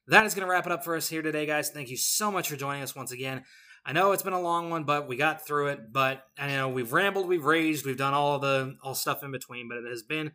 that 0.07 0.26
is 0.26 0.34
going 0.34 0.45
to 0.45 0.52
wrap 0.52 0.65
it 0.65 0.72
up 0.72 0.84
for 0.84 0.95
us 0.95 1.07
here 1.07 1.22
today, 1.22 1.45
guys. 1.45 1.69
Thank 1.69 1.90
you 1.90 1.98
so 1.98 2.32
much 2.32 2.49
for 2.49 2.56
joining 2.56 2.84
us 2.84 2.95
once 2.95 3.11
again. 3.11 3.44
I 3.86 3.94
know 3.94 4.11
it's 4.11 4.23
been 4.23 4.34
a 4.34 4.41
long 4.41 4.69
one, 4.69 4.84
but 4.84 5.07
we 5.07 5.15
got 5.15 5.45
through 5.45 5.68
it. 5.68 5.91
But 5.91 6.23
I 6.38 6.48
know 6.48 6.69
we've 6.69 6.91
rambled, 6.91 7.27
we've 7.27 7.44
raged, 7.44 7.86
we've 7.86 7.98
done 7.98 8.14
all 8.14 8.40
the 8.40 8.76
all 8.84 8.95
stuff 8.95 9.23
in 9.23 9.32
between. 9.32 9.69
But 9.69 9.77
it 9.77 9.90
has 9.90 10.03
been 10.03 10.32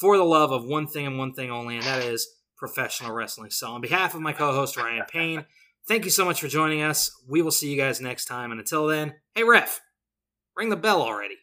for 0.00 0.16
the 0.16 0.24
love 0.24 0.52
of 0.52 0.64
one 0.64 0.86
thing 0.86 1.06
and 1.06 1.18
one 1.18 1.34
thing 1.34 1.50
only, 1.50 1.76
and 1.76 1.84
that 1.84 2.02
is 2.04 2.28
professional 2.56 3.12
wrestling. 3.12 3.50
So, 3.50 3.68
on 3.68 3.80
behalf 3.80 4.14
of 4.14 4.20
my 4.20 4.32
co-host 4.32 4.76
Ryan 4.76 5.04
Payne, 5.08 5.46
thank 5.88 6.04
you 6.04 6.10
so 6.10 6.24
much 6.24 6.40
for 6.40 6.48
joining 6.48 6.82
us. 6.82 7.10
We 7.28 7.42
will 7.42 7.50
see 7.50 7.70
you 7.70 7.76
guys 7.76 8.00
next 8.00 8.26
time, 8.26 8.52
and 8.52 8.60
until 8.60 8.86
then, 8.86 9.14
hey 9.34 9.42
ref, 9.42 9.80
ring 10.56 10.70
the 10.70 10.76
bell 10.76 11.02
already. 11.02 11.41